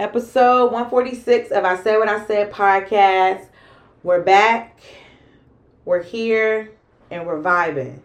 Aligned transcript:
Episode 0.00 0.72
146 0.72 1.52
of 1.52 1.64
I 1.64 1.80
Said 1.80 1.98
What 1.98 2.08
I 2.08 2.26
Said 2.26 2.50
podcast. 2.50 3.46
We're 4.02 4.24
back. 4.24 4.80
We're 5.84 6.02
here 6.02 6.72
and 7.12 7.24
we're 7.24 7.40
vibing. 7.40 8.00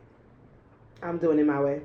I'm 1.01 1.17
doing 1.17 1.39
it 1.39 1.47
my 1.47 1.59
way. 1.59 1.81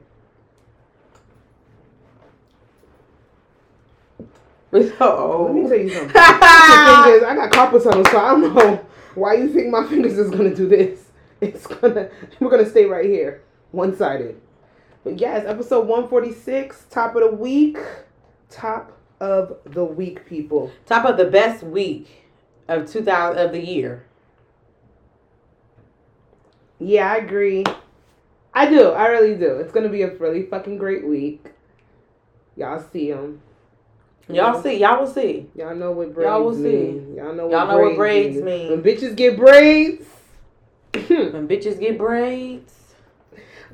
Let 4.72 4.84
me 4.84 4.90
tell 4.90 5.54
you 5.54 5.88
something. 5.88 6.08
the 6.08 7.02
thing 7.04 7.14
is, 7.14 7.22
I 7.22 7.34
got 7.34 7.50
carpal 7.50 7.82
tunnel, 7.82 8.04
so 8.04 8.18
I 8.18 8.30
don't 8.32 8.54
know 8.54 8.86
why 9.14 9.34
you 9.34 9.50
think 9.54 9.68
my 9.68 9.86
fingers 9.86 10.18
is 10.18 10.30
gonna 10.30 10.54
do 10.54 10.68
this. 10.68 11.00
It's 11.40 11.66
gonna 11.66 12.10
we're 12.40 12.50
gonna 12.50 12.68
stay 12.68 12.84
right 12.84 13.06
here, 13.06 13.42
one 13.70 13.96
sided. 13.96 14.38
But 15.02 15.18
yes, 15.18 15.46
episode 15.46 15.86
one 15.86 16.08
forty 16.08 16.32
six, 16.32 16.84
top 16.90 17.16
of 17.16 17.22
the 17.22 17.34
week, 17.34 17.78
top 18.50 18.93
of 19.20 19.58
the 19.64 19.84
week, 19.84 20.26
people. 20.26 20.70
Top 20.86 21.04
of 21.04 21.16
the 21.16 21.26
best 21.26 21.62
week 21.62 22.08
of 22.68 22.90
2000 22.90 23.38
of 23.38 23.52
the 23.52 23.60
year. 23.60 24.04
Yeah, 26.78 27.12
I 27.12 27.16
agree. 27.18 27.64
I 28.52 28.68
do. 28.68 28.90
I 28.90 29.06
really 29.08 29.34
do. 29.34 29.56
It's 29.56 29.72
gonna 29.72 29.88
be 29.88 30.02
a 30.02 30.14
really 30.16 30.44
fucking 30.46 30.78
great 30.78 31.06
week. 31.06 31.44
Y'all 32.56 32.84
see 32.92 33.10
them. 33.10 33.40
Y'all 34.28 34.62
see, 34.62 34.78
y'all 34.78 35.00
will 35.00 35.06
see. 35.06 35.50
Y'all 35.54 35.74
know 35.74 35.92
what 35.92 36.14
braids 36.14 36.28
Y'all 36.28 36.44
will 36.44 36.54
mean. 36.56 37.14
Y'all 37.16 37.34
know 37.34 37.46
what 37.46 37.52
Y'all 37.52 37.66
know 37.68 37.78
what 37.78 37.96
braids 37.96 38.36
mean. 38.36 38.44
mean. 38.44 38.70
When 38.70 38.82
bitches 38.82 39.14
get 39.16 39.36
braids. 39.36 40.06
When 40.94 41.48
bitches 41.48 41.78
get 41.78 41.98
braids. 41.98 42.72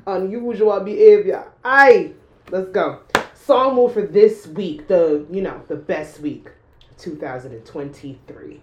unusual 0.05 0.79
behavior. 0.81 1.45
Aye, 1.63 2.11
let's 2.49 2.69
go. 2.69 2.99
Song 3.45 3.75
move 3.75 3.93
for 3.93 4.01
this 4.03 4.47
week, 4.47 4.87
the 4.87 5.25
you 5.31 5.41
know 5.41 5.61
the 5.67 5.75
best 5.75 6.19
week, 6.19 6.49
2023. 6.99 8.59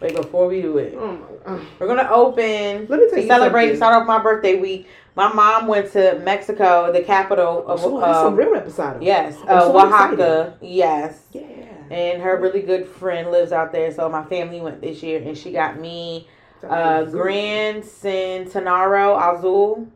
Wait, 0.00 0.14
before 0.14 0.46
we 0.48 0.60
do 0.60 0.76
it, 0.78 0.94
Oh 0.96 1.60
we're 1.78 1.86
gonna 1.86 2.08
open 2.10 2.86
Let 2.88 2.90
me 3.00 3.06
tell 3.06 3.10
to 3.10 3.20
you 3.22 3.26
celebrate 3.26 3.62
something. 3.66 3.76
start 3.76 3.94
off 4.02 4.06
my 4.06 4.18
birthday 4.18 4.56
week. 4.56 4.88
My 5.14 5.32
mom 5.32 5.66
went 5.66 5.90
to 5.92 6.18
Mexico, 6.18 6.92
the 6.92 7.00
capital 7.02 7.66
of 7.66 7.82
Oh, 7.82 8.00
that's 8.00 8.18
some 8.18 8.36
real 8.36 8.54
episode. 8.54 9.02
yes, 9.02 9.36
uh, 9.48 9.60
so 9.60 9.78
Oaxaca. 9.78 10.54
Yes, 10.60 11.22
Yeah. 11.32 11.42
and 11.90 12.20
her 12.20 12.36
really 12.38 12.60
good 12.60 12.86
friend 12.86 13.30
lives 13.30 13.52
out 13.52 13.72
there. 13.72 13.90
So 13.92 14.08
my 14.10 14.24
family 14.24 14.60
went 14.60 14.82
this 14.82 15.02
year, 15.02 15.22
and 15.24 15.36
she 15.38 15.52
got 15.52 15.80
me 15.80 16.28
uh, 16.68 17.04
Grand 17.04 17.84
Centenario 17.84 19.16
Azul 19.38 19.86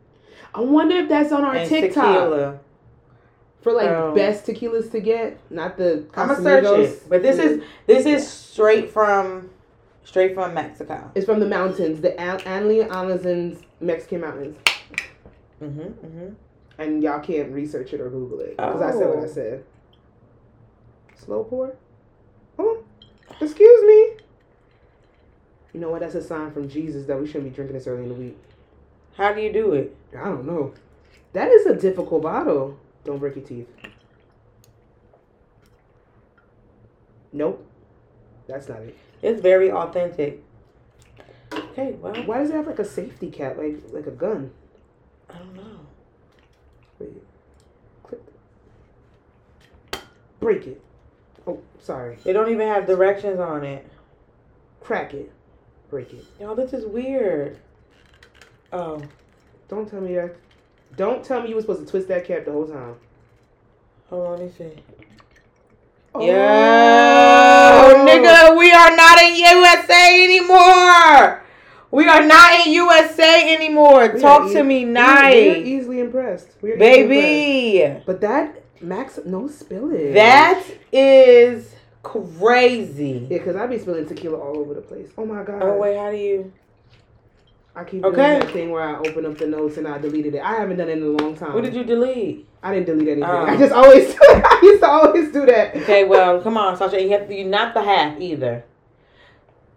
I 0.53 0.61
wonder 0.61 0.95
if 0.97 1.09
that's 1.09 1.31
on 1.31 1.43
our 1.45 1.65
TikTok 1.65 2.03
tequila. 2.05 2.59
For 3.61 3.71
like 3.73 3.89
Um, 3.89 4.13
best 4.13 4.45
tequilas 4.45 4.91
to 4.91 4.99
get, 4.99 5.37
not 5.49 5.77
the. 5.77 6.03
I'm 6.15 6.27
gonna 6.29 6.41
search 6.41 6.63
it, 6.79 7.09
but 7.09 7.21
this 7.21 7.37
is 7.39 7.61
this 7.87 8.05
is 8.05 8.27
straight 8.27 8.89
from 8.89 9.49
straight 10.03 10.33
from 10.33 10.53
Mexico. 10.53 11.11
It's 11.15 11.25
from 11.25 11.39
the 11.39 11.47
mountains, 11.47 12.01
the 12.01 12.19
An- 12.19 12.39
Anli 12.39 12.89
Amazons 12.91 13.61
Mexican 13.79 14.21
mountains, 14.21 14.57
hmm 15.59 15.67
hmm 15.67 16.27
and 16.77 17.03
y'all 17.03 17.19
can't 17.19 17.51
research 17.51 17.93
it 17.93 18.01
or 18.01 18.09
Google 18.09 18.39
it 18.39 18.57
because 18.57 18.81
I 18.81 18.91
said 18.91 19.07
what 19.09 19.19
I 19.19 19.23
Oh. 19.23 19.27
said. 19.27 19.63
Slow 21.15 21.43
pour. 21.43 21.75
Oh, 22.57 22.83
excuse 23.39 23.83
me. 23.83 24.17
You 25.73 25.79
know 25.79 25.89
what? 25.91 25.99
That's 26.01 26.15
a 26.15 26.23
sign 26.23 26.51
from 26.51 26.67
Jesus 26.67 27.05
that 27.05 27.19
we 27.19 27.27
shouldn't 27.27 27.45
be 27.51 27.55
drinking 27.55 27.77
this 27.77 27.85
early 27.87 28.03
in 28.03 28.09
the 28.09 28.15
week. 28.15 28.37
How 29.13 29.31
do 29.33 29.41
you 29.41 29.53
do 29.53 29.73
it? 29.73 29.95
I 30.17 30.25
don't 30.25 30.45
know. 30.45 30.73
That 31.33 31.49
is 31.51 31.65
a 31.67 31.75
difficult 31.75 32.23
bottle. 32.23 32.77
Don't 33.03 33.19
break 33.19 33.35
your 33.35 33.45
teeth. 33.45 33.67
Nope. 37.33 37.65
That's 38.47 38.67
not 38.67 38.81
it. 38.81 38.97
It's 39.21 39.41
very 39.41 39.71
authentic. 39.71 40.43
Okay, 41.53 41.93
well, 41.93 42.13
Why 42.25 42.39
does 42.39 42.49
it 42.49 42.55
have 42.55 42.67
like 42.67 42.79
a 42.79 42.85
safety 42.85 43.29
cap, 43.29 43.57
like 43.57 43.81
like 43.91 44.07
a 44.07 44.11
gun? 44.11 44.51
I 45.29 45.37
don't 45.37 45.55
know. 45.55 45.79
Wait. 46.99 47.09
Click. 48.03 48.21
Break 50.39 50.67
it. 50.67 50.81
Oh, 51.47 51.59
sorry. 51.79 52.17
They 52.23 52.33
don't 52.33 52.51
even 52.51 52.67
have 52.67 52.85
directions 52.85 53.39
on 53.39 53.63
it. 53.63 53.87
Crack 54.81 55.13
it. 55.13 55.31
Break 55.89 56.13
it. 56.13 56.25
Y'all, 56.39 56.55
this 56.55 56.73
is 56.73 56.85
weird. 56.85 57.57
Oh, 58.71 59.01
Don't 59.67 59.89
tell 59.89 60.01
me 60.01 60.15
that. 60.15 60.35
Don't 60.97 61.23
tell 61.23 61.41
me 61.41 61.49
you 61.49 61.55
were 61.55 61.61
supposed 61.61 61.81
to 61.85 61.89
twist 61.89 62.07
that 62.09 62.25
cap 62.25 62.45
the 62.45 62.51
whole 62.51 62.67
time. 62.67 62.95
hold 64.09 64.27
on, 64.27 64.39
let 64.39 64.41
me 64.47 64.51
see. 64.57 64.83
Oh. 66.13 66.25
Yo, 66.25 68.05
nigga, 68.05 68.57
we 68.57 68.71
are 68.71 68.95
not 68.95 69.17
in 69.21 69.35
USA 69.35 70.23
anymore. 70.25 71.41
We 71.89 72.05
are 72.07 72.23
not 72.25 72.65
in 72.67 72.73
USA 72.73 73.53
anymore. 73.55 74.11
We 74.13 74.21
Talk 74.21 74.43
are 74.43 74.49
to 74.53 74.59
e- 74.59 74.63
me 74.63 74.85
we- 74.85 74.91
We 74.91 74.97
are 74.97 75.03
nice, 75.03 75.65
easily 75.65 75.99
impressed. 75.99 76.49
We 76.61 76.71
are 76.71 76.75
easily 76.75 77.01
impressed. 77.01 77.07
baby. 77.09 78.03
But 78.05 78.21
that 78.21 78.61
Max, 78.81 79.19
no 79.25 79.47
spilling. 79.47 80.13
That 80.13 80.63
is 80.91 81.75
crazy. 82.03 83.27
Yeah, 83.29 83.37
because 83.37 83.55
I 83.55 83.67
be 83.67 83.77
spilling 83.77 84.05
tequila 84.07 84.37
all 84.39 84.57
over 84.57 84.73
the 84.73 84.81
place. 84.81 85.09
Oh 85.17 85.25
my 85.25 85.43
god. 85.43 85.61
Oh 85.63 85.77
wait, 85.77 85.95
how 85.97 86.11
do 86.11 86.17
you? 86.17 86.51
I 87.75 87.83
keep 87.85 88.03
Okay. 88.03 88.15
doing 88.15 88.39
that 88.39 88.51
thing 88.51 88.69
where 88.71 88.83
I 88.83 88.99
open 88.99 89.25
up 89.25 89.37
the 89.37 89.47
notes 89.47 89.77
and 89.77 89.87
I 89.87 89.97
deleted 89.97 90.35
it. 90.35 90.41
I 90.41 90.55
haven't 90.55 90.77
done 90.77 90.89
it 90.89 90.97
in 90.97 91.03
a 91.03 91.23
long 91.23 91.35
time. 91.37 91.53
What 91.53 91.63
did 91.63 91.73
you 91.73 91.83
delete? 91.85 92.45
I 92.61 92.73
didn't 92.73 92.87
delete 92.87 93.07
anything. 93.07 93.23
Oh. 93.29 93.45
I 93.45 93.55
just 93.57 93.71
always 93.73 94.13
do. 94.13 94.19
I 94.29 94.59
used 94.61 94.81
to 94.81 94.89
always 94.89 95.31
do 95.31 95.45
that. 95.45 95.75
Okay, 95.77 96.03
well, 96.03 96.41
come 96.41 96.57
on, 96.57 96.75
Sasha. 96.75 97.01
You 97.01 97.09
have 97.11 97.27
to, 97.29 97.33
you're 97.35 97.47
not 97.47 97.73
the 97.73 97.81
half 97.81 98.19
either. 98.19 98.65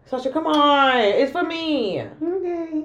Sasha, 0.06 0.30
come 0.30 0.46
on. 0.48 0.98
It's 0.98 1.30
for 1.32 1.44
me. 1.44 2.02
Okay. 2.20 2.84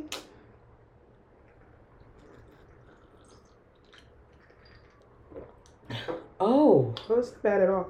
Oh, 6.40 6.94
Well, 7.09 7.20
it's 7.20 7.31
not 7.31 7.41
bad 7.44 7.62
at 7.64 7.70
all. 7.70 7.90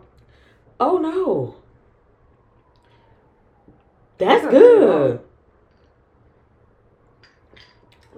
oh 0.79 0.97
no. 0.97 1.55
That's 4.17 4.41
That's 4.43 4.51
good. 4.53 5.19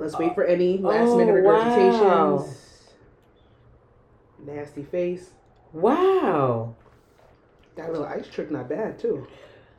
Let's 0.02 0.18
wait 0.18 0.34
for 0.34 0.44
any 0.44 0.80
last 0.80 1.16
minute 1.16 1.32
Oh, 1.34 1.48
regurgitations. 1.48 2.02
wow. 2.02 2.46
Nasty 4.44 4.82
face. 4.84 5.30
Wow. 5.74 6.76
That 7.76 7.92
little 7.92 8.08
ice 8.08 8.28
trick 8.28 8.50
not 8.50 8.68
bad 8.68 8.98
too. 9.00 9.28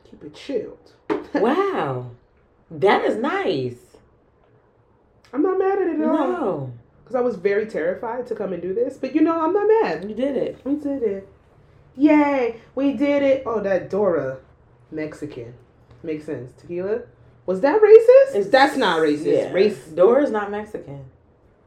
Keep 0.09 0.23
it 0.23 0.33
chilled. 0.33 0.93
Wow. 1.35 2.11
That 2.71 3.03
is 3.03 3.15
nice. 3.17 3.75
I'm 5.33 5.41
not 5.41 5.57
mad 5.59 5.81
at 5.81 5.87
it 5.87 5.99
at 5.99 6.07
all. 6.07 6.27
No. 6.27 6.73
Because 7.03 7.15
I 7.15 7.21
was 7.21 7.35
very 7.35 7.65
terrified 7.65 8.27
to 8.27 8.35
come 8.35 8.53
and 8.53 8.61
do 8.61 8.73
this. 8.73 8.97
But 8.97 9.13
you 9.15 9.21
know, 9.21 9.41
I'm 9.43 9.51
not 9.51 9.67
mad. 9.81 10.07
You 10.07 10.15
did 10.15 10.37
it. 10.37 10.61
We 10.63 10.75
did 10.75 11.01
it. 11.03 11.27
Yay! 11.97 12.61
We 12.75 12.93
did 12.93 13.23
it. 13.23 13.43
Oh, 13.45 13.59
that 13.61 13.89
Dora. 13.89 14.37
Mexican. 14.91 15.55
Makes 16.03 16.25
sense. 16.25 16.51
Tequila? 16.53 17.01
Was 17.45 17.61
that 17.61 17.81
racist? 17.81 18.49
That's 18.51 18.77
not 18.77 18.99
racist. 18.99 19.25
Yeah. 19.25 19.51
Race. 19.51 19.77
Dora's 19.87 20.31
not 20.31 20.49
Mexican. 20.51 21.05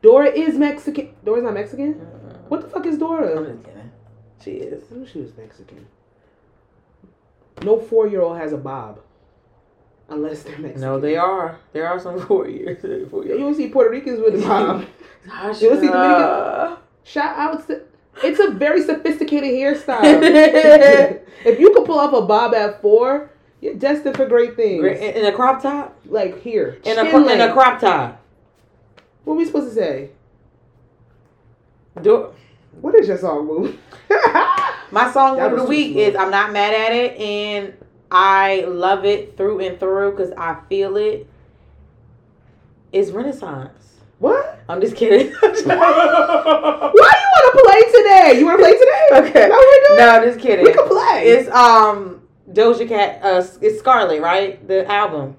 Dora 0.02 0.28
is 0.28 0.56
Mexican. 0.56 1.14
Dora's 1.24 1.44
not 1.44 1.54
Mexican? 1.54 1.94
Mm-mm. 1.94 2.38
What 2.48 2.62
the 2.62 2.68
fuck 2.68 2.86
is 2.86 2.94
I'm 2.94 3.00
Dora? 3.00 3.44
just 3.46 3.64
kidding. 3.64 3.90
She 4.42 4.50
is. 4.52 4.84
I 4.90 4.94
knew 4.96 5.06
she 5.06 5.20
was 5.20 5.36
Mexican. 5.36 5.86
No 7.62 7.78
four 7.80 8.06
year 8.06 8.20
old 8.22 8.38
has 8.38 8.52
a 8.52 8.56
bob. 8.58 9.00
Unless 10.08 10.44
they're 10.44 10.58
Mexican. 10.58 10.80
No, 10.80 11.00
they 11.00 11.16
are. 11.16 11.58
There 11.72 11.88
are 11.88 11.98
some 11.98 12.20
four 12.26 12.48
years. 12.48 12.80
Four 13.10 13.24
You 13.24 13.36
don't 13.38 13.54
see 13.54 13.68
Puerto 13.68 13.90
Ricans 13.90 14.20
with 14.20 14.42
a 14.42 14.46
bob. 14.48 14.82
You 15.24 15.30
don't 15.32 15.54
see 15.54 15.68
Dominican- 15.88 16.76
Shout 17.04 17.36
out 17.36 17.66
to. 17.68 17.82
It's 18.24 18.40
a 18.40 18.50
very 18.50 18.82
sophisticated 18.82 19.50
hairstyle. 19.50 20.02
if 21.44 21.60
you 21.60 21.72
could 21.74 21.84
pull 21.84 21.98
off 21.98 22.14
a 22.14 22.22
bob 22.22 22.54
at 22.54 22.80
four, 22.80 23.30
you're 23.66 23.74
destined 23.74 24.16
for 24.16 24.26
great 24.26 24.54
things. 24.56 24.84
In 24.84 25.26
a 25.26 25.32
crop 25.32 25.60
top? 25.60 25.96
Like 26.06 26.40
here. 26.40 26.78
In 26.84 26.98
a, 26.98 27.10
cro- 27.10 27.28
in 27.28 27.40
a 27.40 27.52
crop 27.52 27.80
top. 27.80 28.22
What 29.24 29.34
are 29.34 29.36
we 29.36 29.44
supposed 29.44 29.68
to 29.70 29.74
say? 29.74 30.10
Do- 32.00 32.30
What 32.80 32.94
is 32.94 33.08
your 33.08 33.18
song 33.18 33.46
move? 33.46 33.76
My 34.92 35.10
song 35.12 35.36
That 35.38 35.52
of 35.52 35.58
the 35.58 35.64
week 35.64 35.96
is 35.96 36.14
I'm 36.14 36.30
not 36.30 36.52
mad 36.52 36.72
at 36.72 36.92
it 36.92 37.18
and 37.18 37.74
I 38.10 38.60
love 38.68 39.04
it 39.04 39.36
through 39.36 39.60
and 39.60 39.80
through 39.80 40.12
because 40.12 40.30
I 40.38 40.58
feel 40.68 40.96
it. 40.96 41.26
It's 42.92 43.10
Renaissance. 43.10 43.96
what? 44.20 44.60
I'm 44.68 44.80
just 44.80 44.94
kidding. 44.94 45.32
Why 45.40 45.42
do 45.42 45.62
you 45.64 45.72
want 47.34 47.52
to 47.52 47.62
play 47.64 47.80
today? 48.02 48.38
You 48.38 48.46
want 48.46 48.58
to 48.60 48.64
play 48.64 48.72
today? 48.72 49.30
Okay. 49.30 49.48
What 49.50 49.58
we're 49.58 49.96
doing? 49.96 49.98
no, 49.98 50.24
just 50.24 50.38
kidding. 50.40 50.64
We 50.64 50.72
can 50.72 50.86
play. 50.86 51.24
It's 51.26 51.50
um 51.50 52.22
Doja 52.50 52.88
Cat. 52.88 53.20
Uh, 53.22 53.44
it's 53.60 53.78
Scarlet, 53.78 54.20
right? 54.20 54.66
The 54.66 54.90
album. 54.90 55.36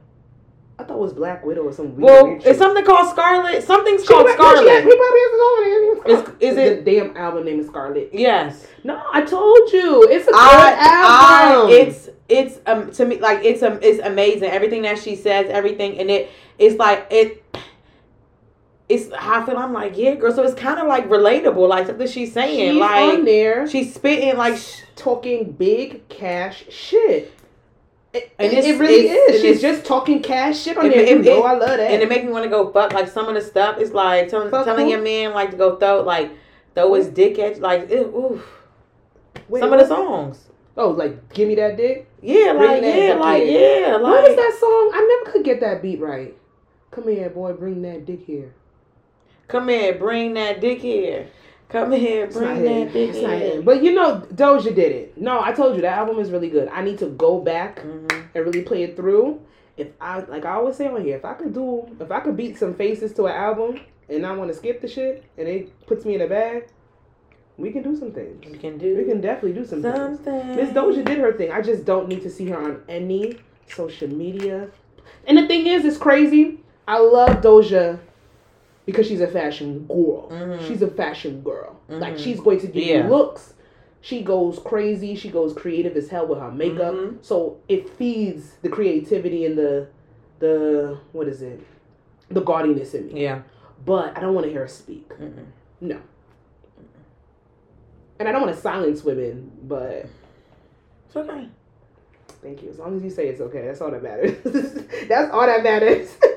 I 0.80 0.84
thought 0.84 0.98
it 0.98 1.00
was 1.00 1.14
Black 1.14 1.44
Widow 1.44 1.64
or 1.64 1.74
some 1.74 1.96
weird. 1.96 2.02
Well, 2.04 2.28
weird 2.28 2.46
it's 2.46 2.60
something 2.60 2.86
called 2.86 3.10
Scarlet. 3.10 3.64
Something's 3.64 4.02
She 4.02 4.08
called 4.08 4.26
might- 4.28 4.38
no, 4.38 4.56
she 4.56 4.64
Scarlet. 4.66 4.98
Probably 4.98 5.20
his 5.20 5.42
own 5.42 5.64
name. 5.64 6.38
Is- 6.42 6.52
is 6.52 6.58
it- 6.58 6.86
the 6.86 6.92
damn 6.92 7.18
album 7.18 7.46
name 7.46 7.60
is 7.60 7.68
Scarlet? 7.68 8.10
Yes. 8.14 8.68
No, 8.84 9.02
I 9.12 9.22
told 9.22 9.72
you 9.74 10.04
it's 10.04 10.28
a 10.28 10.32
good 10.32 10.36
I, 10.40 10.76
I 10.80 11.68
it's 11.72 12.10
it's 12.30 12.60
um 12.68 12.92
to 12.92 13.06
me 13.06 13.18
like 13.20 13.44
it's 13.44 13.64
um 13.64 13.80
it's 13.82 14.00
amazing 14.06 14.50
everything 14.50 14.82
that 14.84 15.00
she 15.00 15.16
says 15.16 15.48
everything 15.50 15.98
and 15.98 16.12
it 16.12 16.30
it's 16.60 16.78
like 16.78 17.08
it 17.10 17.44
it's 18.90 19.14
how 19.14 19.42
I 19.42 19.46
feel 19.46 19.58
I'm 19.58 19.74
like 19.74 19.98
yeah 19.98 20.16
girl 20.16 20.34
so 20.34 20.44
it's 20.44 20.54
kind 20.60 20.80
of 20.80 20.88
like 20.88 21.10
relatable 21.10 21.68
like 21.68 21.88
something 21.88 22.08
she's 22.08 22.32
saying 22.34 22.74
She's 22.74 22.80
like 22.80 23.18
on 23.18 23.26
there 23.26 23.68
she's 23.68 23.94
spitting 23.94 24.38
like 24.38 24.58
sh- 24.58 24.82
talking 24.96 25.52
big 25.52 26.08
cash 26.10 26.64
shit. 26.70 27.34
It, 28.14 28.32
And 28.40 28.54
it, 28.54 28.64
it 28.66 28.80
really 28.80 29.10
it's- 29.10 29.30
is. 29.36 29.42
She's 29.42 29.58
it's- 29.58 29.62
just 29.62 29.86
talking 29.86 30.22
cash 30.24 30.60
shit 30.62 30.78
on 30.78 30.86
It- 30.86 30.90
there. 30.96 31.02
it- 31.04 31.10
you 31.10 31.24
know, 31.24 31.44
I 31.44 31.52
love 31.54 31.78
that. 31.78 31.80
and 31.82 32.02
it 32.02 32.08
makes 32.08 32.24
me 32.24 32.32
want 32.32 32.46
to 32.46 32.50
go 32.50 32.72
fuck 32.72 32.94
like 32.94 33.10
some 33.10 33.28
of 33.28 33.36
the 33.36 33.42
stuff 33.42 33.78
is 33.80 33.92
like 33.92 34.30
tell, 34.30 34.50
telling 34.50 34.86
who? 34.86 34.92
your 34.92 35.02
man 35.02 35.34
like 35.34 35.52
to 35.52 35.58
go 35.58 35.76
throw 35.76 36.02
like 36.02 36.32
throw 36.74 36.94
his 36.94 37.08
dick 37.08 37.38
at 37.40 37.58
you. 37.58 37.62
like 37.62 37.92
oof. 37.92 38.46
Wait, 39.50 39.60
some 39.60 39.74
of 39.74 39.80
the 39.80 39.88
songs 39.88 40.46
Oh, 40.78 40.90
like 40.92 41.34
give 41.34 41.48
me 41.50 41.56
that 41.56 41.76
dick. 41.76 42.08
yeah 42.22 42.54
like 42.54 42.82
yeah 42.84 43.16
like 43.20 43.44
yeah 43.46 43.98
like 44.00 44.02
what 44.02 44.30
is 44.30 44.36
that 44.38 44.58
song? 44.60 44.92
I 44.94 45.18
never 45.26 45.32
could 45.32 45.44
get 45.44 45.60
that 45.60 45.82
beat 45.82 46.00
right. 46.00 46.36
Come 46.92 47.10
here, 47.10 47.30
boy. 47.30 47.52
Bring 47.54 47.82
that 47.82 48.06
dick 48.06 48.24
here. 48.26 48.54
Come 49.48 49.68
here 49.70 49.94
bring 49.94 50.34
that 50.34 50.60
dick 50.62 50.80
here 50.80 51.28
come 51.70 51.92
here 51.92 52.28
bring 52.28 52.64
that 52.64 52.94
dick 52.94 53.14
here. 53.14 53.62
But 53.62 53.84
you 53.84 53.94
know, 53.94 54.26
Doja 54.34 54.74
did 54.74 54.92
it. 54.94 55.18
No, 55.18 55.42
I 55.42 55.52
told 55.52 55.76
you 55.76 55.82
that 55.82 55.98
album 55.98 56.18
is 56.20 56.32
really 56.32 56.50
good. 56.50 56.70
I 56.70 56.82
need 56.82 56.98
to 57.00 57.08
go 57.08 57.40
back 57.42 57.82
Mhm. 57.82 58.10
and 58.34 58.46
really 58.46 58.62
play 58.62 58.84
it 58.84 58.96
through. 58.96 59.42
If 59.76 59.88
I 60.00 60.20
like, 60.22 60.46
I 60.46 60.54
always 60.54 60.76
say 60.78 60.88
on 60.88 61.04
here, 61.04 61.18
if 61.18 61.26
I 61.26 61.34
could 61.34 61.54
do, 61.54 61.86
if 62.00 62.10
I 62.12 62.20
could 62.22 62.38
beat 62.38 62.58
some 62.58 62.74
faces 62.74 63.14
to 63.16 63.26
an 63.26 63.34
album, 63.36 63.80
and 64.10 64.26
I 64.26 64.34
want 64.36 64.50
to 64.50 64.56
skip 64.56 64.80
the 64.82 64.88
shit, 64.88 65.24
and 65.38 65.48
it 65.48 65.86
puts 65.88 66.06
me 66.06 66.16
in 66.16 66.22
a 66.22 66.28
bag, 66.28 66.68
we 67.58 67.72
can 67.72 67.84
do 67.84 67.96
some 67.96 68.12
things. 68.12 68.46
we 68.50 68.58
can 68.58 68.78
do 68.78 68.96
We 68.96 69.04
can 69.04 69.20
definitely 69.20 69.54
do 69.54 69.66
some 69.66 69.82
things. 69.82 70.20
something 70.24 70.56
Miss 70.56 70.70
Doja 70.70 71.04
did 71.04 71.18
her 71.18 71.34
thing. 71.34 71.52
I 71.52 71.62
just 71.62 71.84
don't 71.86 72.08
need 72.08 72.22
to 72.24 72.30
see 72.30 72.46
her 72.48 72.58
on 72.58 72.82
any 72.88 73.40
social 73.68 74.08
media. 74.08 74.70
And 75.28 75.38
the 75.38 75.46
thing 75.48 75.68
is, 75.68 75.84
it's 75.84 75.98
crazy. 75.98 76.60
I 76.88 77.00
love 77.00 77.42
Doja 77.42 78.00
because 78.88 79.06
she's 79.06 79.22
a 79.22 79.28
fashion 79.28 79.86
girl. 79.88 80.30
Mhm. 80.32 80.62
She's 80.68 80.82
a 80.82 80.88
fashion 80.88 81.42
girl. 81.42 81.76
Like 81.90 82.16
Mhm. 82.16 82.20
she's 82.20 82.40
going 82.40 82.60
to 82.62 82.68
give 82.68 82.84
Yeah. 82.84 83.04
you 83.04 83.10
looks. 83.12 83.54
She 84.02 84.24
goes 84.24 84.58
crazy. 84.60 85.14
She 85.16 85.30
goes 85.30 85.54
creative 85.54 85.96
as 85.98 86.08
hell 86.10 86.26
with 86.28 86.40
her 86.40 86.52
makeup. 86.52 86.96
Mhm. 86.96 87.18
So 87.22 87.58
it 87.68 87.90
feeds 87.90 88.56
the 88.64 88.70
creativity 88.70 89.46
and 89.46 89.56
the 89.58 89.88
the 90.40 90.98
what 91.12 91.28
is 91.28 91.42
it? 91.42 91.60
The 92.30 92.42
gaudiness 92.42 92.94
in 92.96 93.08
me. 93.08 93.22
yeah 93.24 93.42
But 93.86 94.18
I 94.18 94.22
don't 94.22 94.34
want 94.34 94.46
to 94.46 94.52
hear 94.52 94.62
her 94.62 94.68
speak. 94.68 95.12
No. 95.82 95.98
And 98.20 98.28
I 98.28 98.32
don't 98.32 98.42
want 98.42 98.56
to 98.56 98.60
silence 98.62 99.04
women, 99.04 99.52
but 99.68 100.06
it's 101.06 101.16
okay 101.16 101.50
Thank 102.42 102.62
you. 102.64 102.70
As 102.70 102.78
long 102.80 102.96
as 102.96 103.04
you 103.04 103.10
say 103.10 103.28
it's 103.28 103.42
okay, 103.42 103.66
that's 103.66 103.82
all 103.82 103.90
that 103.92 104.04
matters. 104.04 104.32
that's 105.10 105.32
all 105.32 105.46
that 105.46 105.64
matters. 105.64 106.16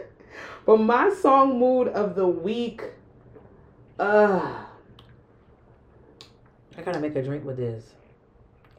but 0.66 0.78
my 0.78 1.10
song 1.10 1.58
mood 1.58 1.88
of 1.88 2.14
the 2.14 2.26
week, 2.26 2.82
uh, 3.98 4.64
I 6.76 6.82
gotta 6.82 7.00
make 7.00 7.14
a 7.16 7.22
drink 7.22 7.44
with 7.44 7.56
this 7.56 7.94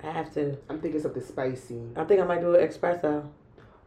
I 0.04 0.10
have 0.12 0.34
to 0.34 0.58
I'm 0.70 0.80
thinking 0.80 1.00
something 1.02 1.22
spicy. 1.24 1.82
I 1.96 2.04
think 2.06 2.20
I 2.22 2.26
might 2.26 2.42
do 2.42 2.56
an 2.56 2.68
espresso 2.68 3.28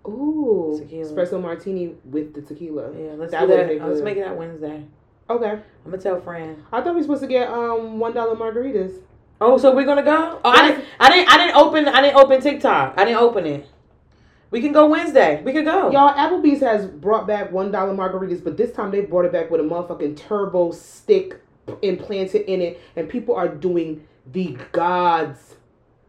Ooh, 0.06 0.76
Tequila. 0.78 1.10
espresso 1.10 1.40
martini 1.42 1.96
with 2.04 2.34
the 2.34 2.42
tequila. 2.42 2.92
yeah 2.96 3.12
let's 3.16 3.32
That 3.32 3.40
do 3.42 3.46
that 3.48 3.68
be 3.68 3.80
let's 3.80 4.02
make 4.02 4.16
it 4.16 4.24
that 4.24 4.36
Wednesday 4.36 4.84
Okay, 5.28 5.50
I'm 5.50 5.62
gonna 5.90 5.98
tell 5.98 6.20
Fran 6.20 6.62
I 6.70 6.80
thought 6.82 6.94
we 6.94 7.00
were 7.00 7.02
supposed 7.02 7.22
to 7.22 7.26
get 7.28 7.48
um 7.48 7.98
one 7.98 8.12
dollar 8.12 8.36
margaritas. 8.36 9.00
Oh, 9.40 9.58
so 9.58 9.74
we're 9.74 9.84
gonna 9.86 10.02
go? 10.04 10.40
Oh, 10.44 10.50
I 10.50 10.68
didn't. 10.68 10.84
I 11.00 11.08
didn't. 11.10 11.32
I 11.32 11.36
didn't 11.38 11.56
open. 11.56 11.88
I 11.88 12.00
didn't 12.02 12.16
open 12.16 12.40
TikTok. 12.40 12.94
I 12.96 13.04
didn't 13.04 13.18
open 13.20 13.46
it. 13.46 13.66
We 14.54 14.60
can 14.60 14.70
go 14.70 14.86
Wednesday. 14.86 15.42
We 15.42 15.52
could 15.52 15.64
go. 15.64 15.90
Y'all, 15.90 16.14
Applebee's 16.14 16.60
has 16.60 16.86
brought 16.86 17.26
back 17.26 17.50
one 17.50 17.72
dollar 17.72 17.92
margaritas, 17.92 18.44
but 18.44 18.56
this 18.56 18.70
time 18.70 18.92
they 18.92 19.00
brought 19.00 19.24
it 19.24 19.32
back 19.32 19.50
with 19.50 19.60
a 19.60 19.64
motherfucking 19.64 20.16
turbo 20.16 20.70
stick 20.70 21.40
implanted 21.82 22.42
in 22.42 22.62
it, 22.62 22.80
and 22.94 23.08
people 23.08 23.34
are 23.34 23.48
doing 23.48 24.06
the 24.30 24.56
gods, 24.70 25.56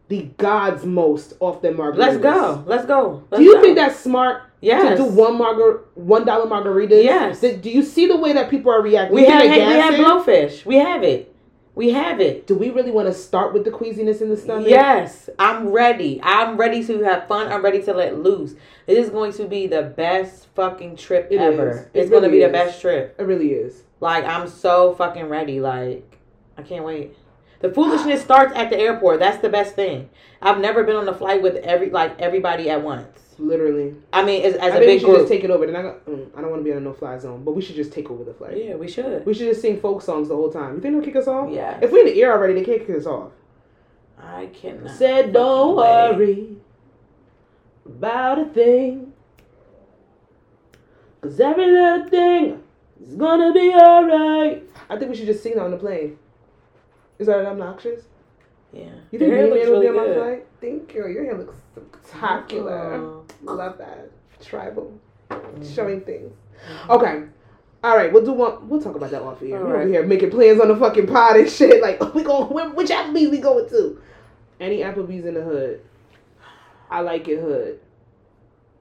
the 0.06 0.30
gods 0.38 0.84
most 0.84 1.32
off 1.40 1.60
their 1.60 1.74
margaritas. 1.74 1.96
Let's 1.96 2.16
go. 2.18 2.64
Let's 2.68 2.86
go. 2.86 3.24
Let's 3.32 3.40
do 3.40 3.44
you 3.44 3.54
go. 3.56 3.62
think 3.62 3.74
that's 3.74 3.98
smart 3.98 4.44
yes? 4.60 4.96
to 4.96 5.04
do 5.04 5.10
one 5.10 5.36
margar 5.36 5.80
one 5.94 6.24
dollar 6.24 6.46
margaritas? 6.46 7.02
Yes. 7.02 7.40
Do, 7.40 7.68
you 7.68 7.82
see 7.82 8.06
the 8.06 8.16
way 8.16 8.32
that 8.34 8.48
people 8.48 8.70
are 8.70 8.80
reacting? 8.80 9.12
We 9.12 9.24
have. 9.24 9.42
think 9.42 9.54
We 9.54 9.74
have 9.74 9.94
blowfish. 9.94 10.64
We 10.64 10.76
have 10.76 11.02
it. 11.02 11.34
We 11.76 11.90
have 11.90 12.20
it. 12.20 12.46
Do 12.46 12.54
we 12.54 12.70
really 12.70 12.90
want 12.90 13.06
to 13.06 13.12
start 13.12 13.52
with 13.52 13.64
the 13.64 13.70
queasiness 13.70 14.22
in 14.22 14.30
the 14.30 14.36
stomach? 14.38 14.66
Yes, 14.66 15.28
I'm 15.38 15.68
ready. 15.68 16.18
I'm 16.22 16.56
ready 16.56 16.82
to 16.86 17.02
have 17.02 17.28
fun. 17.28 17.52
I'm 17.52 17.62
ready 17.62 17.82
to 17.82 17.92
let 17.92 18.18
loose. 18.18 18.54
It 18.86 18.96
is 18.96 19.10
going 19.10 19.34
to 19.34 19.46
be 19.46 19.66
the 19.66 19.82
best 19.82 20.46
fucking 20.54 20.96
trip 20.96 21.28
It 21.30 21.36
ever. 21.38 21.70
is. 21.70 21.76
It 21.78 21.90
It's 21.92 22.10
going 22.10 22.22
to 22.22 22.28
really 22.30 22.40
be 22.40 22.46
the 22.46 22.52
best 22.52 22.80
trip. 22.80 23.14
it 23.18 23.22
really 23.24 23.52
is. 23.52 23.82
Like 24.00 24.24
I'm 24.24 24.48
so 24.48 24.94
fucking 24.94 25.26
ready. 25.28 25.60
Like 25.60 26.18
I 26.56 26.62
can't 26.62 26.82
wait. 26.84 27.14
The 27.60 27.70
foolishness 27.70 28.22
starts 28.22 28.54
at 28.56 28.70
the 28.70 28.78
airport. 28.78 29.18
That's 29.20 29.42
the 29.42 29.50
best 29.50 29.74
thing. 29.74 30.08
I've 30.40 30.58
never 30.58 30.82
been 30.82 30.96
on 30.96 31.06
a 31.08 31.14
flight 31.14 31.42
with 31.42 31.56
every 31.56 31.90
like 31.90 32.18
everybody 32.18 32.70
at 32.70 32.82
once. 32.82 33.25
Literally. 33.38 33.94
I 34.12 34.24
mean, 34.24 34.44
as, 34.44 34.54
as 34.54 34.72
I 34.72 34.76
a 34.76 34.78
think 34.78 34.86
we 34.86 34.98
should 35.00 35.06
group. 35.06 35.18
just 35.18 35.28
take 35.28 35.44
it 35.44 35.50
over. 35.50 35.66
Then 35.66 35.76
I, 35.76 35.82
got, 35.82 36.06
mm, 36.06 36.28
I 36.36 36.40
don't 36.40 36.50
want 36.50 36.60
to 36.60 36.64
be 36.64 36.72
on 36.72 36.78
a 36.78 36.80
no-fly 36.80 37.18
zone, 37.18 37.44
but 37.44 37.52
we 37.54 37.60
should 37.60 37.76
just 37.76 37.92
take 37.92 38.10
over 38.10 38.24
the 38.24 38.32
flight. 38.32 38.56
yeah, 38.64 38.74
we 38.76 38.88
should. 38.88 39.26
We 39.26 39.34
should 39.34 39.48
just 39.48 39.60
sing 39.60 39.78
folk 39.78 40.00
songs 40.00 40.28
the 40.28 40.34
whole 40.36 40.50
time. 40.50 40.76
You 40.76 40.80
think 40.80 40.94
they'll 40.94 41.04
kick 41.04 41.16
us 41.16 41.28
off? 41.28 41.50
Yeah. 41.50 41.78
If 41.82 41.92
we're 41.92 42.06
in 42.06 42.14
the 42.14 42.22
air 42.22 42.32
already, 42.32 42.54
they 42.54 42.64
can't 42.64 42.86
kick 42.86 42.96
us 42.96 43.06
off. 43.06 43.32
I 44.18 44.46
cannot. 44.46 44.96
Said, 44.96 45.32
don't 45.34 45.76
worry 45.76 46.56
about 47.84 48.38
a 48.38 48.46
thing. 48.46 49.12
Cause 51.20 51.38
every 51.40 51.66
little 51.70 52.08
thing 52.08 52.62
is 53.02 53.16
gonna 53.16 53.52
be 53.52 53.72
alright. 53.74 54.62
I 54.88 54.96
think 54.96 55.10
we 55.10 55.16
should 55.16 55.26
just 55.26 55.42
sing 55.42 55.54
that 55.56 55.64
on 55.64 55.70
the 55.72 55.76
plane. 55.76 56.18
Is 57.18 57.26
that 57.26 57.44
obnoxious? 57.44 58.04
Yeah. 58.72 58.84
You 59.10 59.18
think 59.18 59.30
Your 59.30 59.36
hair 59.36 59.48
looks 59.48 59.66
really 59.66 59.88
on 59.88 59.96
my 59.96 60.04
good. 60.04 60.16
flight? 60.16 60.46
Thank 60.60 60.94
you. 60.94 61.06
Your 61.08 61.24
hair 61.24 61.36
looks 61.38 61.54
spectacular. 61.76 62.98
Love 63.42 63.78
that. 63.78 64.10
Tribal. 64.40 64.98
Mhm. 65.30 65.74
Showing 65.74 66.00
things. 66.02 66.32
Okay. 66.88 67.24
All 67.84 67.96
right, 67.96 68.12
we'll 68.12 68.24
do 68.24 68.32
one. 68.32 68.68
We'll 68.68 68.80
talk 68.80 68.96
about 68.96 69.10
that 69.10 69.22
off 69.22 69.40
here. 69.40 69.56
All 69.58 69.62
We're 69.64 69.68
over 69.68 69.78
right. 69.78 69.88
here 69.88 70.04
making 70.06 70.30
plans 70.30 70.60
on 70.60 70.68
the 70.68 70.76
fucking 70.76 71.06
pod 71.06 71.36
and 71.36 71.48
shit. 71.48 71.80
Like, 71.82 72.00
we 72.14 72.22
going 72.22 72.52
where, 72.52 72.70
which 72.70 72.88
Applebee's 72.90 73.30
we 73.30 73.38
going 73.38 73.68
to? 73.70 74.00
Any 74.58 74.78
Applebee's 74.78 75.24
in 75.26 75.34
the 75.34 75.42
hood. 75.42 75.80
I 76.90 77.00
like 77.00 77.28
it 77.28 77.40
hood. 77.40 77.80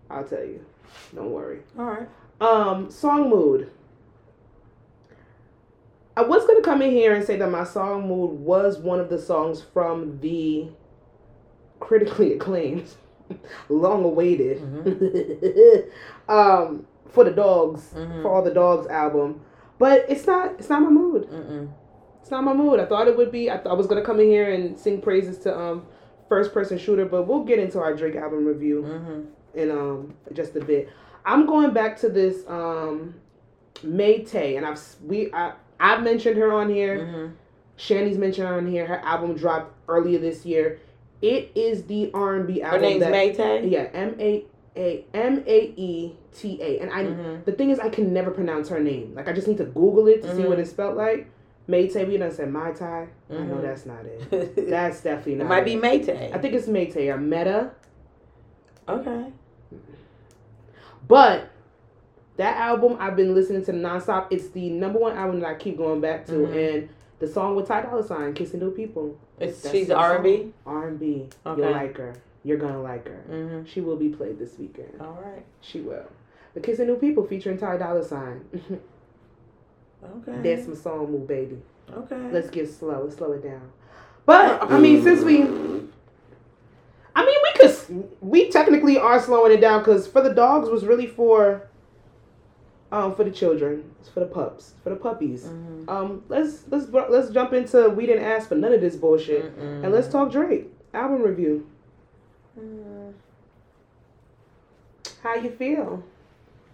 I'll 0.09 0.23
tell 0.23 0.43
you. 0.43 0.63
Don't 1.13 1.31
worry. 1.31 1.59
All 1.77 1.85
right. 1.85 2.07
Um, 2.39 2.89
song 2.89 3.29
mood. 3.29 3.71
I 6.17 6.21
was 6.21 6.45
gonna 6.47 6.61
come 6.61 6.81
in 6.81 6.91
here 6.91 7.13
and 7.13 7.25
say 7.25 7.35
that 7.37 7.51
my 7.51 7.65
song 7.65 8.07
mood 8.07 8.31
was 8.39 8.77
one 8.77 8.99
of 8.99 9.09
the 9.09 9.19
songs 9.19 9.61
from 9.61 10.19
the 10.21 10.69
critically 11.79 12.33
acclaimed, 12.33 12.89
long 13.69 14.03
awaited, 14.03 14.61
um, 16.29 16.85
for 17.09 17.23
the 17.23 17.31
dogs, 17.31 17.93
Mhm. 17.95 18.21
for 18.21 18.29
all 18.29 18.41
the 18.43 18.53
dogs 18.53 18.87
album. 18.87 19.41
But 19.77 20.05
it's 20.09 20.25
not. 20.25 20.53
It's 20.59 20.69
not 20.69 20.81
my 20.81 20.89
mood. 20.89 21.27
Mm-mm. 21.29 21.69
It's 22.21 22.31
not 22.31 22.43
my 22.43 22.53
mood. 22.53 22.79
I 22.79 22.85
thought 22.85 23.07
it 23.07 23.17
would 23.17 23.31
be. 23.31 23.51
I, 23.51 23.55
th- 23.57 23.67
I 23.67 23.73
was 23.73 23.87
gonna 23.87 24.03
come 24.03 24.19
in 24.19 24.27
here 24.27 24.51
and 24.51 24.77
sing 24.79 25.01
praises 25.01 25.37
to 25.39 25.57
um, 25.57 25.85
first 26.29 26.53
person 26.53 26.77
shooter, 26.77 27.05
but 27.05 27.27
we'll 27.27 27.43
get 27.43 27.59
into 27.59 27.79
our 27.79 27.93
Drake 27.93 28.15
album 28.15 28.45
review 28.45 28.81
Mm-hmm. 28.83 29.59
in 29.59 29.71
um 29.71 30.13
just 30.33 30.55
a 30.55 30.61
bit. 30.63 30.89
I'm 31.25 31.45
going 31.45 31.71
back 31.73 31.97
to 32.01 32.09
this 32.09 32.47
um 32.47 33.15
May 33.83 34.23
Tay, 34.23 34.55
and 34.55 34.65
I've 34.65 34.81
we 35.03 35.31
I 35.33 35.53
I've 35.79 36.03
mentioned 36.03 36.37
her 36.37 36.51
on 36.53 36.69
here. 36.69 36.99
Mm-hmm. 36.99 37.33
Shanny's 37.77 38.17
mentioned 38.17 38.47
on 38.47 38.65
here. 38.67 38.85
Her 38.85 38.99
album 38.99 39.35
dropped 39.35 39.73
earlier 39.89 40.17
this 40.17 40.45
year. 40.45 40.79
It 41.25 41.51
is 41.55 41.83
the 41.85 42.11
R&B 42.13 42.61
album. 42.61 42.79
Her 42.81 42.85
name's 42.87 42.99
that, 43.01 43.13
Maytay. 43.13 43.71
Yeah, 43.71 43.89
M 43.93 44.15
A 44.19 44.45
A 44.77 45.05
M 45.13 45.43
A 45.47 45.73
E 45.75 46.15
T 46.37 46.59
A, 46.61 46.79
and 46.79 46.91
I. 46.91 47.03
Mhm. 47.05 47.45
The 47.45 47.51
thing 47.53 47.69
is, 47.71 47.79
I 47.79 47.89
can 47.89 48.13
never 48.13 48.29
pronounce 48.29 48.69
her 48.69 48.79
name. 48.79 49.13
Like 49.15 49.27
I 49.27 49.33
just 49.33 49.47
need 49.47 49.57
to 49.57 49.65
Google 49.65 50.07
it 50.07 50.21
to 50.21 50.35
see 50.35 50.43
what 50.45 50.57
Mhm. 50.57 50.61
it's 50.61 50.69
spelled 50.71 50.95
like. 50.97 51.27
May 51.67 51.87
Tay, 51.87 52.05
we 52.05 52.17
done 52.17 52.29
said 52.31 52.51
Mai 52.51 52.73
Tai. 52.73 53.07
I 53.31 53.33
know 53.33 53.55
Mhm. 53.55 53.61
that's 53.63 53.85
not 53.87 54.05
it. 54.05 54.55
That's 54.69 55.01
definitely 55.01 55.33
it 55.33 55.37
not. 55.39 55.47
might 55.47 55.65
be 55.65 55.73
it. 55.73 55.81
Maytay. 55.81 56.31
I 56.35 56.37
think 56.37 56.53
it's 56.53 56.67
May 56.67 56.85
Tay 56.85 57.09
or 57.09 57.17
Meta. 57.17 57.71
okay. 58.87 59.31
But 61.07 61.49
that 62.37 62.57
album 62.57 62.97
I've 62.99 63.15
been 63.15 63.33
listening 63.33 63.63
to 63.65 63.71
nonstop. 63.73 64.27
It's 64.29 64.49
the 64.49 64.69
number 64.69 64.99
one 64.99 65.15
album 65.17 65.39
that 65.39 65.47
I 65.49 65.55
keep 65.55 65.77
going 65.77 66.01
back 66.01 66.25
to, 66.27 66.33
Mhm. 66.33 66.75
and 66.75 66.89
the 67.19 67.27
song 67.27 67.55
with 67.55 67.67
Ty 67.67 67.81
Dolla 67.81 68.05
Sign, 68.05 68.33
"Kissing 68.33 68.59
New 68.59 68.71
People." 68.71 69.17
It's 69.39 69.61
That's 69.61 69.73
she's 69.75 69.89
R 69.89 70.15
and 70.15 70.23
B. 70.23 70.53
song. 70.63 70.73
R&B. 70.75 71.29
Okay. 71.45 71.61
You'll 71.61 71.71
like 71.71 71.97
her. 71.97 72.15
You're 72.43 72.57
gonna 72.57 72.81
like 72.81 73.07
her. 73.07 73.23
Mm-hmm. 73.29 73.65
She 73.65 73.81
will 73.81 73.95
be 73.97 74.09
played 74.09 74.37
this 74.39 74.57
weekend. 74.59 75.01
All 75.01 75.19
right. 75.23 75.43
She 75.61 75.81
will. 75.81 76.05
The 76.53 76.59
Kissing 76.61 76.87
New 76.87 76.95
People 76.95 77.25
featuring 77.25 77.57
Ty 77.57 77.77
Dolla 77.77 78.03
Sign. 78.03 78.45
Okay. 80.03 80.55
That's 80.55 80.67
my 80.67 80.75
song, 80.75 81.11
move 81.11 81.27
baby. 81.27 81.57
okay. 81.91 82.29
Let's 82.31 82.49
get 82.49 82.69
slow. 82.69 83.03
Let's 83.03 83.15
slow 83.15 83.31
it 83.31 83.43
down. 83.43 83.71
But 84.25 84.71
I 84.71 84.79
mean, 84.79 85.03
since 85.03 85.23
we, 85.23 85.41
I 87.15 87.25
mean, 87.25 87.37
we 87.43 87.51
let's 87.61 87.89
we 88.21 88.49
technically 88.49 88.97
are 88.97 89.19
slowing 89.19 89.51
it 89.51 89.61
down 89.61 89.79
because 89.81 90.07
for 90.07 90.21
the 90.21 90.33
dogs 90.33 90.69
was 90.69 90.85
really 90.85 91.07
for 91.07 91.67
um 92.95 93.13
for 93.15 93.23
the 93.23 93.31
children, 93.31 93.83
it's 93.99 94.09
for 94.09 94.21
the 94.21 94.25
pups, 94.25 94.73
for 94.83 94.89
the 94.89 94.95
puppies. 94.95 95.45
Mhm. 95.45 95.89
Um, 95.89 96.23
let's 96.29 96.63
let's 96.69 96.87
let's 96.89 97.29
jump 97.29 97.53
into 97.53 97.89
we 97.89 98.05
didn't 98.05 98.23
ask 98.23 98.47
for 98.49 98.55
none 98.55 98.73
of 98.73 98.81
this 98.81 98.95
bullshit, 98.95 99.43
Mm-mm. 99.59 99.83
and 99.83 99.91
let's 99.91 100.07
talk 100.07 100.31
Drake 100.31 100.71
album 100.93 101.21
review. 101.21 101.67
Mm. 102.57 103.13
How 105.21 105.35
you 105.35 105.49
feel? 105.49 106.03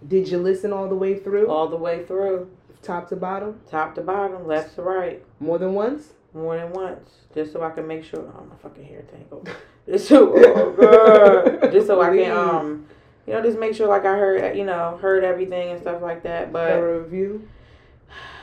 Did 0.07 0.29
you 0.29 0.37
listen 0.37 0.71
all 0.73 0.87
the 0.87 0.95
way 0.95 1.17
through, 1.17 1.47
all 1.47 1.67
the 1.67 1.77
way 1.77 2.05
through, 2.05 2.49
top 2.81 3.09
to 3.09 3.15
bottom, 3.15 3.59
top 3.69 3.95
to 3.95 4.01
bottom, 4.01 4.45
left 4.47 4.75
to 4.75 4.81
right, 4.81 5.23
more 5.39 5.57
than 5.57 5.73
once? 5.73 6.13
more 6.33 6.55
than 6.55 6.71
once, 6.71 7.09
just 7.35 7.51
so 7.51 7.61
I 7.61 7.71
can 7.71 7.85
make 7.87 8.03
sure. 8.05 8.21
Oh 8.21 8.45
my 8.45 8.55
fucking 8.61 8.85
hair 8.85 9.03
tangled. 9.11 9.49
Just 9.89 10.07
so, 10.07 10.31
oh 10.33 10.71
god, 10.79 11.71
just 11.73 11.87
so 11.87 11.99
I 11.99 12.09
can 12.15 12.31
um, 12.31 12.85
you 13.27 13.33
know, 13.33 13.41
just 13.41 13.57
make 13.57 13.75
sure 13.75 13.87
like 13.87 14.05
I 14.05 14.15
heard, 14.17 14.57
you 14.57 14.65
know, 14.65 14.97
heard 15.01 15.23
everything 15.23 15.69
and 15.69 15.79
stuff 15.79 16.01
like 16.01 16.23
that. 16.23 16.51
But 16.51 16.77
a 16.77 16.99
review. 16.99 17.47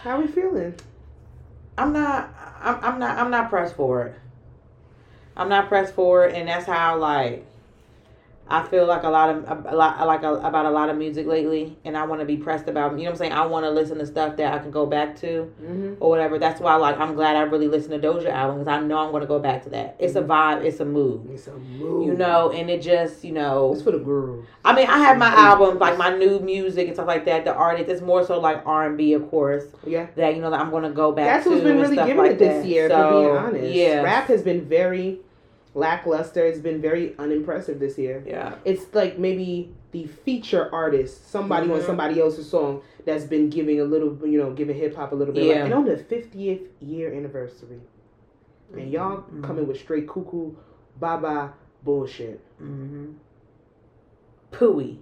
How 0.03 0.21
we 0.21 0.27
feeling? 0.27 0.75
I'm 1.77 1.93
not, 1.93 2.35
I'm, 2.61 2.79
I'm 2.83 2.99
not, 2.99 3.19
I'm 3.19 3.31
not 3.31 3.51
pressed 3.51 3.77
for 3.77 4.07
it. 4.07 4.15
I'm 5.37 5.49
not 5.49 5.69
pressed 5.69 5.95
for 5.95 6.27
it, 6.27 6.35
and 6.35 6.49
that's 6.49 6.67
how 6.67 6.99
like. 6.99 7.45
I 8.51 8.67
feel 8.67 8.87
like 8.87 9.03
a 9.03 9.09
lot 9.11 9.31
of 9.31 9.67
a 9.67 9.77
lot 9.77 10.07
like 10.07 10.23
a, 10.23 10.35
about 10.35 10.65
a 10.65 10.71
lot 10.71 10.89
of 10.89 10.97
music 10.97 11.27
lately, 11.27 11.77
and 11.85 11.97
I 11.97 12.05
want 12.05 12.21
to 12.21 12.25
be 12.25 12.37
pressed 12.37 12.67
about. 12.69 12.93
You 12.93 12.99
know 12.99 13.05
what 13.05 13.11
I'm 13.11 13.17
saying? 13.17 13.33
I 13.33 13.45
want 13.47 13.65
to 13.65 13.71
listen 13.71 13.99
to 13.99 14.07
stuff 14.07 14.37
that 14.39 14.55
I 14.55 14.59
can 14.59 14.71
go 14.71 14.87
back 14.87 15.17
to. 15.21 15.53
Mm-hmm. 15.63 15.95
or 16.01 16.09
whatever. 16.11 16.39
That's 16.39 16.61
why, 16.61 16.75
like, 16.77 16.99
I'm 16.99 17.15
glad 17.15 17.37
I 17.37 17.43
really 17.43 17.69
listened 17.69 18.01
to 18.01 18.09
Doja 18.09 18.31
album 18.31 18.59
because 18.61 18.69
I 18.73 18.81
know 18.81 18.99
I'm 18.99 19.13
gonna 19.13 19.27
go 19.27 19.39
back 19.39 19.65
to 19.65 19.71
that. 19.71 19.97
It's 19.99 20.15
a 20.15 20.23
vibe. 20.23 20.65
It's 20.65 20.81
a 20.81 20.85
mood. 20.85 21.29
It's 21.31 21.47
a 21.47 21.53
move. 21.53 22.07
You 22.07 22.15
know, 22.15 22.51
and 22.51 22.71
it 22.71 22.81
just, 22.81 23.25
you 23.25 23.33
know, 23.33 23.73
it's 23.73 23.83
for 23.83 23.91
the 23.91 23.99
girls. 23.99 24.47
I 24.65 24.75
mean, 24.75 24.87
I 24.87 24.99
have 24.99 25.19
my 25.19 25.29
albums, 25.29 25.81
like 25.81 25.99
my 25.99 26.17
new 26.17 26.41
music 26.41 26.87
and 26.87 26.97
stuff 26.97 27.07
like 27.07 27.25
that. 27.27 27.45
The 27.45 27.55
artist, 27.55 27.89
it's 27.91 28.01
more 28.03 28.25
so 28.25 28.41
like 28.41 28.63
R 28.67 28.87
and 28.87 28.97
B, 28.97 29.13
of 29.13 29.29
course. 29.31 29.65
Yeah. 29.87 30.07
That 30.17 30.35
you 30.35 30.41
know 30.41 30.51
that 30.51 30.61
I'm 30.61 30.71
gonna 30.71 30.91
go 30.91 31.13
back. 31.13 31.27
That's 31.27 31.45
to 31.45 31.51
who's 31.51 31.63
been 31.63 31.79
really 31.81 31.97
giving 31.97 32.17
like 32.17 32.33
it 32.33 32.39
this 32.39 32.63
that. 32.63 32.67
year, 32.69 32.89
So, 32.89 33.11
being 33.23 33.37
honest. 33.37 33.75
Yeah, 33.75 34.03
Rap 34.03 34.29
has 34.29 34.43
been 34.43 34.65
very 34.67 35.21
lackluster. 35.79 36.45
It's 36.45 36.59
been 36.59 36.81
very 36.81 37.15
unimpressive 37.19 37.79
this 37.79 37.97
year. 37.99 38.23
yeah, 38.27 38.57
It's 38.65 38.93
like 38.95 39.19
maybe 39.19 39.73
the 39.93 40.07
feature 40.07 40.69
artist, 40.73 41.31
somebody 41.31 41.71
on 41.71 41.79
Mhm. 41.81 41.87
somebody 41.87 42.21
else's 42.21 42.49
song 42.51 42.83
that's 43.05 43.25
been 43.25 43.49
giving 43.49 43.81
a 43.81 43.85
little, 43.85 44.17
you 44.29 44.39
know, 44.39 44.53
giving 44.53 44.77
hip 44.77 44.95
hop 44.97 45.13
a 45.13 45.15
little 45.15 45.33
bit. 45.35 45.45
Yeah. 45.45 45.55
Like, 45.55 45.65
and 45.67 45.75
on 45.75 45.85
the 45.87 45.97
50th 45.97 46.63
year 46.81 47.13
anniversary. 47.13 47.81
And 48.75 48.91
y'all 48.91 49.23
Mhm. 49.33 49.43
coming 49.43 49.67
with 49.67 49.79
straight 49.79 50.07
cuckoo, 50.09 50.53
baba 51.01 51.55
bullshit. 51.85 52.41
mm-hmm. 52.61 53.13
Pooey, 54.51 54.99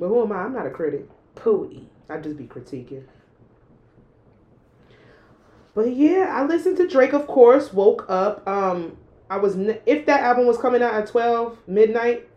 But 0.00 0.08
who 0.08 0.22
am 0.22 0.32
I? 0.32 0.42
I'm 0.44 0.52
not 0.52 0.66
a 0.66 0.70
critic. 0.70 1.06
pooey. 1.36 1.84
I 2.10 2.18
just 2.18 2.36
be 2.36 2.46
critiquing. 2.46 3.04
But 5.74 5.94
yeah, 5.94 6.32
I 6.34 6.44
listened 6.46 6.76
to 6.78 6.88
Drake. 6.88 7.12
Of 7.12 7.26
course, 7.26 7.72
woke 7.72 8.04
up. 8.08 8.46
Um, 8.48 8.96
I 9.30 9.36
was 9.36 9.56
if 9.86 10.06
that 10.06 10.20
album 10.22 10.46
was 10.46 10.58
coming 10.58 10.82
out 10.82 10.94
at 10.94 11.06
twelve 11.06 11.58
midnight, 11.66 12.28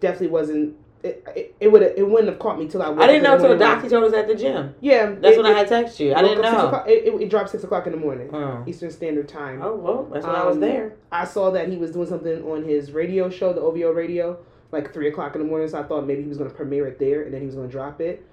definitely 0.00 0.28
wasn't. 0.28 0.76
It 1.04 1.24
it, 1.34 1.54
it 1.60 1.68
would 1.72 1.82
it 1.82 2.08
wouldn't 2.08 2.28
have 2.28 2.38
caught 2.38 2.58
me 2.58 2.68
till 2.68 2.80
I. 2.82 2.90
I 2.92 3.06
didn't 3.08 3.24
know 3.24 3.34
until 3.34 3.58
doctor 3.58 3.88
told 3.88 4.04
us 4.04 4.12
at 4.12 4.28
the 4.28 4.34
gym. 4.36 4.74
Yeah, 4.80 5.06
That's 5.20 5.36
it- 5.36 5.42
when 5.42 5.46
I 5.52 5.58
had 5.58 5.68
texted 5.68 5.98
you. 6.00 6.14
I 6.14 6.22
didn't 6.22 6.42
know. 6.42 6.84
It, 6.86 7.28
dropped 7.28 7.50
six 7.50 7.64
o'clock 7.64 7.86
in 7.86 7.92
the 7.92 7.98
morning, 7.98 8.30
Oh. 8.32 8.62
Eastern 8.66 8.90
Standard 8.90 9.28
Time. 9.28 9.60
oh 9.62 9.74
well, 9.74 10.08
that's 10.12 10.24
when 10.24 10.34
I 10.36 10.44
was 10.46 10.54
Um, 10.56 10.60
there. 10.60 10.94
I 11.10 11.24
saw 11.24 11.50
that 11.50 11.68
he 11.68 11.76
was 11.76 11.90
doing 11.92 12.06
something 12.06 12.42
on 12.44 12.62
his 12.64 12.92
radio 12.92 13.28
show, 13.30 13.52
the 13.52 13.60
OVO 13.60 13.90
radio, 13.92 14.38
like 14.70 14.92
three 14.94 15.08
o'clock 15.08 15.34
in 15.34 15.42
the 15.42 15.48
morning. 15.48 15.66
So 15.68 15.80
I 15.80 15.82
thought 15.82 16.06
maybe 16.06 16.22
he 16.22 16.28
was 16.28 16.38
going 16.38 16.50
to 16.50 16.54
premiere 16.56 16.86
it 16.86 16.98
there 17.00 17.22
and 17.22 17.34
then 17.34 17.40
he 17.40 17.46
was 17.46 17.56
going 17.56 17.68
to 17.68 17.72
drop 17.72 18.00
it. 18.00 18.24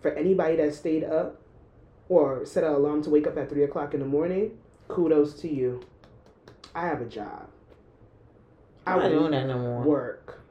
For 0.00 0.10
anybody 0.12 0.56
that 0.56 0.74
stayed 0.74 1.04
up 1.04 1.40
or 2.08 2.44
set 2.44 2.64
an 2.64 2.72
alarm 2.72 3.02
to 3.04 3.10
wake 3.10 3.28
up 3.28 3.38
at 3.38 3.48
three 3.48 3.62
o'clock 3.62 3.94
in 3.94 4.00
the 4.00 4.06
morning, 4.06 4.58
kudos 4.88 5.34
to 5.42 5.48
you. 5.48 5.80
I 6.74 6.86
have 6.86 7.00
a 7.00 7.04
job. 7.06 7.48
I 8.86 8.92
I'm 8.94 8.98
not 9.00 9.10
will 9.12 9.18
doing 9.20 9.30
that 9.32 9.46
no 9.46 9.58
more. 9.58 9.82
work, 9.82 10.42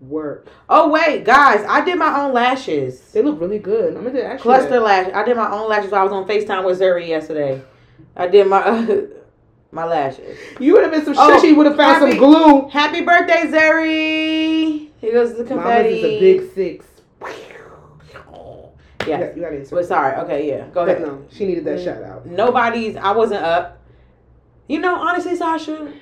work. 0.00 0.46
Oh 0.68 0.88
wait, 0.90 1.24
guys, 1.24 1.64
I 1.68 1.84
did 1.84 1.98
my 1.98 2.20
own 2.20 2.32
lashes. 2.32 3.00
They 3.12 3.22
look 3.22 3.40
really 3.40 3.58
good. 3.58 3.96
I'm 3.96 4.04
gonna 4.04 4.20
actually. 4.20 4.42
Cluster 4.42 4.78
lash. 4.80 5.10
I 5.12 5.24
did 5.24 5.36
my 5.36 5.50
own 5.50 5.68
lashes. 5.68 5.92
I 5.92 6.02
was 6.04 6.12
on 6.12 6.26
Facetime 6.28 6.64
with 6.64 6.78
Zuri 6.80 7.08
yesterday. 7.08 7.62
I 8.14 8.28
did 8.28 8.46
my 8.46 9.06
my 9.72 9.84
lashes. 9.84 10.38
You 10.60 10.74
would 10.74 10.82
have 10.84 10.92
been 10.92 11.04
some 11.04 11.14
shit. 11.14 11.22
Oh, 11.22 11.40
she 11.40 11.52
would 11.54 11.66
have 11.66 11.76
found 11.76 12.02
happy- 12.02 12.12
some 12.12 12.18
glue. 12.20 12.68
Happy 12.68 13.00
birthday, 13.02 13.50
Zuri! 13.50 14.88
Here 15.00 15.12
goes 15.12 15.30
the 15.36 15.44
Mama's 15.44 15.48
confetti. 15.64 15.88
is 16.00 16.04
a 16.04 16.20
big 16.20 16.54
six. 16.54 16.86
You 19.06 19.12
Yeah. 19.12 19.20
got, 19.20 19.36
you 19.36 19.42
got 19.42 19.70
But 19.70 19.86
sorry. 19.86 20.16
Okay, 20.24 20.48
yeah. 20.48 20.66
Go 20.72 20.82
ahead. 20.82 21.00
no, 21.00 21.22
she 21.30 21.46
needed 21.46 21.64
that 21.64 21.78
Mm. 21.78 21.84
shout 21.84 22.02
out. 22.02 22.26
Nobody's. 22.26 22.96
I 22.96 23.12
wasn't 23.12 23.42
up. 23.44 23.78
You 24.68 24.80
know, 24.80 24.96
honestly, 24.96 25.36
Sasha, 25.36 25.92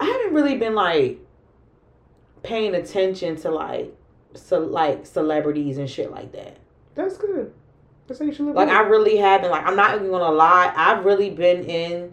I 0.00 0.04
haven't 0.04 0.34
really 0.34 0.56
been 0.56 0.74
like 0.74 1.18
paying 2.42 2.74
attention 2.74 3.36
to 3.36 3.50
like 3.50 3.94
so 4.34 4.60
like 4.60 5.06
celebrities 5.06 5.78
and 5.78 5.88
shit 5.88 6.10
like 6.10 6.32
that. 6.32 6.56
That's 6.94 7.16
good. 7.16 7.52
That's 8.06 8.20
how 8.20 8.26
you 8.26 8.32
should 8.32 8.46
live. 8.46 8.54
Like 8.54 8.68
life. 8.68 8.76
I 8.76 8.80
really 8.82 9.16
haven't. 9.16 9.50
Like 9.50 9.66
I'm 9.66 9.76
not 9.76 9.94
even 9.96 10.10
gonna 10.10 10.30
lie. 10.30 10.72
I've 10.74 11.04
really 11.04 11.30
been 11.30 11.64
in. 11.64 12.12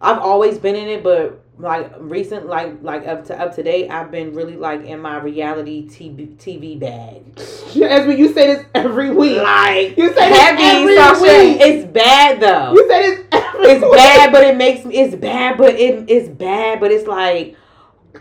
I've 0.00 0.18
always 0.18 0.58
been 0.58 0.76
in 0.76 0.88
it, 0.88 1.02
but 1.02 1.42
like 1.58 1.90
recent, 1.98 2.46
like 2.46 2.74
like 2.82 3.06
up 3.06 3.24
to 3.26 3.40
up 3.40 3.54
to 3.56 3.62
date, 3.62 3.90
I've 3.90 4.10
been 4.10 4.34
really 4.34 4.56
like 4.56 4.84
in 4.84 5.00
my 5.00 5.18
reality 5.18 5.88
TV 5.88 6.36
TV 6.36 6.78
bag. 6.78 7.24
As 7.82 8.06
when 8.06 8.18
you 8.18 8.32
say 8.32 8.46
this 8.54 8.66
every 8.74 9.10
week. 9.10 9.38
Like 9.42 9.96
You 9.96 10.08
say 10.14 10.28
this 10.28 10.38
heavy, 10.38 10.62
every 10.62 10.96
Sasha. 10.96 11.22
week. 11.22 11.58
It's 11.60 11.92
bad 11.92 12.40
though. 12.40 12.72
You 12.74 12.88
say 12.88 13.10
this 13.10 13.18
every 13.20 13.25
it's 13.60 13.96
bad, 13.96 14.32
but 14.32 14.44
it 14.44 14.56
makes 14.56 14.84
me. 14.84 14.96
It's 14.96 15.14
bad, 15.14 15.56
but 15.58 15.74
it 15.74 16.04
it's 16.08 16.28
bad, 16.28 16.80
but 16.80 16.90
it's 16.90 17.06
like 17.06 17.56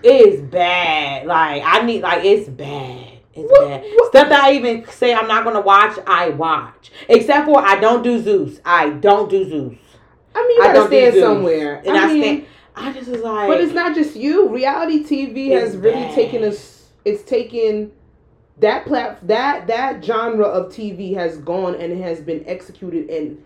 it's 0.03 0.41
bad. 0.41 1.25
Like 1.27 1.61
I 1.65 1.83
need 1.85 2.01
like 2.01 2.23
it's 2.25 2.49
bad. 2.49 3.09
It's 3.33 3.51
What- 3.51 3.67
bad. 3.67 3.83
what- 3.95 4.07
Stuff 4.09 4.29
that 4.29 4.43
I 4.43 4.53
even 4.53 4.85
say 4.87 5.13
I'm 5.13 5.27
not 5.27 5.43
gonna 5.43 5.61
watch, 5.61 5.97
I 6.07 6.29
watch. 6.29 6.91
Except 7.09 7.45
for 7.45 7.59
I 7.59 7.79
don't 7.79 8.01
do 8.03 8.19
Zeus. 8.21 8.59
I 8.65 8.89
don't 8.91 9.29
do 9.29 9.43
Zeus. 9.49 9.77
I 10.33 10.41
mean, 10.47 10.57
you 10.57 10.63
I 10.63 10.67
gotta 10.73 10.79
do 10.81 10.87
stand 10.87 11.13
Zeus. 11.13 11.23
somewhere. 11.23 11.81
And 11.85 11.97
I, 11.97 12.03
I 12.09 12.13
mean, 12.13 12.21
stand. 12.23 12.45
I 12.77 12.91
just 12.93 13.09
was 13.09 13.21
like. 13.21 13.47
but 13.47 13.61
it's 13.61 13.73
not 13.73 13.95
just 13.95 14.15
you. 14.15 14.49
Reality 14.49 15.03
TV 15.03 15.51
has 15.51 15.75
really 15.77 15.95
bad. 16.03 16.15
taken 16.15 16.43
us. 16.43 16.89
It's 17.05 17.23
taken 17.23 17.91
that 18.59 18.85
plat 18.85 19.25
that 19.27 19.67
that 19.67 20.03
genre 20.03 20.45
of 20.45 20.71
TV 20.71 21.13
has 21.15 21.37
gone 21.37 21.75
and 21.75 21.91
it 21.91 22.01
has 22.01 22.21
been 22.21 22.43
executed 22.47 23.09
and 23.09 23.43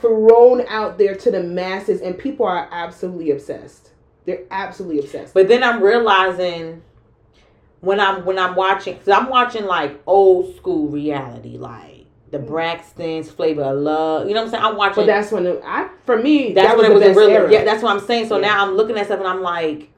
thrown 0.00 0.66
out 0.68 0.98
there 0.98 1.14
to 1.14 1.30
the 1.30 1.42
masses, 1.42 2.00
and 2.00 2.18
people 2.18 2.46
are 2.46 2.68
absolutely 2.70 3.30
obsessed. 3.30 3.90
They're 4.24 4.42
absolutely 4.50 5.00
obsessed. 5.00 5.34
But 5.34 5.48
then 5.48 5.62
I'm 5.62 5.82
realizing 5.82 6.82
when 7.80 8.00
I'm 8.00 8.24
when 8.24 8.38
I'm 8.38 8.54
watching, 8.54 8.96
cause 8.98 9.08
I'm 9.08 9.28
watching 9.28 9.64
like 9.66 10.00
old 10.06 10.54
school 10.56 10.88
reality, 10.88 11.56
like 11.56 12.06
the 12.30 12.38
Braxtons, 12.38 13.26
Flavor 13.26 13.62
of 13.62 13.78
Love. 13.78 14.28
You 14.28 14.34
know 14.34 14.40
what 14.40 14.46
I'm 14.46 14.50
saying? 14.52 14.64
I'm 14.64 14.76
watching. 14.76 15.02
But 15.02 15.06
that's 15.06 15.32
when 15.32 15.46
it, 15.46 15.60
I, 15.64 15.88
for 16.06 16.16
me, 16.20 16.52
that's 16.52 16.68
that 16.68 16.76
when 16.76 16.92
was 16.92 17.02
it 17.02 17.02
was 17.02 17.02
the 17.02 17.06
a 17.06 17.08
best 17.10 17.18
really. 17.18 17.32
era. 17.32 17.52
Yeah, 17.52 17.64
that's 17.64 17.82
what 17.82 17.96
I'm 17.96 18.06
saying. 18.06 18.28
So 18.28 18.36
Yeah. 18.36 18.48
now 18.48 18.66
I'm 18.66 18.74
looking 18.76 18.96
at 18.96 19.06
stuff 19.06 19.18
and 19.18 19.28
I'm 19.28 19.42
like. 19.42 19.88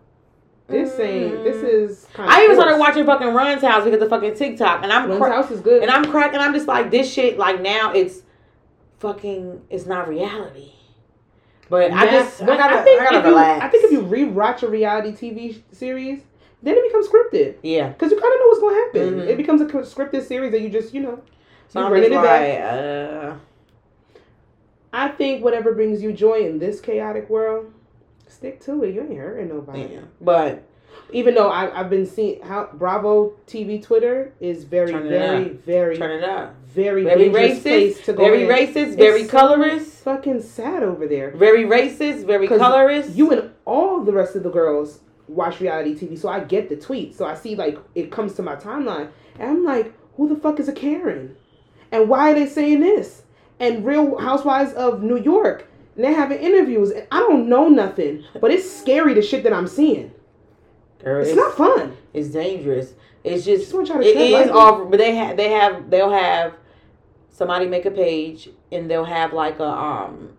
This 0.69 0.99
ain't. 1.01 1.45
This 1.45 1.57
mm. 1.57 1.69
is. 1.69 2.07
Kind 2.15 2.31
I 2.31 2.45
even 2.45 2.57
started 2.57 2.79
watching 2.79 3.05
fucking 3.05 3.35
Run's 3.35 3.61
House 3.61 3.85
because 3.85 4.01
of 4.01 4.09
fucking 4.09 4.37
TikTok, 4.37 4.83
and 4.83 4.91
I'm 4.91 5.07
Run's 5.09 5.21
cra- 5.21 5.33
House 5.33 5.51
is 5.51 5.61
good. 5.61 5.83
and 5.83 5.91
I'm 5.91 6.11
cracking. 6.11 6.41
I'm 6.41 6.55
just 6.55 6.67
like 6.67 6.91
this 6.91 7.13
shit. 7.13 7.37
Like 7.37 7.61
now, 7.61 7.93
it's 7.93 8.23
fucking. 9.03 9.61
It's 9.69 9.85
not 9.85 10.09
reality. 10.09 10.73
But 11.69 11.91
I 11.93 12.07
just. 12.11 12.43
I 12.43 12.47
gotta. 12.47 12.81
I, 12.81 12.83
think 12.85 13.03
gotta 13.03 13.19
if 13.19 13.25
you, 13.25 13.31
relax. 13.31 13.65
I 13.65 13.69
think 13.69 13.85
if 13.85 13.93
you 13.93 14.03
rewatch 14.03 14.63
a 14.63 14.69
reality 14.69 15.13
TV 15.13 15.61
series, 15.73 16.21
then 16.63 16.77
it 16.77 16.85
becomes 16.85 17.09
scripted 17.09 17.57
Yeah. 17.63 17.89
because 17.89 18.11
you 18.13 18.21
kind 18.21 18.33
of 18.33 18.41
know 18.41 18.47
what's 18.47 18.61
going 18.61 18.75
to 18.75 18.81
happen. 19.01 19.21
Mhm. 19.21 19.29
It 19.29 19.37
becomes 19.37 19.61
a 19.61 19.67
scripted 19.67 20.23
series 20.25 20.53
that 20.53 20.61
you 20.61 20.69
just, 20.69 20.95
you 20.95 21.01
know, 21.01 21.21
So 21.69 21.81
you 21.81 21.87
I'm 21.87 21.93
running 21.93 22.13
it 22.13 22.23
back. 22.23 22.63
like, 22.63 23.33
uh, 23.33 23.35
I 24.93 25.09
think 25.09 25.43
whatever 25.43 25.75
brings 25.75 26.03
you 26.03 26.13
joy 26.13 26.47
in 26.47 26.59
this 26.59 26.81
chaotic 26.81 27.29
world, 27.29 27.73
stick 28.29 28.61
to 28.61 28.85
it. 28.85 28.95
You 28.95 29.03
ain't 29.03 29.17
hurting 29.19 29.49
nobody. 29.49 29.89
yeah. 29.95 30.01
But 30.21 30.63
Even 31.13 31.35
though 31.35 31.51
I, 31.51 31.79
I've 31.79 31.91
been 31.91 32.07
seeing 32.07 32.41
how 32.43 32.69
Bravo 32.73 33.35
TV 33.47 33.83
Twitter 33.83 34.33
is 34.41 34.65
very, 34.65 34.91
Turn 34.93 35.07
it 35.07 35.11
very, 35.11 35.49
very, 35.51 35.97
turn 35.99 36.11
it 36.11 36.25
up. 36.25 36.55
very, 36.67 37.05
Very 37.05 37.25
dangerous 37.31 37.63
place 37.63 37.99
racist. 37.99 38.05
to 38.05 38.13
go 38.15 38.25
Very 38.25 38.43
in. 38.45 38.49
racist. 38.49 38.97
Very 38.97 39.23
It's 39.23 39.31
so 39.31 39.39
colorist. 39.39 39.93
Fucking 40.05 40.41
sad 40.43 40.83
over 40.83 41.07
there. 41.07 41.31
Very 41.33 41.65
racist. 41.65 42.27
Very 42.27 42.49
colorist. 42.49 43.11
you 43.15 43.31
and 43.31 43.51
all 43.65 44.03
the 44.03 44.13
rest 44.13 44.35
of 44.37 44.43
the 44.43 44.51
girls 44.51 45.01
watch 45.29 45.61
reality 45.61 45.95
TV, 45.95 46.19
so 46.19 46.29
I 46.29 46.41
get 46.41 46.69
the 46.69 46.77
tweets. 46.77 47.17
So 47.17 47.25
I 47.25 47.35
see 47.35 47.55
like 47.57 47.79
it 47.95 48.11
comes 48.11 48.35
to 48.35 48.43
my 48.43 48.57
timeline, 48.57 49.09
and 49.39 49.51
I'm 49.51 49.65
like, 49.65 49.93
who 50.17 50.29
the 50.29 50.37
fuck 50.37 50.61
is 50.61 50.69
a 50.69 50.73
Karen? 50.73 51.37
And 51.91 52.09
why 52.09 52.31
are 52.31 52.35
they 52.35 52.47
saying 52.47 52.81
this? 52.81 53.23
And 53.61 53.85
Real 53.85 54.19
Housewives 54.19 54.73
of 54.75 55.03
New 55.03 55.19
York, 55.19 55.69
and 55.95 56.05
they're 56.05 56.15
having 56.15 56.39
interviews, 56.39 56.91
and 56.91 57.07
I 57.13 57.21
don't 57.21 57.49
know 57.49 57.69
nothing, 57.69 58.25
but 58.41 58.51
it's 58.51 58.69
scary 58.71 59.15
the 59.15 59.23
shit 59.23 59.43
that 59.45 59.53
I'm 59.53 59.69
seeing. 59.69 60.11
It's, 61.05 61.29
it's, 61.31 61.37
not 61.37 61.57
fun. 61.57 61.97
it's 62.13 62.29
dangerous. 62.29 62.95
It's 63.25 63.45
just 63.45 63.63
just 63.63 63.75
want 63.75 63.89
y'all 63.89 63.99
to 64.01 64.05
it 64.07 64.17
is 64.17 64.51
but 64.51 64.99
they 64.99 65.15
have 65.15 65.37
they 65.37 65.51
have 65.51 65.91
they'll 65.91 66.11
have 66.11 66.55
somebody 67.31 67.67
make 67.67 67.87
a 67.87 67.91
page 67.91 68.49
and 68.71 68.91
they'll 68.91 69.05
have 69.05 69.33
like 69.33 69.59
a 69.59 69.69
um 69.69 70.31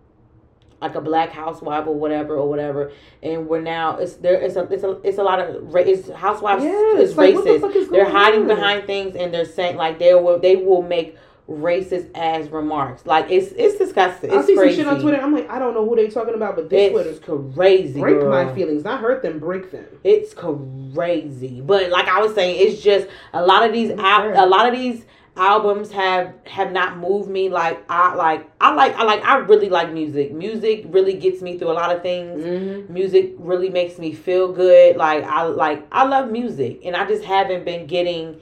like 0.80 0.94
a 0.94 1.00
black 1.00 1.30
housewife 1.30 1.86
or 1.86 1.94
whatever 1.94 2.36
or 2.36 2.46
whatever, 2.46 2.92
and 3.22 3.48
we're 3.48 3.60
now 3.60 3.96
it's 3.96 4.14
there 4.16 4.34
it's 4.34 4.56
a 4.56 4.64
it's 4.70 4.84
a 4.84 5.00
it's 5.02 5.18
a 5.18 5.22
lot 5.22 5.40
of 5.40 5.72
ra- 5.72 5.80
it's 5.80 6.10
housewives 6.10 6.62
Yeah, 6.62 6.96
is 6.96 7.10
it's 7.10 7.18
like, 7.18 7.34
what 7.34 7.44
the 7.44 7.78
is 7.78 7.88
They're 7.88 8.10
hiding 8.10 8.42
on? 8.42 8.48
behind 8.48 8.86
things 8.86 9.16
and 9.16 9.32
they're 9.32 9.46
saying 9.46 9.76
like 9.76 9.98
they 9.98 10.14
will 10.14 10.38
they 10.38 10.56
will 10.56 10.82
make 10.82 11.16
racist 11.48 12.10
as 12.14 12.48
remarks. 12.48 13.04
Like 13.04 13.30
it's 13.30 13.52
it's 13.52 13.76
disgusting. 13.78 14.30
I 14.30 14.36
It's 14.38 14.46
see 14.46 14.56
crazy. 14.56 14.76
some 14.76 14.84
shit 14.84 14.92
on 14.94 15.00
Twitter. 15.02 15.20
I'm 15.20 15.32
like, 15.32 15.48
I 15.50 15.58
don't 15.58 15.74
know 15.74 15.86
who 15.86 15.94
they 15.96 16.08
talking 16.08 16.34
about, 16.34 16.56
but 16.56 16.70
this 16.70 16.92
It's 16.94 17.18
Twitter 17.20 17.52
crazy. 17.54 18.00
break 18.00 18.20
girl. 18.20 18.30
my 18.30 18.54
feelings, 18.54 18.82
not 18.84 19.00
hurt 19.00 19.22
them, 19.22 19.38
break 19.38 19.70
them. 19.70 19.86
It's 20.04 20.32
crazy. 20.32 21.60
But 21.60 21.90
like 21.90 22.08
I 22.08 22.20
was 22.20 22.34
saying, 22.34 22.56
it's 22.66 22.82
just 22.82 23.06
a 23.32 23.44
lot 23.44 23.64
of 23.66 23.72
these 23.72 23.90
al- 23.90 24.44
a 24.44 24.48
lot 24.48 24.66
of 24.66 24.74
these 24.78 25.04
albums 25.36 25.90
have 25.90 26.32
have 26.46 26.70
not 26.70 26.96
moved 26.96 27.28
me 27.28 27.48
like 27.48 27.82
I 27.90 28.14
like 28.14 28.48
I 28.60 28.72
like 28.72 28.94
I 28.96 29.02
like 29.02 29.22
I 29.24 29.36
really 29.38 29.68
like 29.68 29.92
music. 29.92 30.32
Music 30.32 30.84
really 30.88 31.14
gets 31.14 31.42
me 31.42 31.58
through 31.58 31.70
a 31.70 31.72
lot 31.72 31.94
of 31.94 32.02
things. 32.02 32.42
Mm-hmm. 32.42 32.92
Music 32.92 33.32
really 33.38 33.68
makes 33.68 33.98
me 33.98 34.12
feel 34.12 34.52
good. 34.52 34.96
Like 34.96 35.24
I 35.24 35.42
like 35.42 35.86
I 35.92 36.04
love 36.06 36.30
music 36.30 36.80
and 36.84 36.96
I 36.96 37.06
just 37.06 37.24
haven't 37.24 37.64
been 37.64 37.86
getting 37.86 38.40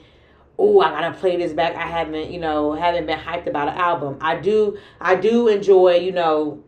oh 0.57 0.79
I 0.81 0.89
gotta 0.89 1.17
play 1.17 1.37
this 1.37 1.53
back. 1.53 1.75
I 1.75 1.87
haven't, 1.87 2.31
you 2.31 2.39
know, 2.39 2.73
haven't 2.73 3.05
been 3.05 3.19
hyped 3.19 3.47
about 3.47 3.69
an 3.69 3.75
album. 3.75 4.17
I 4.21 4.35
do 4.37 4.77
I 4.99 5.15
do 5.15 5.47
enjoy, 5.47 5.95
you 5.95 6.11
know, 6.11 6.63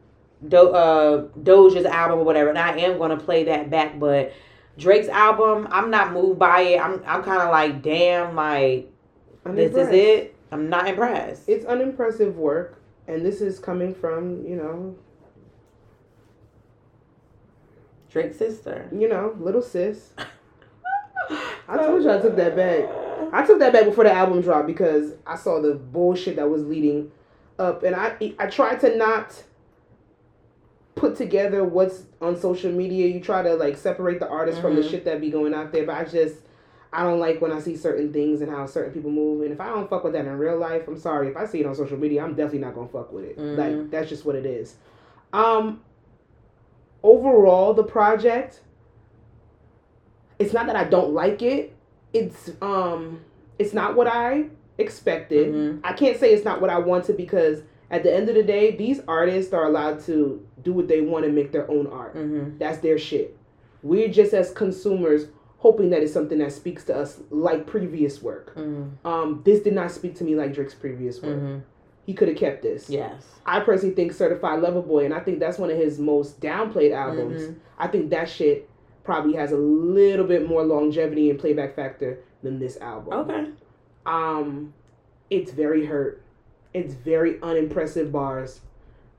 Do, 0.48 0.70
uh 0.70 1.28
Doja's 1.40 1.86
album 1.86 2.20
or 2.20 2.24
whatever, 2.24 2.50
and 2.50 2.58
I 2.58 2.78
am 2.78 2.98
gonna 2.98 3.18
play 3.18 3.44
that 3.46 3.70
back, 3.70 4.00
but 4.00 4.34
Drake's 4.78 5.08
album, 5.08 5.68
I'm 5.72 5.90
not 5.90 6.14
moved 6.14 6.40
by 6.40 6.62
it. 6.62 6.80
I'm 6.80 7.02
I'm 7.06 7.24
kinda 7.24 7.50
like, 7.50 7.82
damn, 7.82 8.36
like 8.36 8.92
this 9.46 9.76
is 9.76 9.90
it. 9.90 10.36
I'm 10.52 10.70
not 10.70 10.88
impressed. 10.88 11.48
It's 11.48 11.66
unimpressive 11.66 12.38
work, 12.38 12.82
and 13.08 13.26
this 13.26 13.42
is 13.42 13.60
coming 13.60 13.94
from 13.94 14.46
you 14.46 14.56
know, 14.56 14.96
Drake's 18.10 18.38
sister. 18.38 18.90
you 18.92 19.08
know, 19.08 19.36
little 19.40 19.62
sis. 19.62 20.14
I 21.68 21.78
told 21.78 22.04
you 22.04 22.12
I 22.12 22.20
took 22.20 22.36
that 22.36 22.56
back. 22.56 22.86
I 23.34 23.46
took 23.46 23.60
that 23.60 23.74
back 23.74 23.86
before 23.86 24.04
the 24.04 24.12
album 24.14 24.42
dropped 24.42 24.68
because 24.68 25.14
I 25.26 25.36
saw 25.36 25.60
the 25.62 25.74
bullshit 25.76 26.36
that 26.38 26.50
was 26.50 26.64
leading 26.66 27.12
up, 27.60 27.84
and 27.84 27.96
I 27.96 28.34
I 28.40 28.48
tried 28.48 28.80
to 28.82 28.96
not 28.96 29.44
put 30.96 31.18
together 31.18 31.64
what's 31.64 32.04
on 32.22 32.40
social 32.40 32.72
media. 32.72 33.08
You 33.08 33.20
try 33.20 33.42
to 33.42 33.56
like 33.56 33.78
separate 33.78 34.20
the 34.20 34.30
artist 34.30 34.62
from 34.62 34.76
the 34.76 34.82
Mhm. 34.82 34.90
shit 34.90 35.06
that 35.06 35.20
be 35.20 35.30
going 35.30 35.54
out 35.54 35.72
there, 35.72 35.86
but 35.86 35.96
I 35.96 36.06
just 36.06 36.36
I 36.94 37.04
don't 37.04 37.20
like 37.20 37.42
when 37.42 37.52
I 37.52 37.60
see 37.60 37.76
certain 37.76 38.14
things 38.14 38.40
and 38.40 38.50
how 38.50 38.66
certain 38.68 38.94
people 38.94 39.12
move. 39.12 39.42
And 39.42 39.52
if 39.52 39.60
I 39.60 39.68
don't 39.68 39.90
fuck 39.90 40.06
with 40.06 40.14
that 40.14 40.24
in 40.26 40.38
real 40.38 40.58
life, 40.58 40.88
I'm 40.88 40.98
sorry. 40.98 41.28
If 41.28 41.36
I 41.36 41.46
see 41.46 41.60
it 41.60 41.66
on 41.66 41.76
social 41.76 41.98
media, 41.98 42.24
I'm 42.24 42.36
definitely 42.36 42.60
not 42.60 42.74
gonna 42.76 42.88
fuck 42.88 43.12
with 43.12 43.26
it. 43.26 43.38
Mhm. 43.38 43.58
Like 43.58 43.92
that's 43.92 44.08
just 44.08 44.26
what 44.26 44.36
it 44.36 44.46
is. 44.46 44.76
Um 45.34 45.82
overall 47.04 47.74
the 47.74 47.84
project 47.84 48.62
it's 50.40 50.54
not 50.54 50.68
that 50.68 50.76
I 50.76 50.84
don't 50.86 51.14
like 51.14 51.42
it. 51.42 51.74
It's 52.14 52.52
um 52.62 53.22
it's 53.60 53.74
not 53.74 53.96
what 53.96 54.08
I 54.08 54.46
expected. 54.78 55.54
Mhm. 55.54 55.80
I 55.84 55.94
can't 55.94 56.18
say 56.18 56.34
it's 56.34 56.46
not 56.46 56.62
what 56.62 56.70
I 56.70 56.80
wanted 56.80 57.18
because 57.18 57.64
at 57.92 58.04
the 58.04 58.14
end 58.14 58.28
of 58.30 58.36
the 58.36 58.44
day, 58.44 58.76
these 58.76 59.02
artists 59.08 59.54
are 59.54 59.66
allowed 59.66 60.00
to 60.02 60.46
do 60.64 60.74
what 60.74 60.88
they 60.88 61.02
want 61.02 61.26
and 61.26 61.36
make 61.36 61.52
their 61.52 61.70
own 61.70 61.88
art. 61.88 62.16
Mm-hmm. 62.16 62.58
That's 62.58 62.80
their 62.80 62.98
shit. 62.98 63.38
We're 63.84 64.10
just 64.10 64.34
as 64.34 64.52
consumers 64.52 65.28
hoping 65.60 65.92
that 65.92 66.02
it's 66.02 66.12
something 66.12 66.40
that 66.40 66.52
speaks 66.52 66.84
to 66.86 66.96
us 66.96 67.20
like 67.30 67.66
previous 67.68 68.22
work. 68.22 68.56
Mm-hmm. 68.56 69.08
Um, 69.08 69.42
this 69.46 69.62
did 69.62 69.74
not 69.74 69.92
speak 69.92 70.16
to 70.16 70.24
me 70.24 70.36
like 70.36 70.54
Drake's 70.54 70.74
previous 70.74 71.22
work. 71.22 71.38
Mm-hmm. 71.38 71.60
He 72.06 72.14
could 72.14 72.28
have 72.28 72.38
kept 72.38 72.62
this. 72.62 72.90
Yes. 72.90 73.26
I 73.46 73.62
personally 73.62 73.96
think 73.96 74.14
Certified 74.14 74.62
Lover 74.62 74.82
Boy, 74.82 75.06
and 75.06 75.14
I 75.14 75.20
think 75.20 75.40
that's 75.40 75.58
one 75.58 75.72
of 75.72 75.78
his 75.78 75.98
most 75.98 76.40
downplayed 76.40 76.92
albums. 76.94 77.42
Mhm. 77.44 77.56
I 77.80 77.88
think 77.88 78.10
that 78.12 78.30
shit 78.30 78.70
probably 79.06 79.36
has 79.36 79.52
a 79.52 79.58
little 79.58 80.26
bit 80.26 80.50
more 80.50 80.64
longevity 80.64 81.30
and 81.30 81.40
playback 81.40 81.76
factor 81.76 82.20
than 82.44 82.60
this 82.60 82.78
album. 82.78 83.14
Okay. 83.14 83.50
Um, 84.06 84.74
it's 85.30 85.52
very 85.52 85.86
hurt. 85.86 86.22
It's 86.74 86.94
very 86.94 87.42
unimpressive 87.42 88.12
bars. 88.12 88.62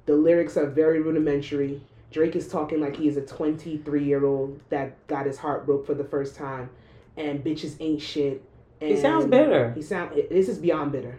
The 0.04 0.14
lyrics 0.14 0.56
are 0.56 0.66
very 0.66 1.00
rudimentary. 1.00 1.82
Drake 2.10 2.36
is 2.36 2.48
talking 2.48 2.80
like 2.80 2.96
he 2.96 3.08
is 3.08 3.16
a 3.16 3.22
23 3.22 4.04
year 4.04 4.24
old 4.24 4.60
that 4.68 5.06
got 5.06 5.26
his 5.26 5.38
heart 5.38 5.66
broke 5.66 5.86
for 5.86 5.94
the 5.94 6.04
first 6.04 6.36
time, 6.36 6.70
and 7.16 7.42
bitches 7.42 7.76
ain't 7.80 8.02
shit. 8.02 8.42
And 8.80 8.90
He 8.90 9.00
sounds 9.00 9.26
bitter. 9.26 9.72
He 9.72 9.82
sound. 9.82 10.12
This 10.30 10.48
is 10.48 10.58
beyond 10.58 10.92
bitter. 10.92 11.18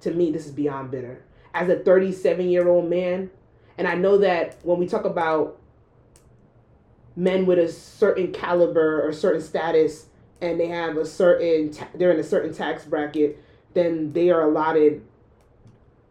To 0.00 0.12
me, 0.12 0.30
this 0.30 0.46
is 0.46 0.52
beyond 0.52 0.90
bitter. 0.90 1.22
As 1.54 1.68
a 1.68 1.78
37 1.78 2.48
year 2.48 2.68
old 2.68 2.88
man, 2.88 3.30
and 3.78 3.86
I 3.86 3.94
know 3.94 4.18
that 4.18 4.58
when 4.62 4.78
we 4.78 4.86
talk 4.86 5.04
about 5.04 5.59
men 7.20 7.44
with 7.44 7.58
a 7.58 7.68
certain 7.68 8.32
caliber 8.32 9.06
or 9.06 9.12
certain 9.12 9.42
status, 9.42 10.06
and 10.40 10.58
they 10.58 10.68
have 10.68 10.96
a 10.96 11.04
certain, 11.04 11.70
ta- 11.70 11.88
they're 11.94 12.10
in 12.12 12.18
a 12.18 12.24
certain 12.24 12.52
tax 12.52 12.84
bracket, 12.84 13.38
then 13.74 14.12
they 14.14 14.30
are 14.30 14.42
allotted, 14.42 15.02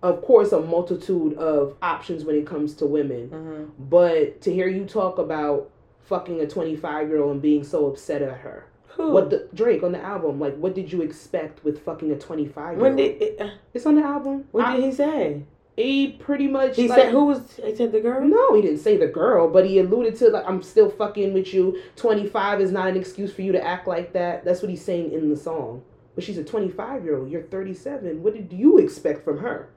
of 0.03 0.21
course, 0.21 0.51
a 0.51 0.61
multitude 0.61 1.33
of 1.33 1.75
options 1.81 2.23
when 2.23 2.35
it 2.35 2.45
comes 2.45 2.75
to 2.75 2.85
women. 2.85 3.29
Mm-hmm. 3.29 3.63
But 3.89 4.41
to 4.41 4.53
hear 4.53 4.67
you 4.67 4.85
talk 4.85 5.17
about 5.17 5.71
fucking 6.05 6.39
a 6.41 6.47
25 6.47 7.09
year 7.09 7.21
old 7.21 7.33
and 7.33 7.41
being 7.41 7.63
so 7.63 7.87
upset 7.87 8.21
at 8.21 8.37
her. 8.39 8.65
Who? 8.89 9.11
What 9.11 9.29
the 9.31 9.47
Drake 9.53 9.81
on 9.83 9.91
the 9.91 10.01
album? 10.01 10.39
Like, 10.39 10.55
what 10.57 10.75
did 10.75 10.91
you 10.91 11.01
expect 11.01 11.63
with 11.63 11.83
fucking 11.83 12.11
a 12.11 12.17
25 12.17 12.73
year 12.73 12.79
when 12.81 12.95
did 12.95 13.21
it, 13.21 13.41
uh, 13.41 13.49
It's 13.73 13.85
on 13.85 13.95
the 13.95 14.03
album. 14.03 14.45
what 14.51 14.65
I- 14.65 14.75
did 14.75 14.85
he 14.85 14.91
say? 14.91 15.43
He 15.79 16.11
pretty 16.11 16.47
much 16.47 16.75
He 16.75 16.87
like, 16.87 17.03
said 17.03 17.11
who 17.11 17.25
was 17.25 17.55
he 17.55 17.75
said 17.75 17.91
the 17.91 18.01
girl? 18.01 18.21
No, 18.21 18.53
he 18.55 18.61
didn't 18.61 18.79
say 18.79 18.97
the 18.97 19.07
girl, 19.07 19.49
but 19.49 19.65
he 19.65 19.79
alluded 19.79 20.15
to 20.17 20.29
like 20.29 20.45
I'm 20.45 20.61
still 20.61 20.89
fucking 20.89 21.33
with 21.33 21.53
you. 21.53 21.81
25 21.95 22.59
is 22.59 22.71
not 22.71 22.87
an 22.89 22.97
excuse 22.97 23.33
for 23.33 23.43
you 23.43 23.53
to 23.53 23.65
act 23.65 23.87
like 23.87 24.11
that. 24.13 24.43
That's 24.43 24.61
what 24.61 24.69
he's 24.69 24.83
saying 24.83 25.13
in 25.13 25.29
the 25.29 25.37
song. 25.37 25.83
But 26.15 26.25
she's 26.25 26.37
a 26.37 26.43
25 26.43 27.05
year 27.05 27.17
old. 27.17 27.29
You're 27.29 27.43
37. 27.43 28.21
What 28.21 28.33
did 28.33 28.51
you 28.51 28.77
expect 28.77 29.23
from 29.23 29.39
her? 29.39 29.69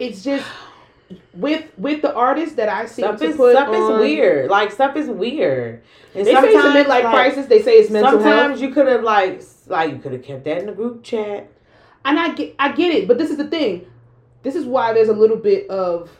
It's 0.00 0.24
just 0.24 0.44
with 1.34 1.70
with 1.78 2.02
the 2.02 2.12
artist 2.12 2.56
that 2.56 2.68
I 2.68 2.86
see, 2.86 3.02
Stuff 3.02 3.22
is 3.22 3.34
stuff 3.36 3.68
on, 3.68 3.74
is 3.74 4.00
weird. 4.00 4.50
Like 4.50 4.72
stuff 4.72 4.96
is 4.96 5.08
weird. 5.08 5.82
And 6.16 6.26
They 6.26 6.34
say 6.34 6.48
it's 6.48 6.64
a 6.64 6.68
midlife 6.68 6.88
like, 6.88 7.04
crisis. 7.04 7.46
They 7.46 7.62
say 7.62 7.74
it's 7.74 7.90
mental 7.90 8.18
health. 8.18 8.22
Sometimes 8.22 8.60
you 8.60 8.70
could 8.70 8.88
have 8.88 9.04
like 9.04 9.40
like 9.68 9.92
you 9.92 9.98
could 9.98 10.14
have 10.14 10.24
kept 10.24 10.44
that 10.44 10.58
in 10.58 10.66
the 10.66 10.72
group 10.72 11.04
chat. 11.04 11.48
and 12.04 12.18
I 12.18 12.34
get 12.34 12.56
I 12.58 12.72
get 12.72 12.92
it, 12.92 13.06
but 13.06 13.18
this 13.18 13.30
is 13.30 13.36
the 13.36 13.46
thing. 13.46 13.86
This 14.42 14.54
is 14.54 14.64
why 14.64 14.92
there's 14.92 15.08
a 15.08 15.14
little 15.14 15.36
bit 15.36 15.68
of 15.70 16.10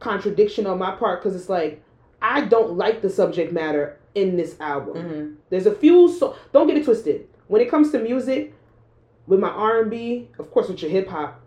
contradiction 0.00 0.66
on 0.66 0.78
my 0.78 0.94
part 0.94 1.22
because 1.22 1.34
it's 1.34 1.48
like 1.48 1.82
I 2.20 2.42
don't 2.42 2.76
like 2.76 3.02
the 3.02 3.10
subject 3.10 3.52
matter 3.52 3.98
in 4.14 4.36
this 4.36 4.58
album. 4.60 4.96
Mm-hmm. 4.96 5.34
There's 5.50 5.66
a 5.66 5.74
few 5.74 6.10
so 6.12 6.36
don't 6.52 6.66
get 6.66 6.76
it 6.76 6.84
twisted. 6.84 7.28
When 7.48 7.60
it 7.60 7.70
comes 7.70 7.90
to 7.92 7.98
music, 7.98 8.54
with 9.26 9.40
my 9.40 9.48
R 9.48 9.82
and 9.82 9.90
B, 9.90 10.28
of 10.38 10.50
course 10.50 10.68
with 10.68 10.82
your 10.82 10.90
hip 10.90 11.08
hop, 11.08 11.40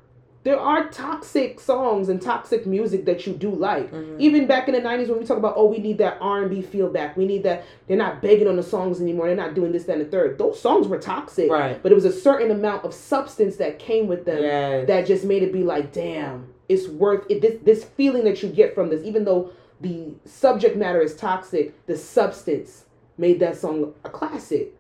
there 0.47 0.57
are 0.57 0.88
toxic 0.88 1.60
songs 1.60 2.07
and 2.07 2.21
toxic 2.21 2.65
music 2.65 3.03
that 3.03 3.27
you 3.27 3.33
do 3.33 3.49
like. 3.51 3.91
Mhm. 3.91 4.17
Even 4.17 4.47
back 4.47 4.69
in 4.69 4.73
the 4.75 4.79
'90s, 4.79 5.10
when 5.10 5.19
we 5.19 5.25
talk 5.25 5.38
about 5.38 5.55
oh, 5.57 5.65
we 5.65 5.79
need 5.79 5.97
that 5.97 6.17
R 6.21 6.39
and 6.43 6.49
B 6.49 6.62
feel 6.62 6.88
back, 6.89 7.17
we 7.17 7.25
need 7.27 7.43
that. 7.43 7.63
They're 7.86 7.97
not 7.97 8.21
begging 8.21 8.47
on 8.47 8.55
the 8.55 8.63
songs 8.63 9.01
anymore. 9.01 9.27
They're 9.27 9.36
not 9.36 9.55
doing 9.55 9.73
this, 9.73 9.83
that, 9.83 9.97
and 9.97 10.05
the 10.05 10.10
third. 10.10 10.38
Those 10.38 10.57
songs 10.57 10.88
were 10.88 10.99
toxic, 10.99 11.51
Right. 11.51 11.77
but 11.83 11.91
it 11.91 11.95
was 11.95 12.05
a 12.05 12.13
certain 12.13 12.49
amount 12.49 12.86
of 12.86 12.93
substance 12.93 13.57
that 13.57 13.77
came 13.77 14.07
with 14.07 14.23
them 14.23 14.41
Yes. 14.41 14.88
that 14.88 15.05
just 15.05 15.25
made 15.25 15.43
it 15.43 15.51
be 15.51 15.63
like, 15.63 15.91
damn, 15.91 16.47
it's 16.69 16.88
worth 16.88 17.25
it. 17.29 17.41
This 17.41 17.57
this 17.65 17.83
feeling 17.83 18.23
that 18.23 18.41
you 18.41 18.47
get 18.47 18.73
from 18.73 18.88
this, 18.89 19.03
even 19.03 19.25
though 19.25 19.49
the 19.81 20.13
subject 20.23 20.77
matter 20.77 21.01
is 21.01 21.13
toxic, 21.13 21.73
the 21.88 21.97
substance 21.97 22.86
made 23.17 23.41
that 23.41 23.57
song 23.57 23.93
a 24.05 24.10
classic. 24.10 24.73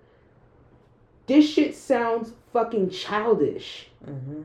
This 1.25 1.45
shit 1.49 1.75
sounds 1.75 2.31
fucking 2.53 2.89
childish. 2.89 3.89
hmm 4.05 4.43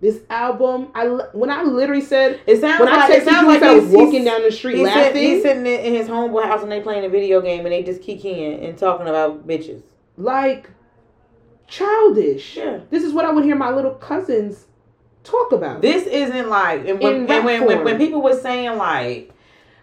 This 0.00 0.20
album, 0.30 0.88
I 0.94 1.06
when 1.32 1.50
I 1.50 1.64
literally 1.64 2.02
said 2.02 2.40
It 2.46 2.60
sounds 2.60 2.78
when 2.78 2.88
I 2.88 2.96
like 2.96 3.10
texted 3.10 3.16
it 3.16 3.24
sounds 3.24 3.46
like 3.48 3.62
I 3.62 3.74
was 3.74 3.84
he's 3.84 3.92
walking 3.92 4.24
down 4.24 4.42
the 4.42 4.52
street 4.52 4.76
He's, 4.76 4.86
sit, 4.86 4.96
laughing, 4.96 5.22
he's 5.22 5.42
sitting 5.42 5.66
in 5.66 5.92
his 5.92 6.06
homeboy 6.06 6.44
house 6.44 6.62
and 6.62 6.70
they 6.70 6.80
playing 6.80 7.04
a 7.04 7.08
video 7.08 7.40
game 7.40 7.66
and 7.66 7.72
they 7.72 7.82
just 7.82 8.00
kikiing 8.00 8.64
and 8.64 8.78
talking 8.78 9.08
about 9.08 9.46
bitches. 9.46 9.82
like 10.16 10.70
childish. 11.66 12.56
Yeah. 12.56 12.80
This 12.90 13.02
is 13.02 13.12
what 13.12 13.24
I 13.24 13.32
would 13.32 13.44
hear 13.44 13.56
my 13.56 13.70
little 13.70 13.94
cousins 13.94 14.66
talk 15.24 15.52
about. 15.52 15.82
This 15.82 16.06
isn't 16.06 16.48
like 16.48 16.86
and 16.86 17.00
when 17.00 17.30
and 17.30 17.44
when, 17.44 17.66
when 17.66 17.84
when 17.84 17.98
people 17.98 18.22
were 18.22 18.38
saying 18.38 18.76
like, 18.78 19.32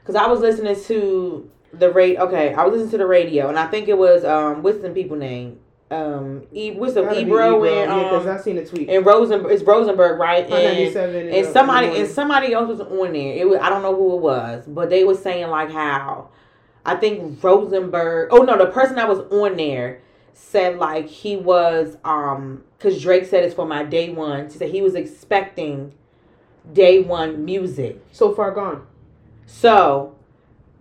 because 0.01 0.15
I 0.15 0.27
was 0.27 0.39
listening 0.39 0.81
to 0.83 1.51
the 1.73 1.91
rate. 1.91 2.17
Okay, 2.17 2.53
I 2.53 2.63
was 2.63 2.71
listening 2.73 2.91
to 2.91 2.97
the 2.99 3.05
radio 3.05 3.49
and 3.49 3.59
I 3.59 3.67
think 3.67 3.89
it 3.89 3.97
was 3.97 4.23
um 4.23 4.63
what's 4.63 4.79
the 4.79 4.89
people 4.91 5.17
name 5.17 5.59
um 5.91 6.43
e 6.51 6.71
what's 6.71 6.95
the 6.95 7.01
Ebro 7.01 7.57
Ebro, 7.57 7.63
and 7.63 7.91
yeah, 7.91 8.03
because 8.09 8.25
um 8.25 8.37
I 8.37 8.41
seen 8.41 8.57
a 8.57 8.65
tweet. 8.65 8.89
and 8.89 9.05
Rosen 9.05 9.45
it's 9.49 9.61
Rosenberg 9.61 10.19
right 10.19 10.49
and 10.49 10.95
and 10.95 11.47
somebody 11.47 11.87
and 11.99 12.09
somebody 12.09 12.53
else 12.53 12.67
was 12.67 12.79
on 12.81 13.13
there. 13.13 13.33
It 13.35 13.47
was 13.47 13.59
I 13.61 13.69
don't 13.69 13.83
know 13.83 13.95
who 13.95 14.15
it 14.15 14.21
was, 14.21 14.65
but 14.67 14.89
they 14.89 15.03
were 15.03 15.15
saying 15.15 15.47
like 15.49 15.71
how 15.71 16.29
I 16.85 16.95
think 16.95 17.43
Rosenberg. 17.43 18.29
Oh 18.31 18.39
no, 18.39 18.57
the 18.57 18.71
person 18.71 18.95
that 18.95 19.07
was 19.07 19.19
on 19.31 19.57
there 19.57 20.01
said 20.33 20.77
like 20.77 21.07
he 21.07 21.37
was 21.37 21.97
um 22.03 22.63
because 22.77 23.01
Drake 23.01 23.25
said 23.25 23.43
it's 23.43 23.53
for 23.53 23.65
my 23.67 23.83
day 23.83 24.09
one. 24.09 24.45
He 24.45 24.57
said 24.57 24.69
he 24.69 24.81
was 24.81 24.95
expecting 24.95 25.93
day 26.73 27.01
one 27.01 27.45
music. 27.45 28.03
So 28.11 28.33
far 28.33 28.51
gone. 28.51 28.85
So, 29.45 30.15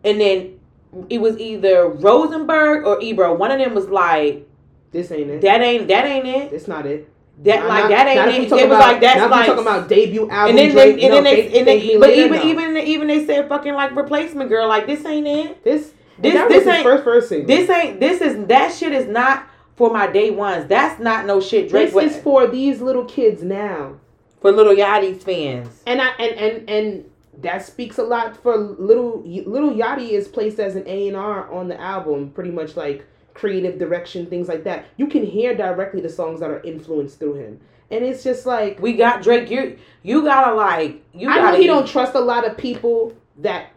and 0.03 0.21
then 0.21 0.61
it 1.09 1.21
was 1.21 1.39
either 1.39 1.89
Rosenberg 1.89 2.87
or 2.87 3.01
Ebro. 3.01 3.35
One 3.35 3.51
of 3.51 3.59
them 3.59 3.75
was 3.75 3.89
like, 3.89 4.49
This 4.95 5.11
ain't 5.13 5.29
it. 5.31 5.41
"That 5.43 5.61
ain't 5.61 5.89
that 5.89 6.07
ain't 6.07 6.27
it. 6.27 6.53
It's 6.55 6.67
not 6.69 6.87
it. 6.87 7.09
That 7.43 7.67
like 7.67 7.83
not- 7.83 7.91
that 7.91 8.07
ain't 8.07 8.45
it." 8.45 8.47
It 8.47 8.51
was 8.53 8.63
about- 8.63 8.81
like 8.81 9.01
that's 9.03 9.31
like." 9.31 9.47
talking 9.47 9.63
about 9.63 9.89
debut 9.89 10.31
album. 10.31 10.51
and 10.51 10.59
then 10.59 10.71
Drake, 10.71 10.97
they, 10.97 11.03
and 11.03 11.11
no, 11.11 11.15
then 11.17 11.25
they, 11.25 11.43
Thank- 11.43 11.57
and 11.57 11.67
Thank 11.67 11.83
they 11.83 11.99
but 11.99 12.11
even 12.11 12.33
now. 12.33 12.45
even 12.45 12.77
even 12.79 13.07
they 13.09 13.27
said 13.27 13.49
fucking 13.49 13.75
like 13.75 13.95
replacement 13.95 14.49
girl. 14.49 14.69
Like 14.69 14.87
this 14.87 15.05
ain't 15.05 15.27
it. 15.27 15.63
this 15.65 15.93
This 16.19 16.33
this 16.49 16.67
ain't 16.67 16.85
first 16.85 17.03
first 17.05 17.29
single. 17.29 17.49
This 17.49 17.69
ain't 17.69 17.99
this 18.01 18.21
is 18.23 18.47
that 18.47 18.73
shit 18.73 18.93
is 18.93 19.07
not 19.09 19.47
for 19.77 19.91
my 19.91 20.07
day 20.07 20.31
ones. 20.31 20.67
That's 20.69 21.01
not 21.01 21.27
no 21.27 21.41
shit 21.41 21.69
Drake 21.69 21.87
This 21.87 21.95
was 21.95 22.13
is 22.17 22.23
for 22.23 22.47
these 22.47 22.81
little 22.81 23.05
kids 23.05 23.43
now. 23.43 23.95
for 24.41 24.53
Lil 24.53 24.77
Yachty's 24.77 25.25
fans. 25.25 25.83
And 25.89 26.01
I 26.01 26.11
and 26.21 26.39
and 26.39 26.71
and 26.71 27.05
that 27.43 27.67
speaks 27.67 27.99
a 27.99 28.05
lot 28.05 28.37
for 28.41 28.57
little 28.57 29.23
Lil 29.27 29.75
Yachty 29.75 30.11
is 30.11 30.29
placed 30.29 30.61
as 30.61 30.77
an 30.77 30.85
A 30.87 31.09
and 31.09 31.17
R 31.17 31.51
on 31.53 31.67
the 31.67 31.81
album, 31.81 32.31
pretty 32.33 32.53
much 32.53 32.77
like 32.77 33.05
creative 33.35 33.79
direction, 33.79 34.27
things 34.27 34.49
like 34.49 34.65
that. 34.65 34.87
You 34.97 35.07
can 35.09 35.25
hear 35.25 35.55
directly 35.55 36.01
the 36.01 36.09
songs 36.09 36.41
that 36.41 36.51
are 36.51 36.63
influenced 36.63 37.19
through 37.19 37.35
him, 37.35 37.61
and 37.91 38.05
it's 38.05 38.23
just 38.25 38.47
like 38.47 38.81
We 38.81 38.95
got 38.95 39.23
Drake. 39.23 39.51
You 39.51 39.77
you 40.03 40.23
gotta 40.23 40.55
like 40.55 41.03
you 41.13 41.29
I 41.29 41.37
gotta. 41.37 41.53
know 41.53 41.61
he 41.61 41.67
don't 41.67 41.87
trust 41.87 42.15
a 42.15 42.21
lot 42.21 42.47
of 42.47 42.57
people 42.57 43.13
that 43.39 43.71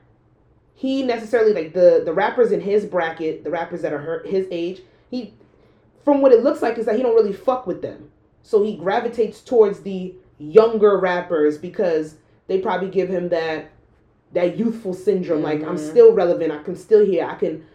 he 0.75 1.01
necessarily 1.03 1.53
like 1.53 1.73
the 1.73 2.03
the 2.05 2.13
rappers 2.13 2.51
in 2.51 2.61
his 2.61 2.85
bracket, 2.85 3.43
the 3.43 3.49
rappers 3.49 3.81
that 3.81 3.93
are 3.93 4.23
his 4.25 4.47
age. 4.51 4.81
He, 5.09 5.33
from 6.05 6.21
what 6.21 6.31
it 6.31 6.43
looks 6.43 6.61
like, 6.61 6.77
is 6.77 6.85
that 6.85 6.95
he 6.95 7.01
don't 7.03 7.15
really 7.15 7.33
fuck 7.33 7.65
with 7.67 7.81
them. 7.81 8.11
So 8.43 8.63
he 8.63 8.75
gravitates 8.77 9.41
towards 9.41 9.81
the 9.81 10.13
younger 10.37 10.97
rappers 10.99 11.57
because 11.57 12.15
they 12.47 12.59
probably 12.59 12.89
give 12.89 13.09
him 13.09 13.29
that 13.29 13.71
that 14.33 14.57
youthful 14.57 14.93
syndrome. 14.93 15.41
Like 15.41 15.63
I'm 15.63 15.77
Mhm. 15.77 15.89
still 15.89 16.13
relevant. 16.13 16.51
I 16.51 16.61
can 16.61 16.75
still 16.75 17.03
hear. 17.05 17.25
I 17.25 17.35
can 17.35 17.65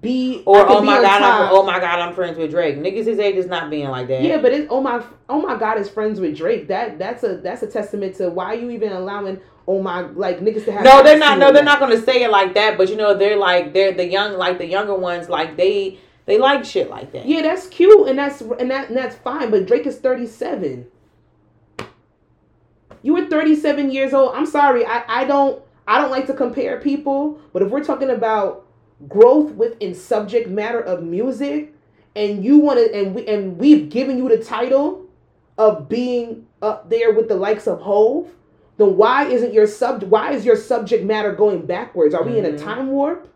be. 0.00 0.42
Or 0.46 0.68
oh 0.68 0.80
be 0.80 0.86
my 0.86 1.00
god, 1.00 1.22
I'm, 1.22 1.54
oh 1.54 1.62
my 1.62 1.78
god, 1.78 1.98
I'm 1.98 2.14
friends 2.14 2.38
with 2.38 2.50
Drake. 2.50 2.76
Niggas 2.76 3.06
his 3.06 3.18
age 3.18 3.36
is 3.36 3.46
not 3.46 3.70
being 3.70 3.88
like 3.88 4.08
that. 4.08 4.22
Yeah, 4.22 4.38
but 4.38 4.52
it's 4.52 4.66
oh 4.70 4.80
my 4.80 5.04
oh 5.28 5.40
my 5.40 5.56
god 5.56 5.78
is 5.78 5.88
friends 5.88 6.20
with 6.20 6.36
Drake. 6.36 6.68
That 6.68 6.98
that's 6.98 7.22
a 7.22 7.36
that's 7.38 7.62
a 7.62 7.66
testament 7.66 8.16
to 8.16 8.30
why 8.30 8.46
are 8.46 8.56
you 8.56 8.70
even 8.70 8.92
allowing 8.92 9.40
oh 9.66 9.82
my 9.82 10.02
like 10.02 10.40
niggas 10.40 10.64
to 10.66 10.72
have 10.72 10.84
No, 10.84 11.02
they're 11.02 11.18
not. 11.18 11.38
No, 11.38 11.52
they're 11.52 11.62
not 11.62 11.80
gonna 11.80 12.00
say 12.00 12.22
it 12.22 12.30
like 12.30 12.54
that. 12.54 12.76
But 12.76 12.88
you 12.88 12.96
know, 12.96 13.16
they're 13.16 13.36
like 13.36 13.72
they're 13.72 13.92
the 13.92 14.06
young, 14.06 14.36
like 14.36 14.58
the 14.58 14.66
younger 14.66 14.94
ones. 14.94 15.28
Like 15.28 15.56
they 15.56 15.98
they 16.26 16.38
like 16.38 16.64
shit 16.64 16.90
like 16.90 17.12
that. 17.12 17.26
Yeah, 17.26 17.42
that's 17.42 17.68
cute 17.68 18.08
and 18.08 18.18
that's 18.18 18.40
and 18.40 18.70
that 18.70 18.88
and 18.88 18.96
that's 18.96 19.16
fine. 19.16 19.50
But 19.50 19.66
Drake 19.66 19.86
is 19.86 19.98
thirty 19.98 20.26
seven. 20.26 20.86
You 23.02 23.14
were 23.14 23.26
thirty 23.26 23.54
seven 23.54 23.90
years 23.90 24.12
old. 24.12 24.34
I'm 24.34 24.46
sorry. 24.46 24.84
I 24.84 25.04
I 25.06 25.24
don't 25.24 25.62
I 25.86 26.00
don't 26.00 26.10
like 26.10 26.26
to 26.26 26.34
compare 26.34 26.80
people. 26.80 27.40
But 27.52 27.62
if 27.62 27.70
we're 27.70 27.84
talking 27.84 28.10
about 28.10 28.65
growth 29.08 29.52
within 29.52 29.94
subject 29.94 30.48
matter 30.48 30.80
of 30.80 31.02
music, 31.02 31.74
and 32.14 32.44
you 32.44 32.58
want 32.58 32.78
to 32.78 32.94
and 32.94 33.14
we 33.14 33.26
and 33.26 33.58
we've 33.58 33.88
given 33.90 34.16
you 34.18 34.28
the 34.28 34.42
title 34.42 35.06
of 35.58 35.88
being 35.88 36.46
up 36.62 36.88
there 36.90 37.12
with 37.12 37.28
the 37.28 37.34
likes 37.34 37.66
of 37.66 37.80
Hove, 37.80 38.28
then 38.78 38.96
why 38.96 39.24
isn't 39.26 39.52
your 39.52 39.66
sub 39.66 40.02
why 40.04 40.32
is 40.32 40.44
your 40.44 40.56
subject 40.56 41.04
matter 41.04 41.32
going 41.32 41.66
backwards? 41.66 42.14
Are 42.14 42.22
we 42.22 42.38
in 42.38 42.44
a 42.44 42.50
Mhm. 42.52 42.62
time 42.62 42.90
warp? 42.90 43.28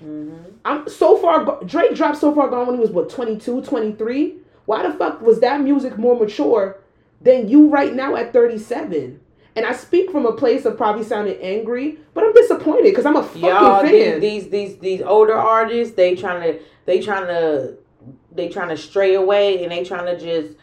hmm 0.00 0.30
I'm 0.64 0.88
so 0.88 1.16
far 1.16 1.60
Drake 1.64 1.94
dropped 1.94 2.18
so 2.18 2.34
far 2.34 2.48
gone 2.48 2.66
when 2.66 2.76
he 2.76 2.80
was 2.80 2.90
what 2.90 3.08
22, 3.08 3.62
23. 3.62 4.36
Why 4.66 4.82
the 4.82 4.92
fuck 4.92 5.22
was 5.22 5.40
that 5.40 5.60
music 5.60 5.96
more 5.96 6.16
mature 6.18 6.78
than 7.20 7.48
you 7.48 7.68
right 7.68 7.94
now 7.94 8.16
at 8.16 8.32
37? 8.32 9.20
And 9.56 9.64
I 9.64 9.72
speak 9.72 10.10
from 10.10 10.26
a 10.26 10.32
place 10.32 10.66
of 10.66 10.76
probably 10.76 11.02
sounding 11.02 11.38
angry, 11.40 11.98
but 12.12 12.22
I'm 12.22 12.34
disappointed 12.34 12.84
because 12.84 13.06
I'm 13.06 13.16
a 13.16 13.22
fucking 13.22 13.42
Y'all, 13.42 13.80
fan. 13.80 14.20
these, 14.20 14.20
these 14.20 14.50
these 14.50 14.78
these 14.78 15.02
older 15.02 15.34
artists, 15.34 15.94
they 15.94 16.14
trying 16.14 16.42
to 16.42 16.60
they 16.84 17.00
trying 17.00 17.26
to 17.26 17.74
they 18.32 18.48
trying 18.50 18.68
to 18.68 18.76
stray 18.76 19.14
away 19.14 19.62
and 19.62 19.72
they 19.72 19.82
trying 19.82 20.04
to 20.06 20.18
just 20.18 20.56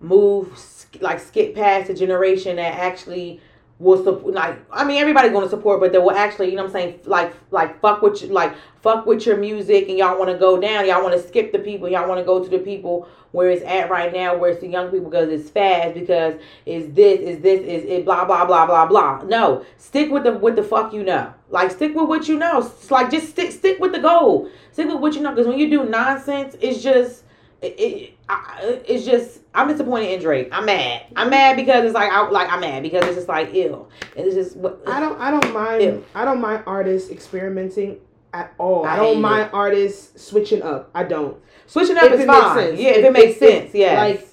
move 0.00 0.52
like 1.00 1.18
skip 1.18 1.54
past 1.54 1.88
the 1.88 1.94
generation 1.94 2.56
that 2.56 2.74
actually 2.74 3.40
will 3.78 4.02
support 4.02 4.32
like 4.32 4.58
I 4.72 4.84
mean 4.84 4.98
everybody's 4.98 5.32
gonna 5.32 5.50
support 5.50 5.80
but 5.80 5.92
they 5.92 5.98
will 5.98 6.12
actually 6.12 6.48
you 6.48 6.56
know 6.56 6.64
I'm 6.64 6.70
saying 6.70 7.00
like 7.04 7.34
like 7.50 7.78
fuck 7.80 8.00
with 8.00 8.22
you 8.22 8.28
like 8.28 8.54
fuck 8.86 9.04
with 9.04 9.26
your 9.26 9.36
music 9.36 9.88
and 9.88 9.98
y'all 9.98 10.16
want 10.16 10.30
to 10.30 10.38
go 10.38 10.60
down. 10.60 10.86
Y'all 10.86 11.02
want 11.02 11.20
to 11.20 11.26
skip 11.26 11.50
the 11.50 11.58
people. 11.58 11.88
Y'all 11.88 12.08
want 12.08 12.20
to 12.20 12.24
go 12.24 12.40
to 12.40 12.48
the 12.48 12.60
people 12.60 13.08
where 13.32 13.50
it's 13.50 13.64
at 13.64 13.90
right 13.90 14.12
now 14.12 14.36
where 14.36 14.52
it's 14.52 14.60
the 14.60 14.68
young 14.68 14.92
people 14.92 15.10
because 15.10 15.28
it's 15.28 15.50
fast 15.50 15.92
because 15.92 16.40
is 16.66 16.92
this 16.94 17.18
is 17.18 17.42
this 17.42 17.60
is 17.62 17.84
it 17.84 18.04
blah 18.04 18.24
blah 18.24 18.44
blah 18.44 18.64
blah 18.64 18.86
blah. 18.86 19.22
No 19.24 19.66
stick 19.76 20.12
with 20.12 20.22
the 20.22 20.34
with 20.34 20.54
the 20.54 20.62
fuck 20.62 20.92
you 20.92 21.02
know. 21.02 21.34
Like 21.50 21.72
stick 21.72 21.96
with 21.96 22.08
what 22.08 22.28
you 22.28 22.38
know. 22.38 22.60
It's 22.60 22.88
like 22.92 23.10
just 23.10 23.30
stick 23.30 23.50
stick 23.50 23.80
with 23.80 23.90
the 23.90 23.98
goal. 23.98 24.48
Stick 24.70 24.86
with 24.86 25.00
what 25.00 25.14
you 25.14 25.20
know 25.20 25.30
because 25.30 25.48
when 25.48 25.58
you 25.58 25.68
do 25.68 25.82
nonsense 25.84 26.56
it's 26.60 26.80
just 26.80 27.24
it, 27.62 27.74
it 27.80 28.12
I, 28.28 28.80
it's 28.86 29.04
just 29.04 29.40
I'm 29.54 29.68
disappointed 29.68 30.12
in 30.12 30.20
Drake. 30.20 30.48
I'm 30.52 30.66
mad. 30.66 31.06
I'm 31.16 31.30
mad 31.30 31.56
because 31.56 31.84
it's 31.84 31.94
like 31.94 32.10
I 32.12 32.28
like 32.28 32.50
I'm 32.50 32.60
mad 32.60 32.82
because 32.82 33.04
it's 33.06 33.14
just 33.16 33.28
like 33.28 33.50
ill. 33.54 33.88
It's 34.14 34.34
just 34.34 34.56
what 34.56 34.82
I 34.86 35.00
don't 35.00 35.18
I 35.20 35.30
don't 35.30 35.52
mind 35.52 35.82
Ew. 35.82 36.04
I 36.14 36.24
don't 36.24 36.40
mind 36.40 36.64
artists 36.66 37.10
experimenting 37.10 37.98
at 38.34 38.52
all. 38.58 38.84
I, 38.84 38.94
I 38.94 38.96
don't 38.96 39.20
mind 39.20 39.50
artists 39.52 40.22
switching 40.22 40.62
up. 40.62 40.90
I 40.94 41.04
don't. 41.04 41.38
switching 41.66 41.96
up 41.96 42.04
If 42.04 42.12
is 42.14 42.20
it 42.20 42.26
makes 42.26 42.38
fine. 42.40 42.56
sense. 42.58 42.80
Yeah, 42.80 42.90
if, 42.90 42.96
If 42.98 43.04
it 43.04 43.12
makes 43.12 43.36
it 43.36 43.38
sense. 43.62 43.74
Yeah. 43.74 43.98
like, 44.02 44.28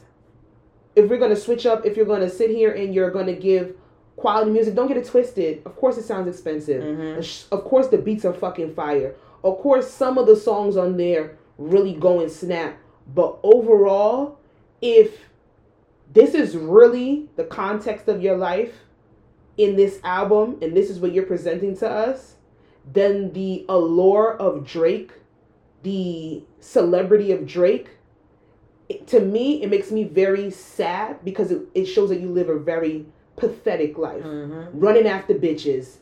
if 0.95 1.09
we're 1.09 1.17
gonna 1.19 1.35
switch 1.35 1.65
up, 1.65 1.85
if 1.85 1.95
you're 1.95 2.05
gonna 2.05 2.29
sit 2.29 2.49
here 2.49 2.71
and 2.71 2.93
you're 2.93 3.09
gonna 3.11 3.33
give 3.33 3.75
quality 4.17 4.51
music, 4.51 4.75
don't 4.75 4.87
get 4.87 4.97
it 4.97 5.05
twisted. 5.05 5.61
Of 5.65 5.75
course, 5.77 5.97
it 5.97 6.03
sounds 6.03 6.27
expensive. 6.27 6.83
Mhm. 6.83 7.45
Of 7.51 7.63
course, 7.63 7.87
the 7.87 7.97
beats 7.97 8.25
are 8.25 8.33
fucking 8.33 8.73
fire. 8.75 9.15
Of 9.43 9.57
course, 9.59 9.89
some 9.89 10.17
of 10.17 10.27
the 10.27 10.35
songs 10.35 10.75
on 10.77 10.97
there 10.97 11.37
really 11.57 11.93
go 11.93 12.19
and 12.19 12.29
snap. 12.31 12.77
But 13.07 13.37
overall, 13.43 14.37
if 14.81 15.29
this 16.13 16.33
is 16.33 16.55
really 16.55 17.29
the 17.35 17.43
context 17.43 18.07
of 18.07 18.21
your 18.21 18.37
life 18.37 18.73
in 19.57 19.75
this 19.75 19.99
album, 20.03 20.57
and 20.61 20.75
this 20.75 20.89
is 20.89 20.99
what 20.99 21.13
you're 21.13 21.25
presenting 21.25 21.75
to 21.77 21.89
us, 21.89 22.35
then 22.91 23.31
the 23.33 23.65
allure 23.69 24.35
of 24.37 24.65
Drake, 24.65 25.11
the 25.83 26.43
celebrity 26.59 27.31
of 27.31 27.45
Drake, 27.45 27.89
it- 28.89 29.07
to 29.07 29.19
me, 29.19 29.61
it 29.63 29.69
makes 29.69 29.91
me 29.91 30.03
very 30.03 30.49
sad 30.49 31.23
because 31.23 31.51
it, 31.51 31.61
it 31.73 31.85
shows 31.85 32.09
that 32.09 32.19
you 32.19 32.29
live 32.29 32.49
a 32.49 32.57
very 32.59 33.05
pathetic 33.35 33.97
life. 33.97 34.23
Mhm. 34.23 34.69
Running 34.73 35.07
after 35.07 35.33
bitches, 35.33 35.97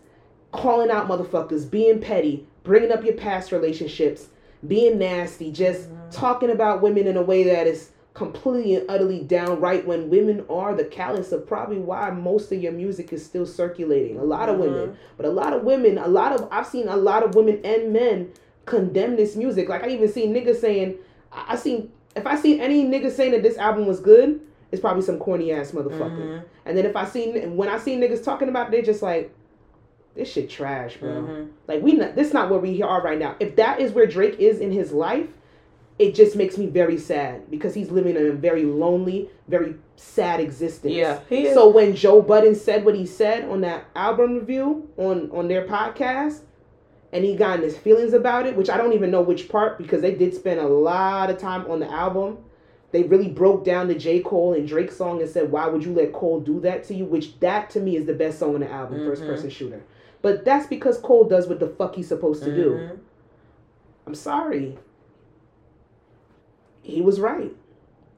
calling 0.52 0.90
out 0.90 1.08
motherfuckers, 1.08 1.70
being 1.70 2.00
petty, 2.00 2.48
bringing 2.64 2.92
up 2.92 3.04
your 3.06 3.14
past 3.14 3.52
relationships, 3.52 4.30
being 4.68 5.00
nasty, 5.00 5.52
just 5.52 5.90
talking 6.12 6.50
about 6.50 6.82
women 6.82 7.08
in 7.08 7.18
a 7.18 7.22
way 7.22 7.44
that 7.44 7.68
is 7.68 7.92
completely 8.14 8.76
and 8.76 8.90
utterly 8.90 9.24
downright 9.24 9.88
when 9.88 10.10
women 10.10 10.46
are 10.50 10.76
the 10.76 10.84
callous 10.84 11.32
of 11.32 11.48
probably 11.48 11.78
why 11.78 12.12
most 12.12 12.52
of 12.52 12.62
your 12.62 12.74
music 12.74 13.14
is 13.14 13.26
still 13.26 13.46
circulating. 13.46 14.20
A 14.20 14.24
lot 14.24 14.50
of 14.50 14.58
women, 14.60 14.98
but 15.18 15.26
a 15.26 15.30
lot 15.30 15.54
of 15.54 15.64
women, 15.64 15.98
a 15.98 16.08
lot 16.08 16.34
of 16.34 16.48
I've 16.52 16.68
seen 16.68 16.88
a 16.88 16.98
lot 16.98 17.24
of 17.24 17.36
women 17.36 17.62
and 17.64 17.94
men 17.94 18.32
condemn 18.66 19.16
this 19.16 19.36
music. 19.36 19.70
Like 19.70 19.84
I 19.84 19.90
even 19.90 20.12
seen 20.12 20.34
niggas 20.34 20.60
saying, 20.60 20.98
I 21.32 21.54
I 21.54 21.56
seen 21.56 21.92
if 22.16 22.28
I 22.28 22.36
see 22.36 22.60
any 22.60 22.84
niggas 22.86 23.12
saying 23.12 23.32
that 23.32 23.44
this 23.44 23.58
album 23.58 23.86
was 23.86 24.00
good, 24.02 24.42
it's 24.72 24.82
probably 24.82 25.04
some 25.04 25.18
corny 25.18 25.52
ass 25.54 25.72
motherfucker. 25.72 26.20
Mhm. 26.20 26.44
And 26.66 26.78
then 26.78 26.86
if 26.86 26.96
I 26.96 27.06
seen 27.06 27.56
when 27.56 27.70
I 27.70 27.78
see 27.78 27.96
niggas 27.96 28.24
talking 28.24 28.50
about 28.50 28.68
it, 28.68 28.72
they're 28.72 28.82
just 28.82 29.02
like, 29.02 29.34
this 30.16 30.32
shit 30.32 30.50
trash, 30.50 30.98
bro. 30.98 31.10
Mhm. 31.10 31.48
Like 31.68 31.82
we 31.82 31.94
not 31.94 32.16
this 32.16 32.28
is 32.28 32.34
not 32.34 32.50
where 32.50 32.60
we 32.60 32.82
are 32.82 33.02
right 33.02 33.20
now. 33.20 33.36
If 33.40 33.56
that 33.56 33.80
is 33.80 33.92
where 33.92 34.06
Drake 34.06 34.40
is 34.40 34.60
in 34.60 34.72
his 34.72 34.92
life, 34.92 35.28
it 36.00 36.16
just 36.16 36.36
makes 36.36 36.58
me 36.58 36.66
very 36.66 36.98
sad 36.98 37.50
because 37.50 37.74
he's 37.74 37.92
living 37.92 38.18
a 38.18 38.32
very 38.32 38.64
lonely, 38.64 39.30
very 39.48 39.76
sad 39.96 40.40
existence. 40.40 40.94
Yeah. 40.94 41.20
So 41.54 41.70
when 41.70 41.96
Joe 41.96 42.22
Budden 42.22 42.56
said 42.56 42.84
what 42.86 42.96
he 42.96 43.06
said 43.06 43.46
on 43.50 43.62
that 43.62 43.86
album 43.96 44.36
review 44.36 44.90
on 44.98 45.30
on 45.32 45.48
their 45.48 45.66
podcast, 45.66 46.40
and 47.14 47.24
he 47.24 47.36
got 47.36 47.58
in 47.60 47.64
his 47.64 47.78
feelings 47.78 48.14
about 48.14 48.48
it, 48.48 48.56
which 48.56 48.70
I 48.70 48.78
don't 48.78 48.94
even 48.94 49.12
know 49.12 49.22
which 49.22 49.48
part 49.50 49.78
because 49.78 50.02
they 50.02 50.14
did 50.16 50.34
spend 50.34 50.60
a 50.60 50.68
lot 50.68 51.30
of 51.30 51.38
time 51.38 51.70
on 51.70 51.80
the 51.80 51.92
album. 51.92 52.40
They 52.92 53.04
really 53.04 53.30
broke 53.30 53.64
down 53.64 53.88
the 53.88 53.96
J. 53.96 54.20
Cole 54.20 54.54
and 54.54 54.68
Drake 54.68 54.92
song 54.92 55.22
and 55.22 55.30
said, 55.30 55.50
"Why 55.50 55.68
would 55.68 55.86
you 55.86 55.94
let 55.94 56.12
Cole 56.12 56.42
do 56.42 56.60
that 56.62 56.84
to 56.86 56.94
you?" 56.94 57.06
Which 57.06 57.40
that 57.40 57.70
to 57.70 57.80
me 57.80 57.96
is 57.96 58.06
the 58.06 58.14
best 58.14 58.40
song 58.40 58.56
on 58.56 58.60
the 58.62 58.70
album, 58.72 59.06
First 59.06 59.24
Mhm. 59.24 59.28
Person 59.28 59.50
Shooter. 59.50 59.82
But 60.22 60.46
that's 60.46 60.68
because 60.68 60.98
Cole 61.00 61.24
does 61.28 61.48
what 61.48 61.60
the 61.60 61.68
fuck 61.68 61.96
he's 61.96 62.08
supposed 62.08 62.44
to 62.44 62.54
do. 62.56 62.72
Mhm. 62.72 63.00
I'm 64.08 64.16
sorry. 64.16 64.78
He 66.84 67.02
was 67.02 67.20
right. 67.20 67.56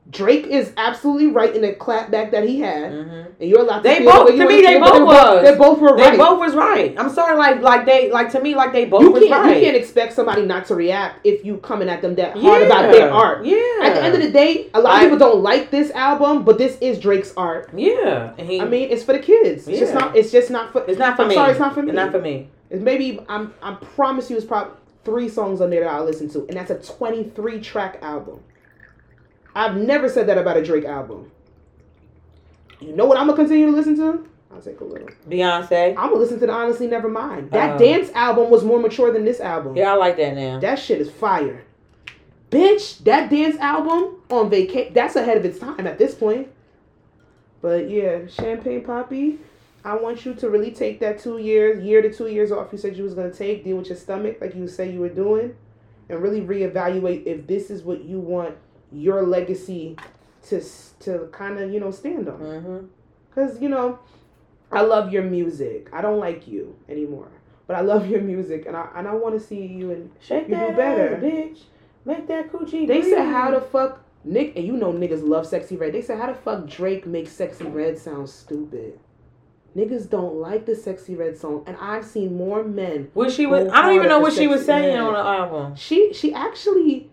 Drake 0.10 0.46
is 0.48 0.74
absolutely 0.78 1.28
right 1.28 1.56
in 1.56 1.62
the 1.62 1.74
clapback 1.74 2.32
that 2.32 2.44
he 2.44 2.60
had, 2.60 2.92
Mhm. 2.92 3.26
and 3.40 3.50
you're 3.50 3.62
allowed 3.62 3.78
to. 3.80 3.84
They 3.84 4.00
the 4.00 4.06
both- 4.06 4.28
to 4.28 4.48
me, 4.48 4.62
they 4.62 4.78
both 4.80 5.02
was. 5.02 5.44
They 5.44 5.56
both 5.56 5.80
were 5.80 5.96
right. 5.96 6.12
They 6.12 6.18
both 6.18 6.40
was 6.40 6.56
right. 6.56 6.94
I'm 6.98 7.10
sorry, 7.10 7.38
like 7.38 7.62
like 7.62 7.86
they 7.86 8.12
like 8.12 8.30
to 8.34 8.42
me 8.42 8.54
like 8.54 8.74
they 8.74 8.86
both 8.86 9.02
you 9.02 9.12
was 9.12 9.24
can't 9.24 9.46
right. 9.46 9.58
you 9.58 9.64
can't 9.64 9.78
expect 9.78 10.14
somebody 10.14 10.46
not 10.46 10.66
to 10.66 10.76
react 10.76 11.20
if 11.26 11.46
you 11.46 11.58
coming 11.58 11.88
at 11.90 12.02
them 12.02 12.16
that 12.16 12.38
hard 12.38 12.64
about 12.64 12.92
their 12.92 13.12
art. 13.12 13.46
Yeah. 13.46 13.56
At 13.82 13.96
the 13.96 14.04
end 14.04 14.16
of 14.16 14.22
the 14.22 14.30
day, 14.30 14.68
a 14.74 14.82
lot 14.82 14.90
Like- 14.94 15.04
of 15.06 15.12
people 15.12 15.18
don't 15.32 15.42
like 15.42 15.72
this 15.72 15.90
album, 15.92 16.44
but 16.44 16.58
this 16.58 16.78
is 16.82 17.00
Drake's 17.00 17.34
art. 17.38 17.70
yeah. 17.74 18.32
He, 18.38 18.60
I 18.62 18.66
mean, 18.66 18.90
it's 18.92 19.04
for 19.04 19.14
the 19.14 19.20
kids. 19.20 19.68
It's 19.68 19.80
just 19.80 19.94
not. 19.94 20.16
It's 20.18 20.32
just 20.32 20.52
not 20.52 20.74
for. 20.74 20.84
it's 20.88 21.00
not 21.00 21.16
for 21.16 21.24
I'm 21.24 21.30
me. 21.30 21.36
sorry, 21.36 21.52
it's 21.52 21.60
not 21.62 21.74
for 21.74 21.82
me. 21.82 21.90
It's 21.90 21.96
not 21.96 22.12
for 22.12 22.20
me. 22.20 22.50
It's 22.70 22.84
maybe 22.84 23.20
I'm. 23.30 23.54
I 23.64 23.76
promise 23.96 24.30
you, 24.30 24.36
it's 24.36 24.46
probably 24.46 24.74
three 25.06 25.30
songs 25.30 25.62
on 25.62 25.70
there 25.70 25.86
that 25.86 25.94
I 25.94 26.02
listen 26.02 26.28
to, 26.30 26.40
and 26.50 26.58
that's 26.58 26.72
a 26.72 26.76
23 26.76 27.60
track 27.62 28.00
album. 28.02 28.40
I've 29.56 29.76
never 29.78 30.10
said 30.10 30.28
that 30.28 30.38
about 30.38 30.58
a 30.58 30.64
Drake 30.64 30.86
album. 30.86 31.32
You 32.80 32.96
know 32.96 33.06
what 33.06 33.18
I'm 33.18 33.28
gonna 33.28 33.38
continue 33.38 33.68
to 33.68 33.72
listen 33.72 33.96
to? 33.98 34.28
I'll 34.54 34.62
take 34.62 34.80
a 34.82 34.84
little. 34.84 35.08
Beyonce. 35.30 35.90
I'm 35.92 36.10
gonna 36.10 36.16
listen 36.16 36.40
to 36.40 36.46
the 36.46 36.52
Honestly 36.52 36.88
Never 36.88 37.10
Mind. 37.10 37.52
That 37.52 37.76
Oh. 37.76 37.80
dance 37.80 38.12
album 38.14 38.50
was 38.50 38.64
more 38.64 38.80
mature 38.80 39.12
than 39.12 39.26
this 39.26 39.40
album. 39.40 39.76
Yeah, 39.76 39.94
I 39.94 39.96
like 39.96 40.18
that 40.18 40.36
now. 40.36 40.60
That 40.60 40.78
shit 40.80 41.02
is 41.02 41.10
fire. 41.10 41.64
Bitch, 42.52 43.04
that 43.04 43.32
dance 43.32 43.58
album 43.58 44.18
on 44.30 44.50
vacation, 44.50 44.94
that's 44.94 45.16
ahead 45.16 45.38
of 45.38 45.46
its 45.46 45.58
time 45.58 45.88
at 45.88 45.98
this 45.98 46.14
point. 46.14 46.50
But 47.62 47.90
yeah, 47.90 48.28
Champagne 48.28 48.84
Papi, 48.84 49.38
I 49.84 49.96
want 49.96 50.26
you 50.26 50.34
to 50.36 50.50
really 50.50 50.72
take 50.72 51.00
that 51.00 51.18
two 51.18 51.40
years, 51.40 51.84
year 51.84 52.02
to 52.02 52.14
two 52.14 52.28
years 52.28 52.52
off 52.52 52.72
you 52.72 52.78
said 52.78 52.96
you 52.96 53.04
was 53.04 53.16
to 53.16 53.32
take, 53.32 53.64
deal 53.64 53.78
with 53.78 53.88
your 53.88 53.98
stomach 53.98 54.38
like 54.40 54.56
you 54.56 54.68
say 54.68 54.92
you 54.92 55.00
were 55.00 55.10
doing, 55.10 55.56
and 56.10 56.22
really 56.22 56.42
reevaluate 56.42 57.26
if 57.26 57.48
this 57.48 57.72
is 57.72 57.82
what 57.84 58.04
you 58.04 58.20
want 58.20 58.56
your 58.94 59.24
legacy 59.24 59.98
to, 60.48 60.62
to 61.00 61.30
kind 61.32 61.60
of, 61.60 61.72
you 61.72 61.80
know, 61.80 61.92
stand 61.92 62.30
on. 62.30 62.40
Mm-hmm. 62.40 62.86
Because, 63.30 63.62
you 63.62 63.70
know, 63.70 64.00
I 64.72 64.82
love 64.82 65.12
your 65.12 65.24
music. 65.24 65.90
I 65.92 66.02
don't 66.02 66.20
like 66.20 66.48
you 66.48 66.76
anymore. 66.88 67.30
But 67.68 67.78
I 67.78 67.82
love 67.82 68.10
your 68.10 68.22
music, 68.22 68.66
and 68.68 68.76
I 68.76 68.90
and 68.96 69.08
I 69.08 69.14
want 69.14 69.40
to 69.40 69.46
see 69.46 69.66
you 69.66 69.92
and 69.92 70.12
Shake 70.20 70.50
You 70.50 70.56
do 70.56 70.74
better. 70.74 71.16
ass, 71.16 71.24
bitch. 71.24 71.60
Make 72.06 72.28
that 72.28 72.52
coochie. 72.52 72.86
They 72.86 73.00
breathe. 73.00 73.14
said 73.14 73.32
how 73.32 73.52
the 73.52 73.62
fuck 73.62 74.04
Nick 74.26 74.58
and 74.58 74.66
you 74.66 74.74
know 74.74 74.92
niggas 74.92 75.26
love 75.26 75.48
sexy 75.48 75.78
red. 75.78 75.94
They 75.94 76.02
said 76.02 76.20
how 76.20 76.28
the 76.28 76.34
fuck 76.34 76.68
Drake 76.68 77.06
makes 77.06 77.32
sexy 77.32 77.64
red 77.64 77.98
sound 77.98 78.30
stupid. 78.30 79.00
Niggas 79.78 80.10
don't 80.10 80.36
like 80.36 80.66
the 80.66 80.76
sexy 80.76 81.16
red 81.16 81.38
song, 81.38 81.64
and 81.66 81.78
I've 81.78 82.06
seen 82.06 82.36
more 82.36 82.64
men. 82.64 83.10
What 83.14 83.32
she 83.32 83.46
was. 83.46 83.70
I 83.72 83.82
don't 83.82 83.96
even 83.96 84.10
know 84.10 84.20
what 84.20 84.34
she 84.34 84.48
was 84.48 84.66
saying 84.66 84.98
Red. 84.98 85.04
on 85.04 85.14
the 85.14 85.20
album. 85.20 85.76
She 85.76 86.14
she 86.14 86.34
actually. 86.34 87.10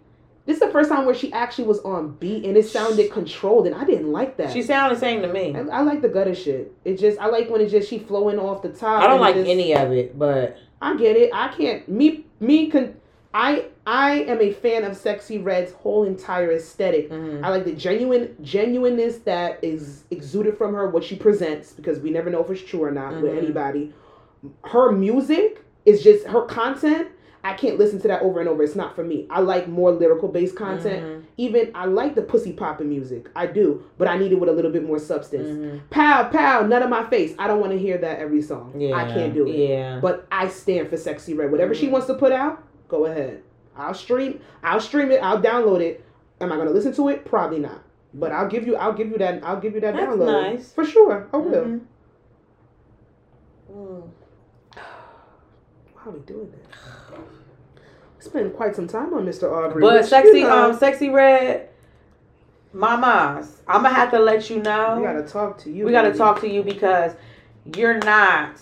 This 0.50 0.56
is 0.56 0.66
the 0.66 0.72
first 0.72 0.88
time 0.90 1.06
where 1.06 1.14
she 1.14 1.32
actually 1.32 1.68
was 1.68 1.78
on 1.82 2.16
beat 2.16 2.44
and 2.44 2.56
it 2.56 2.66
sounded 2.66 3.12
controlled, 3.12 3.68
and 3.68 3.74
I 3.76 3.84
didn't 3.84 4.10
like 4.10 4.36
that. 4.38 4.52
She 4.52 4.62
sounded 4.62 4.96
the 4.96 5.00
same 5.00 5.22
to 5.22 5.28
me. 5.32 5.54
I, 5.54 5.60
I 5.60 5.80
like 5.82 6.02
the 6.02 6.08
gutter 6.08 6.34
shit. 6.34 6.72
It 6.84 6.98
just 6.98 7.20
I 7.20 7.26
like 7.26 7.48
when 7.48 7.60
it's 7.60 7.70
just 7.70 7.88
she 7.88 8.00
flowing 8.00 8.36
off 8.36 8.60
the 8.60 8.70
top. 8.70 9.00
I 9.00 9.06
don't 9.06 9.20
like 9.20 9.36
just- 9.36 9.48
any 9.48 9.72
of 9.76 9.92
it, 9.92 10.18
but 10.18 10.58
I 10.82 10.96
get 10.96 11.16
it. 11.16 11.30
I 11.32 11.54
can't. 11.56 11.88
Me 11.88 12.26
me 12.40 12.68
can. 12.68 12.96
I 13.32 13.66
I 13.86 14.22
am 14.24 14.40
a 14.40 14.50
fan 14.52 14.82
of 14.82 14.96
Sexy 14.96 15.38
Red's 15.38 15.70
whole 15.70 16.02
entire 16.02 16.50
aesthetic. 16.50 17.10
mhm. 17.12 17.44
I 17.44 17.50
like 17.50 17.64
the 17.64 17.70
genuine 17.72 18.34
genuineness 18.42 19.18
that 19.18 19.62
is 19.62 20.02
exuded 20.10 20.58
from 20.58 20.74
her, 20.74 20.90
what 20.90 21.04
she 21.04 21.14
presents, 21.14 21.72
because 21.74 22.00
we 22.00 22.10
never 22.10 22.28
know 22.28 22.42
if 22.42 22.50
it's 22.50 22.68
true 22.68 22.82
or 22.82 22.90
not 22.90 23.22
with 23.22 23.30
Mhm. 23.34 23.38
anybody. 23.38 23.94
Her 24.64 24.90
music 24.90 25.64
is 25.86 26.02
just 26.02 26.26
her 26.26 26.42
content. 26.42 27.06
I 27.42 27.54
can't 27.54 27.78
listen 27.78 28.00
to 28.02 28.08
that 28.08 28.22
over 28.22 28.40
and 28.40 28.48
over. 28.48 28.62
It's 28.62 28.76
not 28.76 28.94
for 28.94 29.02
me. 29.02 29.26
I 29.30 29.40
like 29.40 29.66
more 29.66 29.90
lyrical 29.92 30.28
based 30.28 30.56
content. 30.56 31.02
Mhm. 31.02 31.22
Even 31.38 31.70
I 31.74 31.86
like 31.86 32.14
the 32.14 32.22
pussy 32.22 32.52
popping 32.52 32.88
music. 32.90 33.28
I 33.34 33.46
do, 33.46 33.82
but 33.96 34.08
I 34.08 34.18
need 34.18 34.32
it 34.32 34.38
with 34.38 34.48
a 34.50 34.52
little 34.52 34.70
bit 34.70 34.84
more 34.84 34.98
substance. 34.98 35.48
Mhm. 35.48 35.80
Pow 35.90 36.24
pow, 36.28 36.66
none 36.66 36.82
of 36.82 36.90
my 36.90 37.04
face. 37.04 37.34
I 37.38 37.46
don't 37.48 37.60
want 37.60 37.72
to 37.72 37.78
hear 37.78 37.96
that 37.98 38.18
every 38.18 38.42
song. 38.42 38.74
Yeah, 38.76 38.94
I 38.94 39.06
can't 39.06 39.32
do 39.32 39.46
it. 39.48 39.56
Yeah, 39.56 40.00
But 40.02 40.26
I 40.30 40.48
stand 40.48 40.88
for 40.88 40.96
Sexy 40.98 41.32
Red. 41.34 41.50
Whatever 41.50 41.74
she 41.74 41.86
Mhm. 41.88 41.92
wants 41.92 42.06
to 42.08 42.14
put 42.14 42.32
out, 42.32 42.62
go 42.88 43.06
ahead. 43.06 43.42
I'll 43.76 43.94
stream. 43.94 44.40
I'll 44.62 44.80
stream 44.80 45.10
it. 45.10 45.22
I'll 45.22 45.40
download 45.40 45.80
it. 45.80 46.04
Am 46.42 46.52
I 46.52 46.56
gonna 46.56 46.70
listen 46.70 46.92
to 46.94 47.08
it? 47.08 47.24
Probably 47.24 47.58
not. 47.58 47.80
But 48.12 48.32
I'll 48.32 48.48
give 48.48 48.66
you. 48.66 48.76
I'll 48.76 48.92
give 48.92 49.08
you 49.10 49.16
that. 49.18 49.42
I'll 49.44 49.60
give 49.60 49.74
you 49.74 49.80
that 49.80 49.94
That's 49.94 50.06
download 50.12 50.42
nice. 50.52 50.72
for 50.72 50.84
sure. 50.84 51.26
I 51.32 51.36
will. 51.38 51.64
Mm. 51.64 51.80
Why 55.94 56.02
are 56.06 56.10
we 56.10 56.20
doing 56.20 56.50
that? 56.50 56.76
We 58.20 58.28
spent 58.28 58.54
quite 58.54 58.76
some 58.76 58.86
time 58.86 59.14
on 59.14 59.24
Mr. 59.24 59.50
Aubrey. 59.50 59.80
But 59.80 60.00
which, 60.00 60.06
sexy, 60.06 60.40
you 60.40 60.46
know, 60.46 60.70
um, 60.70 60.78
sexy 60.78 61.08
red, 61.08 61.70
mamas. 62.72 63.62
I'm 63.66 63.82
gonna 63.82 63.94
have 63.94 64.10
to 64.10 64.18
let 64.18 64.50
you 64.50 64.60
know. 64.62 64.96
we 64.98 65.02
gotta 65.02 65.26
talk 65.26 65.56
to 65.60 65.70
you. 65.70 65.86
we 65.86 65.92
gotta 65.92 66.12
talk 66.12 66.40
to 66.42 66.48
you 66.48 66.62
because 66.62 67.12
you're 67.74 67.98
not 67.98 68.60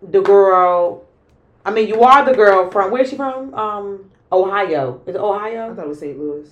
the 0.00 0.20
girl. 0.20 1.04
I 1.64 1.72
mean, 1.72 1.88
you 1.88 2.02
are 2.02 2.24
the 2.24 2.34
girl 2.34 2.70
from 2.70 2.92
where's 2.92 3.10
she 3.10 3.16
from? 3.16 3.52
Um, 3.54 4.10
Ohio. 4.30 5.00
Is 5.06 5.16
it 5.16 5.18
Ohio? 5.18 5.72
I 5.72 5.74
thought 5.74 5.84
it 5.86 5.88
was 5.88 5.98
St. 5.98 6.16
Louis. 6.16 6.48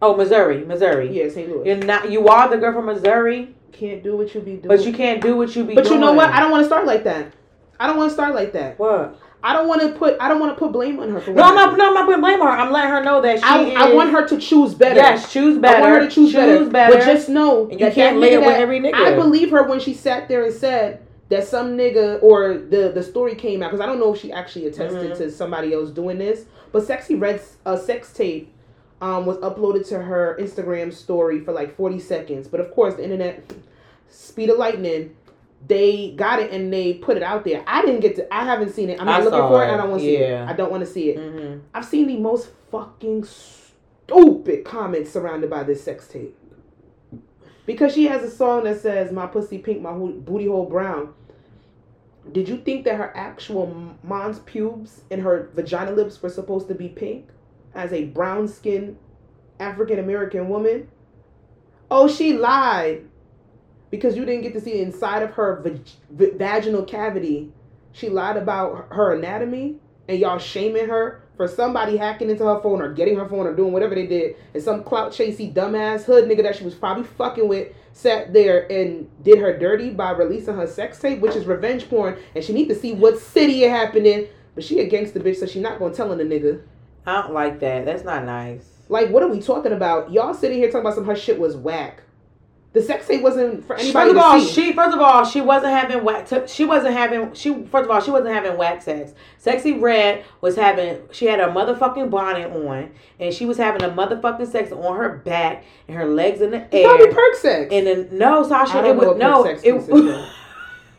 Oh, 0.00 0.16
Missouri, 0.16 0.64
Missouri. 0.64 1.10
Yeah, 1.16 1.28
St. 1.30 1.48
Louis. 1.48 1.66
You're 1.66 1.76
not. 1.78 2.10
You 2.10 2.28
are 2.28 2.48
the 2.48 2.58
girl 2.58 2.72
from 2.74 2.86
Missouri, 2.86 3.54
Can't 3.72 4.04
do 4.04 4.16
what 4.16 4.32
you 4.34 4.40
be 4.40 4.52
doing. 4.56 4.68
but 4.68 4.86
you 4.86 4.92
can't 4.92 5.20
do 5.20 5.36
what 5.36 5.54
you 5.56 5.64
be. 5.64 5.74
Doing. 5.74 5.84
But 5.84 5.92
you 5.92 5.98
know 5.98 6.12
what? 6.12 6.30
I 6.30 6.38
don't 6.38 6.52
want 6.52 6.62
to 6.62 6.66
start 6.66 6.86
like 6.86 7.02
that. 7.04 7.32
I 7.80 7.88
don't 7.88 7.96
want 7.96 8.10
to 8.10 8.14
start 8.14 8.34
like 8.36 8.52
that. 8.52 8.78
What? 8.78 9.18
I 9.44 9.52
don't 9.54 9.66
want 9.66 9.82
to 9.82 9.88
put. 9.98 10.16
I 10.20 10.28
don't 10.28 10.38
want 10.40 10.54
to 10.56 10.58
put 10.58 10.72
blame 10.72 11.00
on 11.00 11.10
her 11.10 11.20
for. 11.20 11.32
No, 11.32 11.42
I'm 11.42 11.54
not. 11.54 11.76
No, 11.76 11.88
I'm 11.88 11.94
not 11.94 12.06
putting 12.06 12.20
blame 12.20 12.40
on 12.40 12.46
her. 12.46 12.52
I'm 12.62 12.72
letting 12.72 12.90
her 12.90 13.02
know 13.02 13.20
that 13.22 13.38
she. 13.38 13.44
I, 13.44 13.62
is, 13.62 13.76
I 13.76 13.94
want 13.94 14.10
her 14.10 14.26
to 14.28 14.38
choose 14.38 14.74
better. 14.74 14.94
Yes, 14.94 15.32
choose 15.32 15.58
better. 15.58 15.78
I 15.78 15.80
want 15.80 15.92
her 15.94 16.08
to 16.08 16.14
choose, 16.14 16.32
better. 16.32 16.64
better. 16.66 16.94
But 16.96 17.04
just 17.04 17.28
know 17.28 17.62
And 17.64 17.72
you 17.72 17.86
that 17.86 17.94
can't 17.94 18.18
lay 18.18 18.34
it 18.34 18.40
with 18.40 18.48
every 18.56 18.80
nigga. 18.80 18.94
I 18.94 19.14
believe 19.14 19.50
her 19.50 19.64
when 19.64 19.80
she 19.80 19.94
sat 19.94 20.28
there 20.28 20.44
and 20.44 20.54
said 20.54 21.04
that 21.28 21.46
some 21.46 21.76
nigga 21.76 22.22
or 22.22 22.54
the 22.58 22.92
the 22.94 23.02
story 23.02 23.34
came 23.34 23.62
out 23.62 23.70
because 23.70 23.80
I 23.80 23.86
don't 23.86 23.98
know 23.98 24.14
if 24.14 24.20
she 24.20 24.30
actually 24.30 24.66
attested 24.66 25.12
Mhm. 25.12 25.16
to 25.18 25.30
somebody 25.30 25.72
else 25.74 25.90
doing 25.90 26.18
this, 26.18 26.44
but 26.70 26.84
Sexy 26.84 27.14
Red's 27.16 27.56
a 27.64 27.76
sex 27.78 28.12
tape 28.12 28.52
um, 29.00 29.26
was 29.26 29.38
uploaded 29.38 29.88
to 29.88 29.98
her 30.00 30.36
Instagram 30.40 30.92
story 30.92 31.40
for 31.40 31.52
like 31.52 31.74
forty 31.76 31.98
seconds. 31.98 32.46
But 32.46 32.60
of 32.60 32.70
course, 32.72 32.94
the 32.94 33.02
internet, 33.02 33.42
speed 34.08 34.50
of 34.50 34.58
lightning. 34.58 35.16
They 35.68 36.10
got 36.12 36.40
it 36.40 36.50
and 36.50 36.72
they 36.72 36.94
put 36.94 37.16
it 37.16 37.22
out 37.22 37.44
there. 37.44 37.62
I 37.66 37.82
didn't 37.82 38.00
get 38.00 38.16
to. 38.16 38.34
I 38.34 38.44
haven't 38.44 38.72
seen 38.72 38.90
it. 38.90 38.98
I'm 39.00 39.06
not 39.06 39.20
I 39.20 39.24
looking 39.24 39.38
for 39.38 39.62
it. 39.62 39.68
it. 39.68 39.74
I 39.74 39.76
don't 39.76 39.90
want 39.90 40.00
to 40.02 40.06
see 40.06 40.16
it. 40.16 40.48
I 40.48 40.52
don't 40.52 40.70
want 40.70 40.84
to 40.84 40.90
see 40.90 41.10
it. 41.10 41.18
Mhm. 41.18 41.60
I've 41.72 41.84
seen 41.84 42.08
the 42.08 42.16
most 42.18 42.50
fucking 42.70 43.24
stupid 43.24 44.64
comments 44.64 45.10
surrounded 45.10 45.48
by 45.50 45.62
this 45.62 45.82
sex 45.84 46.08
tape. 46.08 46.36
Because 47.64 47.94
she 47.94 48.04
has 48.06 48.24
a 48.24 48.30
song 48.30 48.64
that 48.64 48.80
says 48.80 49.12
"My 49.12 49.26
pussy 49.26 49.58
pink, 49.58 49.80
my 49.80 49.92
ho- 49.92 50.08
booty 50.12 50.46
hole 50.46 50.66
brown." 50.66 51.14
Did 52.32 52.48
you 52.48 52.56
think 52.56 52.84
that 52.84 52.96
her 52.96 53.12
actual 53.16 53.94
mom's 54.02 54.40
pubes 54.40 55.02
and 55.10 55.22
her 55.22 55.48
vagina 55.54 55.92
lips 55.92 56.20
were 56.22 56.28
supposed 56.28 56.66
to 56.68 56.74
be 56.74 56.88
pink, 56.88 57.28
as 57.74 57.92
a 57.92 58.04
brown 58.04 58.48
skinned 58.48 58.96
African 59.60 59.98
American 60.00 60.48
woman? 60.48 60.88
Oh, 61.90 62.08
she 62.08 62.32
lied 62.36 63.04
because 63.92 64.16
you 64.16 64.24
didn't 64.24 64.42
get 64.42 64.54
to 64.54 64.60
see 64.60 64.80
inside 64.80 65.22
of 65.22 65.32
her 65.32 65.60
vag- 65.60 66.38
vaginal 66.38 66.82
cavity. 66.82 67.52
She 67.92 68.08
lied 68.08 68.38
about 68.38 68.88
her 68.90 69.14
anatomy, 69.14 69.76
and 70.08 70.18
y'all 70.18 70.38
shaming 70.38 70.88
her 70.88 71.22
for 71.36 71.46
somebody 71.46 71.98
hacking 71.98 72.30
into 72.30 72.44
her 72.44 72.58
phone 72.62 72.80
or 72.80 72.90
getting 72.92 73.16
her 73.16 73.28
phone 73.28 73.46
or 73.46 73.54
doing 73.54 73.70
whatever 73.70 73.94
they 73.94 74.06
did. 74.06 74.36
And 74.54 74.62
some 74.62 74.82
clout 74.82 75.12
chasey 75.12 75.52
dumbass 75.52 76.04
hood 76.04 76.24
nigga 76.24 76.42
that 76.42 76.56
she 76.56 76.64
was 76.64 76.74
probably 76.74 77.04
fucking 77.04 77.46
with 77.46 77.74
sat 77.92 78.32
there 78.32 78.66
and 78.72 79.10
did 79.22 79.38
her 79.38 79.58
dirty 79.58 79.90
by 79.90 80.12
releasing 80.12 80.56
her 80.56 80.66
sex 80.66 80.98
tape, 80.98 81.20
which 81.20 81.36
is 81.36 81.44
revenge 81.44 81.90
porn. 81.90 82.16
And 82.34 82.42
she 82.42 82.54
need 82.54 82.68
to 82.68 82.74
see 82.74 82.94
what 82.94 83.18
city 83.18 83.64
it 83.64 83.70
happened 83.70 84.06
in. 84.06 84.26
But 84.54 84.64
she 84.64 84.80
a 84.80 84.88
gangster 84.88 85.20
bitch, 85.20 85.36
so 85.36 85.46
she 85.46 85.60
not 85.60 85.78
gonna 85.78 85.94
tell 85.94 86.10
on 86.10 86.18
the 86.18 86.24
nigga. 86.24 86.62
I 87.04 87.20
don't 87.20 87.34
like 87.34 87.60
that. 87.60 87.84
That's 87.84 88.04
not 88.04 88.24
nice. 88.24 88.70
Like, 88.88 89.10
what 89.10 89.22
are 89.22 89.28
we 89.28 89.40
talking 89.40 89.72
about? 89.72 90.10
Y'all 90.12 90.32
sitting 90.32 90.58
here 90.58 90.68
talking 90.68 90.80
about 90.80 90.94
some 90.94 91.04
her 91.04 91.16
shit 91.16 91.38
was 91.38 91.56
whack. 91.56 92.02
The 92.72 92.80
sex 92.80 93.06
tape 93.06 93.20
wasn't 93.20 93.66
for 93.66 93.76
anybody 93.76 93.92
First 93.92 94.10
of 94.10 94.16
to 94.16 94.22
all, 94.22 94.40
see. 94.40 94.52
she 94.52 94.72
first 94.72 94.94
of 94.96 95.00
all 95.02 95.24
she 95.26 95.42
wasn't 95.42 95.72
having 95.72 96.24
t- 96.24 96.46
She 96.46 96.64
wasn't 96.64 96.94
having 96.94 97.34
she. 97.34 97.50
First 97.66 97.84
of 97.84 97.90
all, 97.90 98.00
she 98.00 98.10
wasn't 98.10 98.32
having 98.34 98.56
wax 98.56 98.86
sex. 98.86 99.12
Sexy 99.36 99.72
Red 99.74 100.24
was 100.40 100.56
having. 100.56 100.98
She 101.10 101.26
had 101.26 101.38
a 101.40 101.48
motherfucking 101.48 102.08
bonnet 102.08 102.50
on, 102.50 102.90
and 103.20 103.34
she 103.34 103.44
was 103.44 103.58
having 103.58 103.82
a 103.82 103.90
motherfucking 103.90 104.46
sex 104.50 104.72
on 104.72 104.96
her 104.96 105.18
back 105.18 105.64
and 105.86 105.96
her 105.98 106.06
legs 106.06 106.40
in 106.40 106.50
the 106.50 106.66
It's 106.74 106.86
probably 106.86 107.08
air. 107.08 107.12
perk 107.14 107.34
sex. 107.34 107.68
And 107.72 107.86
then 107.86 108.08
no, 108.12 108.42
Sasha, 108.42 108.78
I 108.78 108.88
it 108.88 108.96
was 108.96 109.18
no, 109.18 109.44
it. 109.44 110.28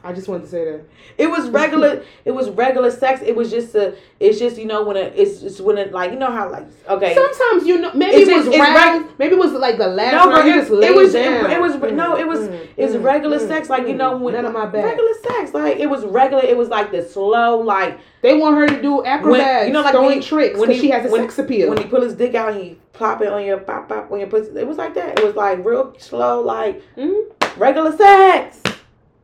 I 0.06 0.12
just 0.12 0.28
wanted 0.28 0.44
to 0.44 0.50
say 0.50 0.66
that. 0.66 0.82
it 1.18 1.28
was 1.28 1.50
regular. 1.50 2.04
it 2.26 2.32
was 2.32 2.50
regular 2.50 2.92
sex. 2.92 3.22
It 3.26 3.36
was 3.36 3.50
just 3.50 3.74
a. 3.76 3.96
It's 4.20 4.38
just 4.38 4.58
you 4.58 4.66
know 4.66 4.84
when 4.84 4.98
it, 4.98 5.14
it's 5.16 5.42
it's 5.44 5.62
when 5.62 5.78
it 5.78 5.92
like 5.94 6.12
you 6.12 6.20
know 6.20 6.32
how 6.32 6.52
like 6.52 6.66
okay. 6.90 7.14
Sometimes 7.16 7.66
you 7.66 7.80
know, 7.80 7.92
maybe 7.94 8.18
It's 8.18 8.30
it 8.30 8.36
was 8.36 8.46
just- 8.46 8.58
round. 8.60 9.10
maybe 9.18 9.36
it 9.36 9.40
was 9.40 9.54
like 9.54 9.78
the 9.78 9.88
last 9.88 10.12
No, 10.14 10.30
round. 10.32 10.48
it, 10.50 10.54
just 10.56 10.72
it 10.72 10.96
was 10.96 11.14
down. 11.14 11.46
it, 11.52 11.54
it 11.58 11.62
was 11.62 11.74
Mm, 11.74 11.94
no 11.96 12.16
it 12.18 12.28
was 12.28 12.40
mm, 12.42 12.68
it's 12.78 12.94
mm, 12.94 13.04
regular 13.04 13.40
mm, 13.40 13.48
sex 13.48 13.70
like 13.70 13.88
you 13.88 13.94
mm. 13.94 13.98
know 13.98 14.16
when 14.18 14.34
none 14.36 14.46
of 14.46 14.54
my 14.54 14.66
bad. 14.66 14.86
regular 14.86 15.14
sex 15.24 15.54
like 15.54 15.78
it 15.78 15.90
was 15.90 16.06
regular 16.06 16.44
it 16.44 16.56
was 16.56 16.70
like 16.70 16.92
the 16.92 17.04
slow 17.04 17.60
like 17.60 17.98
They 18.22 18.38
want 18.38 18.56
her 18.56 18.68
to 18.68 18.82
do 18.82 19.04
acrobats, 19.04 19.68
you 19.68 19.74
know, 19.74 19.82
like 19.82 19.92
throwing 19.92 20.08
when 20.20 20.22
tricks 20.22 20.58
when 20.60 20.70
he- 20.72 20.80
she 20.80 20.90
has 20.92 21.06
a 21.06 21.12
when- 21.12 21.22
sex 21.24 21.40
appeal. 21.40 21.70
when 21.70 21.78
he 21.78 21.86
pull 21.86 22.02
his 22.02 22.14
dick 22.14 22.36
out 22.36 22.54
and 22.54 22.62
he 22.62 22.78
plop 22.94 23.22
it 23.22 23.28
on 23.30 23.44
your 23.46 23.58
pop 23.58 23.90
pop 23.90 24.12
on 24.12 24.20
your 24.20 24.28
pussy. 24.30 24.52
It 24.58 24.68
was 24.68 24.78
like 24.78 24.94
that. 24.96 25.20
It 25.20 25.26
was 25.26 25.36
like 25.36 25.64
real 25.66 25.94
slow, 25.98 26.42
like 26.42 26.82
Mm-hmm. 26.98 27.60
regular 27.60 27.96
sex, 27.98 28.62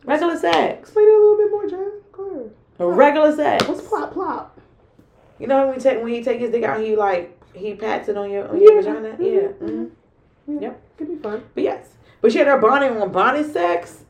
regular 0.05 0.37
sex, 0.37 0.79
Explain 0.89 1.07
it 1.07 1.11
a 1.11 1.17
little 1.17 1.37
bit 1.37 1.51
more, 1.51 1.67
Jen. 1.69 1.91
Go 2.11 2.29
ahead. 2.79 2.97
regular 2.97 3.35
sex. 3.35 3.67
What's 3.67 3.81
plop 3.81 4.13
plop? 4.13 4.59
You 5.39 5.47
know 5.47 5.67
when 5.67 5.75
you 5.75 5.81
take 5.81 6.03
when 6.03 6.13
you 6.13 6.23
take 6.23 6.39
his 6.39 6.51
dick 6.51 6.63
out, 6.63 6.79
he 6.81 6.95
like 6.95 7.37
he 7.53 7.73
pats 7.75 8.09
it 8.09 8.17
on 8.17 8.29
your 8.29 8.47
on 8.47 8.61
your 8.61 8.75
Yeah. 8.75 8.81
vagina. 8.81 9.09
Mhm. 9.17 9.19
Yeah. 9.19 9.47
hmm 9.67 9.85
Yeah. 10.47 10.59
Yep. 10.61 10.81
Could 10.97 11.07
be 11.07 11.15
fun. 11.15 11.43
But 11.55 11.63
yes, 11.63 11.89
but 12.21 12.31
she 12.31 12.37
had 12.39 12.47
her 12.47 12.57
bonnet 12.59 12.91
on 12.91 13.11
bonnet 13.11 13.45
sex. 13.51 14.03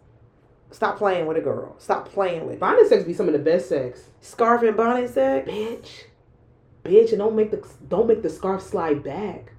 Stop 0.71 0.97
playing 0.97 1.25
with 1.25 1.37
a 1.37 1.41
girl. 1.41 1.75
Stop 1.79 2.09
playing 2.09 2.45
with 2.45 2.55
it. 2.55 2.59
Bonnet 2.59 2.87
sex 2.87 3.03
be 3.03 3.13
some 3.13 3.27
of 3.27 3.33
the 3.33 3.39
best 3.39 3.69
sex. 3.69 4.09
scarf 4.21 4.61
and 4.63 4.75
bonnet 4.77 5.09
sex. 5.09 5.49
Bitch. 5.49 6.03
Bitch, 6.83 7.09
and 7.09 7.19
don't 7.19 7.35
make 7.35 7.51
the 7.51 7.63
don't 7.87 8.07
make 8.07 8.21
the 8.21 8.29
scarf 8.29 8.61
slide 8.61 9.03
back. 9.03 9.51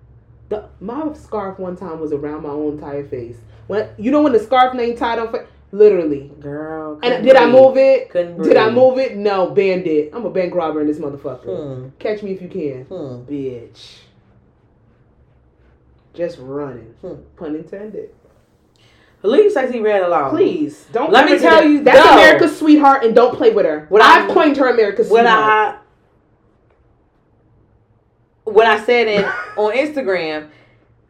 The 0.49 0.69
my 0.81 1.12
scarf 1.14 1.59
one 1.59 1.77
time 1.77 2.01
was 2.01 2.12
around 2.12 2.43
my 2.43 2.49
own 2.51 2.75
entire 2.75 3.05
face. 3.05 3.37
When 3.69 3.88
you 3.99 4.11
know 4.11 4.23
when 4.23 4.33
the 4.33 4.38
scarf 4.40 4.75
ain't 4.77 4.99
tied 4.99 5.19
on 5.21 5.31
fa- 5.31 5.47
literally. 5.72 6.30
Girl. 6.40 6.98
And 7.02 7.24
did 7.24 7.37
I 7.37 7.46
move 7.50 7.76
it? 7.76 8.11
Couldn't 8.11 8.42
Did 8.42 8.56
I 8.56 8.70
move 8.70 8.98
it? 8.98 9.16
No, 9.16 9.50
bandit. 9.50 10.11
I'm 10.12 10.24
a 10.26 10.30
bank 10.30 10.54
robber 10.54 10.80
in 10.80 10.87
this 10.87 10.98
motherfucker. 10.98 11.44
Hmm. 11.85 11.88
Catch 11.98 12.22
me 12.22 12.33
if 12.33 12.42
you 12.42 12.48
can. 12.48 12.85
Hmm. 12.85 13.30
Bitch. 13.30 13.98
Just 16.14 16.38
running. 16.40 16.94
Hmm. 17.00 17.14
Pun 17.37 17.54
intended. 17.56 18.11
Leave 19.22 19.52
sexy 19.52 19.80
red 19.80 20.02
alone. 20.02 20.30
Please 20.30 20.87
don't. 20.92 21.12
Let 21.12 21.30
me 21.30 21.38
tell 21.38 21.62
you, 21.62 21.85
that's 21.85 21.98
though. 21.98 22.12
America's 22.14 22.59
sweetheart, 22.59 23.04
and 23.04 23.14
don't 23.14 23.37
play 23.37 23.50
with 23.50 23.66
her. 23.66 23.85
What 23.90 24.00
I've 24.02 24.30
I- 24.30 24.35
coined 24.35 24.56
her 24.56 24.68
America's 24.70 25.09
What 25.11 25.20
sweetheart. 25.26 25.76
I 25.76 25.78
what 28.44 28.66
I 28.66 28.83
said 28.83 29.09
in 29.09 29.24
on 29.56 29.76
Instagram, 29.76 30.48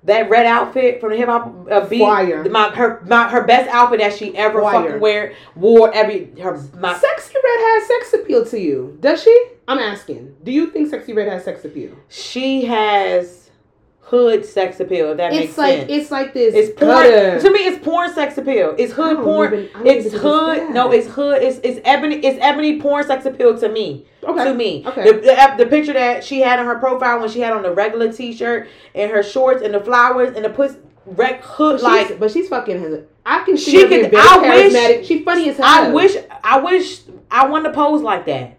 that 0.05 0.31
red 0.31 0.47
outfit 0.47 1.01
from 1.01 1.11
the 1.11 1.17
hip 1.17 1.29
hop 1.29 1.69
uh, 1.71 1.87
beat, 1.87 2.01
Fire. 2.01 2.45
my 2.49 2.71
her 2.71 3.03
my 3.07 3.29
her 3.29 3.45
best 3.45 3.69
outfit 3.71 4.01
that 4.01 4.15
she 4.17 4.37
ever 4.37 4.61
Fire. 4.63 4.83
fucking 4.85 5.01
wear 5.01 5.35
wore 5.55 5.93
every 5.95 6.31
her 6.41 6.61
my 6.79 6.97
Sexy 6.97 7.35
Red 7.35 7.43
has 7.45 7.87
sex 7.89 8.15
appeal 8.15 8.45
to 8.47 8.59
you, 8.59 8.97
does 9.01 9.23
she? 9.23 9.47
I'm 9.69 9.79
asking. 9.79 10.35
Do 10.43 10.51
you 10.53 10.71
think 10.71 10.89
Sexy 10.91 11.13
Red 11.13 11.29
has 11.29 11.45
sex 11.45 11.65
appeal? 11.65 11.93
she 12.09 12.65
has 12.65 13.40
hood 14.11 14.45
sex 14.45 14.81
appeal. 14.81 15.13
If 15.13 15.17
that 15.19 15.33
makes 15.33 15.51
It's 15.51 15.59
like 15.59 15.79
sense. 15.79 15.91
it's 15.93 16.11
like 16.11 16.35
this. 16.35 16.55
It's 16.55 16.79
porn. 16.79 16.91
gutter. 16.91 17.41
To 17.41 17.51
me, 17.51 17.61
it's 17.61 17.85
porn 17.85 18.13
sex 18.13 18.37
appeal. 18.39 18.75
It's 18.77 18.93
hood 18.93 19.17
don't 19.19 19.25
porn. 19.25 19.55
even- 19.55 19.87
it's 19.87 20.13
hood. 20.13 20.71
no, 20.71 20.91
it's 20.91 21.07
hood. 21.07 21.43
It's 21.43 21.59
it's 21.63 21.81
ebony. 21.85 22.17
It's 22.17 22.39
ebony 22.43 22.81
porn 22.81 23.07
sex 23.07 23.25
appeal 23.25 23.57
to 23.59 23.69
me. 23.69 24.07
Okay. 24.25 24.45
To 24.45 24.53
me, 24.55 24.85
Okay. 24.87 25.05
The, 25.05 25.13
the 25.21 25.55
the 25.65 25.67
picture 25.71 25.93
that 25.93 26.25
she 26.25 26.41
had 26.41 26.59
on 26.59 26.67
her 26.67 26.79
profile 26.79 27.21
when 27.21 27.29
she 27.31 27.41
had 27.41 27.53
on 27.53 27.63
the 27.63 27.71
regular 27.73 28.13
T-shirt 28.13 28.69
and 28.95 29.11
her 29.11 29.23
shorts 29.23 29.63
and 29.63 29.73
the 29.73 29.81
flowers 29.81 30.35
and 30.37 30.45
the 30.45 30.51
puss 30.51 30.75
rec 31.07 31.43
hood 31.45 31.81
But 31.81 31.83
like. 32.11 32.19
but 32.21 32.31
she's 32.31 32.49
fucking. 32.49 32.81
Has 32.83 33.01
I 33.25 33.45
can 33.45 33.57
see 33.57 33.71
She 33.71 33.83
her 33.83 33.89
being 33.89 34.03
could- 34.03 34.11
very 34.11 34.23
I 34.29 34.39
wish- 34.39 34.73
charismatic. 34.75 35.05
She's 35.05 35.25
funny 35.25 35.49
as 35.51 35.57
hell. 35.57 35.67
I 35.67 35.89
wish. 35.91 36.17
I 36.43 36.59
wish. 36.61 37.01
I 37.31 37.47
want 37.47 37.65
to 37.65 37.73
pose 37.73 38.03
like 38.03 38.27
that, 38.27 38.59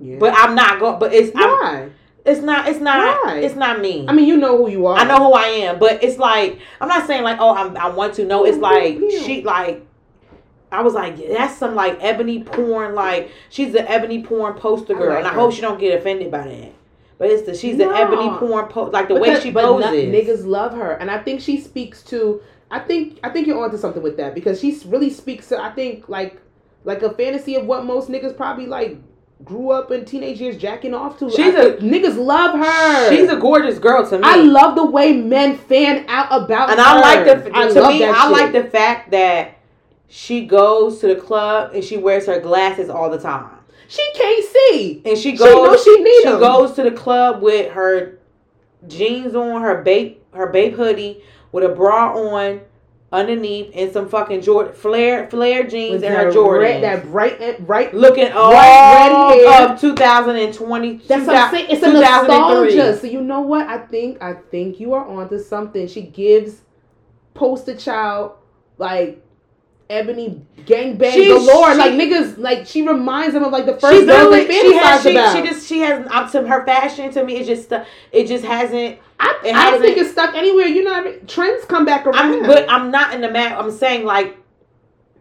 Yeah. 0.00 0.16
but 0.18 0.34
I'm 0.36 0.54
not 0.56 0.80
going. 0.80 0.98
But 0.98 1.14
it's. 1.14 1.30
I'm, 1.36 1.48
why? 1.50 1.88
It's 2.26 2.40
not. 2.42 2.68
It's 2.68 2.80
not. 2.80 3.18
Why? 3.24 3.38
It's 3.38 3.54
not 3.54 3.80
me. 3.80 4.04
I 4.08 4.12
mean, 4.12 4.26
you 4.26 4.36
know 4.36 4.56
who 4.58 4.68
you 4.70 4.86
are. 4.86 4.96
I 4.96 5.04
know 5.04 5.16
who 5.18 5.32
I 5.32 5.44
am, 5.46 5.78
but 5.78 6.02
it's 6.02 6.18
like 6.18 6.58
I'm 6.80 6.88
not 6.88 7.06
saying 7.06 7.22
like 7.22 7.38
oh 7.40 7.54
I'm, 7.54 7.76
I 7.76 7.88
want 7.88 8.14
to. 8.14 8.24
know. 8.24 8.44
it's 8.44 8.58
like 8.58 8.98
she 9.24 9.42
like. 9.42 9.82
I 10.72 10.82
was 10.82 10.94
like, 10.94 11.16
that's 11.28 11.56
some 11.56 11.76
like 11.76 11.96
ebony 12.02 12.42
porn. 12.42 12.94
Like 12.94 13.30
she's 13.50 13.72
the 13.72 13.88
ebony 13.88 14.22
porn 14.24 14.54
poster 14.54 14.96
I 14.96 14.98
girl, 14.98 15.08
like 15.10 15.18
and 15.18 15.26
I 15.28 15.30
her. 15.30 15.38
hope 15.40 15.52
she 15.52 15.60
don't 15.60 15.78
get 15.78 15.96
offended 15.98 16.30
by 16.30 16.46
that. 16.46 16.72
But 17.18 17.30
it's 17.30 17.46
the 17.46 17.54
she's 17.54 17.78
the 17.78 17.84
No. 17.86 17.92
ebony 17.94 18.28
porn 18.36 18.66
po- 18.68 18.90
like 18.90 19.08
the 19.08 19.14
way 19.14 19.40
she 19.40 19.52
poses. 19.52 19.86
no- 19.90 19.92
niggas 19.96 20.44
love 20.44 20.74
her, 20.74 20.90
and 20.92 21.10
I 21.10 21.18
think 21.18 21.40
she 21.40 21.60
speaks 21.60 22.02
to. 22.04 22.42
I 22.70 22.80
think 22.80 23.20
I 23.22 23.30
think 23.30 23.46
you're 23.46 23.62
onto 23.62 23.78
something 23.78 24.02
with 24.02 24.16
that 24.16 24.34
because 24.34 24.60
she 24.60 24.76
really 24.86 25.08
speaks 25.08 25.48
to. 25.50 25.62
I 25.62 25.70
think 25.70 26.08
like 26.08 26.40
like 26.84 27.00
a 27.02 27.10
fantasy 27.10 27.54
of 27.54 27.64
what 27.66 27.84
most 27.84 28.10
niggas 28.10 28.36
probably 28.36 28.66
like 28.66 28.98
grew 29.44 29.70
up 29.70 29.90
in 29.90 30.04
teenage 30.04 30.40
years 30.40 30.56
jacking 30.56 30.94
off 30.94 31.18
to. 31.18 31.26
Her. 31.26 31.30
She's 31.30 31.54
I 31.54 31.60
a- 31.60 31.76
niggas 31.78 32.16
love 32.16 32.58
her. 32.58 33.10
She's 33.14 33.28
a 33.28 33.36
gorgeous 33.36 33.78
girl 33.78 34.08
to 34.08 34.16
me. 34.18 34.22
I 34.24 34.36
love 34.36 34.74
the 34.76 34.86
way 34.86 35.12
men 35.12 35.56
fan 35.56 36.04
out 36.08 36.28
about 36.44 36.70
and 36.70 36.78
her. 36.80 36.84
I 36.86 37.00
like 37.00 37.24
the 37.24 37.56
I 37.56 37.68
to 37.68 37.74
me 37.88 38.04
I 38.04 38.22
shit. 38.22 38.32
like 38.32 38.52
the 38.52 38.64
fact 38.70 39.10
that 39.12 39.58
she 40.08 40.46
goes 40.46 41.00
to 41.00 41.08
the 41.08 41.16
club 41.16 41.72
and 41.74 41.82
she 41.84 41.96
wears 41.96 42.26
her 42.26 42.40
glasses 42.40 42.88
all 42.88 43.10
the 43.10 43.18
time. 43.18 43.50
She 43.88 44.02
can't 44.14 44.44
see. 44.44 45.02
And 45.04 45.16
she 45.18 45.32
She 45.32 45.36
goes 45.36 45.52
knows 45.66 45.84
she 45.84 46.22
she 46.22 46.28
'em. 46.28 46.40
goes 46.40 46.72
to 46.72 46.82
the 46.82 46.90
club 46.90 47.42
with 47.42 47.72
her 47.72 48.18
jeans 48.88 49.34
on, 49.34 49.62
her 49.62 49.82
babe 49.82 50.16
her 50.32 50.48
babe 50.48 50.74
hoodie 50.74 51.22
with 51.52 51.64
a 51.64 51.68
bra 51.68 52.12
on 52.14 52.60
underneath 53.12 53.70
and 53.74 53.92
some 53.92 54.08
fucking 54.08 54.42
Jordan 54.42 54.74
flare 54.74 55.28
flare 55.30 55.64
jeans 55.66 56.02
and 56.02 56.14
her 56.14 56.58
red, 56.58 56.82
that 56.82 57.04
bright, 57.04 57.64
bright. 57.66 57.94
Looking 57.94 58.32
all 58.32 58.52
red 58.52 59.34
hair. 59.34 59.70
of 59.70 59.80
2020. 59.80 60.96
That's 61.06 61.26
what 61.26 61.36
I'm 61.36 61.50
saying. 61.50 61.66
It's 61.70 61.82
a 61.82 61.92
2003. 61.92 62.76
nostalgia. 62.76 62.98
So 63.00 63.06
you 63.06 63.20
know 63.20 63.40
what? 63.40 63.66
I 63.66 63.78
think 63.78 64.22
I 64.22 64.34
think 64.34 64.80
you 64.80 64.94
are 64.94 65.06
onto 65.06 65.38
something. 65.38 65.86
She 65.86 66.02
gives 66.02 66.62
poster 67.34 67.76
child 67.76 68.32
like 68.78 69.22
ebony 69.88 70.44
gangbang 70.64 71.12
She- 71.12 71.28
galore. 71.28 71.72
she- 71.72 71.78
like 71.78 71.92
niggas, 71.92 72.38
like 72.38 72.66
she 72.66 72.82
reminds 72.86 73.34
them 73.34 73.44
of 73.44 73.52
like 73.52 73.66
the 73.66 73.78
first 73.78 74.04
literally, 74.06 74.44
they 74.46 74.60
she 74.60 74.74
has, 74.74 75.02
she, 75.02 75.10
about. 75.12 75.36
she 75.36 75.42
just, 75.42 75.68
she 75.68 75.78
has, 75.80 76.06
up 76.10 76.32
to 76.32 76.46
her 76.46 76.64
fashion 76.66 77.10
to 77.12 77.24
me, 77.24 77.36
it 77.36 77.46
just, 77.46 77.72
it 78.12 78.26
just 78.26 78.44
hasn't, 78.44 78.98
I, 79.18 79.38
I 79.54 79.70
don't 79.70 79.80
think 79.80 79.96
it's 79.98 80.12
stuck 80.12 80.34
anywhere. 80.34 80.66
You 80.66 80.84
know, 80.84 80.92
what 80.92 81.06
I 81.06 81.10
mean? 81.10 81.26
trends 81.26 81.64
come 81.64 81.84
back 81.84 82.06
around. 82.06 82.16
I'm, 82.16 82.46
but 82.46 82.68
I'm 82.68 82.90
not 82.90 83.14
in 83.14 83.20
the 83.20 83.30
map, 83.30 83.58
I'm 83.58 83.70
saying 83.70 84.04
like, 84.04 84.36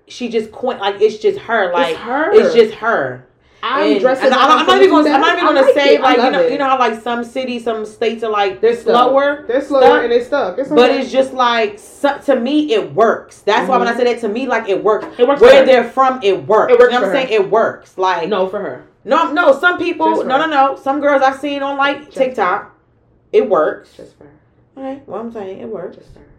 she 0.07 0.29
just 0.29 0.51
quit, 0.51 0.79
like, 0.79 1.01
it's 1.01 1.17
just 1.17 1.39
her, 1.39 1.73
like, 1.73 1.93
it's 1.93 1.99
her. 2.01 2.31
it's 2.33 2.53
just 2.53 2.73
her. 2.75 3.25
I'm 3.65 3.93
And- 3.93 3.99
dressing. 3.99 4.25
and 4.25 4.35
I'm, 4.35 4.59
I'm 4.59 4.67
not 4.67 4.77
even 4.77 4.89
gonna. 4.91 5.09
I'm 5.09 5.21
not 5.21 5.33
even 5.33 5.45
gonna 5.45 5.61
like 5.61 5.73
say 5.73 5.95
it. 5.95 6.01
Like 6.01 6.17
you 6.17 6.29
know. 6.29 6.41
it. 6.41 6.51
You 6.51 6.57
know 6.59 6.65
how 6.69 6.77
like 6.77 7.01
some 7.01 7.23
cities, 7.23 7.63
some 7.63 7.83
states 7.85 8.23
are 8.23 8.29
like 8.29 8.61
They're 8.61 8.75
stuck. 8.75 8.85
slower. 8.85 9.45
They're 9.47 9.61
slower 9.61 9.81
stuck. 9.81 10.03
and 10.03 10.11
they're 10.11 10.23
stuck. 10.23 10.59
It's 10.59 10.69
But 10.69 10.91
it's 10.91 11.11
just 11.11 11.33
like 11.33 11.79
so, 11.79 12.15
to 12.25 12.39
me, 12.39 12.73
it 12.73 12.93
works. 12.93 13.41
That's 13.41 13.67
why 13.67 13.77
when 13.77 13.87
I 13.87 13.91
mm-hmm. 13.91 13.99
say 14.01 14.13
that 14.13 14.21
to 14.21 14.27
me, 14.27 14.45
like 14.45 14.69
it 14.69 14.83
works. 14.83 15.07
it 15.17 15.27
works. 15.27 15.41
Where 15.41 15.61
her. 15.61 15.65
they're 15.65 15.89
from, 15.89 16.19
it 16.21 16.45
works. 16.45 16.73
It 16.73 16.79
works 16.79 16.93
You 16.93 16.99
know 16.99 17.07
what 17.07 17.15
I'm 17.15 17.27
saying? 17.27 17.41
It 17.41 17.49
works. 17.49 17.97
Like 17.97 18.29
no, 18.29 18.47
for 18.47 18.59
her. 18.59 18.85
no, 19.03 19.31
no. 19.31 19.59
Some 19.59 19.79
people, 19.79 20.23
no, 20.23 20.37
no, 20.37 20.45
no. 20.45 20.75
Some 20.75 21.01
girls 21.01 21.23
I've 21.23 21.39
seen 21.39 21.63
on 21.63 21.75
like 21.75 22.11
TikTok, 22.11 22.74
it 23.35 23.49
works. 23.49 23.93
Just 23.95 24.17
for 24.17 24.25
her. 24.25 24.39
Alright, 24.77 25.07
well 25.07 25.21
I'm 25.21 25.31
saying 25.31 25.59
it 25.59 25.67
works. 25.67 25.97
Just 25.97 26.13
for 26.13 26.19
her. 26.19 26.29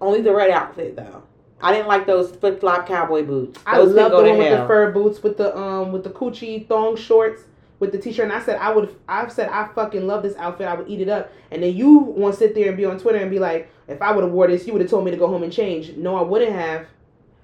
Only 0.00 0.22
the 0.22 0.34
red 0.34 0.50
outfit 0.50 0.96
though. 0.96 1.22
I 1.60 1.72
didn't 1.72 1.88
like 1.88 2.06
those 2.06 2.30
flip 2.30 2.60
flop 2.60 2.86
cowboy 2.86 3.24
boots. 3.24 3.60
I 3.66 3.78
love 3.78 4.12
the 4.12 4.16
one 4.16 4.38
with 4.38 4.50
the 4.50 4.66
fur 4.66 4.92
boots 4.92 5.22
with 5.22 5.36
the 5.36 5.56
um 5.56 5.92
with 5.92 6.04
the 6.04 6.10
coochie 6.10 6.66
thong 6.66 6.96
shorts 6.96 7.42
with 7.80 7.92
the 7.92 7.98
t-shirt. 7.98 8.24
And 8.24 8.32
I 8.32 8.40
said 8.40 8.58
I 8.58 8.72
would. 8.72 8.94
I've 9.08 9.32
said 9.32 9.48
I 9.48 9.68
fucking 9.68 10.06
love 10.06 10.22
this 10.22 10.36
outfit. 10.36 10.68
I 10.68 10.74
would 10.74 10.88
eat 10.88 11.00
it 11.00 11.08
up. 11.08 11.32
And 11.50 11.62
then 11.62 11.74
you 11.74 11.98
want 11.98 12.34
to 12.34 12.38
sit 12.38 12.54
there 12.54 12.68
and 12.68 12.76
be 12.76 12.84
on 12.84 12.98
Twitter 12.98 13.18
and 13.18 13.30
be 13.30 13.38
like, 13.38 13.70
if 13.88 14.00
I 14.02 14.12
would 14.12 14.24
have 14.24 14.32
wore 14.32 14.46
this, 14.46 14.66
you 14.66 14.72
would 14.72 14.82
have 14.82 14.90
told 14.90 15.04
me 15.04 15.10
to 15.10 15.16
go 15.16 15.28
home 15.28 15.42
and 15.42 15.52
change. 15.52 15.96
No, 15.96 16.16
I 16.16 16.22
wouldn't 16.22 16.52
have. 16.52 16.86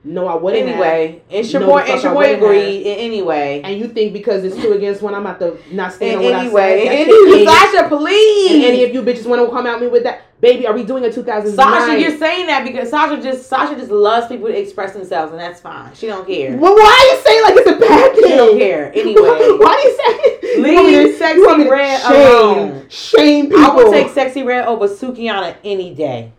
No, 0.06 0.26
I 0.28 0.34
wouldn't 0.34 0.68
have. 0.68 0.78
Anyway, 0.80 1.22
and 1.30 1.50
No, 1.52 1.60
Shaboy 1.60 1.86
the 1.86 1.92
and 1.92 2.00
Shaboy 2.02 2.34
agreed. 2.36 2.86
And 2.86 3.00
anyway, 3.00 3.62
And 3.64 3.78
you 3.80 3.88
think 3.88 4.12
because 4.12 4.44
it's 4.44 4.54
two 4.60 4.72
against 4.72 5.00
one, 5.00 5.14
I'm 5.14 5.22
about 5.24 5.38
to 5.40 5.56
not 5.74 5.94
stand 5.94 6.16
and 6.20 6.26
on 6.26 6.32
what 6.32 6.40
anyway, 6.44 6.62
I 6.62 6.84
said. 6.84 6.88
and 6.88 7.10
anyway. 7.10 7.44
Sasha, 7.46 7.88
please. 7.88 8.52
And 8.52 8.64
any 8.64 8.84
of 8.84 8.92
you 8.92 9.02
bitches 9.02 9.26
want 9.26 9.42
to 9.42 9.50
come 9.50 9.66
at 9.66 9.80
me 9.80 9.86
with 9.86 10.02
that, 10.02 10.40
baby? 10.42 10.66
Are 10.66 10.74
we 10.74 10.82
doing 10.84 11.04
a 11.06 11.10
2009? 11.10 11.56
Sasha, 11.56 11.98
you're 11.98 12.18
saying 12.18 12.46
that 12.48 12.64
because 12.66 12.90
Sasha 12.90 13.22
just 13.22 13.48
Sasha 13.48 13.76
just 13.76 13.90
loves 13.90 14.26
people 14.26 14.48
to 14.48 14.58
express 14.60 14.92
themselves, 14.92 15.32
and 15.32 15.40
that's 15.40 15.60
fine. 15.62 15.94
She 15.94 16.06
don't 16.06 16.26
care. 16.26 16.54
Well, 16.54 16.74
why 16.74 16.82
are 16.82 17.16
you 17.16 17.22
saying 17.24 17.42
like 17.44 17.54
it's 17.56 17.70
a 17.70 17.80
bad 17.80 18.14
thing? 18.14 18.24
She 18.24 18.36
don't 18.36 18.58
care. 18.58 18.92
Anyway, 18.94 19.14
why 19.22 19.80
do 19.80 19.88
you 19.88 19.96
say? 19.96 20.60
Leave 20.60 20.66
you 20.72 20.74
want 20.74 20.86
me 20.88 20.92
to- 21.12 21.16
sexy 21.18 21.38
you 21.38 21.46
want 21.46 21.58
me 21.60 21.64
to 21.64 21.70
red 21.70 22.00
shame, 22.02 22.12
alone. 22.12 22.86
Shame 22.90 23.44
people. 23.46 23.60
I 23.64 23.74
would 23.74 23.90
take 23.90 24.10
Sexy 24.10 24.42
Red 24.42 24.66
over 24.66 24.86
Sukihana 24.86 25.56
any 25.64 25.94
day. 25.94 26.32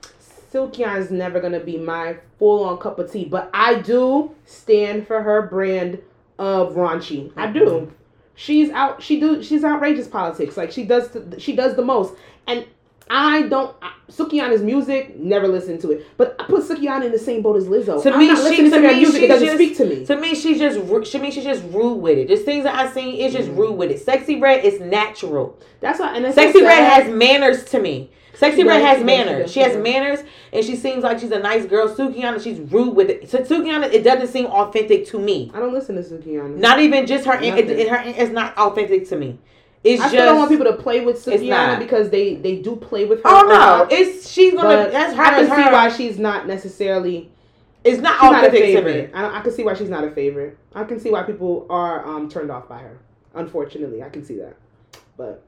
Sukihana 0.56 0.98
is 1.00 1.12
never 1.12 1.40
gonna 1.42 1.60
be 1.60 1.78
my 1.78 2.16
full 2.40 2.64
on 2.64 2.78
cup 2.78 2.98
of 2.98 3.12
tea, 3.12 3.26
but 3.26 3.50
I 3.54 3.76
do 3.80 4.34
stand 4.46 5.06
for 5.06 5.22
her 5.22 5.42
brand 5.44 6.00
of 6.40 6.76
raunchy. 6.76 7.32
I 7.36 7.52
do. 7.52 7.92
She's 8.36 8.70
out. 8.72 9.02
She 9.04 9.20
do. 9.20 9.44
She's 9.44 9.64
outrageous 9.64 10.08
politics. 10.08 10.58
Like 10.58 10.72
she 10.72 10.84
does. 10.86 11.10
The, 11.10 11.40
she 11.40 11.56
does 11.56 11.76
the 11.76 11.82
most. 11.84 12.14
And 12.48 12.66
I 13.10 13.44
don't. 13.44 13.76
Sukihana's 14.10 14.62
music. 14.62 15.18
Never 15.18 15.48
listen 15.48 15.80
to 15.80 15.92
it. 15.92 16.06
But 16.18 16.36
I 16.40 16.44
put 16.46 16.64
Sukihana 16.64 17.06
in 17.06 17.12
the 17.12 17.20
same 17.20 17.42
boat 17.42 17.56
as 17.58 17.66
Lizzo. 17.68 18.02
To 18.04 18.12
I'm 18.14 18.20
me, 18.20 18.28
she- 18.36 18.58
to 18.64 18.70
to 18.70 18.80
me, 18.82 18.96
music. 18.96 19.24
It 19.24 19.28
doesn't 19.28 19.46
just- 19.48 19.58
speak 19.58 19.78
to 19.78 19.86
me. 19.86 20.06
To 20.06 20.16
me, 20.18 20.36
she's 20.36 20.60
just 20.60 21.12
to 21.12 21.20
me 21.20 21.32
she's 21.32 21.44
just 21.46 21.64
rude 21.72 21.96
with 22.02 22.18
it. 22.18 22.28
Just 22.28 22.44
things 22.46 22.64
that 22.66 22.76
I've 22.76 22.94
seen, 22.94 23.16
it's 23.20 23.34
just 23.34 23.50
Mhm. 23.50 23.58
rude 23.58 23.78
with 23.78 23.92
it. 23.92 24.00
Sexy 24.02 24.40
Red 24.40 24.66
is 24.66 24.80
natural. 24.82 25.58
That's 25.80 26.00
why. 26.00 26.16
And 26.16 26.34
Sexy 26.34 26.60
so 26.60 26.66
Red 26.66 26.84
has 27.04 27.14
manners 27.14 27.64
to 27.66 27.80
me. 27.80 28.12
Sexy 28.36 28.64
Red 28.64 28.82
has 28.82 28.98
she 29.00 29.04
does, 29.04 29.12
she 29.18 29.26
manners. 29.26 29.52
She 29.52 29.60
has 29.62 29.78
manners, 29.78 30.20
and 30.52 30.66
she 30.66 30.76
seems 30.76 31.04
like 31.04 31.20
she's 31.20 31.32
a 31.32 31.40
nice 31.40 31.66
girl. 31.66 31.88
Sukihana, 31.88 32.44
she's 32.44 32.60
rude 32.60 32.96
with 32.96 33.10
it. 33.10 33.30
So 33.30 33.40
Sukihana, 33.40 33.92
it 33.92 34.04
doesn't 34.04 34.28
seem 34.28 34.46
authentic 34.48 35.06
to 35.08 35.20
me. 35.20 35.52
I 35.54 35.60
don't 35.60 35.74
listen 35.74 35.96
to 35.96 36.02
Sukihana. 36.02 36.58
Not 36.58 36.80
even 36.80 37.06
just 37.08 37.26
her. 37.26 37.42
It, 37.42 37.70
it, 37.70 37.90
her 37.90 38.02
it's 38.06 38.32
not 38.32 38.58
authentic 38.58 39.08
to 39.10 39.16
me. 39.16 39.40
It's 39.84 40.02
I 40.02 40.06
just 40.06 40.16
still 40.16 40.26
don't 40.26 40.38
want 40.40 40.50
people 40.50 40.66
to 40.66 40.74
play 40.74 41.06
with 41.06 41.16
It's 41.28 41.44
Sukihana 41.44 41.80
because 41.80 42.10
they 42.10 42.36
they 42.36 42.58
do 42.58 42.76
play 42.76 43.06
with 43.06 43.20
her. 43.20 43.30
Oh 43.30 43.42
no, 43.48 43.88
it's 43.90 44.30
she's 44.30 44.54
gonna. 44.54 44.90
That's 44.92 45.14
her. 45.16 45.22
I 45.24 45.30
can 45.30 45.44
as 45.46 45.50
see 45.50 45.72
why 45.72 45.90
she's 45.90 46.18
not 46.20 46.48
necessarily. 46.48 47.30
it's 47.84 48.02
not 48.02 48.14
She's 48.20 48.32
not 48.32 48.44
a 48.44 48.48
authentic 48.48 48.62
to 48.62 48.66
me. 48.68 48.74
favorite. 48.94 49.12
I, 49.14 49.40
I 49.40 49.42
can 49.42 49.52
see 49.52 49.64
why 49.64 49.76
she's 49.76 49.90
not 49.90 50.04
a 50.04 50.12
favorite. 50.12 50.58
I 50.74 50.84
can 50.86 51.00
see 51.00 51.12
why 51.12 51.24
people 51.24 51.68
are 51.70 52.06
um 52.06 52.30
turned 52.30 52.50
off 52.52 52.68
by 52.68 52.80
her. 52.80 52.98
Unfortunately, 53.36 54.02
I 54.02 54.10
can 54.10 54.26
see 54.26 54.38
that. 54.38 54.56
But 55.18 55.44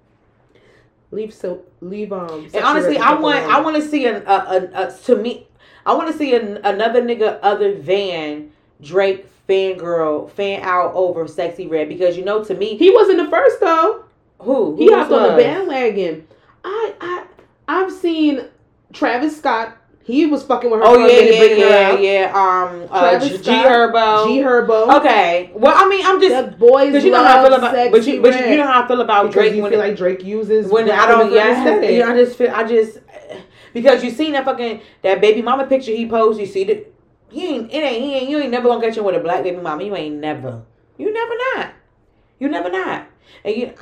leave 1.11 1.33
so 1.33 1.63
leave 1.81 2.11
um. 2.13 2.49
And 2.53 2.63
honestly, 2.63 2.97
I 2.97 3.13
want 3.15 3.39
alone. 3.39 3.51
I 3.51 3.61
want 3.61 3.75
to 3.77 3.87
see 3.87 4.05
an 4.07 4.23
a, 4.25 4.31
a, 4.73 4.87
a 4.87 4.97
to 5.05 5.15
me, 5.15 5.47
I 5.85 5.93
want 5.93 6.11
to 6.11 6.17
see 6.17 6.35
an, 6.35 6.57
another 6.63 7.01
nigga 7.01 7.39
other 7.41 7.75
than 7.79 8.51
Drake 8.81 9.25
fangirl 9.47 10.29
fan 10.31 10.61
out 10.61 10.93
over 10.93 11.27
Sexy 11.27 11.67
Red 11.67 11.87
because 11.87 12.17
you 12.17 12.25
know 12.25 12.43
to 12.43 12.53
me 12.53 12.75
He 12.77 12.91
wasn't 12.91 13.17
the 13.19 13.29
first 13.29 13.59
though. 13.59 14.03
who 14.39 14.75
He 14.75 14.85
who 14.87 14.95
hopped 14.95 15.11
on 15.11 15.23
the 15.23 15.41
bandwagon. 15.41 16.27
I 16.63 16.93
I 16.99 17.25
I've 17.67 17.91
seen 17.91 18.45
Travis 18.93 19.37
Scott. 19.37 19.76
He 20.07 20.25
was 20.25 20.41
fucking 20.43 20.71
with 20.71 20.79
her. 20.79 20.85
Oh 20.87 21.05
yeah 21.05 21.19
yeah 21.19 21.39
her 21.39 21.55
yeah 21.55 21.99
yeah 21.99 22.31
um 22.33 22.87
uh, 22.89 23.19
G, 23.19 23.37
G 23.39 23.51
Herbo. 23.51 24.25
G 24.27 24.37
Herbo. 24.39 24.97
okay. 24.99 25.51
Well 25.53 25.73
I 25.75 25.87
mean 25.89 26.05
I'm 26.05 26.21
just 26.21 26.51
The 26.51 26.55
boys 26.57 26.87
because 26.87 27.03
you 27.03 27.11
know 27.11 27.23
how 27.23 27.41
I 27.41 27.43
feel 27.43 27.53
about 27.53 27.91
but 27.91 28.07
you 28.07 28.21
but 28.21 28.33
you, 28.39 28.51
you 28.51 28.57
know 28.57 28.67
how 28.67 28.83
I 28.83 28.87
feel 28.87 29.01
about 29.01 29.23
because 29.27 29.33
Drake 29.33 29.53
you 29.55 29.61
when 29.63 29.71
feel 29.73 29.81
it- 29.81 29.87
like 29.89 29.97
Drake 29.97 30.23
uses 30.23 30.71
when 30.71 30.89
I 30.89 31.07
don't 31.07 31.31
yeah, 31.33 31.51
aesthetic. 31.59 31.97
yeah 31.97 32.09
I 32.09 32.15
just 32.15 32.37
feel 32.37 32.51
I 32.51 32.63
just 32.63 32.99
because 33.73 34.01
you 34.03 34.09
seen 34.09 34.31
that 34.31 34.45
fucking 34.45 34.79
that 35.01 35.19
baby 35.19 35.41
mama 35.41 35.67
picture 35.67 35.91
he 35.91 36.07
posed 36.07 36.39
you 36.39 36.45
see 36.45 36.63
that 36.63 36.93
he 37.29 37.45
ain't 37.55 37.71
it 37.73 37.83
ain't 37.83 38.01
he 38.01 38.13
ain't 38.15 38.29
you 38.29 38.39
ain't 38.39 38.51
never 38.51 38.69
gonna 38.69 38.81
catch 38.81 38.97
him 38.97 39.03
with 39.03 39.15
a 39.15 39.19
black 39.19 39.43
baby 39.43 39.57
mama. 39.57 39.83
You 39.83 39.93
ain't 39.95 40.15
never. 40.15 40.63
You 40.97 41.11
never 41.11 41.33
not. 41.55 41.73
You 42.39 42.47
never 42.47 42.69
not. 42.71 43.07
And 43.43 43.55
you 43.57 43.73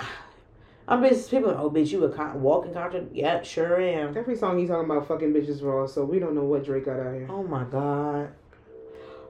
I'm 0.87 1.03
just 1.03 1.29
people 1.31 1.49
oh 1.49 1.69
bitch 1.69 1.91
you 1.91 2.03
a 2.05 2.09
con- 2.09 2.41
walking 2.41 2.73
contract 2.73 3.07
yeah 3.13 3.41
sure 3.41 3.79
am 3.81 4.15
Every 4.15 4.35
song 4.35 4.59
he's 4.59 4.69
talking 4.69 4.89
about 4.89 5.07
fucking 5.07 5.33
bitches 5.33 5.63
raw, 5.63 5.87
so 5.87 6.03
we 6.03 6.19
don't 6.19 6.35
know 6.35 6.43
what 6.43 6.63
Drake 6.63 6.85
got 6.85 6.99
out 6.99 7.13
here. 7.15 7.27
oh 7.29 7.43
my 7.43 7.63
god 7.63 8.29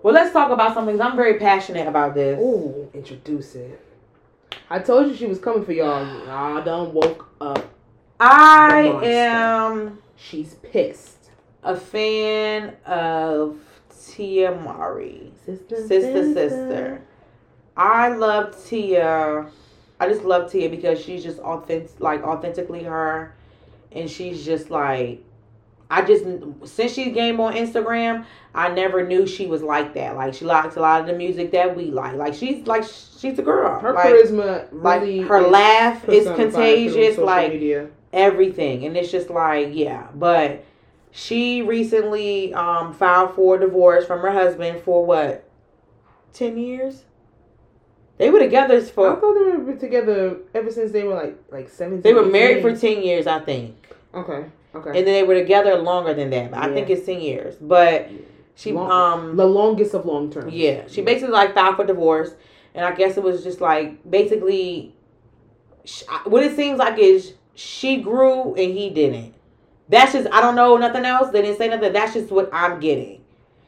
well 0.03 0.13
let's 0.13 0.31
talk 0.31 0.51
about 0.51 0.73
something. 0.75 1.01
I'm 1.01 1.15
very 1.15 1.39
passionate 1.39 1.87
about 1.87 2.13
this 2.13 2.39
Ooh, 2.39 2.89
introduce 2.93 3.55
it. 3.55 3.81
I 4.69 4.79
told 4.79 5.07
you 5.07 5.15
she 5.15 5.25
was 5.25 5.39
coming 5.39 5.63
for 5.65 5.71
y'all. 5.73 6.29
I 6.29 6.61
done 6.61 6.93
woke 6.93 7.27
up. 7.41 7.67
I 8.19 8.99
am 9.03 9.99
She's 10.15 10.55
pissed. 10.55 11.29
a 11.63 11.75
fan 11.75 12.75
of 12.85 13.57
Tia 14.11 14.51
Mowry 14.55 15.31
Sister, 15.45 15.75
sister, 15.87 16.33
sister. 16.33 17.01
I 17.75 18.09
love 18.09 18.55
Tia. 18.65 19.47
I 19.99 20.07
just 20.09 20.23
love 20.23 20.51
Tia 20.51 20.69
because 20.69 20.99
she's 21.01 21.23
just 21.23 21.39
authentic, 21.39 21.99
like 21.99 22.23
authentically 22.23 22.83
her, 22.83 23.33
and 23.91 24.09
she's 24.09 24.43
just 24.43 24.69
like, 24.69 25.23
I 25.89 26.01
just 26.01 26.25
since 26.65 26.93
she 26.93 27.11
came 27.11 27.39
on 27.39 27.53
Instagram, 27.53 28.25
I 28.53 28.69
never 28.69 29.05
knew 29.05 29.27
she 29.27 29.45
was 29.45 29.61
like 29.61 29.93
that. 29.93 30.15
Like 30.15 30.33
she 30.33 30.45
likes 30.45 30.75
a 30.75 30.81
lot 30.81 31.01
of 31.01 31.07
the 31.07 31.13
music 31.13 31.51
that 31.51 31.75
we 31.75 31.85
like. 31.85 32.15
Like 32.15 32.33
she's 32.33 32.65
like 32.67 32.83
she's 32.83 33.37
a 33.39 33.43
girl. 33.43 33.79
Her 33.79 33.93
like, 33.93 34.05
charisma 34.05 34.67
like 34.71 35.01
really 35.01 35.21
her 35.21 35.45
is 35.45 35.51
laugh 35.51 36.09
is 36.09 36.25
contagious. 36.25 37.17
Like 37.17 37.53
media. 37.53 37.89
everything 38.11 38.85
and 38.85 38.95
it's 38.95 39.11
just 39.11 39.29
like 39.29 39.69
yeah 39.73 40.07
but 40.15 40.63
she 41.11 41.61
recently 41.61 42.53
um 42.53 42.93
filed 42.93 43.35
for 43.35 43.57
divorce 43.57 44.05
from 44.05 44.21
her 44.21 44.31
husband 44.31 44.81
for 44.81 45.05
what 45.05 45.47
10 46.33 46.57
years 46.57 47.03
they 48.17 48.29
were 48.29 48.39
together 48.39 48.81
for 48.81 49.11
I 49.17 49.19
thought 49.19 49.33
they 49.33 49.57
were 49.57 49.75
together 49.75 50.37
ever 50.53 50.71
since 50.71 50.91
they 50.91 51.03
were 51.03 51.15
like 51.15 51.37
like 51.51 51.69
seventeen. 51.69 52.01
they 52.01 52.13
were 52.13 52.25
married 52.25 52.61
for 52.61 52.75
10 52.75 53.01
years 53.03 53.27
i 53.27 53.39
think 53.39 53.75
Okay. 54.13 54.45
Okay. 54.73 54.89
and 54.89 55.07
then 55.07 55.13
they 55.13 55.23
were 55.23 55.35
together 55.35 55.75
longer 55.77 56.13
than 56.13 56.29
that 56.31 56.51
but 56.51 56.59
i 56.63 56.73
think 56.73 56.89
it's 56.89 57.05
10 57.05 57.19
years 57.21 57.55
but 57.59 58.09
she 58.55 58.71
Long- 58.71 58.91
um 58.91 59.35
the 59.35 59.45
longest 59.45 59.93
of 59.93 60.05
long 60.05 60.31
term. 60.31 60.49
Yeah, 60.49 60.83
she 60.87 61.01
basically 61.01 61.33
like 61.33 61.53
filed 61.53 61.75
for 61.75 61.85
divorce, 61.85 62.31
and 62.73 62.85
I 62.85 62.93
guess 62.95 63.17
it 63.17 63.23
was 63.23 63.43
just 63.43 63.59
like 63.59 64.09
basically, 64.09 64.95
sh- 65.83 66.03
what 66.23 66.41
it 66.41 66.55
seems 66.55 66.79
like 66.79 66.97
is 66.97 67.33
she 67.55 67.97
grew 67.97 68.55
and 68.55 68.71
he 68.73 68.89
didn't. 68.89 69.33
That's 69.89 70.13
just 70.13 70.29
I 70.31 70.39
don't 70.39 70.55
know 70.55 70.77
nothing 70.77 71.03
else. 71.03 71.31
They 71.31 71.41
didn't 71.41 71.57
say 71.57 71.67
nothing. 71.67 71.91
That's 71.91 72.13
just 72.13 72.31
what 72.31 72.49
I'm 72.53 72.79
getting 72.79 73.21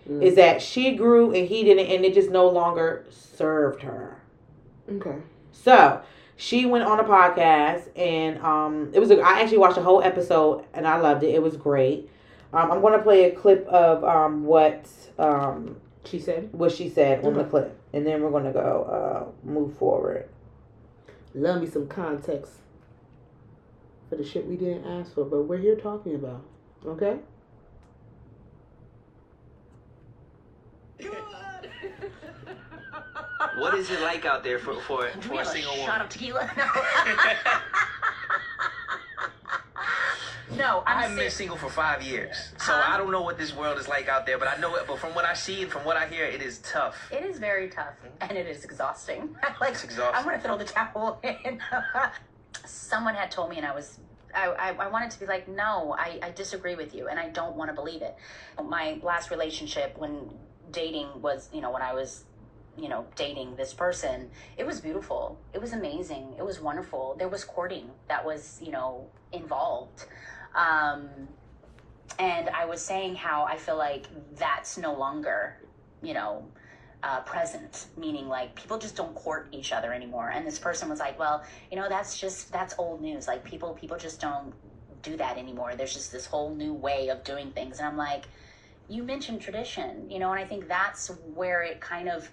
Mm. 0.10 0.24
is 0.24 0.36
that 0.36 0.62
she 0.62 0.96
grew 0.96 1.34
and 1.36 1.46
he 1.50 1.66
didn't, 1.66 1.88
and 1.88 2.06
it 2.06 2.14
just 2.14 2.30
no 2.30 2.48
longer 2.48 3.04
served 3.10 3.84
her. 3.84 4.17
Okay. 4.90 5.18
So 5.52 6.02
she 6.36 6.66
went 6.66 6.84
on 6.86 7.00
a 7.00 7.04
podcast, 7.04 7.90
and 7.98 8.38
um, 8.40 8.92
it 8.94 9.00
was 9.00 9.12
a, 9.12 9.20
I 9.20 9.42
actually 9.42 9.58
watched 9.58 9.78
a 9.78 9.82
whole 9.82 10.02
episode, 10.02 10.66
and 10.74 10.88
I 10.88 10.98
loved 11.00 11.24
it. 11.24 11.34
It 11.34 11.42
was 11.42 11.58
great. 11.58 12.10
Um, 12.54 12.72
I'm 12.72 12.82
gonna 12.82 13.02
play 13.02 13.26
a 13.26 13.32
clip 13.36 13.66
of 13.68 14.04
um 14.04 14.46
what 14.46 14.88
um 15.20 15.78
She 16.06 16.20
said, 16.20 16.50
what 16.54 16.72
she 16.72 16.90
said 16.90 17.26
on 17.26 17.34
the 17.34 17.44
clip, 17.44 17.78
and 17.92 18.06
then 18.08 18.22
we're 18.22 18.32
gonna 18.32 18.54
go 18.54 18.84
uh, 18.84 19.48
move 19.48 19.76
forward. 19.78 20.30
"Love 21.34 21.62
me 21.62 21.68
some 21.68 21.88
context 21.88 22.54
for 24.10 24.16
the 24.16 24.24
shit 24.24 24.48
we 24.48 24.56
didn't 24.56 24.86
ask 24.86 25.14
for, 25.14 25.26
but 25.26 25.44
we're 25.44 25.58
here 25.58 25.76
talking 25.76 26.16
about." 26.16 26.44
Okay. 26.86 27.20
What 33.58 33.74
is 33.74 33.90
it 33.90 34.02
like 34.02 34.26
out 34.26 34.44
there 34.44 34.60
for 34.60 34.76
for, 34.76 35.08
for 35.22 35.34
a 35.34 35.38
have 35.38 35.48
a 35.48 35.50
single 35.50 35.74
shot 35.74 35.88
woman? 35.88 36.02
of 36.02 36.10
tequila? 36.10 36.52
No. 40.50 40.56
no, 40.80 40.84
I'm 40.86 41.12
I've 41.12 41.18
been 41.18 41.30
single 41.32 41.58
for 41.58 41.70
five 41.70 42.02
years, 42.02 42.36
so 42.58 42.72
Huh? 42.72 42.94
I 42.94 42.98
don't 42.98 43.12
know 43.12 43.22
what 43.22 43.38
this 43.38 43.56
world 43.56 43.78
is 43.80 43.88
like 43.88 44.08
out 44.08 44.26
there. 44.26 44.38
But 44.38 44.48
I 44.48 44.58
know 44.60 44.76
it. 44.76 44.86
But 44.88 45.00
from 45.00 45.14
what 45.14 45.26
I 45.26 45.34
see 45.34 45.64
and 45.64 45.72
from 45.72 45.84
what 45.84 45.98
I 45.98 46.08
hear, 46.08 46.26
it 46.26 46.42
is 46.42 46.60
tough. 46.60 46.96
It 47.12 47.26
is 47.26 47.38
very 47.40 47.70
tough 47.70 47.96
mm-hmm. 48.04 48.30
and 48.30 48.38
it 48.38 48.48
is 48.48 48.64
exhausting. 48.64 49.36
like 49.60 49.74
It's 49.74 49.84
exhausting. 49.84 50.16
I'm 50.16 50.24
gonna 50.24 50.40
throw 50.40 50.58
the 50.58 50.66
towel 50.66 51.20
in. 51.24 51.60
Someone 52.66 53.16
had 53.16 53.32
told 53.32 53.50
me, 53.50 53.58
and 53.58 53.66
I 53.66 53.74
was. 53.74 54.00
I, 54.36 54.48
I, 54.48 54.74
I 54.74 54.88
wanted 54.88 55.10
to 55.12 55.20
be 55.20 55.26
like, 55.26 55.48
no, 55.48 55.96
I, 55.98 56.20
I 56.22 56.32
disagree 56.32 56.76
with 56.76 56.94
you, 56.94 57.08
and 57.08 57.18
I 57.20 57.30
don't 57.30 57.56
want 57.56 57.70
to 57.70 57.74
believe 57.74 58.02
it. 58.02 58.16
My 58.64 59.00
last 59.02 59.32
relationship, 59.32 59.98
when 59.98 60.30
dating 60.72 61.08
was, 61.22 61.50
you 61.54 61.62
know, 61.62 61.72
when 61.72 61.82
I 61.82 61.94
was, 61.94 62.26
you 62.78 62.90
know, 62.90 63.06
dating 63.16 63.56
this 63.56 63.74
person, 63.74 64.30
it 64.58 64.66
was 64.66 64.80
beautiful. 64.80 65.38
It 65.54 65.62
was 65.62 65.74
amazing. 65.74 66.36
It 66.38 66.46
was 66.46 66.60
wonderful. 66.60 67.16
There 67.18 67.30
was 67.30 67.44
courting 67.44 67.90
that 68.08 68.24
was, 68.24 68.60
you 68.62 68.72
know, 68.72 69.08
involved. 69.32 70.06
Um, 70.56 71.10
and 72.20 72.50
I 72.50 72.66
was 72.66 72.82
saying 72.82 73.16
how 73.16 73.44
I 73.46 73.58
feel 73.58 73.78
like 73.78 74.08
that's 74.36 74.78
no 74.78 74.94
longer, 74.94 75.58
you 76.02 76.14
know, 76.14 76.46
uh, 77.04 77.22
present, 77.22 77.88
meaning 77.96 78.28
like 78.28 78.56
people 78.56 78.78
just 78.78 78.96
don't 78.96 79.14
court 79.14 79.48
each 79.52 79.72
other 79.72 79.94
anymore. 79.94 80.30
And 80.30 80.46
this 80.46 80.58
person 80.58 80.90
was 80.90 81.00
like, 81.00 81.18
well, 81.20 81.44
you 81.70 81.78
know, 81.78 81.88
that's 81.90 82.20
just 82.20 82.52
that's 82.52 82.76
old 82.78 83.02
news. 83.02 83.28
Like 83.28 83.44
people 83.44 83.74
people 83.74 83.98
just 83.98 84.20
don't 84.20 84.54
do 85.04 85.16
that 85.18 85.38
anymore. 85.38 85.76
There's 85.76 85.94
just 85.94 86.12
this 86.12 86.26
whole 86.26 86.54
new 86.54 86.74
way 86.74 87.10
of 87.10 87.24
doing 87.24 87.52
things. 87.52 87.80
And 87.80 87.88
I'm 87.88 87.98
like, 87.98 88.26
you 88.90 89.04
mentioned 89.04 89.42
tradition, 89.42 90.10
you 90.10 90.20
know, 90.20 90.32
and 90.32 90.40
I 90.40 90.46
think 90.46 90.68
that's 90.68 91.10
where 91.36 91.62
it 91.62 91.80
kind 91.82 92.10
of 92.10 92.30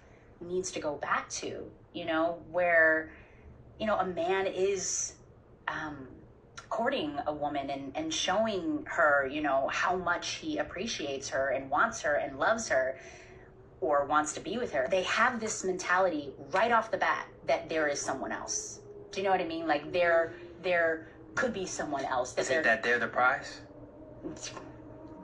needs 0.46 0.70
to 0.72 0.80
go 0.80 0.94
back 0.96 1.28
to, 1.28 1.64
you 1.92 2.04
know, 2.04 2.38
where, 2.50 3.12
you 3.78 3.86
know, 3.86 3.96
a 3.96 4.06
man 4.06 4.46
is 4.46 5.14
um, 5.68 6.08
courting 6.68 7.16
a 7.26 7.32
woman 7.32 7.70
and, 7.70 7.92
and 7.96 8.12
showing 8.12 8.84
her, 8.86 9.28
you 9.30 9.42
know, 9.42 9.68
how 9.72 9.96
much 9.96 10.34
he 10.36 10.58
appreciates 10.58 11.28
her 11.28 11.50
and 11.50 11.70
wants 11.70 12.02
her 12.02 12.16
and 12.16 12.38
loves 12.38 12.68
her 12.68 12.98
or 13.80 14.06
wants 14.06 14.32
to 14.32 14.40
be 14.40 14.58
with 14.58 14.72
her. 14.72 14.86
They 14.90 15.02
have 15.02 15.40
this 15.40 15.64
mentality 15.64 16.32
right 16.52 16.72
off 16.72 16.90
the 16.90 16.96
bat 16.96 17.26
that 17.46 17.68
there 17.68 17.88
is 17.88 18.00
someone 18.00 18.32
else. 18.32 18.80
Do 19.12 19.20
you 19.20 19.24
know 19.24 19.30
what 19.30 19.40
I 19.40 19.44
mean? 19.44 19.66
Like 19.68 19.92
there 19.92 20.34
there 20.62 21.08
could 21.34 21.52
be 21.52 21.66
someone 21.66 22.04
else. 22.04 22.36
Is 22.38 22.48
there, 22.48 22.60
it 22.60 22.64
that 22.64 22.82
they're 22.82 22.98
the 22.98 23.08
prize? 23.08 23.60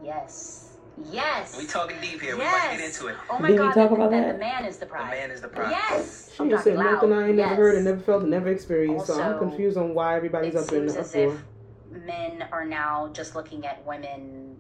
Yes. 0.04 0.69
Yes. 1.11 1.57
We 1.57 1.66
talking 1.66 1.96
deep 2.01 2.20
here. 2.20 2.36
We 2.36 2.42
yes. 2.42 2.68
might 2.68 2.76
get 2.78 2.86
into 2.86 3.07
it. 3.09 3.16
Oh 3.30 3.38
my 3.38 3.48
Did 3.48 3.53
we 3.55 3.59
god, 3.59 3.74
talk 3.74 3.74
that, 3.90 3.92
about 3.92 4.11
that 4.11 4.20
that? 4.26 4.32
the 4.34 4.38
man 4.38 4.64
is 4.64 4.76
the 4.78 4.86
prize. 4.86 5.11
The 5.11 5.16
man 5.16 5.30
is 5.30 5.40
the 5.40 5.48
prize. 5.48 5.70
Yes. 5.70 6.32
She 6.34 6.42
I'm 6.42 6.51
just 6.51 6.64
talking 6.64 6.78
said 6.78 6.84
loud. 6.84 6.92
nothing 6.94 7.12
I 7.12 7.28
ain't 7.28 7.36
never 7.36 7.55
heard 7.55 7.74
and 7.76 7.84
never 7.84 8.01
felt 8.01 8.22
and 8.22 8.30
never 8.30 8.48
experienced. 8.51 9.07
so 9.07 9.20
I'm 9.20 9.38
confused 9.38 9.76
on 9.78 9.94
why 9.94 10.16
everybody's 10.16 10.55
it 10.55 10.59
up 10.59 10.72
in 10.72 10.88
seems 10.88 10.94
the 10.94 11.01
as 11.01 11.09
uproar. 11.11 11.34
if 11.90 12.07
men 12.07 12.44
are 12.53 12.64
now 12.64 13.09
just 13.12 13.34
looking 13.34 13.66
at 13.66 13.84
women 13.86 14.57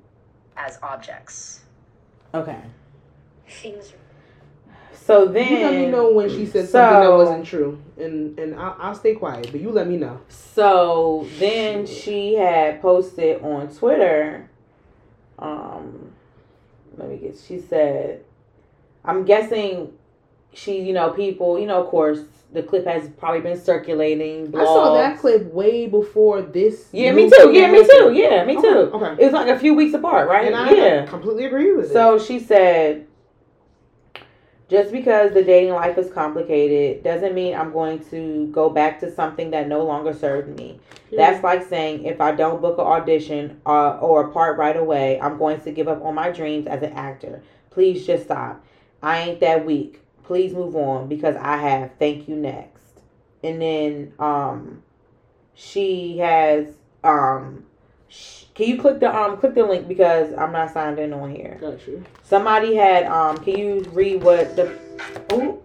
as 0.56 0.78
objects. 0.82 1.60
Okay. 2.34 2.58
Things 3.48 3.92
So 4.94 5.26
then, 5.26 5.48
You 5.52 5.58
let 5.60 5.74
me 5.74 5.86
know 5.86 6.12
when 6.12 6.28
she 6.30 6.46
said 6.46 6.68
something 6.68 7.00
that 7.02 7.12
wasn't 7.16 7.44
true, 7.46 7.82
and 7.98 8.38
and 8.38 8.54
I'll, 8.54 8.76
I'll 8.78 8.94
stay 8.94 9.14
quiet. 9.14 9.48
But 9.50 9.60
you 9.60 9.70
let 9.72 9.88
me 9.88 9.96
know. 9.96 10.20
so 10.28 11.26
then 11.38 11.86
she 11.86 12.34
had 12.34 12.80
posted 12.80 13.42
on 13.42 13.68
Twitter. 13.74 14.48
Um, 15.38 16.09
let 17.00 17.08
me 17.08 17.16
get. 17.16 17.36
She 17.46 17.58
said, 17.58 18.24
"I'm 19.04 19.24
guessing 19.24 19.92
she, 20.52 20.80
you 20.80 20.92
know, 20.92 21.10
people, 21.10 21.58
you 21.58 21.66
know, 21.66 21.82
of 21.82 21.88
course, 21.88 22.20
the 22.52 22.62
clip 22.62 22.84
has 22.86 23.08
probably 23.18 23.40
been 23.40 23.60
circulating. 23.60 24.52
I 24.56 24.64
saw 24.64 24.94
that 24.94 25.18
clip 25.18 25.52
way 25.52 25.86
before 25.86 26.42
this. 26.42 26.88
Yeah, 26.92 27.12
me 27.12 27.30
too. 27.30 27.52
Yeah, 27.52 27.70
me 27.70 27.86
too. 27.86 28.12
Yeah, 28.12 28.44
me 28.44 28.56
Okay, 28.58 28.68
too. 28.68 28.78
okay. 28.92 29.22
It 29.22 29.24
was 29.26 29.32
like 29.32 29.48
a 29.48 29.58
few 29.58 29.74
weeks 29.74 29.94
apart, 29.94 30.28
right? 30.28 30.46
And 30.46 30.56
I 30.56 30.72
yeah. 30.72 31.06
completely 31.06 31.46
agree 31.46 31.72
with 31.74 31.86
it. 31.86 31.92
So 31.92 32.18
she 32.18 32.40
said, 32.40 33.06
just 34.70 34.92
because 34.92 35.34
the 35.34 35.42
dating 35.42 35.74
life 35.74 35.98
is 35.98 36.10
complicated 36.12 37.02
doesn't 37.02 37.34
mean 37.34 37.54
I'm 37.56 37.72
going 37.72 38.04
to 38.10 38.46
go 38.52 38.70
back 38.70 39.00
to 39.00 39.12
something 39.12 39.50
that 39.50 39.66
no 39.66 39.82
longer 39.84 40.14
served 40.14 40.56
me. 40.56 40.78
That's 41.10 41.42
like 41.42 41.68
saying 41.68 42.04
if 42.04 42.20
I 42.20 42.30
don't 42.32 42.62
book 42.62 42.78
an 42.78 42.84
audition 42.84 43.60
uh, 43.66 43.98
or 43.98 44.28
a 44.28 44.32
part 44.32 44.58
right 44.58 44.76
away, 44.76 45.20
I'm 45.20 45.38
going 45.38 45.60
to 45.62 45.72
give 45.72 45.88
up 45.88 46.04
on 46.04 46.14
my 46.14 46.30
dreams 46.30 46.68
as 46.68 46.82
an 46.82 46.92
actor. 46.92 47.42
Please 47.70 48.06
just 48.06 48.24
stop. 48.24 48.64
I 49.02 49.20
ain't 49.22 49.40
that 49.40 49.66
weak. 49.66 50.02
Please 50.22 50.52
move 50.52 50.76
on 50.76 51.08
because 51.08 51.34
I 51.34 51.56
have. 51.56 51.90
Thank 51.98 52.28
you 52.28 52.36
next. 52.36 53.00
And 53.42 53.60
then 53.60 54.12
um, 54.20 54.84
she 55.54 56.18
has 56.18 56.68
um, 57.02 57.66
can 58.60 58.68
you 58.68 58.78
click 58.78 59.00
the 59.00 59.16
um 59.16 59.38
click 59.38 59.54
the 59.54 59.64
link 59.64 59.88
because 59.88 60.34
I'm 60.34 60.52
not 60.52 60.70
signed 60.70 60.98
in 60.98 61.14
on 61.14 61.34
here. 61.34 61.56
Got 61.58 61.86
you. 61.86 62.04
Somebody 62.22 62.74
had 62.74 63.06
um. 63.06 63.38
Can 63.38 63.56
you 63.56 63.80
read 63.92 64.22
what 64.22 64.54
the 64.54 64.76
oh 65.30 65.62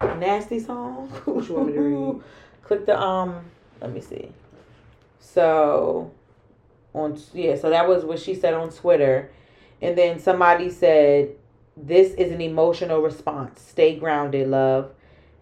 nasty 0.00 0.58
song? 0.58 1.06
What 1.24 1.48
you 1.48 1.54
want 1.54 1.68
me 1.68 1.72
to 1.74 1.80
read? 1.80 2.22
Click 2.64 2.84
the 2.84 3.00
um. 3.00 3.44
Let 3.80 3.92
me 3.92 4.00
see. 4.00 4.32
So 5.20 6.10
on 6.94 7.16
yeah, 7.32 7.54
so 7.54 7.70
that 7.70 7.86
was 7.86 8.04
what 8.04 8.18
she 8.18 8.34
said 8.34 8.54
on 8.54 8.70
Twitter, 8.70 9.30
and 9.80 9.96
then 9.96 10.18
somebody 10.18 10.68
said 10.68 11.30
this 11.76 12.12
is 12.14 12.32
an 12.32 12.40
emotional 12.40 13.02
response. 13.02 13.60
Stay 13.60 14.00
grounded, 14.00 14.48
love. 14.48 14.90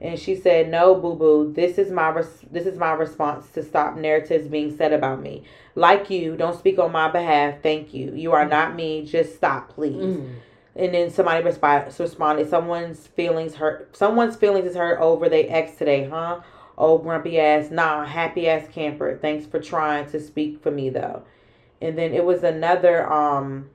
And 0.00 0.18
she 0.18 0.34
said, 0.34 0.70
"No, 0.70 0.94
boo 0.94 1.14
boo. 1.14 1.52
This 1.52 1.78
is 1.78 1.90
my 1.90 2.08
res- 2.08 2.44
this 2.50 2.66
is 2.66 2.76
my 2.76 2.92
response 2.92 3.48
to 3.50 3.62
stop 3.62 3.96
narratives 3.96 4.48
being 4.48 4.76
said 4.76 4.92
about 4.92 5.22
me. 5.22 5.44
Like 5.74 6.10
you, 6.10 6.36
don't 6.36 6.58
speak 6.58 6.78
on 6.78 6.92
my 6.92 7.10
behalf. 7.10 7.62
Thank 7.62 7.94
you. 7.94 8.12
You 8.14 8.32
are 8.32 8.46
not 8.46 8.74
me. 8.74 9.04
Just 9.04 9.36
stop, 9.36 9.70
please." 9.70 10.16
Mm. 10.16 10.34
And 10.76 10.92
then 10.92 11.10
somebody 11.10 11.44
resp- 11.44 11.98
responded, 11.98 12.50
"Someone's 12.50 13.06
feelings 13.06 13.54
hurt. 13.54 13.96
Someone's 13.96 14.36
feelings 14.36 14.70
is 14.70 14.76
hurt 14.76 15.00
over 15.00 15.28
they 15.28 15.46
ex 15.48 15.76
today, 15.76 16.08
huh? 16.08 16.40
Oh, 16.76 16.98
grumpy 16.98 17.38
ass. 17.38 17.70
Nah, 17.70 18.04
happy 18.04 18.48
ass 18.48 18.66
camper. 18.72 19.16
Thanks 19.22 19.46
for 19.46 19.60
trying 19.60 20.10
to 20.10 20.20
speak 20.20 20.62
for 20.62 20.70
me 20.70 20.90
though." 20.90 21.22
And 21.80 21.96
then 21.96 22.12
it 22.12 22.24
was 22.24 22.42
another 22.42 23.10
um 23.10 23.70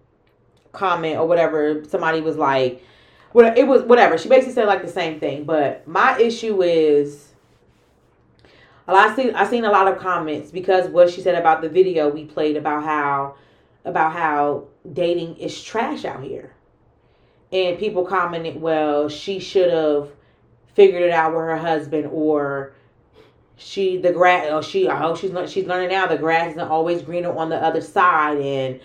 comment 0.72 1.18
or 1.18 1.28
whatever. 1.28 1.84
Somebody 1.86 2.22
was 2.22 2.38
like, 2.38 2.84
"What? 3.32 3.58
It 3.58 3.68
was 3.68 3.84
whatever." 3.84 4.18
She 4.18 4.30
basically 4.30 4.54
said 4.54 4.68
like 4.68 4.82
the 4.82 4.88
same 4.88 5.20
thing. 5.20 5.44
But 5.44 5.88
my 5.88 6.18
issue 6.20 6.62
is. 6.62 7.34
lot- 8.88 9.12
I 9.12 9.16
seen 9.16 9.36
I 9.36 9.46
seen 9.46 9.66
a 9.66 9.72
lot 9.72 9.88
of 9.88 10.00
comments 10.00 10.52
because 10.52 10.90
what 10.90 11.10
she 11.10 11.22
said 11.22 11.36
about 11.36 11.62
the 11.62 11.70
video 11.70 12.10
we 12.10 12.26
played 12.26 12.58
about 12.58 12.84
how 12.84 13.36
about 13.86 14.14
how 14.14 14.66
dating 14.94 15.38
is 15.38 15.64
trash 15.64 16.06
out 16.06 16.24
here 16.24 16.54
and 17.52 17.78
people 17.80 18.06
commented, 18.06 18.62
well, 18.62 19.10
she 19.10 19.40
should 19.40 19.72
have 19.72 20.10
figured 20.74 21.02
it 21.02 21.12
out 21.12 21.32
with 21.32 21.42
her 21.42 21.58
husband, 21.58 22.08
or 22.12 22.74
she 23.56 23.98
the 23.98 24.12
grass, 24.12 24.48
oh 24.50 24.62
she, 24.62 24.88
oh, 24.88 25.16
she's 25.16 25.32
she's 25.52 25.66
learning 25.66 25.90
now 25.90 26.06
the 26.06 26.18
grass 26.18 26.52
isn't 26.52 26.68
always 26.68 27.02
greener 27.02 27.36
on 27.36 27.50
the 27.50 27.58
other 27.58 27.82
side, 27.82 28.38
and 28.38 28.80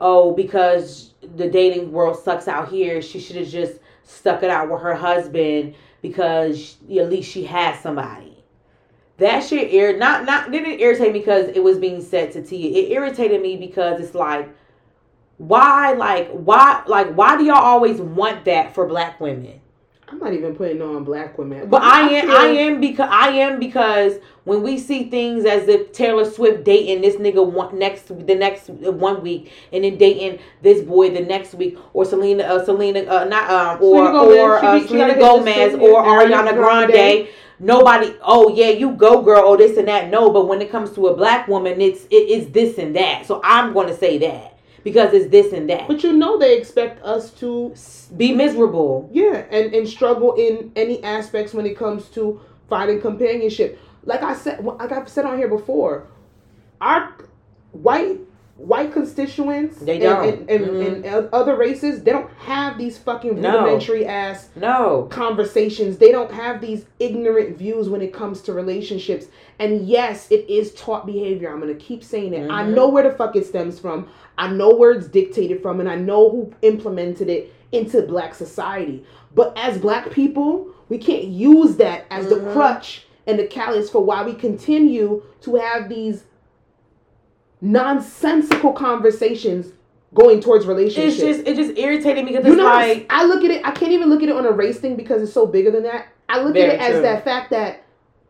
oh, 0.00 0.32
because 0.32 1.14
the 1.36 1.48
dating 1.48 1.92
world 1.92 2.18
sucks 2.18 2.48
out 2.48 2.68
here, 2.68 3.02
she 3.02 3.20
should 3.20 3.36
have 3.36 3.48
just 3.48 3.80
stuck 4.04 4.42
it 4.42 4.50
out 4.50 4.70
with 4.70 4.80
her 4.80 4.94
husband 4.94 5.74
because 6.02 6.76
at 6.84 7.10
least 7.10 7.30
she 7.30 7.44
has 7.44 7.80
somebody. 7.80 8.44
That 9.18 9.40
shit 9.40 9.72
ir- 9.72 9.98
not 9.98 10.24
not 10.24 10.52
didn't 10.52 10.80
irritate 10.80 11.12
me 11.12 11.18
because 11.18 11.48
it 11.48 11.62
was 11.62 11.78
being 11.78 12.00
said 12.00 12.32
to 12.32 12.42
Tia. 12.42 12.70
It 12.70 12.92
irritated 12.92 13.42
me 13.42 13.56
because 13.56 14.00
it's 14.00 14.14
like 14.14 14.48
why 15.38 15.92
like 15.92 16.30
why 16.30 16.82
like 16.86 17.12
why 17.14 17.36
do 17.36 17.44
y'all 17.44 17.56
always 17.56 18.00
want 18.00 18.44
that 18.44 18.74
for 18.74 18.86
black 18.86 19.20
women 19.20 19.60
I'm 20.10 20.18
not 20.18 20.32
even 20.32 20.54
putting 20.54 20.80
on 20.80 21.04
black 21.04 21.36
women. 21.36 21.68
but 21.68 21.82
i 21.82 22.08
am 22.08 22.30
i 22.30 22.46
am 22.46 22.80
because 22.80 23.08
i 23.12 23.28
am 23.28 23.58
because 23.60 24.14
when 24.44 24.62
we 24.62 24.78
see 24.78 25.10
things 25.10 25.44
as 25.44 25.68
if 25.68 25.92
taylor 25.92 26.24
swift 26.24 26.64
dating 26.64 27.02
this 27.02 27.16
nigga 27.16 27.44
one 27.44 27.78
next 27.78 28.08
the 28.26 28.34
next 28.34 28.70
one 28.70 29.22
week 29.22 29.52
and 29.72 29.84
then 29.84 29.98
dating 29.98 30.38
this 30.62 30.80
boy 30.82 31.10
the 31.10 31.20
next 31.20 31.54
week 31.54 31.76
or 31.92 32.04
selena 32.04 32.42
uh, 32.44 32.64
selena 32.64 33.00
uh, 33.00 33.24
not 33.24 33.50
um 33.50 33.82
or 33.82 34.06
Selena 34.06 34.12
Gomez, 34.12 34.38
or 34.38 34.60
she 34.60 34.66
uh, 34.66 34.86
selena 34.88 35.18
gomez 35.18 35.74
or 35.74 36.02
Ariana 36.02 36.54
Grande. 36.54 36.90
grande 36.90 37.28
nobody 37.60 38.14
oh 38.22 38.48
yeah 38.54 38.68
you 38.68 38.92
go 38.92 39.20
girl 39.22 39.42
oh 39.44 39.56
this 39.56 39.76
and 39.76 39.88
that 39.88 40.10
no 40.10 40.30
but 40.30 40.46
when 40.46 40.62
it 40.62 40.70
comes 40.70 40.92
to 40.92 41.08
a 41.08 41.16
black 41.16 41.48
woman 41.48 41.80
it's 41.80 42.04
it 42.10 42.28
is 42.30 42.48
this 42.50 42.78
and 42.78 42.94
that 42.94 43.26
so 43.26 43.40
i'm 43.42 43.72
going 43.72 43.88
to 43.88 43.96
say 43.96 44.16
that 44.18 44.57
because 44.88 45.12
it's 45.12 45.30
this 45.30 45.52
and 45.52 45.68
that 45.70 45.86
But 45.88 46.02
you 46.02 46.12
know 46.12 46.38
they 46.38 46.56
expect 46.56 47.04
us 47.04 47.30
to 47.42 47.74
be 48.16 48.32
miserable. 48.32 49.08
Yeah, 49.12 49.44
and 49.50 49.74
and 49.74 49.86
struggle 49.88 50.34
in 50.34 50.72
any 50.76 51.02
aspects 51.04 51.52
when 51.54 51.66
it 51.66 51.76
comes 51.76 52.08
to 52.10 52.40
finding 52.68 53.00
companionship. 53.00 53.78
Like 54.04 54.22
I 54.22 54.34
said, 54.34 54.64
like 54.64 54.92
I've 54.92 55.08
said 55.08 55.24
on 55.26 55.36
here 55.38 55.48
before, 55.48 56.06
our 56.80 57.14
white 57.72 58.18
white 58.56 58.92
constituents 58.92 59.78
They 59.78 59.92
and, 59.94 60.02
don't. 60.02 60.28
and, 60.28 60.50
and, 60.50 60.66
Mhm. 60.66 61.04
and 61.16 61.28
other 61.32 61.54
races, 61.54 62.02
they 62.02 62.10
don't 62.10 62.28
have 62.38 62.76
these 62.76 62.98
fucking 62.98 63.40
No. 63.40 63.52
rudimentary 63.60 64.04
ass 64.04 64.48
No. 64.56 65.06
conversations. 65.10 65.98
They 65.98 66.10
don't 66.10 66.32
have 66.32 66.60
these 66.60 66.84
ignorant 66.98 67.56
views 67.56 67.88
when 67.88 68.02
it 68.02 68.12
comes 68.12 68.40
to 68.42 68.52
relationships. 68.52 69.26
And 69.60 69.86
yes, 69.86 70.26
it 70.32 70.44
is 70.50 70.74
taught 70.74 71.06
behavior. 71.06 71.50
I'm 71.52 71.60
gonna 71.60 71.74
keep 71.74 72.02
saying 72.02 72.34
it. 72.34 72.50
I 72.50 72.64
Mhm. 72.64 72.74
know 72.74 72.88
where 72.88 73.04
the 73.04 73.12
fuck 73.12 73.36
it 73.36 73.46
stems 73.46 73.78
from. 73.78 74.08
I 74.38 74.48
know 74.48 74.70
where 74.70 74.92
it's 74.92 75.08
dictated 75.08 75.60
from, 75.60 75.80
and 75.80 75.88
I 75.88 75.96
know 75.96 76.30
who 76.30 76.52
implemented 76.62 77.28
it 77.28 77.52
into 77.72 78.00
black 78.02 78.34
society. 78.34 79.04
But 79.34 79.52
as 79.58 79.78
black 79.78 80.10
people, 80.10 80.68
we 80.88 80.96
can't 80.98 81.24
use 81.24 81.76
that 81.76 82.04
as 82.10 82.28
the 82.28 82.36
Mhm. 82.36 82.52
crutch 82.52 83.06
and 83.26 83.38
the 83.38 83.46
callous 83.46 83.90
for 83.90 84.02
why 84.02 84.24
we 84.24 84.32
continue 84.32 85.22
to 85.42 85.56
have 85.56 85.88
these 85.88 86.24
nonsensical 87.60 88.72
conversations 88.72 89.72
going 90.14 90.40
towards 90.40 90.66
relationships. 90.66 91.16
It's 91.18 91.38
just 91.38 91.48
it 91.48 91.56
just 91.56 91.76
irritated 91.78 92.24
me 92.24 92.30
because 92.32 92.46
You 92.46 92.52
it's 92.52 92.58
know, 92.58 92.64
like 92.64 93.06
I 93.10 93.24
look 93.26 93.44
at 93.44 93.50
it. 93.50 93.66
I 93.66 93.72
can't 93.72 93.92
even 93.92 94.08
look 94.08 94.22
at 94.22 94.28
it 94.28 94.34
on 94.36 94.46
a 94.46 94.52
race 94.52 94.78
thing 94.78 94.96
because 94.96 95.22
it's 95.22 95.32
so 95.32 95.46
bigger 95.46 95.70
than 95.70 95.82
that. 95.82 96.06
I 96.28 96.40
look 96.42 96.56
at 96.56 96.68
it 96.68 96.80
as 96.80 96.92
true. 96.92 97.02
that 97.02 97.24
fact 97.24 97.50
that 97.50 97.82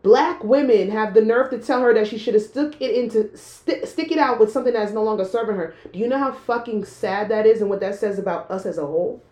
black 0.09 0.42
women 0.42 0.90
have 0.90 1.12
the 1.12 1.20
nerve 1.20 1.50
to 1.50 1.59
tell 1.59 1.82
her 1.82 1.92
that 1.92 2.06
she 2.06 2.16
should 2.16 2.32
have 2.32 2.42
stuck 2.42 2.80
it 2.80 2.94
into 2.94 3.36
sti 3.36 3.84
stick 3.84 4.11
it 4.11 4.16
out 4.16 4.40
with 4.40 4.50
something 4.50 4.72
that's 4.72 4.92
no 4.92 5.02
longer 5.02 5.24
serving 5.24 5.56
her. 5.56 5.74
Do 5.92 5.98
you 5.98 6.09
know 6.09 6.18
how 6.18 6.32
fucking 6.32 6.86
sad 6.86 7.28
that 7.28 7.44
is 7.44 7.61
and 7.61 7.68
what 7.68 7.80
that 7.80 7.94
says 7.94 8.18
about 8.18 8.50
us 8.50 8.64
as 8.64 8.78
a 8.78 8.86
whole? 8.86 9.22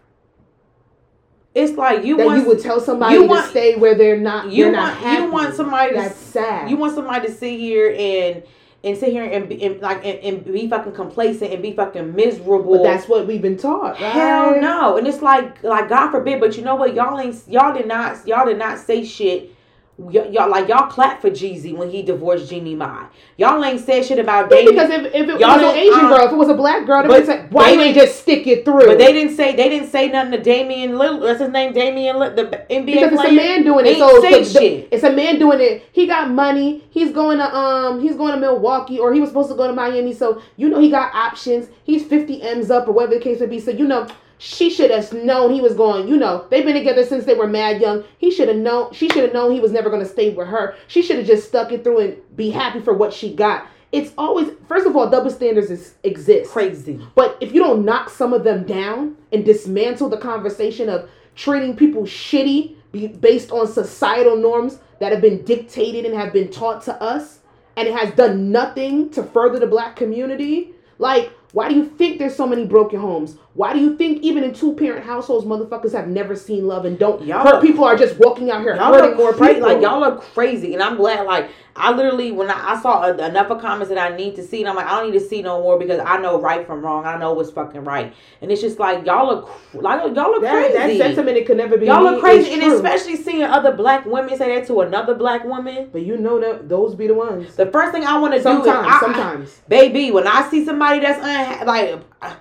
it's 1.54 1.72
like 1.78 2.04
you 2.04 2.18
that 2.18 2.26
want 2.26 2.42
you 2.42 2.46
would 2.46 2.60
tell 2.60 2.78
somebody 2.78 3.14
you 3.14 3.24
want, 3.24 3.44
to 3.44 3.50
stay 3.50 3.76
where 3.76 3.94
they're 3.94 4.20
not. 4.20 4.52
you 4.52 4.64
want 4.64 4.76
not 4.76 4.96
happy. 4.98 5.22
you 5.22 5.30
want 5.30 5.54
somebody 5.54 5.94
to 5.94 5.96
that's 5.96 6.14
sad. 6.14 6.68
you 6.68 6.76
want 6.76 6.94
somebody 6.94 7.26
to 7.26 7.32
sit 7.32 7.58
here 7.58 7.96
and 7.98 8.42
and 8.84 8.96
sit 8.98 9.08
here 9.08 9.24
and, 9.24 9.48
be, 9.48 9.64
and 9.64 9.80
like 9.80 10.04
and, 10.04 10.18
and 10.18 10.44
be 10.44 10.68
fucking 10.68 10.92
complacent 10.92 11.54
and 11.54 11.62
be 11.62 11.72
fucking 11.72 12.14
miserable. 12.14 12.76
but 12.76 12.82
that's 12.82 13.08
what 13.08 13.26
we've 13.26 13.40
been 13.40 13.56
taught. 13.56 13.98
Right? 13.98 14.12
Hell 14.12 14.60
no. 14.60 14.98
And 14.98 15.06
it's 15.06 15.22
like 15.22 15.62
like 15.62 15.88
God 15.88 16.10
forbid, 16.10 16.40
but 16.40 16.58
you 16.58 16.62
know 16.62 16.74
what? 16.74 16.94
Y'all 16.94 17.18
ain't 17.18 17.42
y'all 17.48 17.72
did 17.72 17.88
not 17.88 18.26
y'all 18.28 18.44
did 18.44 18.58
not 18.58 18.78
say 18.78 19.02
shit. 19.02 19.55
Y- 19.98 20.28
y'all 20.30 20.50
like 20.50 20.68
y'all 20.68 20.88
clapped 20.90 21.22
for 21.22 21.30
Jeezy 21.30 21.74
when 21.74 21.88
he 21.88 22.02
divorced 22.02 22.50
Jeannie 22.50 22.74
Mai. 22.74 23.06
Y'all 23.38 23.64
ain't 23.64 23.80
said 23.80 24.04
shit 24.04 24.18
about 24.18 24.50
Yeah, 24.50 24.58
Damian. 24.58 24.74
because 24.74 24.90
if, 24.90 25.14
if 25.14 25.28
it 25.30 25.40
Y'all 25.40 25.56
was 25.56 25.62
an 25.72 25.74
Asian 25.78 26.00
um, 26.04 26.08
girl, 26.10 26.26
if 26.26 26.32
it 26.32 26.36
was 26.36 26.48
a 26.50 26.54
black 26.54 26.84
girl, 26.86 27.00
they 27.02 27.08
but 27.08 27.18
would 27.20 27.26
say, 27.26 27.46
"Why 27.48 27.70
they 27.70 27.74
you 27.76 27.80
ain't 27.80 27.94
just 27.96 28.20
stick 28.20 28.46
it 28.46 28.66
through?" 28.66 28.84
but 28.84 28.98
they 28.98 29.14
didn't 29.14 29.34
say 29.34 29.56
they 29.56 29.70
didn't 29.70 29.88
say 29.88 30.08
nothing 30.08 30.32
to 30.32 30.42
Damian 30.42 30.92
Lillard. 30.92 31.22
That's 31.22 31.40
his 31.40 31.48
name? 31.48 31.72
Damian 31.72 32.16
Lillard, 32.16 32.36
the 32.36 32.44
NBA 32.68 32.84
because 33.08 33.12
it's 33.20 33.24
a 33.24 33.32
man 33.32 33.64
doing 33.64 33.86
it. 33.86 33.96
So 33.96 34.20
say 34.20 34.42
the- 34.42 34.50
shit. 34.50 34.88
it's 34.90 35.02
a 35.04 35.12
man 35.12 35.38
doing 35.38 35.60
it. 35.62 35.84
He 35.92 36.06
got 36.06 36.28
money. 36.30 36.84
He's 36.90 37.10
going 37.12 37.38
to 37.38 37.56
um 37.56 38.00
he's 38.02 38.16
going 38.16 38.34
to 38.34 38.38
Milwaukee 38.40 38.98
or 38.98 39.14
he 39.14 39.20
was 39.20 39.30
supposed 39.30 39.48
to 39.48 39.56
go 39.56 39.66
to 39.66 39.72
Miami. 39.72 40.12
So 40.12 40.42
you 40.58 40.68
know 40.68 40.78
he 40.78 40.90
got 40.90 41.14
options. 41.14 41.68
He's 41.84 42.04
fifty 42.04 42.42
m's 42.42 42.70
up 42.70 42.86
or 42.86 42.92
whatever 42.92 43.14
the 43.14 43.20
case 43.20 43.40
would 43.40 43.48
be. 43.48 43.60
So 43.60 43.70
you 43.70 43.86
know 43.86 44.06
she 44.38 44.70
should 44.70 44.90
have 44.90 45.12
known 45.12 45.52
he 45.52 45.60
was 45.60 45.74
going. 45.74 46.08
You 46.08 46.16
know 46.16 46.46
they've 46.50 46.64
been 46.64 46.74
together 46.74 47.04
since 47.04 47.24
they 47.24 47.34
were 47.34 47.46
mad 47.46 47.80
young. 47.80 48.04
He 48.18 48.30
should 48.30 48.48
have 48.48 48.56
known. 48.56 48.92
She 48.92 49.08
should 49.08 49.24
have 49.24 49.32
known 49.32 49.52
he 49.52 49.60
was 49.60 49.72
never 49.72 49.90
going 49.90 50.02
to 50.02 50.08
stay 50.08 50.30
with 50.30 50.48
her. 50.48 50.76
She 50.88 51.02
should 51.02 51.16
have 51.16 51.26
just 51.26 51.48
stuck 51.48 51.72
it 51.72 51.84
through 51.84 51.98
and 52.00 52.36
be 52.36 52.50
happy 52.50 52.80
for 52.80 52.92
what 52.94 53.12
she 53.12 53.34
got. 53.34 53.66
It's 53.92 54.12
always 54.18 54.50
first 54.68 54.86
of 54.86 54.96
all 54.96 55.08
double 55.08 55.30
standards 55.30 55.70
is, 55.70 55.94
exist. 56.02 56.50
Crazy. 56.50 57.00
But 57.14 57.38
if 57.40 57.52
you 57.52 57.60
don't 57.62 57.84
knock 57.84 58.10
some 58.10 58.32
of 58.32 58.44
them 58.44 58.64
down 58.64 59.16
and 59.32 59.44
dismantle 59.44 60.08
the 60.08 60.18
conversation 60.18 60.88
of 60.88 61.08
treating 61.34 61.76
people 61.76 62.02
shitty 62.02 62.74
based 63.20 63.50
on 63.52 63.66
societal 63.66 64.36
norms 64.36 64.78
that 65.00 65.12
have 65.12 65.20
been 65.20 65.44
dictated 65.44 66.04
and 66.04 66.14
have 66.14 66.32
been 66.32 66.50
taught 66.50 66.82
to 66.82 66.94
us, 67.02 67.40
and 67.76 67.86
it 67.86 67.94
has 67.94 68.12
done 68.14 68.50
nothing 68.50 69.10
to 69.10 69.22
further 69.22 69.58
the 69.58 69.66
black 69.66 69.96
community, 69.96 70.72
like 70.98 71.30
Why 71.52 71.68
do 71.70 71.74
you 71.74 71.86
think 71.86 72.18
there's 72.18 72.36
so 72.36 72.46
many 72.46 72.66
broken 72.66 73.00
homes? 73.00 73.38
Why 73.56 73.72
do 73.72 73.78
you 73.80 73.96
think 73.96 74.22
even 74.22 74.44
in 74.44 74.52
two 74.52 74.74
parent 74.74 75.06
households, 75.06 75.46
motherfuckers 75.46 75.92
have 75.92 76.08
never 76.08 76.36
seen 76.36 76.66
love 76.68 76.84
and 76.84 76.98
don't 76.98 77.24
Y'all 77.24 77.42
hurt 77.42 77.62
people 77.62 77.84
are 77.84 77.96
just 77.96 78.18
walking 78.18 78.50
out 78.50 78.60
here 78.60 78.76
Y'all 78.76 78.92
hurting 78.92 79.16
more 79.16 79.32
crazy. 79.32 79.54
people? 79.54 79.68
Like 79.70 79.80
y'all 79.80 80.04
are 80.04 80.18
crazy, 80.18 80.74
and 80.74 80.82
I'm 80.82 80.96
glad. 80.96 81.24
Like 81.26 81.48
I 81.74 81.92
literally, 81.92 82.32
when 82.32 82.50
I, 82.50 82.72
I 82.74 82.80
saw 82.82 83.04
a, 83.04 83.16
enough 83.28 83.50
of 83.50 83.60
comments 83.62 83.88
that 83.88 83.98
I 83.98 84.14
need 84.14 84.36
to 84.36 84.42
see, 84.42 84.60
and 84.60 84.68
I'm 84.68 84.76
like, 84.76 84.84
I 84.86 85.00
don't 85.00 85.10
need 85.10 85.18
to 85.18 85.24
see 85.26 85.40
no 85.40 85.62
more 85.62 85.78
because 85.78 86.00
I 86.04 86.18
know 86.18 86.38
right 86.38 86.66
from 86.66 86.82
wrong. 86.84 87.06
I 87.06 87.16
know 87.16 87.32
what's 87.32 87.50
fucking 87.50 87.82
right, 87.84 88.14
and 88.42 88.52
it's 88.52 88.60
just 88.60 88.78
like 88.78 89.06
y'all 89.06 89.30
are 89.38 89.42
cr- 89.42 89.78
like 89.80 90.14
y'all 90.14 90.34
are 90.34 90.40
that, 90.40 90.72
that 90.74 90.96
sentiment 90.98 91.38
it 91.38 91.46
could 91.46 91.56
never 91.56 91.78
be. 91.78 91.86
y'all 91.86 92.06
are 92.06 92.20
crazy, 92.20 92.52
and 92.52 92.62
especially 92.74 93.16
seeing 93.16 93.42
other 93.42 93.72
black 93.72 94.04
women 94.04 94.36
say 94.36 94.54
that 94.54 94.66
to 94.66 94.82
another 94.82 95.14
black 95.14 95.44
woman. 95.44 95.88
But 95.92 96.02
you 96.02 96.18
know 96.18 96.38
that 96.40 96.68
those 96.68 96.94
be 96.94 97.06
the 97.06 97.14
ones. 97.14 97.56
The 97.56 97.66
first 97.66 97.92
thing 97.92 98.04
I 98.04 98.18
want 98.18 98.34
to 98.34 98.38
do 98.38 98.42
Sometimes, 98.42 98.86
I, 98.90 99.00
sometimes. 99.00 99.62
baby, 99.66 100.10
when 100.10 100.26
I 100.26 100.46
see 100.50 100.62
somebody 100.62 101.00
that's 101.00 101.24
unha- 101.24 101.64
like, 101.64 102.00
I- 102.20 102.36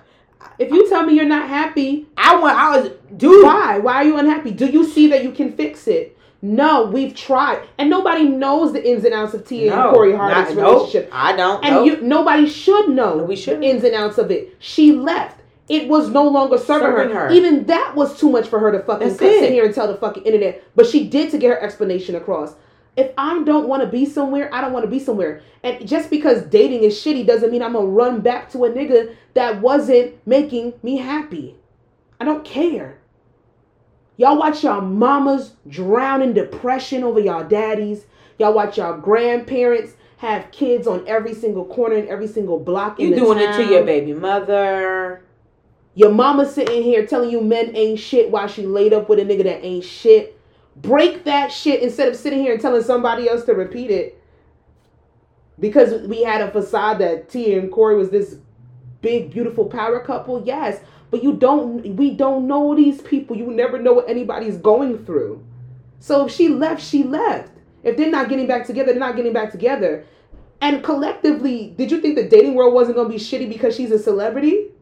If 0.58 0.70
you 0.70 0.88
tell 0.88 1.04
me 1.04 1.14
you're 1.14 1.24
not 1.24 1.48
happy, 1.48 2.06
I 2.16 2.36
want, 2.36 2.56
I 2.56 2.76
was, 2.80 2.90
dude, 3.16 3.44
why? 3.44 3.78
Why 3.78 3.94
are 3.96 4.04
you 4.04 4.16
unhappy? 4.18 4.50
Do 4.50 4.66
you 4.66 4.84
see 4.84 5.08
that 5.08 5.22
you 5.24 5.32
can 5.32 5.52
fix 5.52 5.86
it? 5.86 6.16
No, 6.42 6.84
we've 6.86 7.14
tried, 7.14 7.66
and 7.78 7.88
nobody 7.90 8.24
knows 8.28 8.72
the 8.72 8.86
ins 8.88 9.04
and 9.04 9.14
outs 9.14 9.34
of 9.34 9.46
Tia 9.48 9.72
and 9.74 9.94
Cory 9.94 10.14
Hardrict's 10.14 10.54
not- 10.54 10.62
nope, 10.62 10.74
relationship. 10.78 11.08
I 11.12 11.34
don't. 11.34 11.64
and 11.64 11.74
nope. 11.76 11.86
you 11.86 12.00
nobody 12.02 12.46
should 12.48 12.90
know 12.90 13.16
We 13.18 13.34
the 13.34 13.40
shouldn't. 13.40 13.64
ins 13.64 13.84
and 13.84 13.94
outs 13.94 14.18
of 14.18 14.30
it. 14.30 14.54
She 14.58 14.92
left. 14.92 15.40
It 15.68 15.88
was 15.88 16.10
no 16.10 16.22
longer 16.28 16.58
serving, 16.58 16.86
Serving 16.88 17.14
her. 17.16 17.28
her. 17.28 17.34
Even 17.34 17.64
that 17.66 17.94
was 17.96 18.16
too 18.20 18.28
much 18.30 18.46
for 18.46 18.60
her 18.60 18.70
to 18.70 18.78
fucking 18.80 19.14
sit 19.14 19.50
here 19.50 19.64
and 19.64 19.74
tell 19.74 19.88
the 19.88 19.96
fucking 19.96 20.22
internet. 20.24 20.62
But 20.76 20.86
she 20.86 21.08
did 21.08 21.30
to 21.32 21.38
get 21.38 21.48
her 21.50 21.60
explanation 21.60 22.14
across. 22.14 22.54
If 22.96 23.12
I 23.18 23.42
don't 23.42 23.68
want 23.68 23.82
to 23.82 23.88
be 23.88 24.06
somewhere, 24.06 24.52
I 24.54 24.62
don't 24.62 24.72
want 24.72 24.84
to 24.84 24.90
be 24.90 24.98
somewhere. 24.98 25.42
And 25.62 25.86
just 25.86 26.08
because 26.08 26.42
dating 26.44 26.82
is 26.82 26.94
shitty 26.94 27.26
doesn't 27.26 27.50
mean 27.50 27.62
I'm 27.62 27.74
gonna 27.74 27.86
run 27.86 28.20
back 28.20 28.50
to 28.52 28.64
a 28.64 28.70
nigga 28.70 29.14
that 29.34 29.60
wasn't 29.60 30.14
making 30.26 30.74
me 30.82 30.96
happy. 30.96 31.56
I 32.18 32.24
don't 32.24 32.44
care. 32.44 32.98
Y'all 34.16 34.38
watch 34.38 34.64
y'all 34.64 34.80
mamas 34.80 35.52
drown 35.68 36.22
in 36.22 36.32
depression 36.32 37.04
over 37.04 37.20
y'all 37.20 37.46
daddies. 37.46 38.06
Y'all 38.38 38.54
watch 38.54 38.78
y'all 38.78 38.98
grandparents 38.98 39.92
have 40.18 40.50
kids 40.50 40.86
on 40.86 41.06
every 41.06 41.34
single 41.34 41.66
corner 41.66 41.96
and 41.96 42.08
every 42.08 42.26
single 42.26 42.58
block. 42.58 42.98
in 42.98 43.10
the 43.10 43.16
town. 43.16 43.26
you 43.26 43.34
doing 43.34 43.48
it 43.48 43.56
to 43.56 43.70
your 43.70 43.84
baby 43.84 44.14
mother. 44.14 45.22
Your 45.94 46.12
mama 46.12 46.46
sitting 46.46 46.82
here 46.82 47.06
telling 47.06 47.30
you 47.30 47.40
men 47.42 47.74
ain't 47.76 47.98
shit 47.98 48.30
while 48.30 48.48
she 48.48 48.66
laid 48.66 48.92
up 48.92 49.08
with 49.08 49.18
a 49.18 49.22
nigga 49.22 49.44
that 49.44 49.64
ain't 49.64 49.84
shit. 49.84 50.35
Break 50.76 51.24
that 51.24 51.50
shit 51.50 51.82
instead 51.82 52.08
of 52.08 52.16
sitting 52.16 52.40
here 52.40 52.52
and 52.52 52.60
telling 52.60 52.82
somebody 52.82 53.28
else 53.28 53.44
to 53.44 53.54
repeat 53.54 53.90
it. 53.90 54.22
Because 55.58 56.06
we 56.06 56.22
had 56.22 56.42
a 56.42 56.50
facade 56.50 56.98
that 56.98 57.30
Tia 57.30 57.58
and 57.58 57.72
Cory 57.72 57.96
was 57.96 58.10
this 58.10 58.36
big, 59.00 59.30
beautiful 59.30 59.66
power 59.66 60.00
couple. 60.00 60.42
Yes. 60.44 60.80
But 61.10 61.22
you 61.22 61.34
don't 61.34 61.96
we 61.96 62.10
don't 62.10 62.46
know 62.46 62.74
these 62.74 63.00
people. 63.00 63.36
You 63.36 63.50
never 63.50 63.78
know 63.78 63.92
what 63.92 64.08
anybody's 64.08 64.58
going 64.58 65.04
through. 65.04 65.44
So 66.00 66.26
if 66.26 66.32
she 66.32 66.48
left, 66.48 66.82
she 66.82 67.04
left. 67.04 67.52
If 67.82 67.96
they're 67.96 68.10
not 68.10 68.28
getting 68.28 68.46
back 68.46 68.66
together, 68.66 68.92
they're 68.92 69.00
not 69.00 69.16
getting 69.16 69.32
back 69.32 69.52
together. 69.52 70.04
And 70.60 70.82
collectively, 70.82 71.74
did 71.76 71.90
you 71.90 72.00
think 72.00 72.16
the 72.16 72.28
dating 72.28 72.54
world 72.54 72.74
wasn't 72.74 72.96
gonna 72.96 73.08
be 73.08 73.16
shitty 73.16 73.48
because 73.48 73.76
she's 73.76 73.90
a 73.90 73.98
celebrity? 73.98 74.72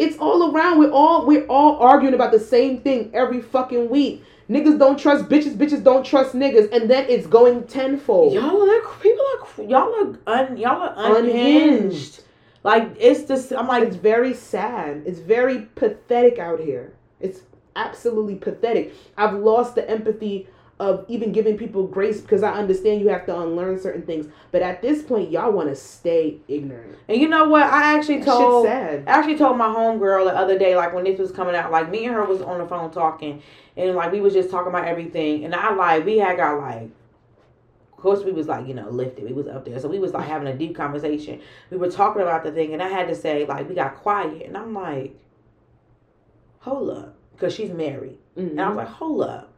It's 0.00 0.16
all 0.16 0.50
around. 0.50 0.78
We're 0.78 0.90
all 0.90 1.26
we're 1.26 1.44
all 1.44 1.76
arguing 1.76 2.14
about 2.14 2.32
the 2.32 2.40
same 2.40 2.80
thing 2.80 3.10
every 3.12 3.42
fucking 3.42 3.90
week. 3.90 4.24
Niggas 4.48 4.78
don't 4.78 4.98
trust 4.98 5.26
bitches. 5.26 5.54
Bitches 5.54 5.84
don't 5.84 6.04
trust 6.04 6.34
niggas, 6.34 6.72
and 6.72 6.88
then 6.88 7.04
it's 7.10 7.26
going 7.26 7.66
tenfold. 7.66 8.32
Y'all 8.32 8.62
are 8.62 8.80
people 9.02 9.24
are 9.34 9.62
y'all 9.62 10.18
are 10.26 10.40
un, 10.40 10.56
y'all 10.56 10.80
are 10.80 11.18
unhinged. 11.18 11.36
Unhinged. 11.36 12.22
Like 12.64 12.96
it's 12.98 13.24
just 13.24 13.52
I'm 13.52 13.68
like 13.68 13.84
It's 13.84 13.96
very 13.96 14.32
sad. 14.32 15.02
It's 15.04 15.20
very 15.20 15.68
pathetic 15.74 16.38
out 16.38 16.60
here. 16.60 16.94
It's 17.20 17.42
absolutely 17.76 18.36
pathetic. 18.36 18.94
I've 19.18 19.34
lost 19.34 19.74
the 19.74 19.88
empathy 19.88 20.48
of 20.80 21.04
even 21.08 21.30
giving 21.30 21.56
people 21.58 21.86
grace 21.86 22.20
because 22.20 22.42
I 22.42 22.52
understand 22.52 23.00
you 23.02 23.08
have 23.08 23.26
to 23.26 23.38
unlearn 23.38 23.78
certain 23.78 24.02
things. 24.02 24.26
But 24.50 24.62
at 24.62 24.80
this 24.82 25.02
point, 25.02 25.30
y'all 25.30 25.52
want 25.52 25.68
to 25.68 25.76
stay 25.76 26.38
ignorant. 26.48 26.96
and 27.06 27.20
you 27.20 27.28
know 27.28 27.48
what 27.48 27.62
I 27.64 27.94
actually 27.96 28.22
told. 28.24 28.66
I 29.06 29.10
actually 29.10 29.36
told 29.36 29.56
my 29.58 29.66
homegirl 29.66 30.24
the 30.24 30.34
other 30.36 30.58
day 30.58 30.74
like 30.74 30.92
when 30.94 31.04
this 31.04 31.18
was 31.18 31.30
coming 31.30 31.54
out 31.54 31.70
like 31.70 31.90
me 31.90 32.06
and 32.06 32.14
her 32.14 32.24
was 32.24 32.40
on 32.42 32.58
the 32.58 32.66
phone 32.66 32.90
talking 32.90 33.42
and 33.76 33.94
like 33.94 34.10
we 34.10 34.20
was 34.20 34.32
just 34.32 34.50
talking 34.50 34.70
about 34.70 34.86
everything 34.86 35.44
and 35.44 35.54
I 35.54 35.72
like 35.74 36.04
we 36.04 36.18
had 36.18 36.38
got 36.38 36.58
like 36.58 36.88
of 37.92 37.98
course 37.98 38.24
we 38.24 38.32
was 38.32 38.48
like 38.48 38.66
you 38.66 38.72
know 38.74 38.88
lifted 38.88 39.24
we 39.24 39.32
was 39.32 39.46
up 39.46 39.64
there 39.66 39.78
so 39.78 39.86
we 39.86 39.98
was 39.98 40.12
like 40.12 40.26
having 40.26 40.48
a 40.48 40.56
deep 40.56 40.74
conversation 40.74 41.40
we 41.70 41.76
were 41.76 41.90
talking 41.90 42.22
about 42.22 42.42
the 42.42 42.50
thing 42.52 42.72
and 42.72 42.82
I 42.82 42.88
had 42.88 43.06
to 43.08 43.14
say 43.14 43.44
like 43.46 43.68
we 43.68 43.74
got 43.74 43.96
quiet 43.96 44.46
and 44.46 44.56
I'm 44.56 44.72
like 44.74 45.14
hold 46.60 46.90
up 46.90 47.14
because 47.32 47.54
she's 47.54 47.70
married 47.70 48.16
Mhm. 48.36 48.50
And 48.52 48.60
I 48.60 48.68
was 48.68 48.76
like, 48.76 48.88
hold 48.88 49.22
up. 49.22 49.49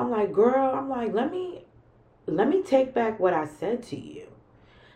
I'm 0.00 0.10
like, 0.10 0.32
girl, 0.32 0.74
I'm 0.74 0.88
like, 0.88 1.12
let 1.12 1.30
me 1.30 1.62
let 2.26 2.48
me 2.48 2.62
take 2.62 2.94
back 2.94 3.20
what 3.20 3.34
I 3.34 3.44
said 3.44 3.82
to 3.84 4.00
you. 4.00 4.26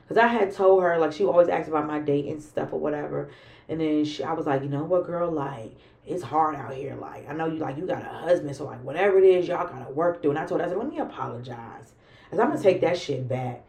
Cause 0.09 0.16
I 0.16 0.28
had 0.28 0.52
told 0.52 0.82
her, 0.82 0.98
like, 0.98 1.12
she 1.12 1.24
always 1.24 1.48
asked 1.48 1.68
about 1.68 1.86
my 1.86 1.98
date 1.98 2.26
and 2.26 2.42
stuff 2.42 2.72
or 2.72 2.80
whatever. 2.80 3.30
And 3.68 3.80
then 3.80 4.05
she, 4.05 4.22
I 4.22 4.32
was 4.32 4.46
like, 4.46 4.62
you 4.62 4.68
know 4.68 4.84
what, 4.84 5.07
girl, 5.07 5.30
like, 5.30 5.74
it's 6.07 6.22
hard 6.22 6.55
out 6.57 6.74
here. 6.74 6.94
Like, 6.94 7.28
I 7.28 7.34
know 7.34 7.46
you 7.46 7.57
like 7.57 7.76
you 7.76 7.86
got 7.86 8.02
a 8.02 8.09
husband, 8.09 8.57
so 8.57 8.64
like 8.64 8.82
whatever 8.82 9.18
it 9.18 9.24
is, 9.24 9.46
y'all 9.46 9.66
gotta 9.66 9.90
work 9.92 10.22
through. 10.22 10.30
And 10.30 10.38
I 10.38 10.46
told 10.46 10.62
her, 10.62 10.66
I 10.66 10.70
said, 10.70 10.78
let 10.78 10.88
me 10.88 10.98
apologize. 10.98 11.92
Cause 12.30 12.38
I'm 12.38 12.48
gonna 12.48 12.62
take 12.62 12.80
that 12.80 12.98
shit 12.98 13.28
back. 13.28 13.62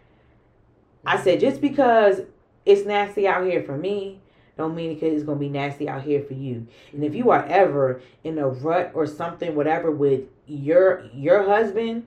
I 1.05 1.21
said, 1.21 1.41
just 1.41 1.59
because 1.59 2.21
it's 2.65 2.86
nasty 2.86 3.27
out 3.27 3.45
here 3.45 3.61
for 3.61 3.77
me, 3.77 4.21
don't 4.57 4.73
mean 4.73 4.97
it's 5.01 5.23
gonna 5.23 5.38
be 5.38 5.49
nasty 5.49 5.89
out 5.89 6.03
here 6.03 6.21
for 6.21 6.33
you. 6.33 6.67
And 6.93 7.03
if 7.03 7.13
you 7.13 7.29
are 7.31 7.45
ever 7.45 8.01
in 8.23 8.38
a 8.38 8.47
rut 8.47 8.91
or 8.93 9.05
something, 9.05 9.53
whatever, 9.53 9.91
with 9.91 10.23
your 10.48 11.06
your 11.14 11.43
husband, 11.43 12.06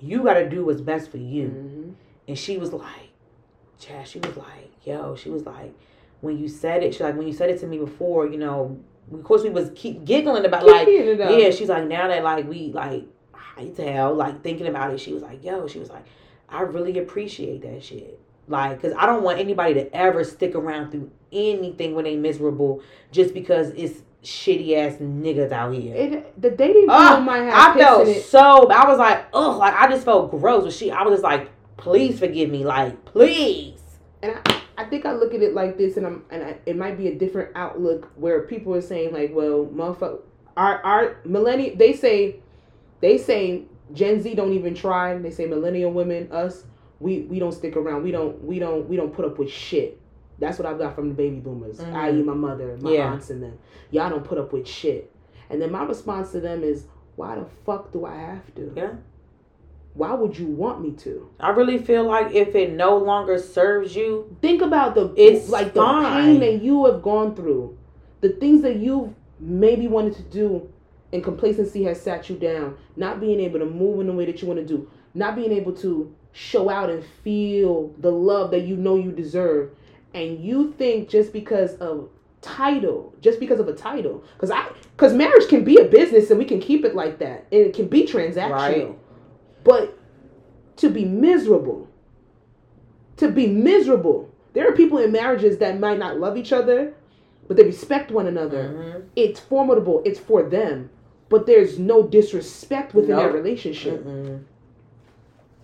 you 0.00 0.22
gotta 0.24 0.48
do 0.48 0.64
what's 0.64 0.80
best 0.80 1.10
for 1.10 1.18
you. 1.18 1.48
Mhm. 1.48 1.94
And 2.28 2.38
she 2.38 2.58
was 2.58 2.72
like, 2.72 3.10
Chad, 3.78 4.08
she 4.08 4.18
was 4.18 4.36
like, 4.36 4.70
yo, 4.84 5.14
she 5.16 5.30
was 5.30 5.44
like, 5.46 5.72
when 6.20 6.38
you 6.38 6.48
said 6.48 6.82
it, 6.82 6.94
she 6.94 7.04
like, 7.04 7.16
when 7.16 7.26
you 7.26 7.32
said 7.32 7.50
it 7.50 7.60
to 7.60 7.66
me 7.66 7.78
before, 7.78 8.26
you 8.26 8.38
know, 8.38 8.78
of 9.12 9.22
course 9.22 9.42
we 9.42 9.50
was 9.50 9.70
keep 9.74 10.04
giggling 10.04 10.44
about 10.44 10.66
like, 10.66 10.88
it 10.88 11.20
up. 11.20 11.38
yeah, 11.38 11.50
she's 11.50 11.68
like, 11.68 11.86
now 11.86 12.08
that 12.08 12.24
like 12.24 12.48
we 12.48 12.72
like 12.72 13.04
high 13.32 13.68
tell, 13.68 14.14
like 14.14 14.42
thinking 14.42 14.66
about 14.66 14.92
it, 14.92 15.00
she 15.00 15.12
was 15.12 15.22
like, 15.22 15.44
yo, 15.44 15.68
she 15.68 15.78
was 15.78 15.90
like, 15.90 16.04
I 16.48 16.62
really 16.62 16.98
appreciate 16.98 17.62
that 17.62 17.84
shit. 17.84 18.20
Like, 18.48 18.80
cause 18.80 18.92
I 18.96 19.06
don't 19.06 19.22
want 19.24 19.38
anybody 19.40 19.74
to 19.74 19.94
ever 19.94 20.22
stick 20.22 20.54
around 20.54 20.90
through 20.92 21.10
anything 21.32 21.94
when 21.94 22.04
they 22.04 22.16
miserable 22.16 22.80
just 23.10 23.34
because 23.34 23.70
it's 23.70 24.02
shitty 24.26 24.76
ass 24.76 24.96
niggas 24.96 25.52
out 25.52 25.72
here. 25.74 25.94
It, 25.94 26.40
the 26.42 26.50
dating 26.50 26.86
ah, 26.88 27.10
pool 27.10 27.18
Ugh, 27.18 27.24
might 27.24 27.42
have 27.42 27.76
I 27.76 27.78
felt 27.78 28.08
it. 28.08 28.24
so. 28.24 28.68
I 28.70 28.88
was 28.88 28.98
like, 28.98 29.26
ugh, 29.32 29.56
like 29.56 29.74
I 29.74 29.88
just 29.88 30.04
felt 30.04 30.30
gross. 30.30 30.64
But 30.64 30.72
she, 30.72 30.90
I 30.90 31.02
was 31.02 31.14
just 31.14 31.22
like, 31.22 31.50
please 31.76 32.18
forgive 32.18 32.50
me, 32.50 32.64
like 32.64 33.04
please. 33.04 33.78
and 34.22 34.36
I, 34.44 34.60
I 34.78 34.84
think 34.84 35.06
I 35.06 35.12
look 35.12 35.32
at 35.32 35.42
it 35.42 35.54
like 35.54 35.78
this, 35.78 35.96
and 35.96 36.06
I'm, 36.06 36.24
and 36.30 36.42
I, 36.42 36.56
it 36.66 36.76
might 36.76 36.98
be 36.98 37.08
a 37.08 37.14
different 37.14 37.56
outlook 37.56 38.10
where 38.16 38.42
people 38.42 38.74
are 38.74 38.80
saying 38.82 39.12
like, 39.14 39.30
well, 39.32 39.66
motherfucker, 39.66 40.20
our 40.56 40.82
our 40.82 41.16
millennial, 41.24 41.76
they 41.76 41.92
say, 41.92 42.40
they 43.00 43.18
say 43.18 43.62
Gen 43.92 44.20
Z 44.20 44.34
don't 44.34 44.52
even 44.52 44.74
try. 44.74 45.16
They 45.16 45.30
say 45.30 45.46
millennial 45.46 45.92
women, 45.92 46.30
us, 46.32 46.64
we 46.98 47.20
we 47.20 47.38
don't 47.38 47.52
stick 47.52 47.76
around. 47.76 48.02
We 48.02 48.10
don't 48.10 48.42
we 48.42 48.58
don't 48.58 48.88
we 48.88 48.96
don't 48.96 49.14
put 49.14 49.24
up 49.24 49.38
with 49.38 49.50
shit. 49.50 50.00
That's 50.38 50.58
what 50.58 50.66
I've 50.66 50.78
got 50.78 50.94
from 50.94 51.08
the 51.08 51.14
baby 51.14 51.36
boomers, 51.36 51.78
Mhm. 51.80 51.94
i.e., 51.94 52.22
my 52.22 52.34
mother, 52.34 52.76
my 52.80 52.92
Yeah. 52.92 53.12
aunts, 53.12 53.30
and 53.30 53.42
them. 53.42 53.58
Y'all 53.90 54.10
don't 54.10 54.24
put 54.24 54.38
up 54.38 54.52
with 54.52 54.66
shit. 54.66 55.10
And 55.48 55.62
then 55.62 55.70
my 55.72 55.84
response 55.84 56.32
to 56.32 56.40
them 56.40 56.62
is, 56.62 56.86
why 57.16 57.36
the 57.36 57.46
fuck 57.64 57.92
do 57.92 58.04
I 58.04 58.14
have 58.16 58.54
to? 58.56 58.72
Yeah. 58.76 58.90
Why 59.94 60.12
would 60.12 60.38
you 60.38 60.46
want 60.46 60.82
me 60.82 60.90
to? 60.92 61.26
I 61.40 61.50
really 61.50 61.78
feel 61.78 62.04
like 62.04 62.34
if 62.34 62.54
it 62.54 62.72
no 62.74 62.98
longer 62.98 63.38
serves 63.38 63.96
you, 63.96 64.36
think 64.42 64.60
about 64.60 64.94
the 64.94 65.10
It's 65.16 65.48
like 65.48 65.72
the 65.72 65.82
pain 65.82 66.40
that 66.40 66.62
you 66.62 66.84
have 66.84 67.00
gone 67.02 67.34
through 67.34 67.76
the 68.20 68.28
things 68.30 68.62
that 68.62 68.76
you've 68.76 69.10
maybe 69.38 69.86
wanted 69.88 70.14
to 70.14 70.22
do 70.22 70.68
and 71.12 71.22
complacency 71.22 71.84
has 71.84 72.00
sat 72.00 72.28
you 72.28 72.36
down 72.36 72.74
not 72.96 73.20
being 73.20 73.38
able 73.40 73.58
to 73.58 73.66
move 73.66 74.00
in 74.00 74.06
the 74.06 74.12
way 74.12 74.24
that 74.26 74.40
you 74.42 74.48
want 74.48 74.58
to 74.58 74.66
do 74.66 74.88
not 75.14 75.36
being 75.36 75.52
able 75.52 75.72
to 75.72 76.12
show 76.32 76.68
out 76.68 76.90
and 76.90 77.04
feel 77.22 77.94
the 77.98 78.10
love 78.10 78.50
that 78.50 78.62
you 78.62 78.76
know 78.76 78.96
you 78.96 79.12
deserve 79.12 79.70
and 80.16 80.40
you 80.42 80.72
think 80.72 81.08
just 81.08 81.32
because 81.32 81.74
of 81.76 82.08
title 82.40 83.14
just 83.20 83.38
because 83.40 83.58
of 83.60 83.68
a 83.68 83.72
title 83.72 84.22
because 84.34 84.50
i 84.50 84.66
because 84.96 85.12
marriage 85.12 85.46
can 85.48 85.64
be 85.64 85.76
a 85.78 85.84
business 85.84 86.30
and 86.30 86.38
we 86.38 86.44
can 86.44 86.60
keep 86.60 86.84
it 86.84 86.94
like 86.94 87.18
that 87.18 87.46
and 87.52 87.60
it 87.60 87.74
can 87.74 87.86
be 87.88 88.04
transactional 88.06 88.50
Right. 88.50 88.98
but 89.64 89.98
to 90.76 90.88
be 90.90 91.04
miserable 91.04 91.88
to 93.16 93.30
be 93.30 93.46
miserable 93.46 94.30
there 94.52 94.68
are 94.68 94.72
people 94.72 94.98
in 94.98 95.12
marriages 95.12 95.58
that 95.58 95.78
might 95.80 95.98
not 95.98 96.18
love 96.20 96.36
each 96.36 96.52
other 96.52 96.94
but 97.48 97.56
they 97.56 97.64
respect 97.64 98.10
one 98.10 98.26
another 98.26 98.62
Mhm. 98.64 99.02
it's 99.16 99.40
formidable 99.40 100.02
it's 100.04 100.20
for 100.20 100.42
them 100.42 100.90
but 101.28 101.46
there's 101.46 101.78
no 101.78 102.04
disrespect 102.04 102.94
within 102.94 103.16
that 103.16 103.34
relationship 103.34 104.04
Mm-mm. 104.04 104.40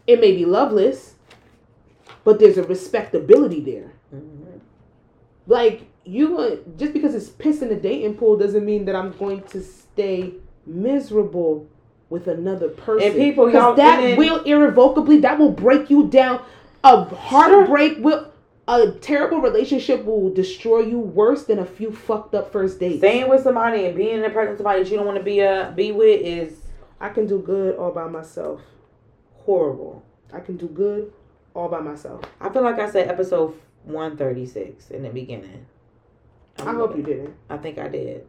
it 0.06 0.20
may 0.20 0.34
be 0.34 0.44
loveless 0.44 1.14
but 2.24 2.38
there's 2.38 2.56
a 2.56 2.62
respectability 2.62 3.60
there. 3.60 3.92
Like 5.46 5.82
you 6.04 6.62
just 6.76 6.92
because 6.92 7.14
it's 7.14 7.28
piss 7.28 7.62
in 7.62 7.68
the 7.68 7.76
dating 7.76 8.14
pool 8.16 8.36
doesn't 8.36 8.64
mean 8.64 8.84
that 8.86 8.96
I'm 8.96 9.12
going 9.18 9.42
to 9.44 9.62
stay 9.62 10.34
miserable 10.66 11.68
with 12.10 12.26
another 12.28 12.68
person. 12.68 13.08
And 13.08 13.16
people, 13.16 13.44
'Cause 13.46 13.54
y'all- 13.54 13.74
that 13.74 14.00
then- 14.00 14.18
will 14.18 14.42
irrevocably 14.44 15.18
that 15.20 15.38
will 15.38 15.50
break 15.52 15.90
you 15.90 16.08
down. 16.08 16.40
A 16.84 17.04
heartbreak 17.04 17.98
will. 18.00 18.26
A 18.68 18.92
terrible 18.92 19.38
relationship 19.40 20.04
will 20.04 20.30
destroy 20.30 20.80
you 20.80 20.98
worse 21.00 21.44
than 21.44 21.58
a 21.58 21.64
few 21.64 21.90
fucked 21.90 22.32
up 22.34 22.52
first 22.52 22.78
dates. 22.78 22.98
Staying 22.98 23.28
with 23.28 23.42
somebody 23.42 23.86
and 23.86 23.96
being 23.96 24.14
in 24.16 24.22
the 24.22 24.30
presence 24.30 24.54
of 24.54 24.58
somebody 24.58 24.82
that 24.84 24.90
you 24.90 24.96
don't 24.96 25.06
want 25.06 25.18
to 25.18 25.24
be 25.24 25.40
uh 25.42 25.72
be 25.74 25.90
with 25.90 26.20
is 26.20 26.60
I 27.00 27.08
can 27.08 27.26
do 27.26 27.38
good 27.38 27.76
all 27.76 27.90
by 27.90 28.06
myself. 28.08 28.60
horrible. 29.44 30.02
I 30.32 30.38
can 30.40 30.56
do 30.56 30.66
good 30.68 31.12
all 31.54 31.68
by 31.68 31.80
myself. 31.80 32.22
I 32.40 32.48
feel 32.50 32.62
like 32.62 32.78
I 32.78 32.88
said 32.88 33.08
episode 33.08 33.54
one 33.84 34.16
thirty 34.16 34.46
six 34.46 34.90
in 34.90 35.02
the 35.02 35.08
beginning. 35.10 35.66
I 36.58 36.72
hope 36.72 36.96
you 36.96 37.02
didn't. 37.02 37.34
I 37.48 37.56
think 37.56 37.78
I 37.78 37.88
did. 37.88 38.26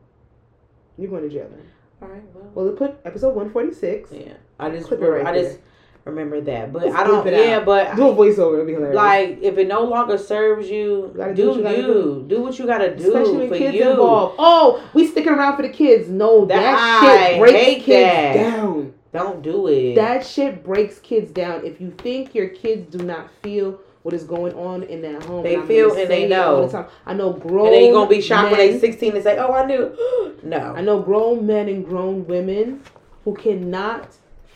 You're 0.98 1.10
going 1.10 1.24
to 1.24 1.30
jail 1.30 1.50
then. 1.50 1.66
All 2.02 2.08
right. 2.08 2.24
Well. 2.34 2.52
Well, 2.54 2.68
it 2.70 2.78
put 2.78 2.96
episode 3.06 3.36
146. 3.36 4.12
Yeah. 4.12 4.34
I 4.60 4.70
just 4.70 4.88
Clip 4.88 5.02
it 5.02 5.06
right 5.08 5.26
I 5.26 5.42
just 5.42 5.60
remember 6.06 6.40
that, 6.42 6.72
but 6.72 6.84
Just 6.84 6.96
I 6.98 7.04
don't. 7.04 7.26
Yeah, 7.28 7.58
out. 7.58 7.66
but 7.66 7.96
Do 7.96 8.08
a 8.10 8.16
voiceover. 8.16 8.54
It'll 8.54 8.66
be 8.66 8.74
hilarious. 8.74 8.96
like 8.96 9.40
if 9.42 9.58
it 9.58 9.68
no 9.68 9.84
longer 9.84 10.18
serves 10.18 10.70
you, 10.70 11.14
gotta 11.18 11.34
do 11.34 11.54
do 11.56 11.64
what 11.64 11.78
you 11.78 11.86
you 11.88 12.26
do 12.28 12.42
what 12.42 12.58
you 12.60 12.66
gotta 12.66 12.96
do 12.96 13.08
Especially 13.16 13.48
for 13.50 13.58
kids 13.58 13.76
you. 13.76 13.90
involved. 13.90 14.36
Oh, 14.40 14.84
we 14.94 15.08
sticking 15.08 15.34
around 15.34 15.56
for 15.58 15.62
the 15.64 15.70
kids. 15.70 16.08
No, 16.10 16.46
that, 16.46 16.56
That- 16.62 17.30
shit 17.32 17.40
breaks 17.40 17.86
kids 17.86 17.88
that. 17.88 18.34
down. 18.36 18.94
Don't 19.12 19.42
do 19.42 19.68
it. 19.68 19.96
That 19.96 20.26
shit 20.26 20.64
breaks 20.64 21.00
kids 21.00 21.32
down. 21.32 21.66
If 21.66 21.80
you 21.82 21.92
think 21.92 22.34
your 22.36 22.48
kids 22.50 22.96
do 22.96 23.04
not 23.04 23.30
feel 23.42 23.80
what 24.04 24.14
is 24.14 24.24
going 24.26 24.54
on 24.54 24.84
in 24.84 25.02
that 25.02 25.24
home, 25.24 25.44
They 25.44 25.56
I'm 25.56 25.68
feel 25.68 25.90
and 25.90 25.98
they 25.98 26.08
say 26.08 26.24
it 26.24 26.34
all 26.34 26.62
know. 26.62 26.68
the 26.68 26.72
time. 26.72 26.88
I 27.06 27.14
know 27.14 27.34
grown. 27.34 27.68
and 27.68 27.76
then 27.76 27.84
you 27.86 27.94
gonna 27.94 28.10
be 28.10 28.22
shocked 28.22 28.52
when 28.52 28.60
they 28.60 28.78
sixteen 28.78 29.16
and 29.16 29.24
say, 29.24 29.38
"Oh, 29.38 29.52
I 29.54 29.66
knew." 29.66 29.96
no. 30.44 30.74
I 30.76 30.82
know 30.82 31.02
grown 31.02 31.48
men 31.48 31.70
and 31.70 31.86
grown 31.86 32.28
women 32.28 32.82
who 33.24 33.34
cannot 33.34 34.10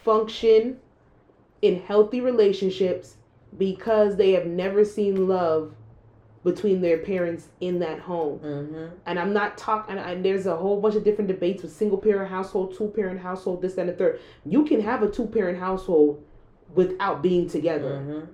function 0.03 0.77
in 1.61 1.81
healthy 1.81 2.21
relationships 2.21 3.15
because 3.57 4.17
they 4.17 4.31
have 4.33 4.45
never 4.45 4.83
seen 4.83 5.27
love 5.27 5.73
between 6.43 6.81
their 6.81 6.99
parents 6.99 7.47
in 7.59 7.79
that 7.79 7.99
home. 7.99 8.39
Mm-hmm. 8.39 8.85
And 9.05 9.19
I'm 9.19 9.33
not 9.33 9.57
talking, 9.57 9.97
and 9.97 10.23
there's 10.23 10.45
a 10.45 10.55
whole 10.55 10.79
bunch 10.79 10.95
of 10.95 11.03
different 11.03 11.27
debates 11.27 11.63
with 11.63 11.73
single 11.73 11.97
parent 11.97 12.29
household, 12.29 12.75
two 12.77 12.87
parent 12.95 13.19
household, 13.19 13.61
this, 13.61 13.77
and 13.77 13.89
the 13.89 13.93
third. 13.93 14.19
You 14.45 14.63
can 14.65 14.81
have 14.81 15.03
a 15.03 15.09
two 15.09 15.25
parent 15.25 15.57
household 15.59 16.23
without 16.73 17.21
being 17.21 17.49
together. 17.49 18.01
Mm-hmm. 18.01 18.31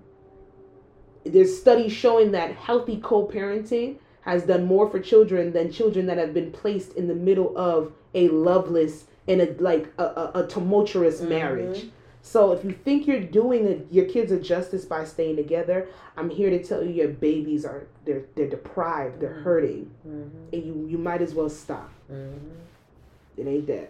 There's 1.25 1.57
studies 1.59 1.91
showing 1.93 2.31
that 2.31 2.55
healthy 2.55 2.97
co 2.97 3.25
parenting 3.27 3.97
has 4.21 4.43
done 4.43 4.65
more 4.65 4.89
for 4.89 4.99
children 4.99 5.51
than 5.53 5.71
children 5.71 6.05
that 6.07 6.17
have 6.17 6.33
been 6.33 6.51
placed 6.51 6.93
in 6.93 7.07
the 7.07 7.15
middle 7.15 7.57
of 7.57 7.91
a 8.13 8.27
loveless 8.29 9.05
and 9.27 9.41
a 9.41 9.53
like 9.59 9.91
a, 9.97 10.03
a, 10.03 10.31
a 10.43 10.47
tumultuous 10.47 11.21
Mhm. 11.21 11.29
marriage. 11.29 11.85
So 12.21 12.53
if 12.53 12.63
you 12.63 12.71
think 12.71 13.05
you're 13.05 13.19
doing 13.19 13.67
a, 13.67 13.93
your 13.93 14.05
kids 14.05 14.31
a 14.31 14.39
justice 14.39 14.85
by 14.85 15.03
staying 15.03 15.35
together, 15.35 15.87
I'm 16.15 16.29
here 16.29 16.49
to 16.49 16.63
tell 16.63 16.81
you 16.83 16.91
your 16.91 17.09
babies 17.09 17.65
are 17.65 17.83
they're 18.05 18.23
they're 18.35 18.49
deprived, 18.49 19.19
they're 19.19 19.31
Mhm. 19.39 19.43
hurting, 19.43 19.91
Mm-hmm. 20.07 20.53
and 20.53 20.63
you 20.65 20.87
you 20.91 20.97
might 20.97 21.21
as 21.21 21.33
well 21.33 21.49
stop. 21.49 21.89
Mm-hmm. 22.11 23.41
It 23.41 23.47
ain't 23.47 23.67
that. 23.67 23.89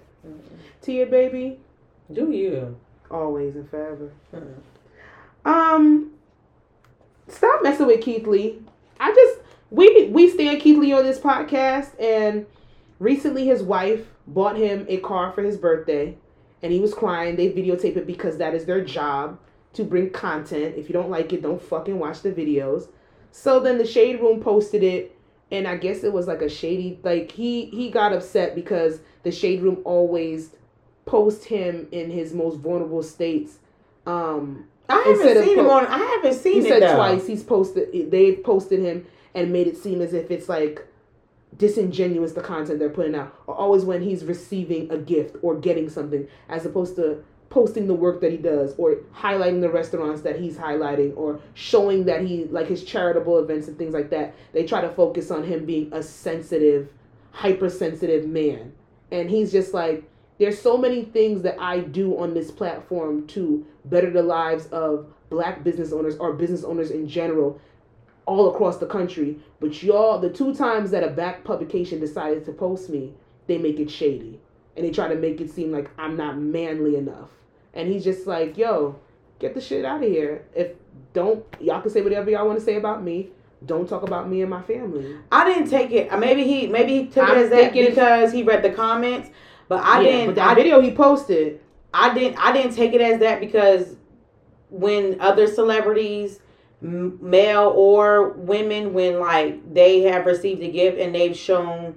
to 0.84 0.92
your 0.94 1.08
baby, 1.08 1.60
Do 2.12 2.32
you? 2.32 2.76
always 3.12 3.56
and 3.56 3.70
forever. 3.70 4.10
Mhm. 4.34 4.54
Um, 5.46 6.13
stop 7.28 7.64
messing 7.64 7.88
with 7.88 8.02
Keith 8.02 8.28
Lee. 8.28 8.60
I 9.00 9.14
just 9.14 9.40
we 9.70 10.08
we 10.08 10.30
stand 10.30 10.62
Keith 10.62 10.78
Lee 10.78 10.94
on 10.94 11.04
this 11.04 11.20
podcast, 11.20 12.00
and 12.00 12.46
recently 13.00 13.46
his 13.46 13.64
wife 13.64 14.08
bought 14.28 14.56
him 14.56 14.86
a 14.88 14.98
car 14.98 15.32
for 15.32 15.42
his 15.42 15.58
birthday, 15.58 16.16
and 16.62 16.72
he 16.72 16.80
was 16.80 16.94
crying. 16.94 17.36
They 17.36 17.50
videotape 17.50 17.98
it 17.98 18.08
because 18.08 18.38
that 18.38 18.54
is 18.54 18.66
their 18.66 18.84
job 18.84 19.40
to 19.74 19.84
bring 19.84 20.12
content. 20.12 20.76
If 20.78 20.88
you 20.88 20.94
don't 20.94 21.10
like 21.10 21.34
it, 21.34 21.42
don't 21.42 21.62
fucking 21.62 21.98
watch 21.98 22.22
the 22.22 22.32
videos. 22.32 22.88
So 23.32 23.60
then 23.60 23.78
the 23.80 23.86
Shade 23.86 24.22
Room 24.22 24.42
posted 24.42 24.84
it, 24.84 25.18
and 25.52 25.68
I 25.68 25.78
guess 25.78 26.04
it 26.04 26.14
was 26.14 26.28
like 26.28 26.42
a 26.42 26.50
shady 26.50 27.00
like 27.04 27.32
he 27.32 27.66
he 27.66 27.90
got 27.90 28.14
upset 28.14 28.56
because 28.56 29.00
the 29.24 29.32
Shade 29.32 29.62
Room 29.62 29.80
always 29.86 30.52
post 31.06 31.46
him 31.46 31.88
in 31.92 32.10
his 32.10 32.34
most 32.34 32.60
vulnerable 32.60 33.04
states. 33.04 33.58
Um, 34.06 34.68
I 34.90 34.98
haven't 35.02 35.44
seen 35.46 35.60
him 35.60 35.70
on. 35.70 35.86
I 35.88 35.98
haven't 35.98 36.34
seen 36.34 36.62
he 36.62 36.68
it 36.68 36.70
said 36.70 36.84
though. 36.84 36.96
twice 36.96 37.28
he's 37.28 37.44
posted 37.44 38.12
they've 38.12 38.44
posted 38.44 38.80
him 38.80 39.06
and 39.34 39.52
made 39.52 39.68
it 39.68 39.78
seem 39.78 40.02
as 40.02 40.14
if 40.14 40.30
it's 40.30 40.50
like 40.50 40.86
disingenuous 41.58 42.34
the 42.34 42.42
content 42.42 42.80
they're 42.80 42.90
putting 42.90 43.16
out 43.16 43.36
or 43.48 43.56
always 43.56 43.84
when 43.86 44.02
he's 44.02 44.24
receiving 44.26 44.90
a 44.92 44.98
gift 44.98 45.36
or 45.42 45.56
getting 45.56 45.90
something 45.90 46.28
as 46.50 46.66
opposed 46.66 46.96
to 46.96 47.24
posting 47.50 47.86
the 47.86 47.94
work 47.94 48.20
that 48.20 48.32
he 48.32 48.38
does 48.38 48.74
or 48.80 48.96
highlighting 49.16 49.62
the 49.62 49.70
restaurants 49.70 50.22
that 50.22 50.40
he's 50.40 50.58
highlighting 50.58 51.16
or 51.16 51.40
showing 51.54 52.06
that 52.06 52.22
he 52.22 52.46
like 52.46 52.68
his 52.68 52.84
charitable 52.84 53.38
events 53.38 53.68
and 53.68 53.78
things 53.78 53.94
like 53.94 54.10
that 54.10 54.34
they 54.54 54.66
try 54.66 54.82
to 54.82 54.90
focus 54.90 55.30
on 55.30 55.44
him 55.44 55.64
being 55.64 55.92
a 55.94 56.02
sensitive 56.02 56.90
hypersensitive 57.32 58.28
man 58.28 58.74
and 59.12 59.30
he's 59.30 59.52
just 59.52 59.74
like 59.74 60.04
there's 60.44 60.62
so 60.62 60.78
many 60.78 61.06
things 61.06 61.42
that 61.44 61.58
I 61.58 61.80
do 61.80 62.18
on 62.18 62.34
this 62.34 62.52
platform 62.52 63.26
to 63.28 63.66
better 63.86 64.12
the 64.12 64.24
lives 64.24 64.66
of 64.68 65.08
black 65.30 65.64
business 65.64 65.94
owners 65.94 66.18
or 66.18 66.34
business 66.34 66.66
owners 66.66 66.92
in 66.92 67.08
general 67.08 67.62
all 68.26 68.54
across 68.54 68.78
the 68.78 68.86
country. 68.86 69.40
But 69.62 69.82
y'all, 69.82 70.20
the 70.20 70.30
two 70.30 70.54
times 70.54 70.92
that 70.92 71.02
a 71.02 71.10
back 71.10 71.46
publication 71.46 72.02
decided 72.02 72.44
to 72.46 72.52
post 72.52 72.90
me, 72.90 73.14
they 73.48 73.58
make 73.58 73.80
it 73.80 73.90
shady. 73.90 74.40
And 74.76 74.86
they 74.86 74.92
try 74.92 75.08
to 75.08 75.16
make 75.16 75.40
it 75.40 75.50
seem 75.50 75.72
like 75.72 75.90
I'm 75.98 76.18
not 76.18 76.38
manly 76.38 76.98
enough. 76.98 77.30
And 77.74 77.88
he's 77.88 78.04
just 78.04 78.28
like, 78.28 78.58
yo, 78.58 79.00
get 79.40 79.54
the 79.54 79.62
shit 79.62 79.86
out 79.86 80.04
of 80.04 80.10
here. 80.10 80.44
If 80.54 80.72
don't, 81.14 81.46
y'all 81.62 81.82
can 81.82 81.90
say 81.90 82.02
whatever 82.02 82.30
y'all 82.30 82.46
want 82.48 82.60
to 82.60 82.66
say 82.66 82.76
about 82.76 83.02
me. 83.02 83.30
Don't 83.66 83.88
talk 83.88 84.04
about 84.04 84.30
me 84.30 84.42
and 84.42 84.50
my 84.50 84.62
family. 84.62 85.16
I 85.32 85.46
didn't 85.46 85.70
take 85.70 85.92
it. 85.92 86.12
Maybe 86.20 86.44
he 86.44 86.68
maybe 86.68 87.00
he 87.00 87.08
took 87.08 87.30
I'm 87.30 87.38
it 87.38 87.44
as 87.44 87.50
that 87.52 87.72
because 87.72 88.34
he 88.34 88.44
read 88.44 88.62
the 88.62 88.72
comments. 88.72 89.30
But 89.68 89.84
I 89.84 90.02
Yeah, 90.02 90.10
didn't. 90.12 90.26
But 90.28 90.36
that 90.36 90.50
I, 90.52 90.56
video 90.56 90.82
he 90.82 90.92
posted, 90.92 91.60
I 91.94 92.14
didn't. 92.14 92.38
I 92.38 92.52
didn't 92.52 92.74
take 92.76 92.94
it 92.94 93.02
as 93.02 93.20
that 93.20 93.40
because 93.40 93.96
when 94.70 95.20
other 95.22 95.48
celebrities, 95.48 96.40
m- 96.82 97.18
male 97.22 97.72
or 97.76 98.30
women, 98.32 98.94
when 98.94 99.20
like 99.20 99.74
they 99.74 100.02
have 100.02 100.26
received 100.26 100.62
a 100.64 100.70
gift 100.72 100.98
and 101.00 101.14
they've 101.14 101.36
shown 101.38 101.96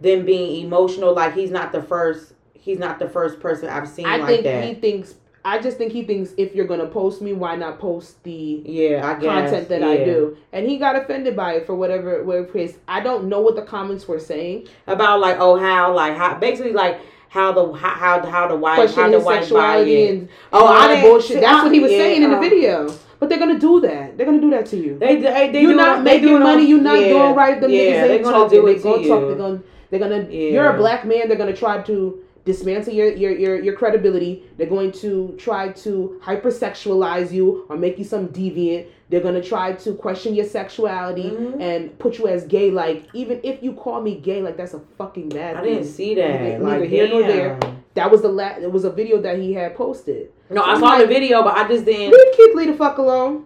them 0.00 0.24
being 0.26 0.64
emotional, 0.64 1.14
like 1.14 1.34
he's 1.34 1.50
not 1.50 1.72
the 1.72 1.82
first. 1.82 2.32
He's 2.54 2.78
not 2.78 2.98
the 2.98 3.08
first 3.08 3.38
person 3.38 3.68
I've 3.68 3.88
seen 3.88 4.06
I 4.06 4.16
like 4.16 4.26
think 4.28 4.44
that. 4.44 4.64
he 4.64 4.74
thinks. 4.74 5.14
I 5.46 5.60
just 5.60 5.78
think 5.78 5.92
he 5.92 6.02
thinks 6.02 6.32
if 6.36 6.56
you're 6.56 6.66
gonna 6.66 6.86
post 6.88 7.22
me, 7.22 7.32
why 7.32 7.54
not 7.54 7.78
post 7.78 8.20
the 8.24 8.62
yeah, 8.66 9.06
I 9.08 9.20
guess 9.20 9.50
content 9.50 9.68
that 9.68 9.82
I 9.84 9.98
do? 10.04 10.36
And 10.52 10.68
he 10.68 10.76
got 10.76 10.96
offended 10.96 11.36
by 11.36 11.52
it 11.54 11.66
for 11.66 11.76
whatever 11.76 12.24
whatever 12.24 12.48
case. 12.48 12.78
I 12.88 12.98
don't 12.98 13.28
know 13.28 13.40
what 13.40 13.54
the 13.54 13.62
comments 13.62 14.08
were 14.08 14.18
saying. 14.18 14.66
about 14.88 15.20
like 15.20 15.36
oh 15.38 15.56
how 15.56 15.94
like 15.94 16.16
how 16.16 16.34
basically 16.34 16.72
like 16.72 17.00
how 17.28 17.52
the 17.52 17.72
how 17.74 17.90
how, 17.90 18.26
how 18.28 18.48
the 18.48 18.56
wife 18.56 18.92
how 18.96 19.08
the 19.08 19.18
his 19.18 19.24
wife 19.24 19.36
buy 19.36 19.40
sexuality 19.42 20.02
it. 20.02 20.10
and, 20.10 20.28
Oh, 20.52 20.66
all 20.66 20.72
I 20.72 20.88
didn't- 20.88 21.10
bullshit. 21.10 21.40
That's 21.40 21.62
what 21.62 21.72
he 21.72 21.78
was 21.78 21.92
yeah, 21.92 21.98
saying 21.98 22.22
in 22.24 22.32
the 22.32 22.40
video. 22.40 22.92
But 23.20 23.28
they're 23.28 23.38
gonna 23.38 23.60
do 23.60 23.80
that. 23.82 24.16
They're 24.16 24.26
gonna 24.26 24.40
do 24.40 24.50
that 24.50 24.66
to 24.66 24.76
you. 24.76 24.98
They 24.98 25.20
they, 25.20 25.52
they 25.52 25.60
you're 25.62 25.70
do 25.70 25.76
not 25.76 26.02
they 26.02 26.18
do 26.18 26.26
making 26.26 26.42
money. 26.42 26.66
You're 26.66 26.80
not 26.80 26.98
yeah, 26.98 27.08
doing 27.08 27.34
right. 27.36 27.60
Them 27.60 27.70
yeah, 27.70 27.78
niggas 27.78 28.08
they're 28.08 28.22
gonna 28.24 28.36
talking. 28.36 28.60
do 28.60 28.66
it 28.66 28.82
gonna 28.82 29.02
to 29.02 29.08
talk. 29.08 29.20
They're 29.28 29.36
gonna. 29.36 29.62
They're 29.90 30.00
gonna. 30.00 30.22
Yeah. 30.28 30.50
You're 30.50 30.70
a 30.74 30.76
black 30.76 31.04
man. 31.06 31.28
They're 31.28 31.38
gonna 31.38 31.56
try 31.56 31.82
to 31.82 32.22
dismantle 32.46 32.94
your, 32.94 33.12
your 33.12 33.32
your 33.32 33.60
your 33.62 33.74
credibility. 33.76 34.44
They're 34.56 34.66
going 34.68 34.92
to 35.04 35.34
try 35.38 35.72
to 35.84 36.18
hypersexualize 36.24 37.30
you 37.32 37.66
or 37.68 37.76
make 37.76 37.98
you 37.98 38.04
some 38.04 38.28
deviant. 38.28 38.86
They're 39.10 39.20
gonna 39.20 39.42
try 39.42 39.72
to 39.74 39.92
question 39.94 40.34
your 40.34 40.46
sexuality 40.46 41.30
Mhm. 41.30 41.60
and 41.60 41.98
put 41.98 42.18
you 42.18 42.26
as 42.28 42.44
gay. 42.44 42.70
Like 42.70 43.04
even 43.12 43.40
if 43.44 43.62
you 43.62 43.72
call 43.74 44.00
me 44.00 44.14
gay, 44.16 44.40
like 44.42 44.56
that's 44.56 44.74
a 44.74 44.80
fucking 44.98 45.28
bad 45.28 45.56
I 45.56 45.62
thing. 45.62 45.74
didn't 45.74 45.88
see 45.88 46.14
that. 46.14 46.40
Neither- 46.40 46.58
like 46.64 46.72
neither 46.80 46.84
here 46.86 47.08
nor 47.08 47.22
there. 47.22 47.58
That 47.94 48.10
was 48.10 48.22
the 48.22 48.28
last. 48.28 48.62
It 48.62 48.70
was 48.72 48.84
a 48.84 48.90
video 48.90 49.20
that 49.22 49.38
he 49.38 49.52
had 49.52 49.74
posted. 49.76 50.30
No, 50.50 50.62
I 50.62 50.72
I'm 50.74 50.80
saw 50.80 50.86
like- 50.86 51.02
the 51.02 51.06
video, 51.06 51.42
but 51.42 51.56
I 51.56 51.66
just 51.68 51.84
didn't. 51.84 52.10
Leave 52.12 52.32
Keith 52.36 52.54
Lee 52.54 52.66
the 52.66 52.74
fuck 52.74 52.98
alone. 52.98 53.44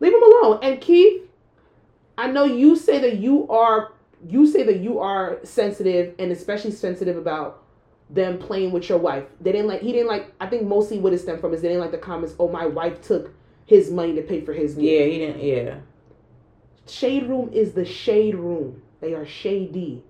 Leave 0.00 0.12
him 0.14 0.22
alone. 0.22 0.58
And 0.62 0.80
Keith, 0.80 1.22
I 2.18 2.30
know 2.30 2.44
you 2.44 2.76
say 2.76 2.98
that 3.00 3.16
you 3.18 3.46
are 3.48 3.92
you 4.26 4.46
say 4.46 4.62
that 4.62 4.78
you 4.80 4.98
are 5.00 5.38
sensitive 5.42 6.14
and 6.18 6.32
especially 6.32 6.70
sensitive 6.70 7.16
about 7.18 7.63
them 8.10 8.38
playing 8.38 8.70
with 8.72 8.88
your 8.88 8.98
wife. 8.98 9.24
They 9.40 9.52
didn't 9.52 9.66
like 9.68 9.80
he 9.80 9.92
didn't 9.92 10.08
like 10.08 10.32
I 10.40 10.46
think 10.46 10.64
mostly 10.66 10.98
what 10.98 11.12
it 11.12 11.18
stemmed 11.18 11.40
from 11.40 11.54
is 11.54 11.62
they 11.62 11.68
didn't 11.68 11.80
like 11.80 11.90
the 11.92 11.98
comments, 11.98 12.34
oh 12.38 12.48
my 12.48 12.66
wife 12.66 13.00
took 13.00 13.32
his 13.66 13.90
money 13.90 14.14
to 14.14 14.22
pay 14.22 14.40
for 14.42 14.52
his. 14.52 14.76
Yeah, 14.76 15.04
he 15.04 15.18
didn't. 15.18 15.42
Yeah, 15.42 15.76
Shade 16.86 17.26
Room 17.28 17.50
is 17.52 17.72
the 17.72 17.84
shade 17.84 18.34
room. 18.34 18.82
They 19.00 19.14
are 19.14 19.26
shady. 19.26 20.02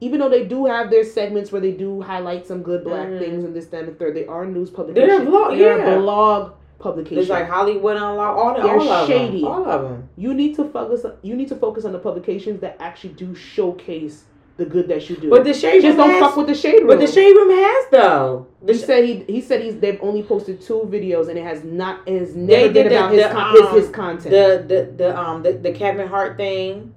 Even 0.00 0.20
though 0.20 0.28
they 0.28 0.44
do 0.44 0.66
have 0.66 0.90
their 0.90 1.04
segments 1.04 1.50
where 1.50 1.60
they 1.60 1.72
do 1.72 2.00
highlight 2.02 2.46
some 2.46 2.62
good 2.62 2.84
black 2.84 3.08
Mhm. 3.08 3.18
things 3.18 3.44
and 3.44 3.54
this, 3.54 3.66
that, 3.66 3.80
and 3.84 3.88
the 3.88 3.94
third, 3.94 4.14
they 4.14 4.26
are 4.26 4.44
news 4.44 4.68
publication. 4.70 5.08
They're 5.08 5.22
a 5.22 5.24
blog, 5.24 5.56
They're 5.56 5.78
yeah. 5.78 5.94
a 5.94 5.98
blog 6.00 6.52
publication. 6.78 7.18
It's 7.20 7.30
like 7.30 7.48
Hollywood 7.48 7.96
Unlocked. 7.96 8.38
All, 8.38 8.54
the, 8.56 8.62
They're 8.62 8.78
all 8.78 8.88
of 8.88 9.06
shady. 9.08 9.40
them. 9.40 9.48
All 9.50 9.64
of 9.64 9.82
them. 9.82 10.08
you 10.16 10.34
need 10.34 10.56
to 10.56 10.64
focus. 10.64 11.06
You 11.22 11.36
need 11.36 11.48
to 11.48 11.56
focus 11.56 11.84
on 11.84 11.92
the 11.92 11.98
publications 11.98 12.60
that 12.60 12.76
actually 12.80 13.14
do 13.14 13.34
showcase 13.34 14.24
the 14.56 14.64
good 14.64 14.86
that 14.88 15.08
you 15.10 15.16
do. 15.16 15.30
But 15.30 15.44
the 15.44 15.52
shade 15.52 15.82
just 15.82 15.96
room 15.98 16.08
don't 16.08 16.10
has, 16.10 16.20
fuck 16.20 16.36
with 16.36 16.46
the 16.46 16.54
shade 16.54 16.78
room. 16.78 16.86
But 16.86 17.00
the 17.00 17.06
shade 17.08 17.32
room 17.32 17.50
has 17.50 17.86
though. 17.90 18.46
The 18.62 18.72
He 18.72 18.78
sh- 18.78 18.82
said 18.84 19.04
he 19.04 19.24
he 19.26 19.40
said 19.40 19.62
he's 19.62 19.76
they've 19.78 19.98
only 20.02 20.22
posted 20.22 20.60
two 20.60 20.88
videos 20.90 21.28
and 21.28 21.36
it 21.38 21.42
has 21.44 21.64
not 21.64 22.00
it 22.06 22.18
has 22.20 22.34
They 22.34 22.40
never 22.40 22.72
been 22.72 22.84
did 22.84 22.92
the- 22.92 22.96
about 22.96 23.12
his, 23.12 23.22
the, 23.24 23.28
con- 23.32 23.52
his 23.52 23.62
um, 23.62 23.74
his 23.76 23.88
content. 23.90 24.30
the 24.30 24.64
the 24.74 24.92
the 24.96 25.18
um 25.18 25.42
the, 25.42 25.52
the 25.54 25.72
Kevin 25.72 26.06
Hart 26.06 26.36
thing. 26.36 26.94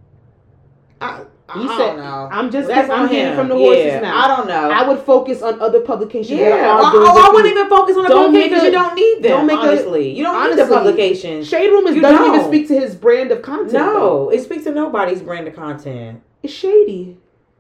I, 1.02 1.24
I, 1.50 1.60
He 1.60 1.66
I 1.68 1.78
said- 1.78 1.78
don't 1.78 1.98
know. 1.98 2.30
I'm 2.32 2.52
just 2.52 2.68
That's 2.68 2.90
I'm 2.90 3.08
him. 3.08 3.36
from 3.36 3.48
the 3.50 3.56
horse's 3.56 3.86
yeah, 3.86 4.02
mouth. 4.02 4.24
I 4.26 4.28
don't 4.36 4.48
know. 4.48 4.70
I 4.72 4.88
would 4.88 5.00
focus 5.00 5.42
on 5.42 5.60
other 5.62 5.80
publications. 5.82 6.40
yeah, 6.40 6.50
that 6.50 6.70
are 6.70 6.84
I, 6.84 6.92
doing 6.92 7.08
oh, 7.08 7.28
I 7.30 7.34
wouldn't 7.34 7.52
even 7.56 7.70
focus 7.70 7.96
on 7.98 8.04
the 8.04 8.10
Don't 8.10 8.26
publications. 8.34 8.62
a- 8.62 8.66
you 8.66 8.72
don't 8.72 8.96
need 8.96 9.16
them. 9.24 9.32
don't 9.32 9.48
make 9.48 9.58
a- 9.58 9.62
honestly, 9.62 10.10
you 10.16 10.24
don't 10.24 10.50
need 10.50 10.64
the 10.64 10.68
publications. 10.72 11.48
Shade 11.48 11.70
Room 11.70 11.88
is, 11.88 11.96
You 11.96 12.02
doesn't 12.02 12.26
even 12.26 12.40
don't. 12.40 12.50
speak 12.50 12.68
to 12.70 12.80
his 12.80 12.96
brand 12.96 13.32
of 13.32 13.42
content. 13.42 13.72
though. 13.72 14.26
No, 14.26 14.30
it 14.30 14.42
speaks 14.44 14.64
to 14.66 14.72
nobody's 14.72 15.22
brand 15.22 15.48
of 15.48 15.56
content. 15.56 16.22
it's 16.44 16.54
shady. 16.54 17.18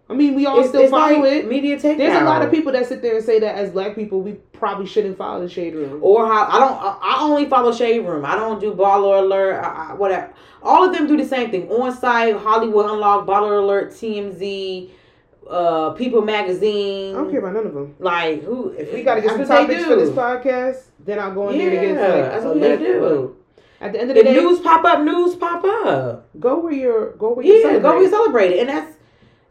I 0.09 0.13
mean, 0.13 0.35
we 0.35 0.45
all 0.45 0.59
It's, 0.59 0.69
still 0.69 0.81
it's 0.81 0.91
follow 0.91 1.19
like 1.19 1.31
it. 1.33 1.49
media 1.49 1.75
takeout. 1.77 1.97
There's 1.97 2.21
a 2.21 2.23
lot 2.23 2.41
of 2.41 2.49
people 2.49 2.71
that 2.71 2.85
sit 2.85 3.01
there 3.01 3.17
and 3.17 3.25
say 3.25 3.39
that 3.39 3.55
as 3.55 3.71
black 3.71 3.93
people, 3.93 4.21
we 4.21 4.33
probably 4.53 4.85
shouldn't 4.85 5.17
follow 5.17 5.41
the 5.41 5.49
Shade 5.49 5.75
Room. 5.75 5.99
or 6.01 6.25
how 6.27 6.45
I 6.45 6.59
don't. 6.59 6.77
I 6.81 6.97
I 7.01 7.21
only 7.23 7.45
follow 7.49 7.73
Shade 7.73 7.99
Room. 8.05 8.23
I 8.23 8.35
don't 8.35 8.59
do 8.61 8.73
Baller 8.73 9.19
Alert. 9.19 9.61
I, 9.63 9.89
I, 9.89 9.93
whatever. 9.95 10.33
All 10.63 10.83
of 10.85 10.93
them 10.95 11.07
do 11.07 11.17
the 11.17 11.25
same 11.25 11.51
thing. 11.51 11.69
On 11.69 11.93
site, 11.95 12.35
Hollywood 12.37 12.89
Unlocked, 12.89 13.27
Baller 13.27 13.61
Alert, 13.61 13.91
TMZ, 13.91 14.89
uh, 15.49 15.91
People 15.91 16.21
Magazine. 16.21 17.13
I 17.13 17.17
don't 17.19 17.29
care 17.29 17.39
about 17.39 17.53
none 17.53 17.67
of 17.67 17.73
them. 17.73 17.95
Like 17.99 18.43
who? 18.43 18.69
If 18.69 18.93
we 18.93 19.03
gotta 19.03 19.21
get 19.21 19.31
some 19.31 19.45
topics 19.45 19.83
for 19.83 19.95
this 19.97 20.09
podcast, 20.09 20.83
then 20.99 21.19
I'll 21.19 21.33
go 21.33 21.49
in 21.49 21.59
Yeah, 21.59 21.69
there 21.69 21.81
to 21.81 21.87
get 21.87 21.95
like 22.23 22.31
that's 22.31 22.45
what 22.45 22.59
they 22.61 22.69
list, 22.77 22.81
do. 22.81 23.35
At 23.79 23.93
the 23.93 23.99
end 24.01 24.09
of 24.09 24.15
the 24.15 24.23
The 24.23 24.29
day, 24.29 24.35
news 24.41 24.59
pop 24.61 24.83
up, 24.85 25.01
news 25.01 25.35
pop 25.35 25.63
up. 25.63 26.27
go 26.39 26.59
where 26.59 26.73
you're 26.73 27.11
go 27.17 27.33
where 27.33 27.45
you 27.45 27.53
Yeah, 27.55 27.61
celebrate. 27.63 27.81
go 27.91 27.99
we 27.99 28.09
celebrate 28.09 28.51
it, 28.53 28.59
and 28.61 28.69
that's 28.69 28.96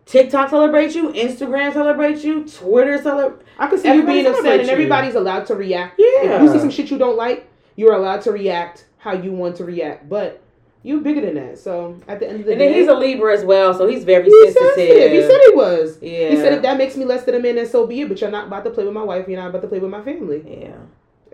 TikTok 0.07 0.51
celebrates 0.51 0.95
you, 0.95 1.13
Instagram 1.13 1.73
celebrates 1.73 2.23
you, 2.25 2.45
Twitter 2.47 3.03
celebrate. 3.03 3.45
I 3.59 3.67
can 3.67 3.79
see 3.79 3.93
you 3.93 4.07
being 4.07 4.25
upset, 4.27 4.37
celebrates 4.37 4.61
and 4.61 4.67
you. 4.69 4.73
everybody's 4.73 5.17
allowed 5.17 5.47
to 5.47 5.57
react. 5.57 5.99
Yeah. 5.99 6.37
If 6.37 6.43
you 6.43 6.53
see 6.53 6.59
some 6.61 6.71
shit 6.71 6.91
you 6.93 6.97
don't 6.99 7.17
like, 7.17 7.49
you're 7.75 7.93
allowed 7.93 8.23
to 8.23 8.31
react 8.31 8.87
how 8.99 9.13
you 9.13 9.33
want 9.33 9.57
to 9.57 9.65
react. 9.65 10.09
But 10.09 10.41
you're 10.85 11.01
bigger 11.01 11.21
than 11.21 11.35
that. 11.35 11.59
So 11.59 12.01
at 12.07 12.21
the 12.21 12.29
end 12.29 12.41
of 12.41 12.47
the 12.47 12.53
day. 12.53 12.53
And 12.53 12.59
day, 12.61 12.69
then 12.69 12.79
he's 12.79 12.89
a 12.89 12.95
Libra 12.95 13.35
as 13.35 13.45
well, 13.45 13.75
so 13.75 13.89
he's 13.89 14.05
very 14.05 14.25
he's 14.31 14.55
sensitive. 14.55 15.11
He 15.11 15.23
said 15.23 15.41
he 15.45 15.55
was. 15.55 15.99
yeah. 16.01 16.29
He 16.31 16.37
said 16.37 16.53
if 16.53 16.63
that 16.63 16.79
makes 16.79 16.97
me 16.97 17.05
less 17.05 17.25
than 17.25 17.35
a 17.35 17.41
man, 17.41 17.57
then 17.57 17.67
so 17.67 17.85
be 17.85 18.03
it. 18.03 18.09
But 18.09 18.21
you're 18.21 18.31
not 18.31 18.47
about 18.47 18.63
to 18.65 18.71
play 18.71 18.85
with 18.85 18.95
my 18.95 19.03
wife. 19.03 19.27
You're 19.27 19.41
not 19.41 19.51
about 19.51 19.63
to 19.63 19.69
play 19.69 19.81
with 19.81 19.91
my 19.91 20.03
family. 20.03 20.45
Yeah. 20.63 20.77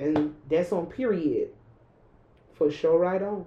And 0.02 0.34
that's 0.48 0.72
on 0.72 0.86
period. 0.86 1.50
For 2.54 2.70
sure, 2.70 2.98
right 2.98 3.22
on. 3.22 3.44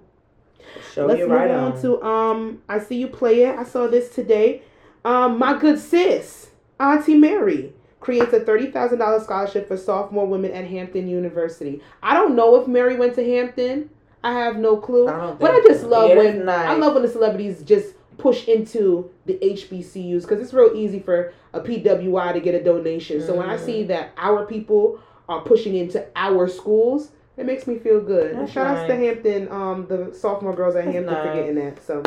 Show 0.92 1.06
Let's 1.06 1.18
you 1.18 1.28
move 1.28 1.36
right 1.36 1.50
on, 1.50 1.72
on. 1.72 1.82
to 1.82 2.02
um. 2.02 2.62
I 2.68 2.78
see 2.78 2.96
you 2.96 3.08
play 3.08 3.42
it. 3.42 3.58
I 3.58 3.64
saw 3.64 3.88
this 3.88 4.14
today. 4.14 4.62
Um, 5.06 5.38
my 5.38 5.56
good 5.56 5.78
sis, 5.78 6.50
Auntie 6.80 7.14
Mary, 7.14 7.72
creates 8.00 8.32
a 8.32 8.40
thirty 8.40 8.72
thousand 8.72 8.98
dollars 8.98 9.22
scholarship 9.22 9.68
for 9.68 9.76
sophomore 9.76 10.26
women 10.26 10.50
at 10.50 10.66
Hampton 10.66 11.06
University. 11.06 11.80
I 12.02 12.14
don't 12.14 12.34
know 12.34 12.56
if 12.56 12.66
Mary 12.66 12.96
went 12.96 13.14
to 13.14 13.24
Hampton. 13.24 13.88
I 14.24 14.32
have 14.32 14.56
no 14.56 14.76
clue. 14.76 15.06
I 15.06 15.30
but 15.30 15.52
I 15.52 15.60
just 15.60 15.84
love 15.84 16.10
when 16.10 16.44
nice. 16.44 16.66
I 16.66 16.74
love 16.74 16.94
when 16.94 17.04
the 17.04 17.08
celebrities 17.08 17.62
just 17.62 17.94
push 18.18 18.48
into 18.48 19.08
the 19.26 19.34
HBCUs 19.34 20.22
because 20.22 20.40
it's 20.40 20.52
real 20.52 20.72
easy 20.74 20.98
for 20.98 21.32
a 21.52 21.60
PWI 21.60 22.32
to 22.32 22.40
get 22.40 22.56
a 22.56 22.64
donation. 22.64 23.24
So 23.24 23.36
when 23.36 23.48
I 23.48 23.58
see 23.58 23.84
that 23.84 24.12
our 24.16 24.44
people 24.44 24.98
are 25.28 25.42
pushing 25.42 25.76
into 25.76 26.04
our 26.16 26.48
schools, 26.48 27.12
it 27.36 27.46
makes 27.46 27.68
me 27.68 27.78
feel 27.78 28.00
good. 28.00 28.36
That's 28.36 28.50
Shout 28.50 28.76
outs 28.76 28.88
to. 28.88 28.96
Hampton, 28.96 29.52
um, 29.52 29.86
the 29.86 30.12
sophomore 30.12 30.56
girls 30.56 30.74
at 30.74 30.86
That's 30.86 30.96
Hampton 30.96 31.14
for 31.14 31.32
getting 31.32 31.54
that. 31.54 31.86
So 31.86 32.02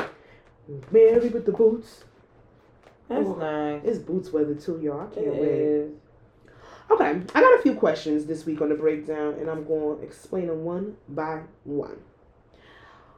Mary 0.92 1.30
with 1.30 1.46
the 1.46 1.54
boots. 1.54 2.04
That's 3.10 3.28
Ooh. 3.28 3.38
nice. 3.38 3.82
It's 3.84 3.98
boots 3.98 4.32
weather 4.32 4.56
too, 4.56 4.80
y'all. 4.82 5.02
I 5.02 5.14
can't 5.14 5.36
wait. 5.36 5.50
is. 5.50 5.92
Okay, 6.92 7.22
I 7.36 7.42
got 7.42 7.60
a 7.60 7.62
few 7.62 7.76
questions 7.76 8.26
this 8.26 8.46
week 8.46 8.62
on 8.62 8.70
the 8.70 8.76
breakdown, 8.76 9.36
and 9.40 9.50
I'm 9.50 9.64
going 9.66 10.00
to 10.00 10.04
explain 10.04 10.48
them 10.48 10.64
one 10.64 10.96
by 11.10 11.42
one. 11.64 11.98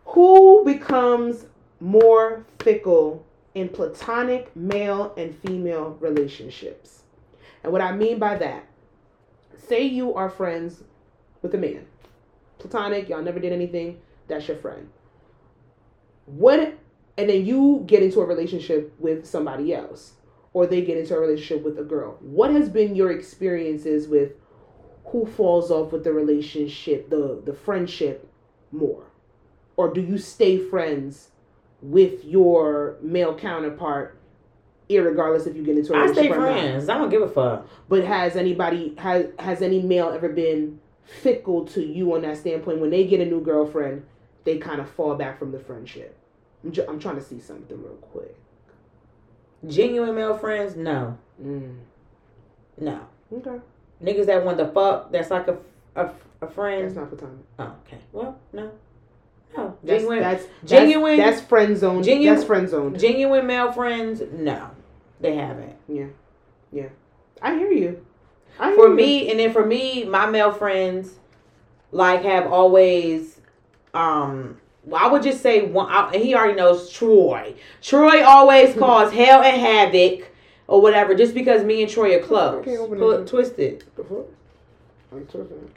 Who 0.06 0.66
becomes 0.66 1.46
more 1.80 2.46
fickle 2.60 3.26
in 3.56 3.70
platonic 3.70 4.54
male 4.56 5.14
and 5.18 5.34
female 5.38 5.98
relationships? 6.02 7.04
And 7.64 7.72
what 7.72 7.82
I 7.82 7.94
mean 7.94 8.20
by 8.20 8.38
that, 8.38 8.66
say 9.58 9.84
you 9.84 10.14
are 10.16 10.30
friends 10.30 10.84
with 11.42 11.56
a 11.56 11.58
man, 11.58 11.86
platonic, 12.60 13.08
y'all 13.08 13.22
never 13.22 13.40
did 13.40 13.54
anything, 13.54 14.02
that's 14.28 14.48
your 14.48 14.58
friend. 14.58 14.90
What, 16.26 16.78
and 17.22 17.30
then 17.30 17.46
you 17.46 17.84
get 17.86 18.02
into 18.02 18.20
a 18.20 18.26
relationship 18.26 18.94
with 18.98 19.28
somebody 19.28 19.76
else 19.76 20.14
or 20.54 20.66
they 20.66 20.82
get 20.82 20.98
into 20.98 21.16
a 21.16 21.20
relationship 21.20 21.64
with 21.64 21.78
a 21.78 21.84
girl. 21.84 22.18
What 22.20 22.50
has 22.50 22.68
been 22.68 22.96
your 22.96 23.12
experiences 23.12 24.08
with 24.08 24.32
who 25.06 25.28
falls 25.28 25.70
off 25.70 25.92
with 25.92 26.04
the 26.04 26.14
relationship, 26.14 27.12
the 27.12 27.40
the 27.46 27.54
friendship 27.54 28.28
more? 28.72 29.04
Or 29.78 29.94
do 29.94 30.02
you 30.02 30.18
stay 30.18 30.58
friends 30.58 31.30
with 31.82 32.26
your 32.26 32.98
male 33.02 33.38
counterpart 33.38 34.20
irregardless 34.90 35.46
if 35.46 35.56
you 35.56 35.64
get 35.64 35.78
into 35.78 35.94
a 35.94 36.00
relationship 36.00 36.32
or 36.32 36.38
not? 36.38 36.42
friends. 36.42 36.90
I 36.90 36.98
don't 36.98 37.10
give 37.10 37.22
a 37.22 37.30
fuck. 37.30 37.68
But 37.88 38.04
has 38.04 38.36
anybody 38.36 38.96
has 38.98 39.28
has 39.38 39.62
any 39.62 39.80
male 39.80 40.10
ever 40.10 40.30
been 40.30 40.80
fickle 41.04 41.66
to 41.66 41.86
you 41.86 42.16
on 42.16 42.24
that 42.24 42.38
standpoint 42.38 42.80
when 42.80 42.90
they 42.90 43.06
get 43.06 43.22
a 43.22 43.26
new 43.26 43.42
girlfriend, 43.42 44.06
they 44.44 44.58
kind 44.58 44.82
of 44.82 44.90
fall 44.90 45.14
back 45.14 45.38
from 45.38 45.52
the 45.52 45.60
friendship? 45.60 46.18
I'm, 46.64 46.72
ju- 46.72 46.86
I'm 46.88 47.00
trying 47.00 47.16
to 47.16 47.22
see 47.24 47.40
something 47.40 47.82
real 47.82 47.96
quick. 47.96 48.36
Genuine 49.68 50.16
male 50.16 50.38
friends, 50.38 50.76
no, 50.76 51.18
Mm. 51.42 51.78
no. 52.80 53.00
Okay, 53.34 53.60
Niggas 54.04 54.26
that 54.26 54.44
want 54.44 54.58
the 54.58 54.68
fuck, 54.68 55.12
that's 55.12 55.30
like 55.32 55.48
a 55.48 55.58
a, 55.96 56.06
a 56.06 56.12
that's 56.40 56.54
friend. 56.56 56.96
not 56.96 57.10
platonic. 57.10 57.38
Oh, 57.60 57.76
okay. 57.86 57.98
Well, 58.12 58.40
no, 58.54 58.72
no. 59.56 59.78
That's, 59.84 60.02
Genuine, 60.04 60.20
that's 60.20 60.46
genuine- 60.66 61.18
That's, 61.18 61.38
that's 61.38 61.48
friend 61.50 61.78
zone. 61.78 62.02
genuine- 62.04 62.36
that's 62.36 62.46
friend 62.48 62.70
zone. 62.70 62.98
genuine 62.98 63.46
male 63.46 63.72
friends, 63.72 64.22
no, 64.32 64.70
they 65.20 65.36
haven't. 65.36 65.76
Yeah. 65.88 66.08
Yeah. 66.72 66.90
I 67.42 67.56
hear 67.58 67.72
you. 67.72 68.06
I 68.60 68.68
hear 68.68 68.76
For 68.76 68.88
you. 68.90 68.96
me, 68.96 69.30
and 69.30 69.40
then 69.40 69.52
for 69.54 69.66
me, 69.66 70.06
my 70.06 70.26
male 70.30 70.52
friends, 70.54 71.20
like, 71.92 72.24
have 72.24 72.52
always, 72.52 73.40
um. 73.94 74.58
Well, 74.84 75.04
I 75.04 75.12
would 75.12 75.22
just 75.24 75.42
say 75.42 75.62
one. 75.62 75.88
I, 75.90 76.18
he 76.18 76.34
already 76.34 76.56
knows 76.56 76.90
Troy. 76.92 77.54
Troy 77.82 78.24
always 78.24 78.76
cause 78.76 79.14
hell 79.14 79.42
and 79.44 79.62
havoc, 79.62 80.32
or 80.68 80.82
whatever, 80.82 81.14
just 81.14 81.34
because 81.34 81.64
me 81.64 81.84
and 81.84 81.92
Troy 81.92 82.18
are 82.18 82.24
close. 82.24 82.66
Pull 82.66 83.26
twisted. 83.26 83.84
I'm 85.12 85.26
talking. 85.28 85.72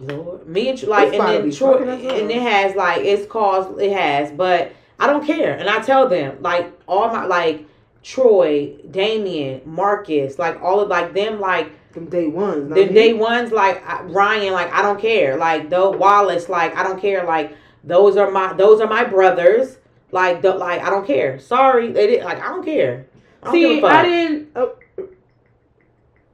Lord, 0.00 0.46
me 0.46 0.68
and 0.68 0.82
like, 0.84 1.12
and 1.14 1.20
then 1.20 1.50
Troy, 1.50 1.78
fucking 1.78 1.88
us 1.88 2.04
up. 2.12 2.18
and 2.18 2.30
it 2.30 2.42
has 2.42 2.74
like 2.74 3.02
it's 3.02 3.30
caused 3.30 3.80
it 3.80 3.92
has, 3.92 4.32
but 4.32 4.72
I 4.98 5.06
don't 5.06 5.24
care, 5.24 5.56
and 5.56 5.68
I 5.68 5.80
tell 5.80 6.08
them 6.08 6.42
like 6.42 6.72
all 6.88 7.08
my 7.08 7.24
like 7.24 7.66
Troy, 8.02 8.74
Damien, 8.90 9.62
Marcus, 9.64 10.38
like 10.38 10.60
all 10.60 10.80
of 10.80 10.88
like 10.88 11.12
them 11.14 11.40
like 11.40 11.70
From 11.92 12.06
day 12.08 12.26
one. 12.26 12.70
the 12.70 12.86
day 12.86 13.12
ones 13.12 13.52
like 13.52 13.82
Ryan, 14.04 14.52
like 14.52 14.72
I 14.72 14.82
don't 14.82 15.00
care, 15.00 15.36
like 15.36 15.68
though 15.68 15.90
Wallace, 15.90 16.48
like 16.48 16.74
I 16.76 16.82
don't 16.82 17.00
care, 17.00 17.24
like 17.24 17.56
those 17.84 18.16
are 18.16 18.30
my 18.30 18.54
those 18.54 18.80
are 18.80 18.88
my 18.88 19.04
brothers, 19.04 19.76
like 20.10 20.42
the 20.42 20.54
like 20.54 20.80
I 20.80 20.90
don't 20.90 21.06
care. 21.06 21.38
Sorry, 21.38 21.92
they 21.92 22.06
did 22.06 22.24
like 22.24 22.40
I 22.40 22.48
don't 22.48 22.64
care. 22.64 23.06
I 23.42 23.46
don't 23.46 23.54
See. 23.54 23.82
I 23.82 24.02
didn't. 24.04 24.56
Uh, 24.56 24.66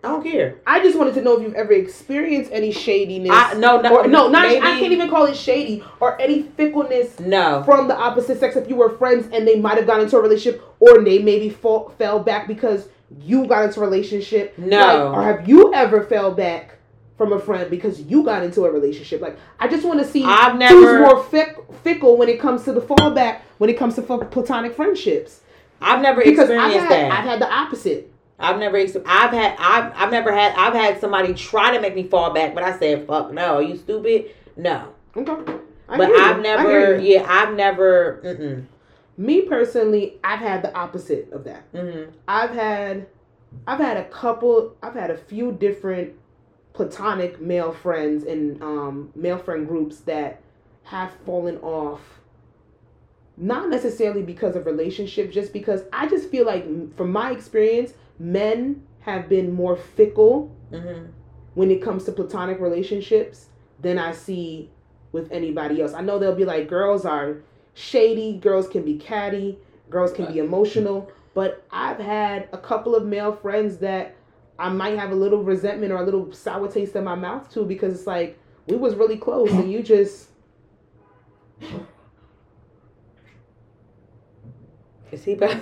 I 0.05 0.09
don't 0.09 0.23
care. 0.23 0.61
I 0.65 0.81
just 0.81 0.97
wanted 0.97 1.15
to 1.15 1.23
know 1.23 1.37
if 1.37 1.43
you've 1.43 1.55
ever 1.55 1.73
experienced 1.73 2.53
any 2.53 2.71
shadiness. 2.71 3.33
I 3.35 3.55
no 3.55 3.81
no 3.81 3.97
or 3.97 4.07
no, 4.07 4.29
not. 4.29 4.47
I 4.47 4.79
can't 4.79 4.93
even 4.93 5.11
call 5.11 5.27
it 5.27 5.37
shady 5.37 5.83
or 5.99 6.21
any 6.21 6.43
fickleness 6.43 7.19
no. 7.19 7.65
from 7.65 7.89
the 7.89 7.97
opposite 7.97 8.39
sex. 8.39 8.55
If 8.55 8.69
you 8.69 8.77
were 8.77 8.91
friends 8.91 9.29
and 9.33 9.47
they 9.47 9.59
might 9.59 9.77
have 9.77 9.87
gotten 9.87 10.05
into 10.05 10.17
a 10.17 10.23
relationship, 10.23 10.63
or 10.79 11.03
they 11.03 11.19
maybe 11.19 11.51
fall, 11.51 11.89
fell 11.99 12.21
back 12.21 12.47
because 12.47 12.89
you 13.25 13.47
got 13.47 13.65
into 13.65 13.81
a 13.81 13.83
relationship. 13.85 14.57
No. 14.59 14.79
Like, 14.79 15.17
or 15.17 15.23
have 15.23 15.49
you 15.49 15.73
ever 15.75 16.05
fell 16.05 16.33
back 16.33 16.77
from 17.17 17.33
a 17.33 17.39
friend 17.39 17.71
because 17.71 18.01
you 18.03 18.23
got 18.23 18.43
into 18.43 18.65
a 18.65 18.71
relationship? 18.71 19.21
Like, 19.21 19.39
I 19.59 19.69
just 19.69 19.85
want 19.85 20.01
to 20.01 20.07
see 20.07 20.25
I've 20.25 20.53
who's 20.53 20.59
never 20.61 21.01
more 21.01 21.23
fick, 21.25 21.57
fickle 21.83 22.17
when 22.17 22.29
it 22.29 22.41
comes 22.41 22.65
to 22.65 22.73
the 22.73 22.81
fallback, 22.81 23.41
when 23.59 23.71
it 23.71 23.79
comes 23.79 23.95
to 23.97 24.03
platonic 24.03 24.75
friendships. 24.75 25.41
I've 25.81 26.03
never 26.03 26.23
Because 26.23 26.51
I've 26.51 26.57
experienced 26.57 26.93
had, 26.93 27.11
that. 27.11 27.13
I've 27.13 27.25
had 27.25 27.41
the 27.41 27.53
opposite. 27.53 28.13
I've 28.41 28.59
never, 28.59 28.79
I've 28.79 29.31
had, 29.33 29.57
I've, 29.59 29.93
I've 29.97 30.11
never 30.13 30.33
had, 30.33 30.55
I've 30.57 30.75
had 30.75 31.01
somebody 31.01 31.35
try 31.35 31.75
to 31.75 31.81
make 31.81 31.95
me 31.97 32.05
fall 32.05 32.33
back, 32.33 32.55
but 32.55 32.63
I 32.63 32.79
said, 32.79 33.05
"Fuck 33.07 33.33
no, 33.33 33.57
are 33.57 33.63
you 33.63 33.77
stupid?" 33.77 34.31
No, 34.57 34.89
Okay. 35.17 35.53
I 35.89 35.97
but. 35.97 36.11
I've 36.13 36.41
never, 36.41 36.99
yeah, 36.99 37.27
I've 37.29 37.55
never, 37.55 38.21
mm 38.25 38.65
Me 39.19 39.43
personally, 39.43 40.19
I've 40.25 40.39
had 40.39 40.62
the 40.62 40.73
opposite 40.75 41.31
of 41.33 41.45
that. 41.45 41.71
mm, 41.73 41.83
mm 41.83 42.12
I've 42.27 42.51
had 42.51 43.07
I've 43.66 43.81
had 43.81 43.97
a 43.97 44.05
couple 44.05 44.77
I've 44.83 44.95
had 44.95 45.11
a 45.11 45.16
few 45.16 45.53
different 45.53 46.14
platonic 46.73 47.41
male 47.41 47.73
friends 47.73 48.25
and 48.25 48.62
um, 48.62 49.11
male 49.16 49.39
friend 49.39 49.66
groups 49.66 49.99
that 50.03 50.41
have 50.85 51.12
fallen 51.27 51.57
off. 51.59 52.01
Not 53.37 53.69
necessarily 53.69 54.23
because 54.23 54.57
of 54.57 54.66
relationship, 54.66 55.31
just 55.33 55.53
because 55.53 55.83
I 55.93 56.09
just 56.09 56.29
feel 56.29 56.45
like, 56.47 56.64
from 56.97 57.12
my 57.12 57.31
experience, 57.31 57.93
men 58.19 58.83
have 59.01 59.29
been 59.29 59.53
more 59.53 59.77
fickle 59.77 60.55
Mm-hmm. 60.71 61.07
when 61.55 61.71
it 61.71 61.81
comes 61.83 62.05
to 62.05 62.12
platonic 62.12 62.61
relationships 62.61 63.47
than 63.81 63.99
I 63.99 64.12
see 64.12 64.71
with 65.12 65.33
anybody 65.33 65.81
else. 65.81 65.95
I 65.95 66.03
know 66.03 66.19
they'll 66.19 66.35
be 66.35 66.45
like, 66.45 66.69
girls 66.69 67.07
are 67.07 67.39
shady, 67.79 68.37
girls 68.39 68.66
can 68.68 68.83
be 68.85 68.97
catty, 68.99 69.57
girls 69.89 70.12
can 70.12 70.26
be 70.33 70.39
emotional, 70.41 71.11
but 71.35 71.64
I've 71.70 71.99
had 72.01 72.49
a 72.53 72.59
couple 72.59 72.95
of 72.97 73.07
male 73.07 73.33
friends 73.33 73.76
that 73.79 74.16
I 74.59 74.68
might 74.68 74.99
have 74.99 75.12
a 75.12 75.14
little 75.14 75.43
resentment 75.45 75.93
or 75.93 75.99
a 75.99 76.05
little 76.05 76.33
sour 76.33 76.68
taste 76.70 76.97
in 76.97 77.05
my 77.05 77.14
mouth 77.14 77.49
to 77.55 77.64
because 77.64 77.95
it's 77.95 78.07
like 78.07 78.37
we 78.66 78.76
was 78.76 78.95
really 78.97 79.16
close 79.16 79.51
and 79.53 79.70
you 79.70 79.83
just 79.83 80.29
Is 85.11 85.24
he 85.24 85.35
back? 85.35 85.61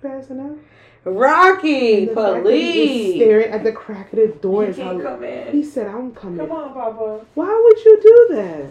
passing 0.00 0.40
out. 0.40 0.56
Rocky, 1.04 2.06
The 2.06 2.14
fact 2.14 2.44
that 2.44 2.52
he 2.52 2.82
is 2.82 2.88
police. 3.12 3.14
staring 3.16 3.50
at 3.52 3.62
the 3.64 3.72
crack 3.72 4.12
of 4.12 4.18
the 4.18 4.28
door. 4.28 4.66
He 4.66 4.72
can't 4.74 5.02
come 5.02 5.22
in. 5.24 5.52
He 5.52 5.62
said, 5.64 5.86
"I'm 5.86 6.12
coming." 6.12 6.38
Come 6.38 6.50
on, 6.52 6.72
Papa. 6.72 7.26
Why 7.34 7.62
would 7.64 7.84
you 7.84 8.00
do 8.02 8.26
that? 8.36 8.66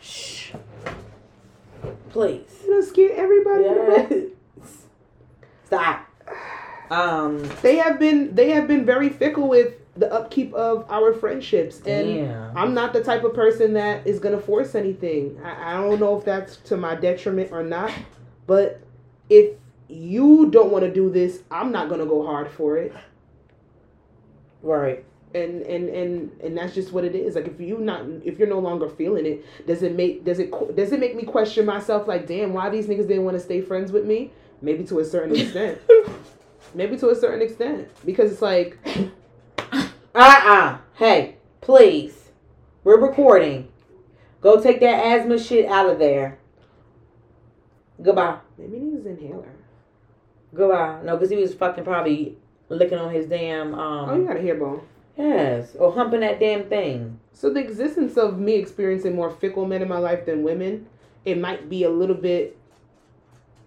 Shh. 0.00 0.39
Please. 2.10 2.44
You 2.64 2.70
gonna 2.70 2.82
scare 2.82 3.12
everybody. 3.16 3.64
in 3.66 3.74
the 3.74 3.80
room? 3.80 4.30
Yes. 4.58 4.86
Stop. 5.66 6.06
Um. 6.90 7.48
they 7.62 7.76
have 7.76 8.00
been 8.00 8.34
they 8.34 8.50
have 8.50 8.66
been 8.66 8.84
very 8.84 9.08
fickle 9.10 9.48
with 9.48 9.74
the 9.96 10.12
upkeep 10.12 10.52
of 10.54 10.84
our 10.90 11.12
friendships 11.12 11.76
and 11.86 12.26
Damn. 12.26 12.56
i'm 12.56 12.74
not 12.74 12.92
the 12.92 13.02
type 13.02 13.22
of 13.22 13.32
person 13.34 13.74
that 13.74 14.06
is 14.06 14.18
going 14.18 14.34
to 14.34 14.40
force 14.40 14.74
anything 14.74 15.38
I, 15.44 15.74
I 15.74 15.80
don't 15.80 16.00
know 16.00 16.18
if 16.18 16.24
that's 16.24 16.56
to 16.56 16.76
my 16.76 16.94
detriment 16.96 17.52
or 17.52 17.62
not 17.62 17.92
but 18.46 18.80
if 19.28 19.54
you 19.88 20.50
don't 20.50 20.70
want 20.72 20.84
to 20.84 20.92
do 20.92 21.10
this 21.10 21.42
i'm 21.50 21.70
not 21.70 21.88
going 21.88 22.00
to 22.00 22.06
go 22.06 22.24
hard 22.26 22.50
for 22.50 22.76
it 22.76 22.92
Right. 24.62 25.04
And 25.34 25.62
and 25.62 25.88
and 25.88 26.40
and 26.42 26.56
that's 26.56 26.74
just 26.74 26.92
what 26.92 27.04
it 27.04 27.14
is 27.14 27.34
like 27.36 27.46
if 27.46 27.60
you 27.60 27.78
not 27.78 28.04
if 28.24 28.38
you're 28.38 28.48
no 28.48 28.58
longer 28.58 28.88
feeling 28.88 29.24
it 29.24 29.66
does 29.66 29.82
it 29.82 29.94
make 29.94 30.24
does 30.24 30.38
it 30.40 30.50
does 30.74 30.92
it 30.92 30.98
make 30.98 31.14
me 31.14 31.22
question 31.22 31.64
myself 31.64 32.08
like 32.08 32.26
damn 32.26 32.52
why 32.52 32.68
these 32.68 32.86
niggas 32.86 33.06
didn't 33.06 33.24
want 33.24 33.36
to 33.36 33.40
stay 33.40 33.60
friends 33.60 33.92
with 33.92 34.04
me 34.04 34.32
maybe 34.60 34.84
to 34.84 34.98
a 34.98 35.04
certain 35.04 35.36
extent 35.36 35.78
maybe 36.74 36.96
to 36.96 37.10
a 37.10 37.14
certain 37.14 37.42
extent 37.42 37.88
because 38.04 38.32
it's 38.32 38.42
like 38.42 38.76
Uh-uh. 40.12 40.78
Hey, 40.94 41.36
please. 41.60 42.30
We're 42.82 42.98
recording. 43.00 43.68
Go 44.40 44.60
take 44.60 44.80
that 44.80 45.06
asthma 45.06 45.38
shit 45.38 45.66
out 45.66 45.88
of 45.88 46.00
there. 46.00 46.38
Goodbye. 48.02 48.38
maybe 48.58 48.78
he 48.78 48.86
an 48.86 49.06
inhaler 49.06 49.52
Goodbye. 50.52 51.02
No, 51.04 51.16
because 51.16 51.30
he 51.30 51.36
was 51.36 51.54
fucking 51.54 51.84
probably 51.84 52.38
licking 52.70 52.98
on 52.98 53.12
his 53.12 53.26
damn 53.26 53.74
um 53.74 54.10
oh 54.10 54.16
you 54.16 54.26
got 54.26 54.36
a 54.36 54.40
hair 54.40 54.54
bone 54.54 54.80
Yes. 55.16 55.74
Or 55.76 55.92
humping 55.92 56.20
that 56.20 56.40
damn 56.40 56.64
thing. 56.68 57.20
So 57.32 57.50
the 57.50 57.60
existence 57.60 58.16
of 58.16 58.38
me 58.38 58.54
experiencing 58.54 59.14
more 59.14 59.30
fickle 59.30 59.66
men 59.66 59.82
in 59.82 59.88
my 59.88 59.98
life 59.98 60.26
than 60.26 60.42
women, 60.42 60.86
it 61.24 61.38
might 61.38 61.68
be 61.68 61.84
a 61.84 61.90
little 61.90 62.16
bit 62.16 62.56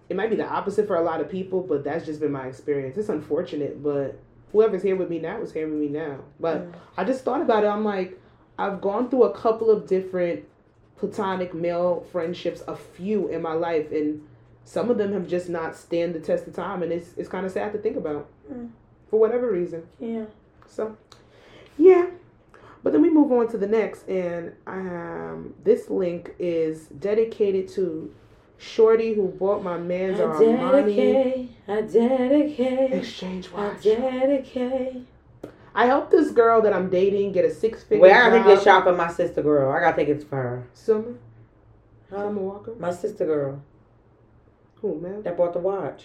it 0.08 0.16
might 0.16 0.28
be 0.28 0.36
the 0.36 0.46
opposite 0.46 0.86
for 0.86 0.96
a 0.96 1.02
lot 1.02 1.20
of 1.22 1.30
people, 1.30 1.62
but 1.62 1.82
that's 1.82 2.04
just 2.04 2.20
been 2.20 2.30
my 2.30 2.46
experience. 2.46 2.98
It's 2.98 3.08
unfortunate, 3.08 3.82
but 3.82 4.18
whoever's 4.52 4.82
here 4.82 4.96
with 4.96 5.08
me 5.08 5.18
now 5.18 5.40
is 5.40 5.50
here 5.52 5.66
with 5.66 5.78
me 5.78 5.88
now. 5.88 6.18
But 6.38 6.66
I 6.96 7.04
just 7.04 7.24
thought 7.24 7.40
about 7.40 7.64
it. 7.64 7.68
I'm 7.68 7.84
like, 7.86 8.20
I've 8.58 8.82
gone 8.82 9.08
through 9.08 9.24
a 9.24 9.32
couple 9.34 9.70
of 9.70 9.86
different 9.86 10.44
platonic 10.98 11.54
male 11.54 12.06
friendships, 12.12 12.62
a 12.68 12.76
few 12.76 13.28
in 13.28 13.40
my 13.40 13.54
life, 13.54 13.90
and 13.92 14.22
some 14.64 14.90
of 14.90 14.98
them 14.98 15.12
have 15.14 15.26
just 15.26 15.48
not 15.48 15.74
stand 15.74 16.14
the 16.14 16.20
test 16.20 16.46
of 16.46 16.54
time, 16.54 16.82
and 16.82 16.92
it's 16.92 17.14
it's 17.16 17.28
kind 17.28 17.46
of 17.46 17.52
sad 17.52 17.72
to 17.72 17.78
think 17.78 17.96
about 17.96 18.28
Mm. 18.52 18.68
for 19.08 19.18
whatever 19.18 19.50
reason. 19.50 19.86
Yeah. 19.98 20.26
So, 20.66 20.96
yeah. 21.78 22.06
But 22.82 22.92
then 22.92 23.00
we 23.02 23.08
move 23.10 23.32
on 23.32 23.48
to 23.48 23.56
the 23.58 23.66
next, 23.66 24.06
and 24.08 24.52
um, 24.66 25.54
this 25.64 25.88
link 25.88 26.34
is 26.38 26.86
dedicated 26.88 27.66
to 27.70 28.14
Shorty 28.58 29.14
who 29.14 29.28
bought 29.28 29.62
my 29.62 29.78
man's 29.78 30.20
I 30.20 30.24
Armani 30.24 30.96
dedicate. 30.96 31.50
I 31.66 31.80
dedicate. 31.80 32.92
exchange 32.92 33.48
I 33.56 33.74
dedicate. 33.82 35.06
I 35.74 35.86
helped 35.86 36.10
this 36.12 36.30
girl 36.30 36.60
that 36.62 36.72
I'm 36.72 36.88
dating 36.90 37.32
get 37.32 37.44
a 37.46 37.50
six 37.52 37.82
figure 37.82 38.02
Wait, 38.02 38.12
I 38.12 38.28
gotta 38.28 38.36
job. 38.38 38.44
take 38.46 38.54
this 38.56 38.64
shot 38.64 38.84
for 38.84 38.92
my 38.94 39.10
sister 39.10 39.42
girl. 39.42 39.72
I 39.72 39.80
gotta 39.80 39.96
take 39.96 40.08
it 40.08 40.22
for 40.22 40.36
her. 40.36 40.66
Summer, 40.74 41.14
Huh? 42.10 42.16
Summer 42.18 42.40
Walker. 42.42 42.74
My 42.78 42.92
sister 42.92 43.24
girl 43.26 43.60
Who 44.82 45.00
man? 45.00 45.22
that 45.22 45.36
bought 45.36 45.52
the 45.54 45.58
watch. 45.58 46.04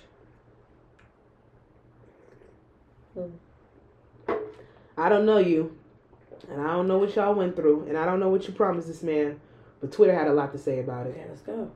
I 4.99 5.09
don't 5.09 5.25
know 5.25 5.37
you, 5.37 5.77
and 6.49 6.61
I 6.61 6.73
don't 6.73 6.87
know 6.87 6.97
what 6.97 7.15
y'all 7.15 7.33
went 7.33 7.55
through, 7.55 7.87
and 7.87 7.97
I 7.97 8.05
don't 8.05 8.19
know 8.19 8.29
what 8.29 8.47
you 8.47 8.53
promised 8.53 8.87
this 8.87 9.03
man, 9.03 9.39
but 9.81 9.91
Twitter 9.91 10.13
had 10.13 10.27
a 10.27 10.33
lot 10.33 10.51
to 10.51 10.57
say 10.57 10.79
about 10.79 11.07
it. 11.07 11.11
Okay, 11.11 11.25
let's 11.29 11.41
go. 11.41 11.71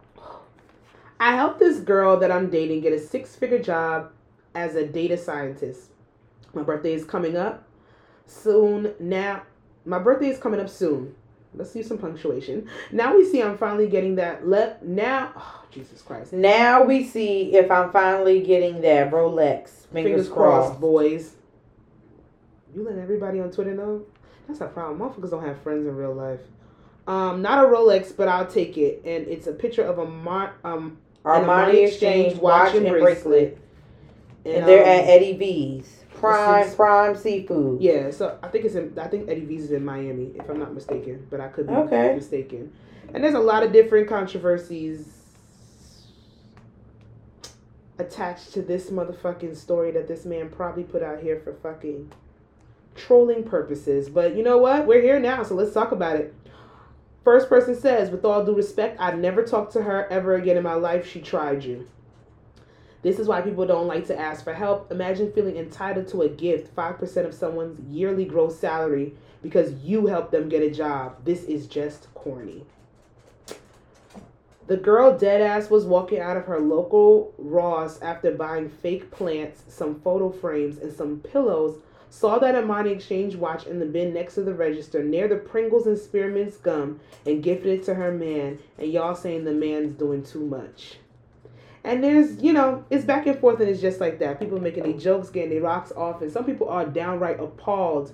I 1.19 1.35
helped 1.35 1.59
this 1.59 1.79
girl 1.79 2.19
that 2.19 2.31
I'm 2.31 2.49
dating 2.49 2.81
get 2.81 2.91
a 2.91 2.99
six 2.99 3.35
figure 3.35 3.59
job 3.59 4.11
as 4.55 4.75
a 4.75 4.85
data 4.85 5.17
scientist. 5.17 5.89
My 6.53 6.63
birthday 6.63 6.93
is 6.93 7.05
coming 7.05 7.37
up 7.37 7.65
soon. 8.25 8.93
Now, 8.99 9.43
my 9.85 9.99
birthday 9.99 10.27
is 10.27 10.37
coming 10.37 10.59
up 10.59 10.69
soon. 10.69 11.15
Let's 11.55 11.75
use 11.75 11.87
some 11.87 11.99
punctuation. 11.99 12.67
Now 12.91 13.15
we 13.15 13.25
see 13.25 13.41
I'm 13.41 13.57
finally 13.57 13.87
getting 13.87 14.15
that. 14.15 14.47
Let 14.47 14.85
now, 14.85 15.31
oh, 15.37 15.63
Jesus 15.71 16.01
Christ. 16.01 16.33
Now 16.33 16.83
we 16.83 17.03
see 17.03 17.53
if 17.55 17.69
I'm 17.69 17.91
finally 17.91 18.41
getting 18.41 18.81
that 18.81 19.11
Rolex. 19.11 19.69
Fingers, 19.69 19.91
Fingers 19.93 20.29
crossed. 20.29 20.67
crossed, 20.67 20.81
boys. 20.81 21.35
You 22.75 22.83
let 22.83 22.97
everybody 22.97 23.39
on 23.39 23.51
Twitter 23.51 23.73
know? 23.73 24.03
That's 24.47 24.61
a 24.61 24.67
problem. 24.67 24.99
Motherfuckers 24.99 25.29
don't 25.31 25.45
have 25.45 25.61
friends 25.61 25.87
in 25.87 25.95
real 25.95 26.13
life. 26.13 26.39
Um, 27.07 27.41
not 27.41 27.63
a 27.63 27.67
Rolex, 27.67 28.15
but 28.15 28.27
I'll 28.27 28.47
take 28.47 28.77
it. 28.77 29.01
And 29.05 29.27
it's 29.27 29.47
a 29.47 29.51
picture 29.53 29.83
of 29.83 29.99
a 29.99 30.05
mar- 30.05 30.55
um 30.63 30.97
An 31.25 31.43
Armani 31.43 31.87
Exchange 31.87 32.37
watch 32.39 32.75
and 32.75 32.87
bracelet. 32.87 33.57
And, 34.45 34.67
they're 34.67 34.83
um, 34.83 34.89
at 34.89 35.05
Eddie 35.05 35.37
V's. 35.37 35.99
Prime, 36.13 36.73
prime 36.75 37.15
seafood. 37.17 37.81
Yeah, 37.81 38.11
so 38.11 38.37
I 38.41 38.47
think 38.47 38.63
it's 38.65 38.75
in. 38.75 38.97
I 38.97 39.07
think 39.07 39.29
Eddie 39.29 39.45
V's 39.45 39.63
is 39.65 39.71
in 39.71 39.83
Miami, 39.83 40.31
if 40.35 40.49
I'm 40.49 40.59
not 40.59 40.73
mistaken, 40.73 41.27
but 41.29 41.41
I 41.41 41.49
could 41.49 41.67
be 41.67 41.73
Okay. 41.73 42.15
mistaken. 42.15 42.71
And 43.13 43.21
there's 43.23 43.33
a 43.33 43.39
lot 43.39 43.63
of 43.63 43.73
different 43.73 44.07
controversies 44.07 45.19
attached 47.99 48.53
to 48.53 48.61
this 48.61 48.89
motherfucking 48.89 49.55
story 49.55 49.91
that 49.91 50.07
this 50.07 50.25
man 50.25 50.49
probably 50.49 50.83
put 50.83 51.03
out 51.03 51.19
here 51.19 51.39
for 51.43 51.53
fucking 51.53 52.11
trolling 52.95 53.43
purposes. 53.43 54.09
But 54.09 54.35
you 54.35 54.43
know 54.43 54.57
what? 54.57 54.85
We're 54.85 55.01
here 55.01 55.19
now, 55.19 55.43
so 55.43 55.55
let's 55.55 55.73
talk 55.73 55.91
about 55.91 56.17
it. 56.17 56.33
First 57.23 57.47
person 57.47 57.75
says, 57.75 58.09
with 58.09 58.25
all 58.25 58.43
due 58.45 58.55
respect, 58.55 58.99
I'd 58.99 59.19
never 59.19 59.43
talk 59.43 59.71
to 59.71 59.83
her 59.83 60.07
ever 60.11 60.35
again 60.35 60.57
in 60.57 60.63
my 60.63 60.73
life. 60.73 61.07
She 61.07 61.21
tried 61.21 61.63
you. 61.63 61.87
This 63.01 63.19
is 63.19 63.27
why 63.27 63.41
people 63.41 63.65
don't 63.65 63.87
like 63.87 64.07
to 64.07 64.19
ask 64.19 64.43
for 64.43 64.53
help. 64.53 64.91
Imagine 64.91 65.31
feeling 65.31 65.57
entitled 65.57 66.07
to 66.09 66.21
a 66.21 66.29
gift, 66.29 66.73
5% 66.75 67.25
of 67.25 67.33
someone's 67.33 67.79
yearly 67.89 68.25
gross 68.25 68.57
salary, 68.57 69.13
because 69.41 69.73
you 69.83 70.07
helped 70.07 70.31
them 70.31 70.49
get 70.49 70.63
a 70.63 70.71
job. 70.71 71.17
This 71.25 71.43
is 71.43 71.67
just 71.67 72.13
corny. 72.13 72.65
The 74.67 74.77
girl 74.77 75.17
deadass 75.17 75.69
was 75.69 75.85
walking 75.85 76.21
out 76.21 76.37
of 76.37 76.45
her 76.45 76.61
local 76.61 77.33
Ross 77.37 78.01
after 78.01 78.31
buying 78.31 78.69
fake 78.69 79.11
plants, 79.11 79.63
some 79.67 79.99
photo 79.99 80.31
frames, 80.31 80.77
and 80.77 80.91
some 80.93 81.19
pillows. 81.19 81.79
Saw 82.13 82.37
that 82.37 82.53
Armani 82.53 82.91
Exchange 82.91 83.35
watch 83.35 83.65
in 83.65 83.79
the 83.79 83.87
bin 83.87 84.13
next 84.13 84.35
to 84.35 84.43
the 84.43 84.53
register 84.53 85.03
near 85.03 85.27
the 85.27 85.35
Pringles 85.35 85.87
and 85.87 85.97
Spearmint's 85.97 86.57
gum 86.57 86.99
and 87.25 87.41
gifted 87.41 87.79
it 87.79 87.83
to 87.85 87.95
her 87.95 88.11
man. 88.11 88.59
And 88.77 88.91
y'all 88.93 89.15
saying 89.15 89.45
the 89.45 89.51
man's 89.51 89.97
doing 89.97 90.21
too 90.21 90.45
much. 90.45 90.99
And 91.83 92.03
there's, 92.03 92.39
you 92.39 92.53
know, 92.53 92.85
it's 92.91 93.03
back 93.03 93.25
and 93.25 93.39
forth 93.39 93.59
and 93.61 93.67
it's 93.67 93.81
just 93.81 93.99
like 93.99 94.19
that. 94.19 94.39
People 94.39 94.61
making 94.61 94.83
these 94.83 95.01
jokes, 95.01 95.31
getting 95.31 95.49
their 95.49 95.63
rocks 95.63 95.91
off, 95.93 96.21
and 96.21 96.31
some 96.31 96.45
people 96.45 96.69
are 96.69 96.85
downright 96.85 97.39
appalled 97.39 98.13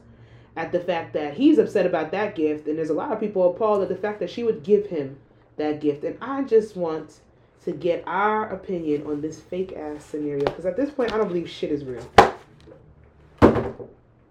at 0.55 0.71
the 0.71 0.79
fact 0.79 1.11
that 1.13 1.33
he's 1.33 1.57
upset 1.57 1.85
about 1.85 2.11
that 2.11 2.35
gift. 2.35 2.69
And 2.69 2.77
there's 2.77 2.89
a 2.89 2.93
lot 2.93 3.11
of 3.11 3.19
people 3.19 3.53
appalled 3.53 3.81
at 3.81 3.89
the 3.89 3.97
fact 3.97 4.21
that 4.21 4.29
she 4.29 4.45
would 4.45 4.63
give 4.63 4.85
him 4.87 5.17
that 5.57 5.81
gift. 5.81 6.05
And 6.05 6.17
I 6.21 6.43
just 6.43 6.77
want 6.77 7.19
to 7.65 7.73
get 7.73 8.05
our 8.07 8.47
opinion 8.47 9.05
on 9.05 9.19
this 9.19 9.41
fake 9.41 9.73
ass 9.73 10.05
scenario 10.05 10.45
because 10.45 10.65
at 10.65 10.77
this 10.77 10.89
point, 10.89 11.11
I 11.11 11.17
don't 11.17 11.27
believe 11.27 11.49
shit 11.49 11.73
is 11.73 11.83
real. 11.83 12.09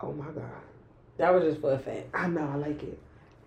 Oh 0.01 0.13
my 0.13 0.27
god. 0.27 0.45
That 1.17 1.35
was 1.35 1.45
just 1.45 1.61
for. 1.61 1.81
I 2.15 2.29
know, 2.29 2.49
I 2.53 2.57
like 2.57 2.83
it. 2.83 2.99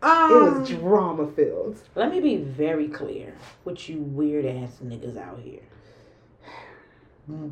Um, 0.01 0.31
It 0.31 0.59
was 0.59 0.69
drama 0.69 1.31
filled. 1.31 1.79
let 1.95 2.11
me 2.11 2.19
be 2.19 2.37
very 2.37 2.87
clear 2.87 3.35
with 3.65 3.87
you 3.87 3.99
weird 3.99 4.45
ass 4.45 4.77
niggas 4.83 5.17
out 5.17 5.39
here. 5.39 5.61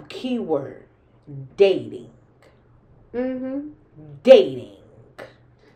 Keyword 0.10 0.84
dating. 1.58 2.10
Mm-hmm. 3.14 3.70
Dating. 4.24 4.76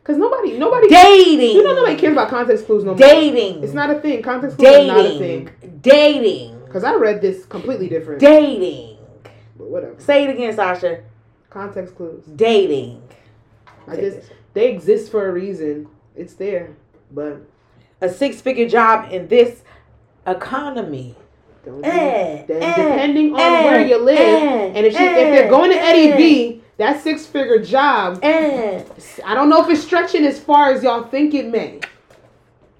Because 0.01 0.17
nobody, 0.17 0.57
nobody, 0.57 0.89
Dating. 0.89 1.55
you 1.55 1.63
know, 1.63 1.75
nobody 1.75 1.95
cares 1.95 2.11
about 2.11 2.29
context 2.29 2.65
clues 2.65 2.83
no 2.83 2.91
more. 2.91 2.97
Dating. 2.97 3.63
It's 3.63 3.73
not 3.73 3.89
a 3.89 4.01
thing. 4.01 4.21
Context 4.21 4.57
clues 4.57 4.75
is 4.75 4.87
not 4.87 4.99
a 5.05 5.17
thing. 5.17 5.45
dating. 5.45 5.79
Dating. 5.81 6.61
Because 6.65 6.83
I 6.83 6.95
read 6.95 7.21
this 7.21 7.45
completely 7.45 7.87
different. 7.87 8.19
Dating. 8.19 8.97
but 9.57 9.69
whatever. 9.69 9.95
Say 9.99 10.25
it 10.25 10.31
again, 10.31 10.53
Sasha. 10.53 11.03
Context 11.53 11.95
clues. 11.95 12.23
Dating. 12.35 13.01
I 13.87 13.95
just 13.95 14.31
they 14.53 14.71
exist 14.71 15.11
for 15.11 15.29
a 15.29 15.31
reason. 15.31 15.87
It's 16.15 16.33
there, 16.33 16.75
but 17.11 17.41
a 18.01 18.09
six 18.09 18.41
figure 18.41 18.67
job 18.67 19.11
in 19.11 19.27
this 19.27 19.61
economy. 20.25 21.15
don't. 21.63 21.83
Eh, 21.85 21.89
eh, 21.89 22.45
depending 22.47 23.33
on 23.33 23.39
eh, 23.39 23.63
where 23.65 23.85
you 23.85 23.97
live, 23.97 24.17
eh, 24.17 24.71
and 24.75 24.85
if 24.85 24.93
she, 24.93 25.03
eh, 25.03 25.17
if 25.17 25.35
they're 25.35 25.49
going 25.49 25.71
to 25.71 25.77
Eddie 25.77 26.11
eh. 26.11 26.17
V, 26.17 26.61
that 26.77 27.01
six 27.01 27.25
figure 27.25 27.63
job, 27.63 28.19
I 28.23 28.83
don't 29.35 29.49
know 29.49 29.63
if 29.63 29.69
it's 29.69 29.83
stretching 29.83 30.25
as 30.25 30.39
far 30.39 30.71
as 30.71 30.83
y'all 30.83 31.03
think 31.03 31.33
it 31.33 31.47
may. 31.47 31.79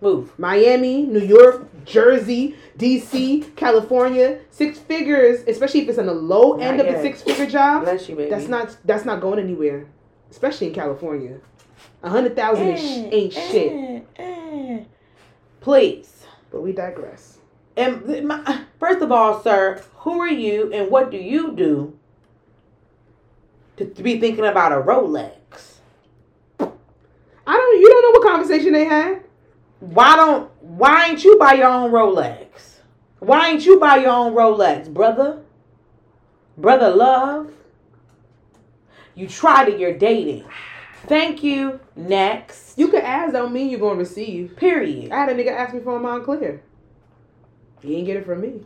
move. 0.02 0.38
Miami, 0.40 1.04
New 1.04 1.22
York, 1.22 1.68
Jersey, 1.86 2.56
DC, 2.78 3.56
California, 3.56 4.40
six 4.50 4.80
figures, 4.80 5.42
especially 5.48 5.82
if 5.82 5.90
it's 5.90 5.98
on 6.00 6.06
the 6.06 6.14
low 6.14 6.54
end 6.58 6.78
Not 6.78 6.88
of 6.88 6.96
the 6.96 7.02
six 7.02 7.22
figure 7.22 7.46
job. 7.46 7.84
Bless 7.84 8.10
you, 8.10 8.16
baby. 8.16 8.30
That's 8.30 8.48
not 8.48 8.76
that's 8.86 9.06
not 9.06 9.22
going 9.22 9.40
anywhere, 9.40 9.88
especially 10.32 10.68
in 10.68 10.74
California. 10.74 11.40
A 12.02 12.10
hundred 12.10 12.36
thousand 12.36 12.70
is 12.70 12.80
sh- 12.80 13.10
ain't 13.12 13.34
shit. 13.34 13.72
Eh, 13.72 14.24
eh. 14.24 14.84
Please. 15.62 16.26
But 16.52 16.62
we 16.62 16.72
digress. 16.72 17.40
And 17.76 18.28
my, 18.28 18.66
first 18.80 19.02
of 19.02 19.12
all, 19.12 19.42
sir, 19.42 19.82
who 19.98 20.20
are 20.22 20.28
you 20.28 20.72
and 20.72 20.92
what 20.92 21.10
do 21.10 21.18
you 21.18 21.54
do 21.56 21.98
to, 23.78 23.86
to 23.86 24.04
be 24.04 24.20
thinking 24.20 24.46
about 24.46 24.72
a 24.72 24.76
Rolex? 24.76 25.32
I 26.60 27.58
don't. 27.58 27.82
You 27.82 27.90
don't 27.90 28.02
know 28.04 28.20
what 28.20 28.32
conversation 28.32 28.74
they 28.74 28.86
had. 28.86 29.23
Why 29.84 30.16
don't 30.16 30.50
why 30.62 31.08
ain't 31.08 31.24
you 31.26 31.38
buy 31.38 31.54
your 31.54 31.68
own 31.68 31.92
Rolex? 31.92 32.78
Why 33.20 33.50
ain't 33.50 33.66
you 33.66 33.80
buy 33.80 33.98
your 33.98 34.12
own 34.12 34.34
Rolex, 34.34 34.92
brother? 34.92 35.42
Brother 36.58 36.90
love. 36.90 37.52
You 39.14 39.28
tried 39.28 39.68
it, 39.68 39.80
you're 39.80 39.98
dating. 39.98 40.46
Thank 41.08 41.44
you. 41.44 41.82
Next. 41.98 42.78
You 42.78 42.88
can 42.88 43.02
ask. 43.02 43.34
Don't 43.34 43.52
mean 43.52 43.70
you're 43.70 43.80
gonna 43.80 44.00
receive. 44.00 44.56
period. 44.56 45.12
I 45.12 45.18
had 45.18 45.30
a 45.30 45.36
nigga 45.36 45.52
ask 45.52 45.74
me 45.74 45.82
for 45.82 45.98
a 45.98 46.00
Moncler. 46.00 46.62
He 47.82 47.90
didn't 47.90 48.06
get 48.06 48.16
it 48.16 48.26
from 48.26 48.40
me. 48.40 48.66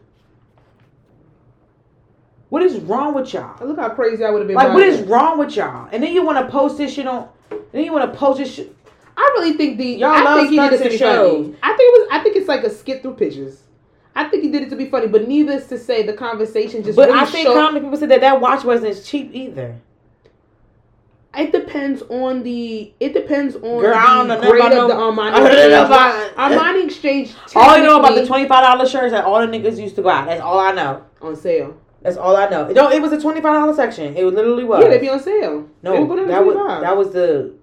What 2.50 2.62
is 2.62 2.78
wrong 2.78 3.16
with 3.16 3.34
y'all? 3.34 3.66
Look 3.66 3.80
how 3.80 3.90
crazy 3.90 4.24
I 4.24 4.30
would 4.30 4.40
have 4.42 4.48
been. 4.48 4.56
Like, 4.56 4.74
what 4.74 4.84
is 4.84 5.02
wrong 5.08 5.40
with 5.40 5.56
y'all? 5.56 5.90
And 5.92 6.04
then 6.04 6.14
you 6.14 6.24
want 6.24 6.46
to 6.46 6.52
post 6.52 6.78
this 6.78 6.94
shit 6.94 7.08
on. 7.08 7.28
Then 7.72 7.84
you 7.84 7.92
want 7.92 8.14
to 8.14 8.18
post 8.18 8.38
this 8.38 8.54
shit. 8.54 8.77
I 9.20 9.30
really 9.38 9.54
think 9.54 9.78
the 9.80 9.86
Y'all 9.86 10.12
I 10.12 10.22
love 10.24 10.38
think 10.40 10.52
he 10.52 10.58
did 10.58 10.74
it 10.74 10.84
to 10.84 10.90
be 10.90 10.98
shows. 10.98 11.46
funny. 11.48 11.56
I 11.64 11.74
think 11.76 11.80
it 11.96 12.00
was. 12.00 12.08
I 12.12 12.20
think 12.24 12.36
it's 12.38 12.48
like 12.48 12.64
a 12.64 12.70
skit 12.70 13.02
through 13.02 13.16
pictures. 13.16 13.64
I 14.16 14.26
think 14.30 14.44
he 14.44 14.52
did 14.52 14.64
it 14.64 14.70
to 14.70 14.76
be 14.76 14.86
funny, 14.90 15.08
but 15.08 15.28
needless 15.28 15.68
to 15.68 15.78
say, 15.78 16.04
the 16.04 16.14
conversation 16.14 16.84
just. 16.84 16.96
But 16.96 17.10
really 17.10 17.20
I 17.22 17.26
think 17.26 17.48
showed- 17.48 17.56
common 17.56 17.82
people 17.84 17.98
said 17.98 18.10
that 18.10 18.22
that 18.22 18.40
watch 18.40 18.64
wasn't 18.64 19.04
cheap 19.04 19.32
either. 19.34 19.76
It 21.36 21.52
depends 21.52 22.02
on 22.10 22.42
the. 22.44 22.94
It 23.00 23.14
depends 23.14 23.56
on 23.56 23.62
Girl, 23.82 23.94
I 23.96 24.16
don't 24.16 24.28
the 24.28 24.42
know 24.42 24.50
grade 24.52 24.72
of 24.74 24.88
the 24.88 24.94
Armani. 24.96 25.32
I 25.34 25.40
don't 25.40 25.70
know 25.72 25.86
about- 25.86 26.36
Armani 26.36 26.86
exchange. 26.86 27.34
All 27.56 27.70
I 27.70 27.80
know 27.82 28.00
about 28.00 28.16
the 28.16 28.26
twenty 28.26 28.48
five 28.48 28.64
dollar 28.64 28.88
shirts 28.88 29.12
that 29.12 29.24
all 29.26 29.40
the 29.40 29.48
niggas 29.48 29.78
used 29.80 29.96
to 29.98 30.02
go 30.02 30.10
out. 30.10 30.26
That's 30.28 30.42
all 30.42 30.58
I 30.60 30.72
know. 30.72 31.04
on 31.22 31.36
sale. 31.36 31.78
That's 32.02 32.18
all 32.18 32.36
I 32.38 32.48
know. 32.50 32.68
No, 32.70 32.90
it 32.90 33.02
was 33.02 33.12
a 33.12 33.22
twenty 33.22 33.42
five 33.42 33.54
dollar 33.54 33.74
section. 33.76 34.16
It 34.16 34.24
literally 34.26 34.64
was. 34.64 34.82
Yeah, 34.84 34.90
they 34.90 34.98
be 35.00 35.10
on 35.10 35.20
sale. 35.20 35.70
no, 35.84 36.00
would 36.02 36.08
go 36.08 36.16
down 36.16 36.26
to 36.28 36.32
that 36.32 36.46
was 36.46 36.56
that 36.82 36.98
was 36.98 37.12
the 37.12 37.54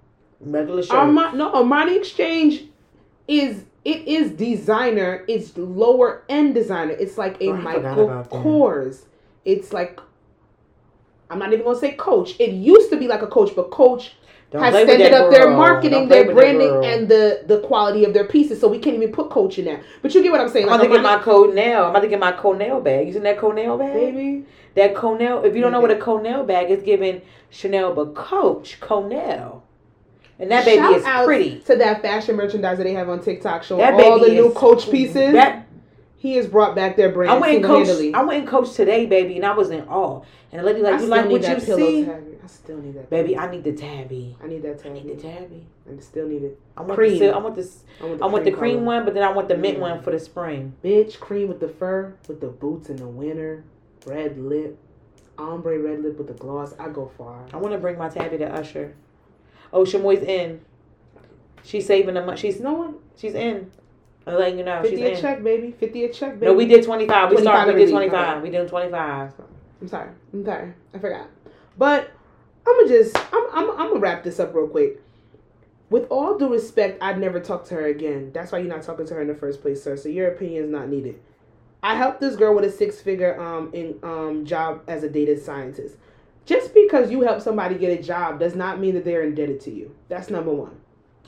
regular 0.44 0.82
shirt. 0.82 0.96
Armani, 0.96 1.34
no, 1.34 1.52
Armani 1.52 1.96
Exchange 1.96 2.64
is 3.28 3.64
it 3.84 4.08
is 4.08 4.30
designer. 4.32 5.24
It's 5.28 5.56
lower 5.56 6.24
end 6.28 6.54
designer. 6.54 6.92
It's 6.92 7.18
like 7.18 7.40
a 7.40 7.50
Oh, 7.50 7.56
Michael. 7.56 8.26
Kors. 8.30 9.04
It's 9.44 9.72
like 9.72 10.00
I'm 11.30 11.38
not 11.38 11.52
even 11.52 11.64
gonna 11.64 11.78
say 11.78 11.92
Coach. 11.92 12.38
It 12.38 12.52
used 12.52 12.90
to 12.90 12.96
be 12.96 13.08
like 13.08 13.22
a 13.22 13.26
Coach, 13.26 13.56
but 13.56 13.70
Coach 13.70 14.12
Don't 14.50 14.62
has 14.62 14.74
extended 14.74 15.12
up 15.12 15.30
their 15.30 15.50
marketing, 15.50 16.08
their 16.08 16.32
branding, 16.32 16.84
and 16.84 17.08
the 17.08 17.42
the 17.46 17.60
quality 17.60 18.04
of 18.04 18.14
their 18.14 18.24
pieces. 18.24 18.60
So 18.60 18.68
we 18.68 18.78
can't 18.78 18.96
even 18.96 19.12
put 19.12 19.30
Coach 19.30 19.58
in 19.58 19.64
there. 19.64 19.82
But 20.00 20.14
you 20.14 20.22
get 20.22 20.32
what 20.32 20.40
I'm 20.40 20.48
saying? 20.48 20.68
I'm 20.68 20.74
about 20.74 20.84
to 20.84 20.88
get 20.88 21.02
my 21.02 21.54
nail. 21.54 21.84
I'm 21.84 21.90
about 21.90 22.00
to 22.00 22.08
get 22.08 22.20
my 22.20 22.32
Cornell 22.32 22.80
bag. 22.80 23.06
Using 23.08 23.24
that 23.24 23.38
Cornell 23.38 23.76
bag? 23.76 23.92
baby. 23.92 24.46
That 24.76 24.94
Cornell. 24.94 25.44
If 25.44 25.54
you 25.54 25.60
don't 25.60 25.72
know 25.72 25.80
what 25.80 25.90
a 25.90 25.98
Cornell 25.98 26.44
bag 26.44 26.70
is, 26.70 26.82
giving 26.82 27.20
Chanel, 27.50 27.94
but 27.94 28.14
Coach 28.14 28.78
Cornell, 28.80 29.63
and 30.38 30.50
that 30.50 30.64
baby 30.64 30.78
Shout 30.78 30.96
is 30.96 31.26
pretty. 31.26 31.60
to 31.60 31.76
that 31.76 32.02
fashion 32.02 32.36
merchandise 32.36 32.78
that 32.78 32.84
they 32.84 32.94
have 32.94 33.08
on 33.08 33.22
TikTok 33.22 33.62
showing 33.62 33.80
That 33.80 33.94
all 33.94 34.18
the 34.18 34.28
new 34.28 34.52
Coach 34.52 34.90
pieces. 34.90 35.32
That 35.32 35.66
he 36.24 36.36
has 36.36 36.46
brought 36.46 36.74
back 36.74 36.96
their 36.96 37.12
brand 37.12 37.32
I 37.32 37.38
went 37.38 37.56
and 37.56 37.64
coach. 37.64 37.86
I 38.14 38.22
went 38.24 38.40
and 38.40 38.48
coached 38.48 38.76
today, 38.76 39.04
baby, 39.04 39.36
and 39.36 39.44
I 39.44 39.52
was 39.52 39.68
in 39.68 39.82
awe. 39.82 40.22
And 40.52 40.60
the 40.60 40.64
lady 40.64 40.80
like, 40.80 40.94
I 40.94 41.00
you 41.00 41.06
like 41.06 41.28
what 41.28 41.42
you 41.42 41.60
see, 41.60 42.04
tabby. 42.06 42.38
I 42.42 42.46
still 42.46 42.78
need 42.78 42.94
that. 42.94 43.10
baby? 43.10 43.36
I 43.36 43.50
need 43.50 43.62
the 43.62 43.74
tabby. 43.74 44.34
I 44.42 44.46
need 44.46 44.62
that 44.62 44.78
tabby. 44.78 45.00
I 45.00 45.02
need 45.02 45.18
the 45.18 45.22
tabby. 45.22 45.66
I 45.86 46.00
still 46.00 46.26
need 46.26 46.42
it. 46.44 46.58
I 46.78 46.80
want 46.80 46.94
Cream. 46.94 47.18
the. 47.18 47.28
I 47.34 47.36
want 47.36 47.56
this. 47.56 47.82
I 48.00 48.06
want 48.06 48.22
I 48.22 48.26
want 48.26 48.44
the 48.46 48.52
cream 48.52 48.86
one, 48.86 49.04
but 49.04 49.12
then 49.12 49.22
I 49.22 49.32
want 49.32 49.48
the 49.48 49.56
mint 49.58 49.76
Yeah. 49.76 49.82
one 49.82 49.98
mm. 49.98 50.04
for 50.04 50.12
the 50.12 50.18
spring. 50.18 50.72
Bitch, 50.82 51.20
cream 51.20 51.48
with 51.48 51.60
the 51.60 51.68
fur, 51.68 52.14
with 52.26 52.40
the 52.40 52.46
boots 52.46 52.88
in 52.88 52.96
the 52.96 53.06
winter, 53.06 53.62
red 54.06 54.38
lip, 54.38 54.78
ombre 55.36 55.78
red 55.78 56.02
lip 56.02 56.16
with 56.16 56.28
the 56.28 56.34
gloss. 56.34 56.72
I 56.78 56.88
go 56.88 57.10
far. 57.18 57.44
I 57.52 57.58
want 57.58 57.74
to 57.74 57.78
bring 57.78 57.98
my 57.98 58.08
tabby 58.08 58.38
to 58.38 58.46
Usher. 58.46 58.94
Oh, 59.74 59.84
Shamoy's 59.84 60.22
in. 60.22 60.60
She's 61.64 61.86
saving 61.86 62.14
the 62.14 62.22
money. 62.24 62.38
She's 62.40 62.60
No 62.60 62.72
one. 62.74 62.94
she's 63.16 63.34
in. 63.34 63.70
I'm 64.26 64.34
letting 64.38 64.58
you 64.58 64.64
know 64.64 64.80
she's 64.82 64.92
Fifty 64.92 65.04
a 65.04 65.14
in. 65.16 65.20
check, 65.20 65.42
baby. 65.42 65.72
Fifty 65.72 66.04
a 66.04 66.12
check, 66.12 66.34
baby. 66.40 66.46
No, 66.46 66.54
we 66.54 66.64
did 66.66 66.84
twenty 66.84 67.06
five. 67.06 67.28
We 67.30 67.36
25 67.36 67.42
started. 67.54 67.74
We 67.74 67.84
did 67.84 67.90
twenty 67.90 68.08
five. 68.08 68.36
Okay. 68.38 68.42
We 68.42 68.50
did 68.50 68.68
twenty 68.68 68.90
five. 68.90 69.32
I'm 69.82 69.88
sorry. 69.88 70.10
I'm 70.32 70.44
sorry. 70.44 70.72
I 70.94 70.98
forgot. 70.98 71.28
But 71.76 72.10
I'm 72.66 72.76
gonna 72.78 72.88
just. 72.88 73.16
I'm. 73.34 73.46
I'm. 73.52 73.70
I'm 73.72 73.88
gonna 73.88 74.00
wrap 74.00 74.22
this 74.24 74.38
up 74.40 74.54
real 74.54 74.68
quick. 74.68 75.02
With 75.90 76.06
all 76.10 76.38
due 76.38 76.50
respect, 76.52 77.02
I'd 77.02 77.18
never 77.20 77.38
talk 77.40 77.66
to 77.66 77.74
her 77.74 77.86
again. 77.86 78.30
That's 78.32 78.50
why 78.52 78.58
you're 78.58 78.68
not 78.68 78.82
talking 78.82 79.06
to 79.06 79.14
her 79.14 79.20
in 79.20 79.28
the 79.28 79.34
first 79.34 79.60
place, 79.60 79.82
sir. 79.82 79.96
So 79.96 80.08
your 80.08 80.28
opinion 80.28 80.64
is 80.64 80.70
not 80.70 80.88
needed. 80.88 81.20
I 81.82 81.94
helped 81.96 82.20
this 82.22 82.36
girl 82.36 82.54
with 82.54 82.64
a 82.64 82.70
six 82.72 83.00
figure 83.02 83.38
um 83.40 83.70
in 83.74 83.98
um 84.02 84.46
job 84.46 84.82
as 84.88 85.02
a 85.02 85.08
data 85.10 85.38
scientist. 85.38 85.96
Just 86.46 86.74
because 86.74 87.10
you 87.10 87.22
help 87.22 87.40
somebody 87.40 87.76
get 87.76 87.98
a 87.98 88.02
job 88.02 88.38
does 88.38 88.54
not 88.54 88.78
mean 88.78 88.94
that 88.94 89.04
they're 89.04 89.22
indebted 89.22 89.60
to 89.62 89.70
you. 89.70 89.94
That's 90.08 90.30
number 90.30 90.52
one. 90.52 90.76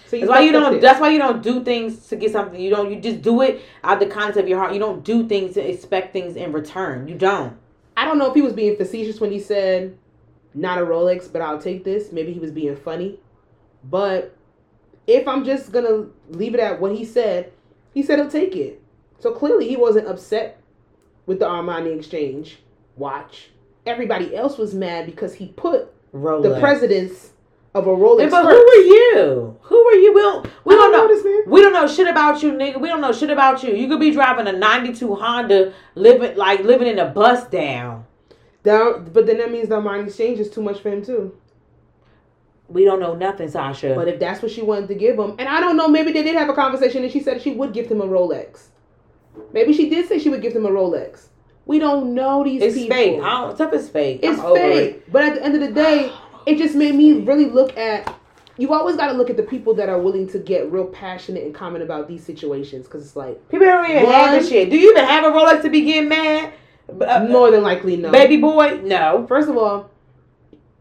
So 0.05 0.19
That's 0.19 0.29
why 0.29 0.41
you 0.41 0.53
don't. 0.53 0.73
there. 0.73 0.81
That's 0.81 1.01
why 1.01 1.09
you 1.09 1.19
don't 1.19 1.43
do 1.43 1.65
things 1.65 2.07
to 2.09 2.17
get 2.17 2.31
something. 2.31 2.61
You 2.61 2.71
don't. 2.71 2.93
You 2.93 3.01
just 3.01 3.23
do 3.23 3.41
it 3.41 3.63
out 3.83 4.01
of 4.01 4.09
the 4.09 4.15
kindness 4.15 4.37
of 4.37 4.47
your 4.47 4.59
heart. 4.59 4.75
You 4.75 4.79
don't 4.79 5.03
do 5.03 5.27
things 5.27 5.55
to 5.55 5.69
expect 5.69 6.13
things 6.13 6.37
in 6.37 6.53
return. 6.53 7.09
You 7.09 7.15
don't. 7.15 7.57
I 7.97 8.05
don't 8.05 8.19
know 8.19 8.29
if 8.29 8.35
he 8.35 8.43
was 8.43 8.53
being 8.53 8.77
facetious 8.77 9.21
when 9.21 9.33
he 9.33 9.41
said, 9.41 9.97
"Not 10.55 10.79
a 10.79 10.83
Rolex, 10.83 11.33
but 11.33 11.41
I'll 11.41 11.61
take 11.61 11.83
this." 11.83 12.13
Maybe 12.13 12.33
he 12.33 12.39
was 12.39 12.51
being 12.51 12.77
funny, 12.77 13.21
but 13.85 14.37
if 15.07 15.27
I'm 15.27 15.45
just 15.45 15.73
gonna 15.73 16.07
leave 16.29 16.55
it 16.55 16.61
at 16.61 16.81
what 16.81 16.95
he 16.95 17.05
said, 17.05 17.53
he 17.95 18.03
said 18.03 18.19
he'll 18.19 18.29
take 18.29 18.55
it. 18.55 18.83
So 19.19 19.33
clearly, 19.33 19.67
he 19.67 19.77
wasn't 19.77 20.09
upset 20.09 20.61
with 21.25 21.39
the 21.39 21.47
Armani 21.47 21.97
Exchange 21.97 22.59
watch. 22.97 23.51
Everybody 23.87 24.35
else 24.35 24.59
was 24.59 24.75
mad 24.75 25.07
because 25.07 25.35
he 25.35 25.49
put 25.49 25.93
Rolex. 26.13 26.43
the 26.43 26.61
presidents 26.61 27.31
of 27.75 27.87
a 27.87 27.91
Rolex. 27.91 28.21
Yeah, 28.21 28.31
but 28.31 28.45
who 28.45 28.51
first. 28.51 28.77
are 28.77 28.83
you? 28.83 29.59
Who 29.63 29.87
are 29.89 29.95
you? 29.95 30.15
We 30.15 30.21
don't. 30.21 30.47
We 30.65 30.75
I 30.75 30.79
don't 30.79 30.93
know. 30.93 31.43
We 31.47 31.61
don't 31.61 31.73
know 31.73 31.87
shit 31.87 32.09
about 32.09 32.43
you, 32.43 32.53
nigga. 32.53 32.81
We 32.81 32.89
don't 32.89 33.01
know 33.01 33.13
shit 33.13 33.31
about 33.31 33.63
you. 33.63 33.75
You 33.75 33.89
could 33.89 34.01
be 34.01 34.11
driving 34.11 34.47
a 34.47 34.53
'92 34.53 35.15
Honda, 35.15 35.73
living 35.95 36.37
like 36.37 36.61
living 36.61 36.89
in 36.89 36.99
a 36.99 37.07
bus 37.07 37.47
down. 37.49 38.07
Down, 38.63 39.11
but 39.13 39.27
then 39.27 39.39
that 39.39 39.53
means 39.53 39.69
the 39.69 39.77
Armani 39.77 40.07
Exchange 40.07 40.41
is 40.41 40.51
too 40.51 40.63
much 40.63 40.81
for 40.81 40.91
him 40.91 41.05
too. 41.05 41.37
We 42.69 42.85
don't 42.85 42.99
know 42.99 43.15
nothing, 43.15 43.49
Sasha. 43.49 43.95
But 43.95 44.09
if 44.09 44.19
that's 44.19 44.43
what 44.43 44.51
she 44.51 44.63
wanted 44.63 44.89
to 44.89 44.97
give 44.97 45.17
him, 45.17 45.37
and 45.39 45.49
I 45.49 45.61
don't 45.61 45.77
know, 45.77 45.87
maybe 45.87 46.11
they 46.11 46.25
did 46.25 46.35
have 46.35 46.49
a 46.49 46.55
conversation 46.55 47.05
and 47.05 47.13
she 47.13 47.21
said 47.21 47.41
she 47.41 47.53
would 47.53 47.73
give 47.73 47.87
him 47.87 48.01
a 48.01 48.07
Rolex. 48.07 48.65
Maybe 49.53 49.73
she 49.73 49.89
did 49.89 50.09
say 50.09 50.19
she 50.19 50.31
would 50.31 50.43
give 50.43 50.55
him 50.55 50.67
a 50.67 50.71
Rolex. 50.71 51.29
We 51.67 51.79
don't 51.81 52.15
know 52.15 52.45
these 52.45 52.63
it's 52.63 52.75
people. 52.77 52.97
fake. 52.97 53.21
I 53.21 53.41
don't, 53.41 53.57
stuff 53.57 53.73
is 53.73 53.89
fake. 53.89 54.21
It's 54.23 54.39
I'm 54.41 54.55
fake. 54.55 54.95
it. 54.95 55.13
But 55.13 55.25
at 55.25 55.35
the 55.35 55.45
end 55.45 55.55
of 55.55 55.61
the 55.61 55.73
day, 55.73 56.13
it 56.47 56.59
just 56.59 56.75
made 56.77 56.95
me 56.95 57.13
really 57.21 57.47
look 57.47 57.77
at. 57.77 58.15
You 58.59 58.73
always 58.73 58.97
got 58.97 59.09
to 59.09 59.13
look 59.13 59.29
at 59.29 59.37
the 59.37 59.43
people 59.43 59.75
that 59.75 59.91
are 59.91 59.99
willing 60.01 60.27
to 60.29 60.39
get 60.39 60.73
real 60.73 60.87
passionate 60.87 61.45
and 61.45 61.55
comment 61.55 61.85
about 61.85 62.09
these 62.09 62.25
situations 62.25 62.87
because 62.87 63.05
it's 63.05 63.15
like 63.17 63.37
People 63.51 63.67
don't 63.67 63.85
even 63.91 64.07
have 64.07 64.31
One- 64.31 64.39
this 64.39 64.49
shit. 64.49 64.71
Do 64.71 64.79
you 64.79 64.93
even 64.93 65.05
have 65.05 65.25
a 65.25 65.31
Rolex 65.37 65.61
to 65.63 65.69
be 65.69 65.83
getting 65.83 66.09
mad? 66.09 66.55
Uh, 66.89 67.27
more 67.29 67.51
than 67.51 67.63
likely 67.63 67.97
no. 67.97 68.11
Baby 68.13 68.37
boy, 68.39 68.81
no. 68.83 69.27
First 69.29 69.49
of 69.51 69.57
all, 69.59 69.91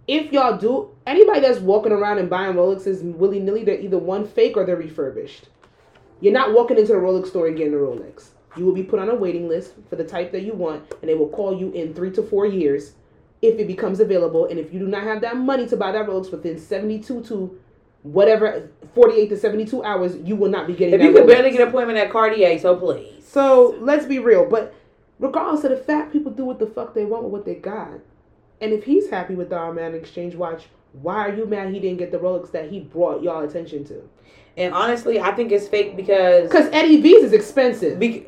if 0.07 0.31
y'all 0.31 0.55
do 0.57 0.91
anybody 1.07 1.39
that's 1.39 1.59
walking 1.59 1.91
around 1.91 2.19
and 2.19 2.29
buying 2.29 2.53
Rolexes 2.53 3.01
willy 3.01 3.39
nilly, 3.39 3.63
they're 3.63 3.79
either 3.79 3.97
one 3.97 4.25
fake 4.27 4.55
or 4.55 4.65
they're 4.65 4.75
refurbished. 4.77 5.49
You're 6.21 6.31
not 6.31 6.53
walking 6.53 6.77
into 6.77 6.93
the 6.93 6.99
Rolex 6.99 7.27
store 7.27 7.47
and 7.47 7.57
getting 7.57 7.73
a 7.73 7.77
Rolex. 7.77 8.29
You 8.57 8.65
will 8.65 8.73
be 8.73 8.83
put 8.83 8.99
on 8.99 9.09
a 9.09 9.15
waiting 9.15 9.47
list 9.47 9.73
for 9.89 9.95
the 9.95 10.03
type 10.03 10.31
that 10.31 10.41
you 10.43 10.53
want, 10.53 10.83
and 11.01 11.09
they 11.09 11.15
will 11.15 11.29
call 11.29 11.57
you 11.57 11.71
in 11.71 11.93
three 11.93 12.11
to 12.11 12.23
four 12.23 12.45
years 12.45 12.93
if 13.41 13.59
it 13.59 13.67
becomes 13.67 13.99
available. 13.99 14.45
And 14.45 14.59
if 14.59 14.73
you 14.73 14.79
do 14.79 14.87
not 14.87 15.03
have 15.03 15.21
that 15.21 15.37
money 15.37 15.67
to 15.67 15.77
buy 15.77 15.91
that 15.91 16.07
Rolex 16.07 16.31
within 16.31 16.57
72 16.57 17.23
to 17.23 17.59
whatever 18.03 18.69
48 18.93 19.29
to 19.29 19.37
72 19.37 19.83
hours, 19.83 20.15
you 20.23 20.35
will 20.35 20.49
not 20.49 20.67
be 20.67 20.73
getting 20.73 20.93
If 20.93 21.01
that 21.01 21.05
you 21.07 21.13
could 21.13 21.23
Rolex. 21.23 21.27
barely 21.27 21.51
get 21.51 21.61
an 21.61 21.67
appointment 21.67 21.97
at 21.99 22.11
Cartier, 22.11 22.57
so 22.59 22.75
please. 22.75 23.27
So 23.27 23.75
let's 23.79 24.05
be 24.05 24.19
real. 24.19 24.47
But 24.49 24.73
regardless 25.19 25.63
of 25.65 25.71
the 25.71 25.77
fact, 25.77 26.13
people 26.13 26.31
do 26.31 26.45
what 26.45 26.59
the 26.59 26.67
fuck 26.67 26.93
they 26.93 27.05
want 27.05 27.23
with 27.23 27.31
what 27.31 27.45
they 27.45 27.55
got. 27.55 27.99
And 28.61 28.71
if 28.71 28.85
he's 28.85 29.09
happy 29.09 29.35
with 29.35 29.49
the 29.49 29.55
Armani 29.55 29.95
Exchange 29.95 30.35
watch, 30.35 30.67
why 31.01 31.15
are 31.27 31.33
you 31.35 31.45
mad 31.45 31.73
he 31.73 31.79
didn't 31.79 31.97
get 31.97 32.11
the 32.11 32.17
Rolex 32.17 32.51
that 32.51 32.69
he 32.69 32.79
brought 32.79 33.21
y'all 33.23 33.43
attention 33.43 33.83
to? 33.85 34.01
And 34.57 34.73
honestly, 34.73 35.19
I 35.19 35.31
think 35.33 35.51
it's 35.51 35.67
fake 35.67 35.95
because 35.97 36.43
Because 36.49 36.69
Eddie 36.71 37.01
V's 37.01 37.23
is 37.25 37.33
expensive, 37.33 37.99
bec- 37.99 38.27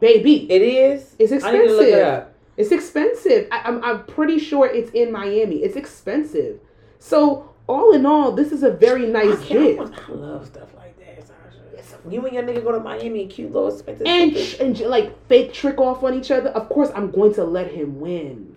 baby. 0.00 0.50
it 0.50 0.62
is. 0.62 1.16
It's 1.18 1.32
I 1.44 1.52
need 1.52 1.66
to 1.68 1.72
look 1.74 1.82
it 1.82 1.88
expensive. 1.88 2.04
up. 2.06 2.34
It's 2.56 2.70
expensive. 2.72 3.48
I, 3.50 3.62
I'm 3.64 3.82
I'm 3.82 4.04
pretty 4.04 4.38
sure 4.38 4.66
it's 4.66 4.90
in 4.92 5.10
Miami. 5.10 5.56
It's 5.56 5.74
expensive. 5.76 6.60
So 6.98 7.50
all 7.66 7.92
in 7.94 8.04
all, 8.06 8.32
this 8.32 8.52
is 8.52 8.62
a 8.62 8.70
very 8.70 9.06
nice 9.06 9.40
I, 9.42 9.48
gift. 9.48 9.92
I 10.08 10.12
love 10.12 10.46
stuff 10.46 10.68
like 10.76 10.96
that. 10.98 11.26
Sasha. 11.26 11.98
You 12.08 12.24
and 12.26 12.34
your 12.34 12.42
nigga 12.42 12.62
go 12.62 12.72
to 12.72 12.80
Miami, 12.80 13.26
cute 13.26 13.52
little 13.52 13.72
expensive. 13.72 14.06
And 14.06 14.36
and 14.60 14.78
like 14.80 15.26
fake 15.28 15.52
trick 15.52 15.78
off 15.80 16.02
on 16.04 16.14
each 16.14 16.30
other. 16.30 16.50
Of 16.50 16.68
course, 16.68 16.90
I'm 16.94 17.10
going 17.10 17.34
to 17.34 17.44
let 17.44 17.70
him 17.72 17.98
win. 18.00 18.51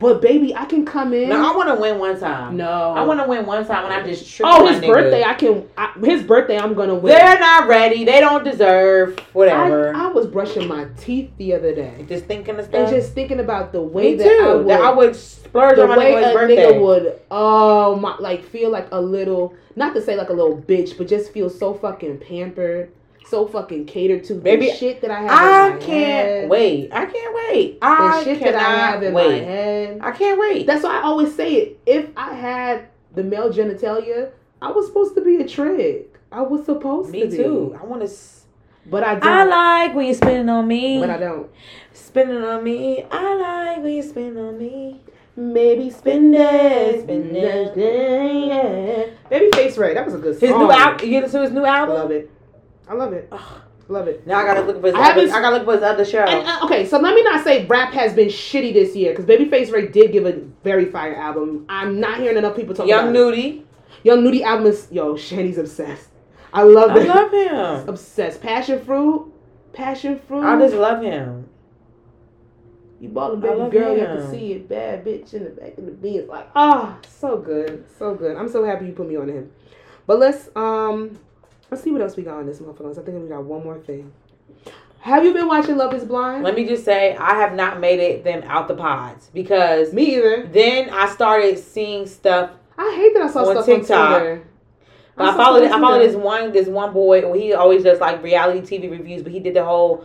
But 0.00 0.22
baby, 0.22 0.56
I 0.56 0.64
can 0.64 0.86
come 0.86 1.12
in. 1.12 1.28
no, 1.28 1.52
I 1.52 1.54
want 1.54 1.68
to 1.68 1.74
win 1.74 1.98
one 1.98 2.18
time. 2.18 2.56
No. 2.56 2.92
I 2.92 3.02
want 3.04 3.20
to 3.20 3.26
win 3.28 3.44
one 3.44 3.66
time 3.66 3.82
when 3.84 3.92
I 3.92 4.02
just 4.02 4.34
trick 4.34 4.48
Oh, 4.50 4.66
his 4.66 4.80
birthday! 4.80 5.22
I 5.22 5.34
can. 5.34 5.68
I, 5.76 5.92
his 6.02 6.22
birthday, 6.22 6.58
I'm 6.58 6.72
gonna 6.72 6.94
win. 6.94 7.14
They're 7.14 7.38
not 7.38 7.68
ready. 7.68 8.04
They 8.04 8.18
don't 8.18 8.42
deserve 8.42 9.18
whatever. 9.34 9.94
I, 9.94 10.06
I 10.06 10.08
was 10.08 10.26
brushing 10.26 10.66
my 10.66 10.86
teeth 10.98 11.30
the 11.36 11.52
other 11.52 11.74
day 11.74 12.06
just 12.08 12.24
thinking 12.24 12.58
of 12.58 12.64
stuff, 12.64 12.74
and 12.74 12.88
just 12.88 13.12
thinking 13.12 13.40
about 13.40 13.72
the 13.72 13.82
way 13.82 14.16
that. 14.16 14.26
I 14.26 14.54
would, 14.54 14.68
that 14.68 14.80
I 14.80 14.90
would 14.90 15.14
splurge 15.14 15.76
the 15.76 15.82
on 15.82 15.88
my 15.90 15.98
way 15.98 16.14
nigga's 16.14 16.32
birthday. 16.32 16.56
nigga 16.56 16.80
would, 16.80 17.20
oh 17.30 17.96
my, 17.96 18.16
like 18.18 18.42
feel 18.42 18.70
like 18.70 18.88
a 18.92 19.00
little, 19.00 19.54
not 19.76 19.94
to 19.94 20.00
say 20.00 20.16
like 20.16 20.30
a 20.30 20.32
little 20.32 20.56
bitch, 20.56 20.96
but 20.96 21.08
just 21.08 21.30
feel 21.30 21.50
so 21.50 21.74
fucking 21.74 22.20
pampered, 22.20 22.90
so 23.30 23.46
fucking 23.46 23.86
catered 23.86 24.24
to. 24.24 24.34
Baby, 24.34 24.66
the 24.70 24.76
shit 24.76 25.00
that 25.02 25.10
I 25.10 25.20
have. 25.22 25.30
I 25.30 25.66
in 25.68 25.72
my 25.74 25.78
can't 25.78 26.28
head, 26.28 26.48
wait. 26.50 26.92
I 26.92 27.06
can't 27.06 27.34
wait. 27.34 27.80
The 27.80 28.24
shit 28.24 28.38
cannot 28.40 28.52
that 28.52 28.62
I 28.62 28.90
have 28.90 29.02
in 29.02 29.14
my 29.14 29.22
head. 29.22 29.98
I 30.02 30.10
can't 30.10 30.38
wait. 30.38 30.66
That's 30.66 30.82
why 30.82 30.98
I 30.98 31.02
always 31.02 31.34
say 31.34 31.54
it. 31.54 31.80
If 31.86 32.10
I 32.16 32.34
had 32.34 32.88
the 33.14 33.22
male 33.24 33.52
genitalia, 33.52 34.32
I 34.60 34.70
was 34.70 34.86
supposed 34.86 35.14
to 35.14 35.20
be 35.22 35.36
a 35.36 35.48
trick. 35.48 36.18
I 36.32 36.42
was 36.42 36.64
supposed 36.66 37.10
Me 37.10 37.20
to 37.22 37.26
be. 37.28 37.36
too. 37.36 37.78
I 37.80 37.84
want 37.84 38.06
to. 38.06 38.14
But 38.86 39.04
I 39.04 39.14
don't. 39.14 39.26
I 39.26 39.44
like 39.44 39.94
when 39.94 40.06
you 40.06 40.14
spinning 40.14 40.48
on 40.48 40.66
me. 40.66 40.98
but 41.00 41.10
I 41.10 41.16
don't. 41.18 41.50
Spinning 41.92 42.42
on 42.42 42.64
me. 42.64 43.04
I 43.10 43.34
like 43.34 43.82
when 43.82 43.92
you 43.94 44.02
spin 44.02 44.36
on 44.36 44.58
me. 44.58 45.00
Maybe 45.36 45.90
spin 45.90 46.32
that, 46.32 47.00
spin 47.02 47.30
spin 47.30 47.32
that. 47.32 47.74
that. 47.74 49.30
Babyface 49.30 49.78
Ray, 49.78 49.94
that 49.94 50.04
was 50.04 50.14
a 50.14 50.18
good 50.18 50.38
song. 50.38 50.48
His 50.48 50.58
new 50.58 50.70
album. 50.70 51.08
You 51.08 51.20
get 51.20 51.30
to 51.30 51.42
his 51.42 51.50
new 51.52 51.64
album. 51.64 51.94
love 51.94 52.10
it. 52.10 52.30
I 52.90 52.94
love 52.94 53.12
it. 53.12 53.28
Ugh. 53.30 53.62
Love 53.88 54.08
it. 54.08 54.26
Now 54.26 54.38
I 54.38 54.44
gotta 54.44 54.62
look 54.62 54.80
for 54.80 54.88
his. 54.88 54.94
I 54.94 55.00
I, 55.00 55.06
haven't 55.08 55.30
other, 55.30 55.38
I 55.38 55.40
gotta 55.40 55.56
look 55.56 55.64
for 55.64 55.74
his 55.74 55.82
other 55.82 56.04
show. 56.04 56.20
And, 56.20 56.46
uh, 56.46 56.60
okay, 56.64 56.86
so 56.86 56.98
let 56.98 57.14
me 57.14 57.22
not 57.22 57.42
say 57.42 57.66
rap 57.66 57.92
has 57.92 58.12
been 58.14 58.28
shitty 58.28 58.72
this 58.72 58.94
year 58.94 59.12
because 59.12 59.24
Babyface 59.24 59.72
Ray 59.72 59.88
did 59.88 60.12
give 60.12 60.26
a 60.26 60.32
very 60.62 60.86
fire 60.86 61.16
album. 61.16 61.66
I'm 61.68 61.98
not 61.98 62.18
hearing 62.20 62.36
enough 62.36 62.54
people 62.54 62.74
talk 62.74 62.86
Young 62.86 63.08
about 63.08 63.12
Nudy. 63.12 63.48
it. 63.48 63.66
Young 64.04 64.22
Nudy 64.22 64.44
album 64.44 64.66
is 64.66 64.88
yo. 64.90 65.16
Shanny's 65.16 65.58
obsessed. 65.58 66.08
I 66.52 66.62
love 66.62 66.96
him. 66.96 67.10
I 67.10 67.14
love 67.14 67.32
him. 67.32 67.88
obsessed. 67.88 68.40
Passion 68.40 68.84
fruit. 68.84 69.32
Passion 69.72 70.18
fruit. 70.18 70.44
I 70.44 70.58
just 70.58 70.74
love 70.74 71.02
him. 71.02 71.48
You 73.00 73.08
bought 73.08 73.32
a 73.32 73.36
I 73.38 73.40
baby 73.40 73.54
love 73.56 73.72
girl, 73.72 73.96
you 73.96 74.04
have 74.04 74.18
to 74.18 74.30
see 74.30 74.52
it. 74.52 74.68
Bad 74.68 75.04
bitch 75.04 75.32
in 75.32 75.44
the 75.44 75.50
back 75.50 75.78
of 75.78 75.86
the 75.86 75.92
beans. 75.92 76.28
Like, 76.28 76.48
ah, 76.54 76.98
so 77.08 77.38
good. 77.38 77.86
So 77.98 78.14
good. 78.14 78.36
I'm 78.36 78.48
so 78.48 78.64
happy 78.64 78.86
you 78.86 78.92
put 78.92 79.08
me 79.08 79.16
on 79.16 79.28
him. 79.28 79.50
But 80.06 80.18
let's 80.18 80.48
um 80.54 81.18
let's 81.70 81.82
see 81.82 81.90
what 81.90 82.00
else 82.00 82.16
we 82.16 82.22
got 82.22 82.38
on 82.38 82.46
this 82.46 82.58
motherfucker. 82.58 82.98
I 82.98 83.02
think 83.02 83.22
we 83.22 83.28
got 83.28 83.44
one 83.44 83.62
more 83.62 83.78
thing. 83.78 84.12
Have 85.00 85.24
you 85.24 85.32
been 85.32 85.46
watching 85.48 85.76
Love 85.78 85.94
is 85.94 86.04
Blind? 86.04 86.44
Let 86.44 86.54
me 86.54 86.66
just 86.66 86.84
say, 86.84 87.16
I 87.16 87.36
have 87.36 87.54
not 87.54 87.80
made 87.80 88.00
it 88.00 88.22
them 88.22 88.42
out 88.44 88.68
the 88.68 88.74
pods 88.74 89.30
because 89.32 89.94
me 89.94 90.16
either. 90.16 90.46
then 90.52 90.90
I 90.90 91.08
started 91.08 91.58
seeing 91.58 92.06
stuff. 92.06 92.50
I 92.76 92.94
hate 92.96 93.14
that 93.14 93.22
I 93.22 93.30
saw 93.30 93.48
On 93.48 93.54
stuff 93.54 93.66
TikTok. 93.66 93.90
on 93.98 94.20
Twitter. 94.20 94.42
But 95.16 95.24
I 95.28 95.30
saw 95.30 95.36
followed. 95.36 95.62
I 95.64 95.80
followed 95.80 96.00
this 96.00 96.16
one. 96.16 96.52
This 96.52 96.68
one 96.68 96.92
boy. 96.92 97.32
He 97.34 97.52
always 97.54 97.82
does 97.82 97.98
like 97.98 98.22
reality 98.22 98.60
TV 98.60 98.90
reviews, 98.90 99.22
but 99.22 99.32
he 99.32 99.40
did 99.40 99.54
the 99.54 99.64
whole 99.64 100.04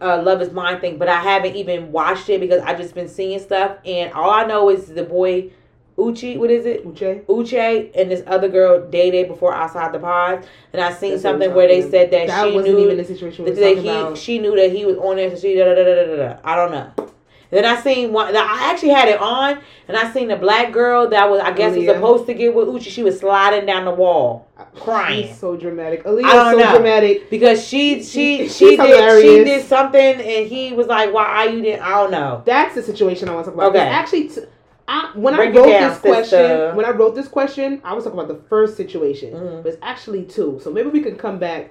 uh, 0.00 0.22
Love 0.22 0.40
Is 0.40 0.48
Blind 0.48 0.80
thing. 0.80 0.98
But 0.98 1.08
I 1.08 1.20
haven't 1.20 1.54
even 1.54 1.92
watched 1.92 2.28
it 2.30 2.40
because 2.40 2.62
I 2.62 2.74
just 2.74 2.94
been 2.94 3.08
seeing 3.08 3.38
stuff, 3.38 3.76
and 3.84 4.12
all 4.12 4.30
I 4.30 4.44
know 4.44 4.70
is 4.70 4.86
the 4.86 5.04
boy 5.04 5.50
Uchi. 5.98 6.38
What 6.38 6.50
is 6.50 6.66
it? 6.66 6.86
Uche. 6.86 7.22
Uche 7.26 7.90
and 7.94 8.10
this 8.10 8.22
other 8.26 8.48
girl 8.48 8.88
dated 8.88 9.28
before 9.28 9.54
outside 9.54 9.92
the 9.92 9.98
pods, 9.98 10.46
and 10.72 10.82
I 10.82 10.92
seen 10.92 11.10
That's 11.12 11.22
something 11.22 11.54
where 11.54 11.68
they 11.68 11.82
said 11.82 12.10
that, 12.10 12.26
That 12.28 12.48
she 12.48 12.54
wasn't 12.54 12.74
knew 12.74 12.84
even 12.84 12.96
the 12.96 13.04
situation 13.04 13.44
that 13.44 13.56
were 13.56 13.80
he 13.82 13.88
about. 13.88 14.18
she 14.18 14.38
knew 14.38 14.56
that 14.56 14.72
he 14.72 14.84
was 14.84 14.96
on 14.98 15.16
there, 15.16 15.30
so 15.30 15.40
she 15.40 15.54
da 15.56 15.64
da 15.64 15.74
da 15.74 15.84
da 15.84 16.04
da 16.06 16.16
da. 16.16 16.36
I 16.44 16.56
don't 16.56 16.72
know. 16.72 17.12
Then 17.52 17.66
I 17.66 17.78
seen 17.82 18.14
one. 18.14 18.34
I 18.34 18.70
actually 18.72 18.90
had 18.94 19.08
it 19.10 19.20
on, 19.20 19.58
and 19.86 19.94
I 19.94 20.10
seen 20.10 20.28
the 20.28 20.36
black 20.36 20.72
girl 20.72 21.10
that 21.10 21.28
was, 21.28 21.38
I 21.40 21.52
guess, 21.52 21.76
was 21.76 21.84
supposed 21.84 22.24
to 22.26 22.32
get 22.34 22.54
with 22.54 22.66
Uchi. 22.66 22.88
She 22.88 23.02
was 23.02 23.20
sliding 23.20 23.66
down 23.66 23.84
the 23.84 23.90
wall 23.90 24.48
crying. 24.76 25.26
She's 25.28 25.38
so 25.38 25.56
dramatic. 25.56 26.02
Aaliyah's 26.04 26.24
I 26.24 26.32
don't 26.34 26.58
so 26.60 26.64
know. 26.64 26.76
dramatic. 26.76 27.28
because 27.28 27.62
she 27.66 28.02
she 28.02 28.48
she 28.48 28.76
did 28.78 29.22
she 29.22 29.44
did 29.44 29.66
something, 29.66 30.00
and 30.00 30.46
he 30.46 30.72
was 30.72 30.86
like, 30.86 31.12
"Why 31.12 31.24
are 31.24 31.48
you 31.50 31.60
didn't?" 31.60 31.82
I 31.82 31.90
don't 31.90 32.10
know. 32.10 32.42
That's 32.46 32.74
the 32.74 32.82
situation 32.82 33.28
I 33.28 33.34
want 33.34 33.44
to 33.44 33.50
talk 33.50 33.58
about. 33.58 33.68
Okay. 33.76 33.80
It's 33.86 33.92
Actually, 33.94 34.28
t- 34.28 34.51
I, 34.94 35.10
when 35.14 35.34
Break 35.34 35.54
I 35.54 35.58
wrote 35.58 35.66
down, 35.68 35.90
this 35.90 35.98
question, 36.00 36.24
sister. 36.38 36.74
when 36.74 36.84
I 36.84 36.90
wrote 36.90 37.14
this 37.14 37.26
question, 37.26 37.80
I 37.82 37.94
was 37.94 38.04
talking 38.04 38.18
about 38.18 38.28
the 38.28 38.42
first 38.50 38.76
situation, 38.76 39.32
Mhm. 39.32 39.62
but 39.62 39.72
it's 39.72 39.78
actually 39.80 40.24
two. 40.24 40.60
So 40.62 40.70
maybe 40.70 40.90
we 40.90 41.00
can 41.00 41.16
come 41.16 41.38
back 41.38 41.70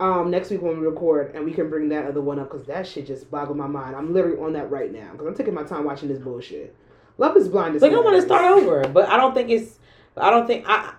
um, 0.00 0.30
next 0.30 0.48
week 0.50 0.62
when 0.62 0.80
we 0.80 0.86
record, 0.86 1.32
and 1.34 1.44
we 1.44 1.52
can 1.52 1.68
bring 1.68 1.90
that 1.90 2.06
other 2.06 2.22
one 2.22 2.38
up 2.38 2.50
because 2.50 2.66
that 2.66 2.86
shit 2.86 3.06
just 3.06 3.30
boggled 3.30 3.58
my 3.58 3.66
mind. 3.66 3.94
I'm 3.94 4.14
literally 4.14 4.38
on 4.38 4.54
that 4.54 4.70
right 4.70 4.90
now 4.90 5.08
because 5.12 5.26
I'm 5.26 5.34
taking 5.34 5.52
my 5.52 5.64
time 5.64 5.84
watching 5.84 6.08
this 6.08 6.18
bullshit. 6.18 6.74
Love 7.18 7.36
is 7.36 7.46
blind. 7.48 7.76
Is 7.76 7.82
Like 7.82 7.92
I 7.92 8.00
want 8.00 8.16
to 8.16 8.22
start 8.22 8.44
over, 8.44 8.86
but 8.88 9.06
I 9.08 9.18
don't 9.18 9.34
think 9.34 9.50
it's. 9.50 9.78
I 10.16 10.30
don't 10.30 10.46
think 10.46 10.64
I. 10.66 10.92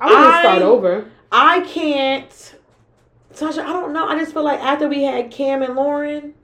I 0.00 0.06
want 0.12 0.34
to 0.34 0.40
start 0.48 0.62
over. 0.62 1.04
I 1.32 1.60
can't. 1.62 2.54
Sasha, 3.32 3.62
I 3.62 3.72
don't 3.72 3.92
know. 3.92 4.06
I 4.06 4.16
just 4.18 4.32
feel 4.32 4.44
like 4.44 4.60
after 4.60 4.88
we 4.88 5.02
had 5.02 5.30
Cam 5.32 5.62
and 5.62 5.74
Lauren, 5.74 6.34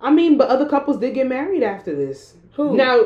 I 0.00 0.10
mean, 0.12 0.36
but 0.36 0.48
other 0.48 0.68
couples 0.68 0.98
did 0.98 1.14
get 1.14 1.26
married 1.26 1.62
after 1.64 1.94
this. 1.94 2.34
Who 2.54 2.76
Now, 2.76 3.00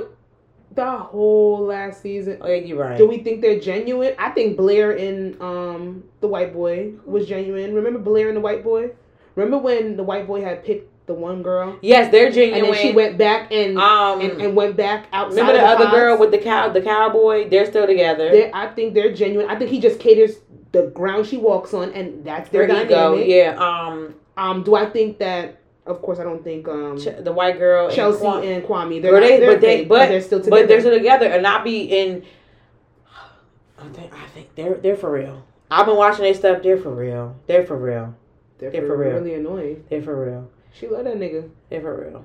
the 0.74 0.98
whole 0.98 1.64
last 1.66 2.02
season. 2.02 2.38
Oh, 2.40 2.46
yeah, 2.48 2.56
you're 2.56 2.78
right. 2.78 2.96
Do 2.98 3.06
we 3.08 3.18
think 3.18 3.40
they're 3.40 3.58
genuine? 3.58 4.14
I 4.18 4.30
think 4.30 4.56
Blair 4.56 4.92
and 4.92 5.40
um 5.40 6.04
the 6.20 6.28
white 6.28 6.52
boy 6.52 6.92
was 7.04 7.26
genuine. 7.26 7.74
Remember 7.74 7.98
Blair 7.98 8.28
and 8.28 8.36
the 8.36 8.40
white 8.40 8.62
boy? 8.62 8.90
Remember 9.34 9.58
when 9.58 9.96
the 9.96 10.02
white 10.02 10.26
boy 10.26 10.42
had 10.42 10.64
picked 10.64 11.06
the 11.06 11.14
one 11.14 11.42
girl 11.42 11.78
yes, 11.80 12.12
they're 12.12 12.30
genuine. 12.30 12.66
and 12.66 12.74
then 12.74 12.82
she 12.82 12.92
went 12.92 13.16
back 13.16 13.50
and 13.50 13.78
um, 13.78 14.20
and, 14.20 14.42
and 14.42 14.54
went 14.54 14.76
back 14.76 15.06
outside. 15.12 15.36
remember 15.40 15.52
the, 15.54 15.64
of 15.64 15.70
other 15.70 15.84
pods? 15.86 15.96
girl 15.96 16.18
with 16.18 16.30
the 16.32 16.38
cow, 16.38 16.68
the 16.68 16.82
cowboy? 16.82 17.48
They're 17.48 17.64
still 17.66 17.86
together. 17.86 18.30
They're- 18.30 18.50
I 18.52 18.66
think 18.68 18.92
they're 18.94 19.14
genuine. 19.14 19.48
I 19.48 19.56
think 19.56 19.70
he 19.70 19.80
just 19.80 19.98
caters 20.00 20.36
the 20.72 20.88
ground 20.88 21.26
she 21.26 21.38
walks 21.38 21.72
on, 21.72 21.92
and 21.94 22.24
that's 22.26 22.50
their 22.50 22.66
there 22.66 22.82
you 22.82 22.88
go. 22.88 23.16
Yeah. 23.16 23.56
Um, 23.56 24.14
Um, 24.36 24.62
do 24.62 24.74
I 24.74 24.84
think 24.86 25.18
that? 25.18 25.60
Of 25.89 26.02
course, 26.02 26.19
I 26.20 26.24
don't 26.24 26.44
think 26.44 26.69
um 26.69 26.98
Ch- 26.98 27.16
the 27.19 27.32
white 27.32 27.59
girl, 27.59 27.86
and 27.86 27.94
Chelsea 27.97 28.27
and 28.27 28.62
Kwame. 28.65 29.01
They're 29.02 29.12
not, 29.12 29.20
they- 29.20 29.40
they're 29.40 29.52
but 29.52 29.60
they- 29.60 29.78
fake, 29.78 29.89
but- 29.89 30.09
they're 30.09 30.20
still 30.20 30.39
together. 30.40 30.62
but 30.62 30.69
they're 30.69 30.81
still 30.81 30.97
together, 30.97 31.27
and 31.27 31.43
not 31.43 31.65
be 31.65 31.82
in. 31.85 32.23
I 33.78 33.89
think 33.89 34.12
I 34.15 34.27
think 34.28 34.55
they're 34.55 34.74
they're 34.74 34.97
for 34.97 35.10
real. 35.10 35.44
I've 35.70 35.86
been 35.86 35.97
watching 35.97 36.23
their 36.24 36.35
stuff. 36.35 36.62
They're 36.62 36.77
for 36.78 36.90
real. 36.94 37.36
They're 37.47 37.65
for 37.65 37.77
real. 37.77 38.15
they're, 38.59 38.70
they're 38.70 38.82
for 38.82 38.89
for 38.89 38.97
real. 38.98 39.12
really 39.15 39.35
annoying. 39.35 39.85
They're 39.90 40.02
for 40.02 40.24
real. 40.24 40.51
She 40.73 40.86
love 40.89 41.05
that 41.05 41.16
nigga. 41.16 41.48
They're 41.70 41.81
for 41.81 41.94
real. 42.09 42.24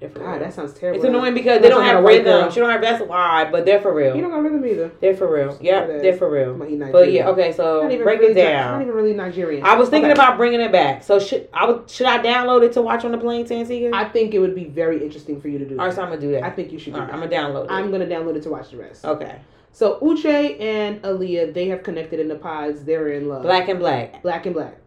They're 0.00 0.08
for 0.08 0.20
God, 0.20 0.30
real. 0.30 0.38
that 0.40 0.54
sounds 0.54 0.72
terrible. 0.72 0.98
It's 0.98 1.06
annoying 1.06 1.34
because 1.34 1.56
I'm 1.56 1.62
they 1.62 1.68
don't 1.68 1.84
have 1.84 2.02
rhythm. 2.02 2.50
She 2.50 2.58
don't 2.58 2.70
have 2.70 2.80
that's 2.80 3.02
why, 3.02 3.50
but 3.50 3.66
they're 3.66 3.82
for 3.82 3.92
real. 3.92 4.16
You 4.16 4.22
don't 4.22 4.30
got 4.30 4.42
rhythm 4.42 4.64
either. 4.64 4.90
They're 4.98 5.14
for 5.14 5.30
real. 5.30 5.58
Yeah, 5.60 5.86
they're 5.86 6.16
for 6.16 6.30
real. 6.30 6.52
Come 6.52 6.62
on, 6.62 6.68
he 6.68 6.76
But 6.76 7.12
yeah, 7.12 7.28
okay. 7.28 7.52
So 7.52 7.86
break 7.86 8.20
really, 8.20 8.32
it 8.32 8.54
Not 8.54 8.80
even 8.80 8.94
really 8.94 9.12
Nigerian. 9.12 9.62
I 9.62 9.74
was 9.74 9.90
thinking 9.90 10.10
Okay. 10.10 10.18
about 10.18 10.38
bringing 10.38 10.62
it 10.62 10.72
back. 10.72 11.04
So 11.04 11.18
should 11.18 11.50
I 11.52 11.66
would 11.70 11.90
should 11.90 12.06
I 12.06 12.18
download 12.18 12.62
it 12.64 12.72
to 12.72 12.82
watch 12.82 13.04
on 13.04 13.12
the 13.12 13.18
plane 13.18 13.44
to 13.46 13.54
I 13.94 14.04
think 14.06 14.32
it 14.32 14.38
would 14.38 14.54
be 14.54 14.64
very 14.64 15.02
interesting 15.02 15.38
for 15.38 15.48
you 15.48 15.58
to 15.58 15.68
do. 15.68 15.78
All 15.78 15.84
right, 15.84 15.94
so 15.94 16.00
I'm 16.02 16.08
gonna 16.08 16.20
do 16.20 16.32
that. 16.32 16.44
I 16.44 16.50
think 16.50 16.72
you 16.72 16.78
should. 16.78 16.94
Do 16.94 17.00
All 17.00 17.04
right. 17.06 17.12
I'm 17.12 17.20
gonna 17.20 17.30
download 17.30 17.64
it. 17.66 17.70
I'm 17.70 17.90
gonna 17.90 18.06
download 18.06 18.36
it 18.36 18.42
to 18.44 18.50
watch 18.50 18.70
the 18.70 18.78
rest. 18.78 19.04
okay. 19.04 19.36
So 19.72 20.00
Uche 20.00 20.60
and 20.60 21.00
Aaliyah, 21.02 21.54
they 21.54 21.68
have 21.68 21.82
connected 21.84 22.18
in 22.18 22.26
the 22.28 22.34
pods. 22.34 22.84
They're 22.84 23.08
in 23.08 23.28
love. 23.28 23.42
Black 23.42 23.68
and 23.68 23.78
black. 23.78 24.22
black 24.22 24.46
and 24.46 24.54
black. 24.54 24.79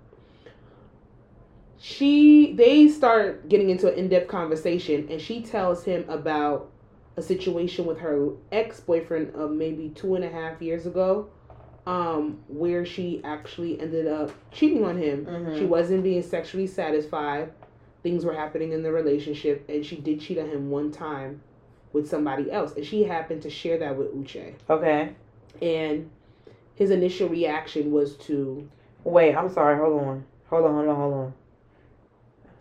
She 1.86 2.54
they 2.54 2.88
start 2.88 3.50
getting 3.50 3.70
into 3.70 3.92
an 3.92 4.00
in-depth 4.00 4.30
conversation 4.30 5.06
and 5.12 5.20
she 5.20 5.42
tells 5.42 5.84
him 5.84 6.06
about 6.08 6.70
a 7.18 7.22
situation 7.22 7.86
with 7.86 7.98
her 7.98 8.30
ex-boyfriend 8.54 9.36
of 9.36 9.52
maybe 9.52 9.90
two 9.90 10.16
and 10.16 10.24
a 10.24 10.30
half 10.30 10.62
years 10.62 10.86
ago 10.86 11.28
um 11.86 12.40
where 12.48 12.86
she 12.86 13.20
actually 13.26 13.82
ended 13.82 14.08
up 14.08 14.32
cheating 14.50 14.86
on 14.86 14.96
him 14.98 15.26
Mhm. 15.26 15.58
she 15.58 15.66
wasn't 15.66 16.04
being 16.04 16.22
sexually 16.22 16.68
satisfied 16.68 17.52
things 18.02 18.24
were 18.24 18.34
happening 18.34 18.72
in 18.72 18.82
the 18.82 18.92
relationship 18.94 19.66
and 19.68 19.86
she 19.86 19.98
did 19.98 20.22
cheat 20.22 20.38
on 20.40 20.48
him 20.48 20.72
one 20.72 20.90
time 20.90 21.42
with 21.92 22.08
somebody 22.08 22.50
else 22.50 22.78
and 22.78 22.86
she 22.86 23.04
happened 23.04 23.42
to 23.42 23.50
share 23.50 23.78
that 23.80 23.98
with 23.98 24.16
uche 24.16 24.54
Okay. 24.70 25.10
and 25.62 26.10
his 26.76 26.92
initial 26.92 27.28
reaction 27.28 27.92
was 27.92 28.16
to 28.20 28.70
Wait, 29.04 29.36
I'm 29.36 29.50
sorry. 29.50 29.78
Hold 29.78 30.00
on. 30.02 30.24
Hold 30.50 30.64
on. 30.66 30.74
Hold 30.76 30.88
on. 30.88 30.96
Hold 30.96 31.14
on. 31.14 31.34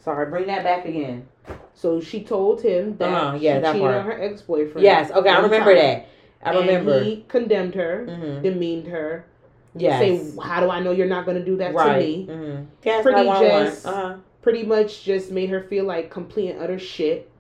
Sorry. 0.05 0.27
Bring 0.31 0.47
that 0.47 0.65
back 0.65 0.85
again. 0.85 1.27
so 1.75 2.01
she 2.01 2.23
told 2.25 2.61
him 2.63 2.97
that 2.99 3.09
Uh-huh, 3.09 3.37
yeah, 3.41 3.57
she 3.57 3.61
that 3.63 3.73
cheated 3.73 3.89
part. 3.89 3.97
on 3.97 4.05
her 4.07 4.23
ex 4.23 4.43
boyfriend. 4.43 4.83
Yes. 4.85 5.11
Okay. 5.11 5.29
I 5.29 5.41
remember 5.41 5.75
that. 5.75 6.09
I 6.45 6.55
remember. 6.55 6.99
And 6.99 7.07
he 7.07 7.25
condemned 7.29 7.75
her, 7.77 8.05
hmm 8.07 8.43
demeaned 8.43 8.89
her. 8.89 9.27
Yes. 9.75 10.01
Say, 10.01 10.41
how 10.43 10.61
do 10.61 10.71
I 10.71 10.81
know 10.81 10.91
you're 10.91 11.07
not 11.07 11.25
going 11.25 11.39
to 11.39 11.45
do 11.45 11.57
that 11.59 11.73
right. 11.73 11.95
to 11.95 11.99
me? 12.07 12.27
Mm-hmm. 12.29 12.65
Yes, 12.85 13.03
Pretty 13.03 13.25
just- 13.25 13.87
Uh-huh. 13.87 14.17
Pretty 14.43 14.65
much 14.65 15.05
just 15.05 15.31
made 15.31 15.49
her 15.51 15.63
feel 15.63 15.85
like 15.85 16.11
complete 16.11 16.51
and 16.51 16.61
utter 16.61 16.79
shit. 16.79 17.31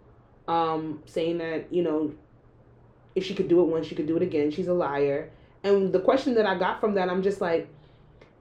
Um, 0.48 1.02
saying 1.06 1.38
that 1.38 1.72
you 1.72 1.82
know, 1.82 2.12
if 3.14 3.24
she 3.26 3.34
could 3.34 3.48
do 3.48 3.60
it 3.60 3.64
once, 3.64 3.86
she 3.86 3.94
could 3.96 4.06
do 4.06 4.16
it 4.16 4.22
again. 4.22 4.50
She's 4.50 4.68
a 4.68 4.72
liar. 4.72 5.30
And 5.64 5.92
the 5.92 6.00
question 6.00 6.34
that 6.34 6.46
I 6.46 6.56
got 6.56 6.80
from 6.80 6.94
that, 6.94 7.08
I'm 7.08 7.22
just 7.22 7.40
like, 7.40 7.68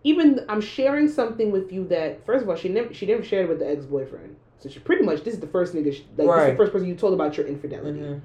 even 0.04 0.46
I'm 0.50 0.62
sharing 0.62 1.08
something 1.08 1.52
with 1.52 1.72
you 1.72 1.88
that 1.90 2.26
first 2.26 2.44
of 2.44 2.50
all, 2.50 2.56
she 2.56 2.70
never 2.70 2.94
she 2.94 3.06
never 3.06 3.24
shared 3.24 3.46
it 3.46 3.50
with 3.50 3.60
the 3.60 3.70
ex 3.70 3.86
boyfriend. 3.86 4.36
So 4.60 4.70
she 4.70 4.80
pretty 4.80 5.04
much 5.04 5.24
this 5.24 5.34
is 5.34 5.40
the 5.40 5.48
first 5.48 5.74
nigga, 5.74 5.94
she, 5.94 6.06
like 6.18 6.28
this 6.28 6.44
is 6.46 6.52
the 6.52 6.58
first 6.58 6.72
person 6.72 6.88
you 6.88 6.96
told 6.96 7.14
about 7.14 7.38
your 7.38 7.48
infidelity. 7.48 8.00
Mhm. 8.00 8.22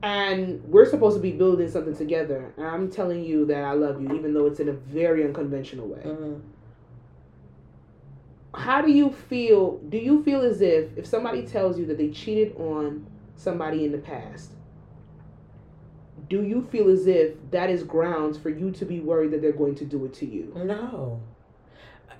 and 0.00 0.62
we're 0.64 0.86
supposed 0.88 1.16
to 1.16 1.20
be 1.20 1.32
building 1.32 1.68
something 1.68 1.96
together. 1.96 2.52
And 2.56 2.64
I'm 2.64 2.88
telling 2.88 3.24
you 3.24 3.44
that 3.46 3.64
I 3.64 3.72
love 3.72 4.00
you, 4.00 4.14
even 4.14 4.32
though 4.32 4.46
it's 4.46 4.60
in 4.60 4.68
a 4.68 4.72
very 4.72 5.24
unconventional 5.24 5.88
way. 5.88 6.02
Mhm. 6.04 6.40
How 8.54 8.80
do 8.80 8.90
you 8.92 9.10
feel? 9.10 9.78
Do 9.88 9.98
you 9.98 10.22
feel 10.22 10.40
as 10.42 10.60
if 10.60 10.96
if 10.96 11.04
somebody 11.06 11.42
tells 11.46 11.78
you 11.78 11.84
that 11.86 11.98
they 11.98 12.10
cheated 12.10 12.54
on 12.56 13.06
somebody 13.36 13.84
in 13.84 13.92
the 13.92 13.98
past, 13.98 14.52
do 16.28 16.42
you 16.42 16.62
feel 16.70 16.88
as 16.90 17.06
if 17.06 17.34
that 17.50 17.70
is 17.70 17.82
grounds 17.82 18.36
for 18.38 18.50
you 18.50 18.70
to 18.72 18.84
be 18.84 19.00
worried 19.00 19.30
that 19.30 19.42
they're 19.42 19.52
going 19.52 19.74
to 19.76 19.84
do 19.84 20.04
it 20.04 20.14
to 20.14 20.26
you? 20.26 20.52
No. 20.56 21.20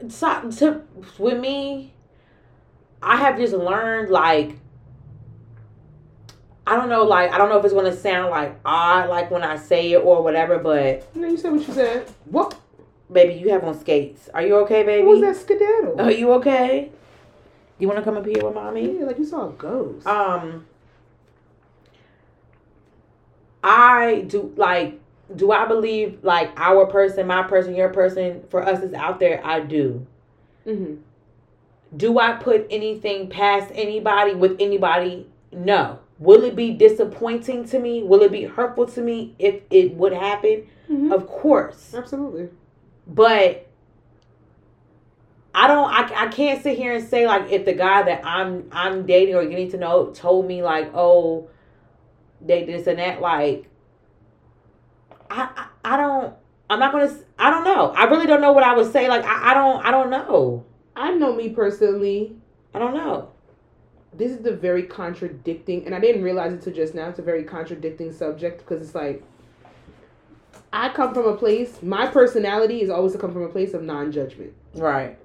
So, 0.09 0.51
to, 0.51 0.83
with 1.19 1.39
me, 1.39 1.93
I 3.03 3.17
have 3.17 3.37
just 3.37 3.53
learned 3.53 4.11
like 4.11 4.59
I 6.67 6.77
don't 6.77 6.91
know, 6.91 7.03
like 7.03 7.33
I 7.33 7.39
don't 7.39 7.49
know 7.49 7.59
if 7.59 7.65
it's 7.65 7.73
gonna 7.73 7.97
sound 7.97 8.31
like 8.31 8.59
odd, 8.65 9.09
like 9.09 9.31
when 9.31 9.43
I 9.43 9.57
say 9.57 9.93
it 9.93 9.99
or 9.99 10.23
whatever, 10.23 10.59
but 10.59 11.09
You 11.15 11.23
know, 11.23 11.29
you 11.29 11.39
said 11.39 11.53
what 11.53 11.67
you 11.67 11.75
said. 11.75 12.09
What? 12.27 12.59
baby, 13.11 13.35
you 13.35 13.51
have 13.51 13.65
on 13.65 13.79
skates. 13.79 14.29
Are 14.35 14.43
you 14.43 14.57
okay, 14.59 14.83
baby? 14.83 15.07
What 15.07 15.19
was 15.19 15.37
that 15.37 15.37
skedaddle? 15.37 16.01
Are 16.01 16.11
you 16.11 16.33
okay? 16.35 16.91
You 17.79 17.89
want 17.89 17.99
to 17.99 18.05
come 18.05 18.17
up 18.17 18.27
here 18.27 18.45
with 18.45 18.55
mommy? 18.55 18.99
yeah, 18.99 19.05
like 19.05 19.19
you 19.19 19.25
saw 19.25 19.49
a 19.49 19.53
ghost. 19.53 20.07
Um, 20.07 20.67
I 23.69 24.23
do 24.23 24.53
like. 24.57 24.99
Do 25.37 25.53
I 25.53 25.67
believe 25.67 26.21
like 26.23 26.51
our 26.57 26.87
person, 26.87 27.27
my 27.27 27.43
person, 27.43 27.75
your 27.75 27.91
person, 27.91 28.43
for 28.49 28.63
us 28.67 28.83
is 28.83 28.95
out 28.95 29.21
there? 29.21 29.45
I 29.45 29.61
do. 29.61 30.07
hmm 30.65 30.95
Do 31.95 32.19
I 32.19 32.33
put 32.33 32.67
anything 32.71 33.29
past 33.29 33.71
anybody 33.75 34.35
with 34.35 34.57
anybody? 34.59 35.29
No. 35.53 35.99
Will 36.19 36.45
it 36.45 36.57
be 36.57 36.73
disappointing 36.73 37.67
to 37.69 37.79
me? 37.79 38.03
Will 38.03 38.23
it 38.23 38.33
be 38.33 38.45
hurtful 38.45 38.87
to 38.87 39.01
me 39.03 39.35
if 39.39 39.61
it 39.71 39.95
would 39.95 40.15
happen? 40.15 40.67
hmm 40.87 41.13
Of 41.13 41.27
course. 41.29 41.95
Absolutely. 41.95 42.49
But 43.07 43.67
I 45.55 45.67
don't 45.67 45.91
I, 45.93 46.25
I 46.25 46.29
can't 46.29 46.63
sit 46.63 46.79
here 46.79 46.95
and 46.95 47.07
say 47.07 47.27
like 47.27 47.51
if 47.53 47.67
the 47.67 47.75
guy 47.75 48.03
that 48.03 48.25
I'm 48.25 48.69
I'm 48.73 49.05
dating 49.05 49.35
or 49.35 49.45
getting 49.45 49.71
to 49.73 49.77
know 49.77 50.07
told 50.11 50.47
me 50.47 50.63
like, 50.63 50.91
oh, 50.95 51.51
they 52.41 52.65
this 52.65 52.87
and 52.87 52.99
that, 52.99 53.21
like 53.21 53.67
I 55.31 55.49
I, 55.57 55.67
I 55.95 55.97
don't 55.97 56.35
I'm 56.71 56.79
not 56.81 56.93
gonna 56.93 57.13
I 57.39 57.51
don't 57.51 57.65
know. 57.65 57.93
I 57.97 58.05
really 58.05 58.27
don't 58.27 58.41
know 58.41 58.53
what 58.53 58.65
I 58.65 58.77
would 58.77 58.93
say. 58.93 59.09
Like 59.09 59.25
I, 59.25 59.51
I 59.51 59.55
don't 59.55 59.85
I 59.85 59.91
don't 59.91 60.11
know. 60.11 60.65
I 60.97 61.13
know 61.13 61.35
me 61.35 61.51
personally. 61.51 62.37
I 62.75 62.79
don't 62.79 62.95
know. 62.95 63.31
this 64.13 64.33
is 64.33 64.39
the 64.39 64.53
very 64.55 64.83
contradicting 64.85 65.85
and 65.87 65.95
i 65.95 66.01
didn't 66.01 66.23
realize 66.23 66.53
it 66.53 66.57
until 66.57 66.73
just 66.73 66.95
now 66.95 67.09
it's 67.09 67.19
a 67.19 67.23
very 67.23 67.45
contradicting 67.45 68.13
subject 68.13 68.59
because 68.61 68.81
it's 68.83 68.95
like 68.95 69.23
i 70.73 70.89
come 70.89 71.13
from 71.15 71.27
a 71.27 71.37
place 71.37 71.83
my 71.83 72.07
personality 72.07 72.81
is 72.83 72.91
always 72.91 73.13
to 73.13 73.19
come 73.19 73.33
from 73.33 73.43
a 73.43 73.49
place 73.49 73.75
of 73.75 73.83
non-judgment 73.83 74.53
Right. 74.75 75.19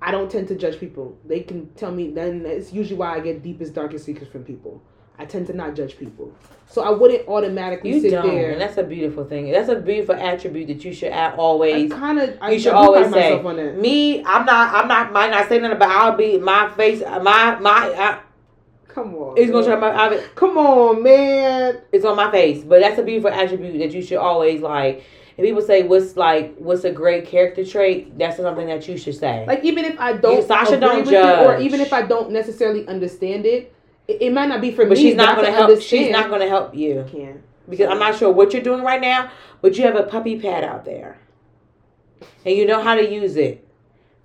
i 0.00 0.10
don't 0.10 0.30
tend 0.30 0.48
to 0.48 0.54
judge 0.54 0.78
people 0.78 1.16
they 1.24 1.40
can 1.40 1.68
tell 1.74 1.92
me 1.92 2.10
then 2.10 2.46
it's 2.46 2.72
usually 2.72 2.96
why 2.96 3.16
i 3.16 3.20
get 3.20 3.42
deepest 3.42 3.74
darkest 3.74 4.04
secrets 4.04 4.30
from 4.32 4.44
people 4.44 4.80
i 5.20 5.24
tend 5.24 5.46
to 5.46 5.52
not 5.52 5.74
judge 5.76 5.98
people 5.98 6.32
so 6.68 6.82
i 6.82 6.90
wouldn't 6.90 7.26
automatically 7.28 7.90
You 7.90 8.00
sit 8.00 8.10
don't, 8.12 8.26
there 8.26 8.52
and 8.52 8.60
that's 8.60 8.76
a 8.78 8.84
beautiful 8.84 9.24
thing. 9.24 9.50
That's 9.50 9.68
a 9.68 9.76
beautiful 9.76 10.14
attribute 10.14 10.68
that 10.68 10.84
you 10.84 10.92
should 10.92 11.12
i 11.12 11.34
always. 11.34 11.92
kind 11.92 12.18
of 12.20 12.38
i 12.40 12.52
You 12.52 12.60
should 12.60 12.72
I 12.72 12.76
always 12.76 13.06
say, 13.06 13.10
myself 13.10 13.44
on 13.44 13.56
that 13.56 13.76
Me, 13.76 14.24
I'm 14.24 14.44
not. 14.46 14.74
I'm 14.74 14.88
not. 14.88 15.12
Might 15.12 15.30
not 15.30 15.48
say 15.48 15.58
nothing, 15.58 15.78
but 15.78 15.88
I'll 15.88 16.16
be 16.16 16.38
my 16.38 16.70
face. 16.70 17.00
My 17.00 17.58
my. 17.58 17.92
I, 18.06 18.20
come 18.86 19.14
on 19.14 19.36
it's 19.36 19.50
gonna 19.50 19.66
try 19.66 19.76
my. 19.76 19.90
I, 19.90 20.18
come 20.34 20.56
on 20.58 21.02
man 21.02 21.80
it's 21.92 22.04
on 22.04 22.16
my 22.16 22.30
face. 22.30 22.62
But 22.62 22.80
that's 22.80 22.98
a 22.98 23.02
beautiful 23.02 23.30
attribute 23.30 23.78
that 23.78 23.92
you 23.92 24.02
should 24.02 24.18
always 24.18 24.60
like. 24.60 25.04
If 25.36 25.44
people 25.44 25.62
say 25.62 25.82
what's 25.84 26.16
like 26.16 26.54
what's 26.58 26.84
a 26.84 26.92
great 26.92 27.26
character 27.26 27.64
trait, 27.64 28.16
that's 28.18 28.36
something 28.36 28.66
that 28.68 28.86
you 28.86 28.96
should 28.96 29.16
say. 29.16 29.44
Like 29.46 29.64
even 29.64 29.84
if 29.84 29.98
I 29.98 30.12
don't, 30.12 30.36
You- 30.36 30.46
Sasha 30.46 30.78
don't 30.78 31.08
it, 31.08 31.46
or 31.46 31.58
even 31.58 31.80
if 31.80 31.92
I 31.92 32.02
don't 32.02 32.30
necessarily 32.30 32.86
understand 32.86 33.46
it, 33.46 33.74
it, 34.10 34.22
it 34.22 34.32
might 34.32 34.48
not 34.48 34.60
be 34.60 34.70
for 34.70 34.84
but 34.86 34.96
me. 34.96 35.02
she's 35.02 35.14
not 35.14 35.36
gonna 35.36 35.50
help. 35.50 35.70
understand. 35.70 36.04
She's 36.06 36.12
not 36.12 36.30
gonna 36.30 36.48
help 36.48 36.74
you 36.74 37.04
Can't. 37.10 37.40
because 37.68 37.88
I'm 37.90 37.98
not 37.98 38.16
sure 38.16 38.30
what 38.32 38.52
you're 38.52 38.62
doing 38.62 38.82
right 38.82 39.00
now. 39.00 39.30
But 39.62 39.76
you 39.76 39.84
have 39.84 39.96
a 39.96 40.04
puppy 40.04 40.38
pad 40.40 40.64
out 40.64 40.84
there, 40.84 41.18
and 42.44 42.56
you 42.56 42.66
know 42.66 42.80
how 42.82 42.94
to 42.94 43.08
use 43.10 43.36
it. 43.36 43.66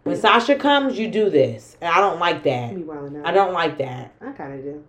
When 0.04 0.16
Sasha 0.16 0.56
comes, 0.56 0.98
you 1.00 1.10
do 1.10 1.30
this, 1.30 1.78
and 1.82 1.90
I 1.94 2.00
don't 2.00 2.20
like 2.20 2.44
that. 2.44 2.74
Me 2.76 2.84
wilding 2.84 3.18
out. 3.18 3.26
I 3.26 3.32
don't 3.32 3.54
like 3.54 3.78
that. 3.80 4.14
I 4.22 4.32
kind 4.32 4.54
of 4.54 4.62
do. 4.64 4.84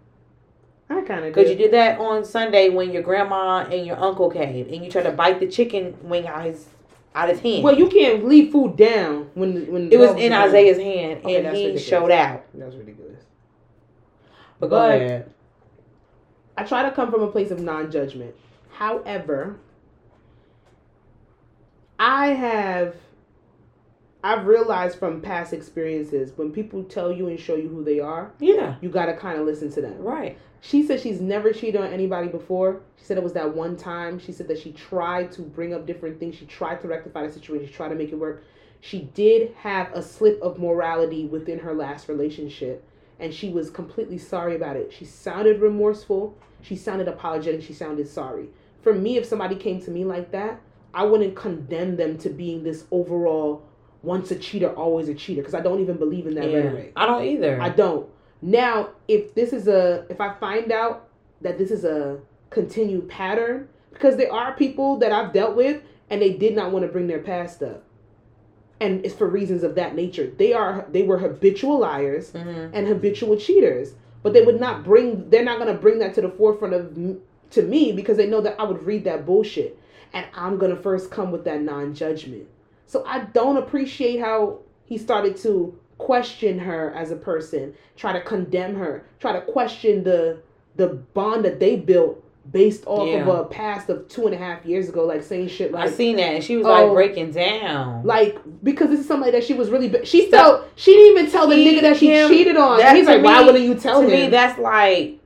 I 0.89 1.01
kind 1.01 1.25
of 1.25 1.25
do. 1.25 1.31
Because 1.35 1.51
you 1.51 1.57
did 1.57 1.73
that 1.73 1.99
on 1.99 2.25
Sunday 2.25 2.69
when 2.69 2.93
your 2.93 3.03
grandma 3.03 3.65
and 3.65 3.85
your 3.87 3.99
uncle 3.99 4.31
came 4.31 4.69
and 4.73 4.85
you 4.85 4.91
tried 4.91 5.05
to 5.05 5.11
bite 5.13 5.41
the 5.41 5.49
chicken 5.49 5.97
wing 6.03 6.27
out 6.29 6.45
his 6.45 6.67
out 7.15 7.29
his 7.31 7.41
hand. 7.41 7.65
Well, 7.65 7.77
you 7.77 7.89
can't 7.89 8.25
leave 8.27 8.53
food 8.53 8.77
down 8.77 9.31
when 9.35 9.67
when 9.73 9.91
it 9.93 9.99
was 9.99 10.15
in 10.17 10.33
Isaiah's 10.33 10.77
hand 10.77 11.25
Okay, 11.25 11.37
and 11.37 11.47
he 11.57 11.65
ridiculous. 11.65 11.85
showed 11.87 12.11
out. 12.13 12.45
That's 12.55 12.77
ridiculous. 12.77 13.06
But 14.59 14.71
go 14.71 14.77
ahead. 14.77 15.33
I 16.57 16.65
try 16.65 16.83
to 16.83 16.91
come 16.91 17.11
from 17.11 17.23
a 17.23 17.31
place 17.31 17.51
of 17.51 17.61
non-judgment. 17.61 18.35
However, 18.71 19.59
I 21.99 22.29
have 22.29 22.97
I've 24.25 24.47
realized 24.47 24.99
from 24.99 25.21
past 25.21 25.53
experiences 25.53 26.33
when 26.37 26.51
people 26.51 26.83
tell 26.85 27.13
you 27.13 27.29
and 27.29 27.39
show 27.39 27.55
you 27.55 27.69
who 27.69 27.85
they 27.85 28.01
are, 28.01 28.33
Yeah, 28.41 28.75
you 28.81 28.89
got 28.89 29.07
to 29.07 29.17
kind 29.17 29.39
of 29.39 29.47
listen 29.47 29.71
to 29.73 29.81
them. 29.81 29.99
right. 29.99 30.37
She 30.63 30.85
said 30.85 31.01
she's 31.01 31.21
never 31.21 31.53
cheated 31.53 31.81
on 31.81 31.93
anybody 31.93 32.27
before. 32.27 32.81
She 32.99 33.05
said 33.05 33.19
it 33.19 33.23
was 33.23 33.35
that 33.35 33.55
one 33.55 33.77
time. 33.77 34.19
She 34.19 34.33
said 34.33 34.49
that 34.49 34.59
she 34.59 34.73
tried 34.73 35.31
to 35.33 35.43
bring 35.43 35.73
up 35.73 35.87
different 35.87 36.19
things. 36.19 36.35
She 36.35 36.47
tried 36.47 36.81
to 36.81 36.89
rectify 36.89 37.25
the 37.27 37.33
situation. 37.33 37.69
She 37.69 37.73
tried 37.75 37.91
to 37.91 37.95
make 37.95 38.11
it 38.11 38.17
work. 38.17 38.43
She 38.81 39.03
did 39.15 39.55
have 39.61 39.93
a 39.93 40.03
slip 40.03 40.41
of 40.43 40.59
morality 40.59 41.27
within 41.27 41.61
her 41.61 41.73
last 41.73 42.09
relationship, 42.09 42.83
and 43.19 43.33
she 43.33 43.49
was 43.49 43.71
completely 43.71 44.19
sorry 44.19 44.57
about 44.57 44.77
it. 44.77 44.93
She 44.93 45.05
sounded 45.05 45.61
remorseful. 45.61 46.37
She 46.63 46.77
sounded 46.77 47.09
apologetic. 47.09 47.63
She 47.63 47.73
sounded 47.73 48.09
sorry. 48.09 48.49
For 48.83 48.95
me, 48.95 49.17
if 49.17 49.25
somebody 49.25 49.57
came 49.57 49.81
to 49.83 49.91
me 49.91 50.05
like 50.05 50.31
that, 50.33 50.61
I 50.95 51.05
wouldn't 51.05 51.35
condemn 51.35 51.97
them 51.97 52.19
to 52.19 52.31
being 52.31 52.63
this 52.63 52.85
overall 52.91 53.63
once 54.03 54.31
a 54.31 54.37
cheater, 54.37 54.71
always 54.71 55.09
a 55.09 55.15
cheater, 55.15 55.41
because 55.41 55.55
I 55.55 55.61
don't 55.61 55.81
even 55.81 55.97
believe 55.97 56.27
in 56.27 56.35
that 56.35 56.49
Yeah. 56.49 56.59
rhetoric. 56.59 56.93
I 56.97 57.07
don't 57.07 57.25
either. 57.25 57.61
I 57.61 57.71
don't. 57.71 58.09
Now, 58.41 58.91
if 59.09 59.35
this 59.35 59.53
is 59.53 59.67
a, 59.67 60.07
if 60.09 60.21
I 60.21 60.35
find 60.35 60.71
out 60.71 61.09
that 61.41 61.59
this 61.59 61.71
is 61.71 61.85
a 61.85 62.19
continued 62.51 63.09
pattern, 63.09 63.69
because 63.93 64.17
there 64.17 64.33
are 64.33 64.55
people 64.55 64.99
that 64.99 65.11
I've 65.11 65.33
dealt 65.33 65.57
with 65.57 65.83
and 66.11 66.23
they 66.23 66.35
did 66.35 66.55
not 66.55 66.71
want 66.71 66.85
to 66.85 66.93
bring 66.93 67.07
their 67.07 67.19
past 67.19 67.63
up, 67.63 67.83
and 68.81 69.05
it's 69.05 69.15
for 69.15 69.27
reasons 69.27 69.63
of 69.63 69.75
that 69.77 69.95
nature. 69.95 70.31
They 70.37 70.53
are, 70.53 70.87
they 70.91 71.03
were 71.03 71.19
habitual 71.19 71.79
liars 71.79 72.33
Mhm. 72.33 72.71
and 72.73 72.87
habitual 72.87 73.37
cheaters, 73.37 73.95
but 74.23 74.33
they 74.33 74.43
would 74.43 74.61
not 74.61 74.85
bring, 74.85 75.31
they're 75.31 75.45
not 75.45 75.59
going 75.59 75.75
to 75.75 75.81
bring 75.81 75.99
that 76.01 76.15
to 76.15 76.21
the 76.21 76.31
forefront 76.31 76.75
of 76.75 76.97
to 77.51 77.63
me 77.63 77.93
because 77.93 78.17
they 78.17 78.27
know 78.27 78.41
that 78.41 78.57
I 78.61 78.65
would 78.65 78.83
read 78.83 79.05
that 79.05 79.25
bullshit, 79.25 79.79
and 80.13 80.27
I'm 80.35 80.59
gonna 80.59 80.77
first 80.77 81.11
come 81.13 81.31
with 81.31 81.45
that 81.45 81.63
non-judgment. 81.63 82.47
So 82.87 83.05
I 83.07 83.21
don't 83.21 83.57
appreciate 83.57 84.19
how 84.19 84.59
he 84.85 84.99
started 84.99 85.37
to 85.39 85.75
question 85.99 86.59
her 86.59 86.93
as 86.95 87.11
a 87.11 87.17
person, 87.17 87.75
try 87.97 88.13
to 88.13 88.21
condemn 88.21 88.75
her, 88.77 89.05
try 89.21 89.33
to 89.33 89.41
question 89.41 90.03
the 90.05 90.39
the 90.77 90.89
bond 91.15 91.45
that 91.45 91.59
they 91.61 91.77
built 91.77 92.23
based 92.53 92.85
off 92.87 93.09
of 93.09 93.29
a 93.29 93.45
past 93.45 93.89
of 93.89 94.07
two 94.09 94.27
and 94.27 94.35
a 94.35 94.39
half 94.39 94.65
years 94.65 94.89
ago, 94.89 95.05
like 95.05 95.23
saying 95.23 95.49
shit 95.49 95.73
like 95.73 95.89
I 95.89 95.93
seen 95.93 96.17
that 96.17 96.35
and 96.35 96.45
she 96.45 96.57
was 96.57 96.67
Oh. 96.67 96.71
like 96.71 96.93
breaking 96.93 97.33
down. 97.33 98.03
like 98.05 98.39
because 98.63 98.89
this 98.91 99.01
is 99.01 99.07
somebody 99.09 99.33
that 99.33 99.45
she 99.45 99.55
was 99.55 99.69
really 99.71 100.05
she 100.05 100.31
felt 100.31 100.69
she 100.77 100.93
didn't 100.93 101.19
even 101.19 101.31
tell 101.33 101.47
the 101.49 101.57
He- 101.57 101.77
nigga 101.77 101.83
that 101.83 101.97
she 101.97 102.11
him- 102.13 102.29
cheated 102.29 102.57
on. 102.57 102.79
that 102.79 102.95
he's 102.97 103.07
like, 103.07 103.23
why 103.23 103.41
me- 103.41 103.47
wouldn't 103.47 103.65
you 103.65 103.75
tell 103.75 104.01
to 104.03 104.09
him? 104.09 104.21
me, 104.25 104.29
that's 104.29 104.59
like, 104.59 105.19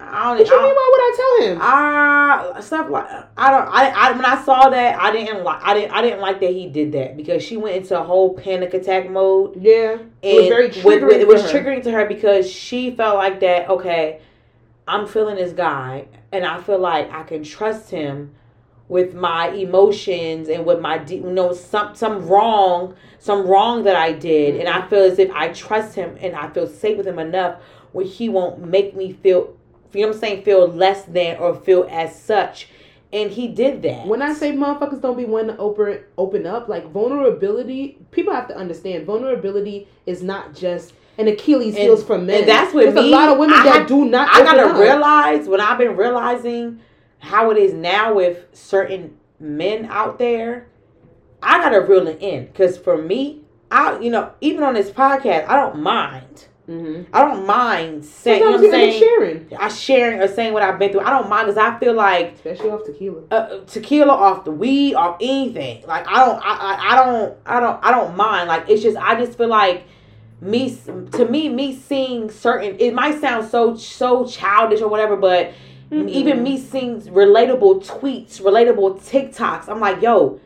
I 0.00 0.24
don't. 0.36 0.38
What 0.38 0.46
you 0.48 0.54
I 0.54 0.58
don't- 0.58 0.62
mean? 0.64 0.74
Why 0.74 0.90
would 0.92 1.00
I 1.00 1.16
tell 1.16 1.48
him? 1.52 1.58
Ah, 1.60 2.60
stuff 2.60 2.88
like 2.90 3.06
I 3.36 3.50
don't. 3.50 3.68
I, 3.68 3.88
I 3.90 4.12
when 4.12 4.24
I 4.24 4.42
saw 4.44 4.68
that, 4.70 5.00
I 5.00 5.10
didn't 5.12 5.42
like. 5.44 5.60
I 5.62 5.74
didn't. 5.74 5.92
I 5.92 6.02
didn't 6.02 6.20
like 6.20 6.40
that 6.40 6.50
he 6.52 6.66
did 6.68 6.92
that 6.92 7.16
because 7.16 7.42
she 7.42 7.56
went 7.56 7.76
into 7.76 7.98
a 7.98 8.02
whole 8.02 8.34
panic 8.34 8.74
attack 8.74 9.10
mode. 9.10 9.56
yeah, 9.60 9.92
And 9.92 10.02
it 10.22 10.36
was 10.36 10.48
very 10.48 10.68
triggering. 10.70 11.06
with- 11.08 11.20
it 11.20 11.26
was 11.28 11.50
her. 11.50 11.58
triggering 11.60 11.82
to 11.82 11.90
her 11.90 12.06
because 12.06 12.48
she 12.50 12.92
felt 12.92 13.16
like 13.16 13.40
that. 13.40 13.68
Okay, 13.68 14.20
I'm 14.86 15.06
feeling 15.08 15.34
this 15.36 15.52
guy, 15.52 16.06
and 16.32 16.44
I 16.44 16.60
feel 16.60 16.78
like 16.78 17.10
I 17.12 17.22
can 17.22 17.42
trust 17.42 17.90
him 17.90 18.34
with 18.88 19.14
my 19.14 19.50
emotions 19.50 20.48
and 20.48 20.64
with 20.64 20.80
my 20.80 20.96
de- 20.98 21.16
you 21.16 21.30
know 21.30 21.52
some 21.52 21.94
some 21.94 22.26
wrong 22.26 22.94
some 23.18 23.46
wrong 23.46 23.84
that 23.84 23.96
I 23.96 24.12
did, 24.12 24.56
and. 24.56 24.68
I 24.68 24.86
feel 24.88 25.02
as 25.02 25.18
if 25.18 25.30
I 25.32 25.48
trust 25.48 25.94
him 25.94 26.16
and 26.20 26.34
I 26.34 26.48
feel 26.50 26.66
safe 26.66 26.96
with 26.96 27.06
him 27.06 27.18
enough 27.18 27.60
where 27.92 28.06
he 28.06 28.28
won't 28.28 28.60
make 28.60 28.94
me 28.94 29.12
feel. 29.12 29.56
You 29.92 30.02
know 30.02 30.12
I'm 30.12 30.18
saying? 30.18 30.44
Feel 30.44 30.68
less 30.68 31.04
than 31.04 31.36
or 31.38 31.54
feel 31.54 31.86
as 31.90 32.20
such, 32.20 32.68
and 33.12 33.30
he 33.30 33.48
did 33.48 33.82
that. 33.82 34.06
When 34.06 34.22
I 34.22 34.34
say 34.34 34.52
motherfuckers 34.52 35.00
don't 35.00 35.16
be 35.16 35.24
wanting 35.24 35.56
to 35.56 35.60
open 35.60 36.00
open 36.16 36.46
up, 36.46 36.68
like 36.68 36.90
vulnerability, 36.90 37.98
people 38.10 38.32
have 38.32 38.48
to 38.48 38.56
understand 38.56 39.06
vulnerability 39.06 39.88
is 40.06 40.22
not 40.22 40.54
just 40.54 40.92
an 41.18 41.28
Achilles 41.28 41.74
And- 41.74 41.82
heels 41.84 42.02
for 42.04 42.16
men. 42.18 42.40
and 42.40 42.48
that's 42.48 42.72
what 42.72 42.84
There's 42.84 42.94
me- 42.94 43.12
a 43.12 43.16
lot 43.16 43.28
of 43.28 43.38
women 43.38 43.58
I 43.58 43.64
that 43.64 43.74
have- 43.80 43.86
do 43.88 44.04
not. 44.04 44.28
I 44.32 44.42
gotta 44.44 44.66
up. 44.68 44.78
realize 44.78 45.48
when 45.48 45.60
I've 45.60 45.78
been 45.78 45.96
realizing 45.96 46.80
how 47.18 47.50
it 47.50 47.58
is 47.58 47.72
now 47.74 48.14
with 48.14 48.46
certain 48.52 49.16
men 49.40 49.88
out 49.90 50.18
there, 50.18 50.68
I 51.42 51.58
gotta 51.58 51.80
reel 51.80 52.06
it 52.08 52.18
in 52.20 52.46
because 52.46 52.78
for 52.78 52.96
me, 52.96 53.42
I 53.70 53.98
you 53.98 54.10
know 54.10 54.30
even 54.40 54.62
on 54.62 54.74
this 54.74 54.90
podcast, 54.90 55.48
I 55.48 55.56
don't 55.56 55.80
mind. 55.80 56.46
Mhm. 56.68 57.06
I 57.14 57.22
don't 57.22 57.46
mind 57.46 58.04
saying 58.04 58.40
you 58.40 58.44
know 58.44 58.50
what 58.52 58.58
I'm 58.60 58.64
you 58.66 58.72
end 58.72 58.74
up 58.74 58.90
saying. 58.90 59.00
sharing, 59.02 59.46
I 59.58 59.68
sharing 59.68 60.20
or 60.20 60.28
saying 60.28 60.52
what 60.52 60.62
I've 60.62 60.78
been 60.78 60.92
through. 60.92 61.00
I 61.00 61.10
don't 61.10 61.28
mind 61.28 61.46
because 61.46 61.56
I 61.56 61.78
feel 61.78 61.94
like 61.94 62.34
especially 62.34 62.70
off 62.70 62.84
tequila. 62.84 63.22
uh, 63.30 63.58
tequila 63.66 64.12
off 64.12 64.44
the 64.44 64.50
weed 64.50 64.94
off 64.94 65.16
anything. 65.20 65.82
Like 65.86 66.06
I 66.06 66.26
don't, 66.26 66.38
I, 66.44 66.52
I, 66.58 66.92
I 66.92 67.04
don't, 67.04 67.34
I 67.46 67.60
don't, 67.60 67.78
I 67.84 67.90
don't 67.90 68.16
mind. 68.16 68.48
Like 68.48 68.68
it's 68.68 68.82
just, 68.82 68.98
I 68.98 69.14
just 69.18 69.38
feel 69.38 69.48
like 69.48 69.84
me, 70.40 70.76
to 71.12 71.24
me, 71.26 71.48
me 71.48 71.74
seeing 71.74 72.30
certain. 72.30 72.76
It 72.78 72.94
might 72.94 73.20
sound 73.20 73.48
so 73.48 73.76
so 73.76 74.24
childish 74.26 74.80
or 74.80 74.88
whatever, 74.88 75.16
but 75.16 75.50
Mhm. 75.90 76.08
even 76.08 76.42
me 76.42 76.58
seeing 76.58 77.00
relatable 77.00 77.84
tweets, 77.86 78.40
relatable 78.40 79.00
TikToks, 79.00 79.68
I'm 79.68 79.80
like, 79.80 80.02
yo, 80.02 80.38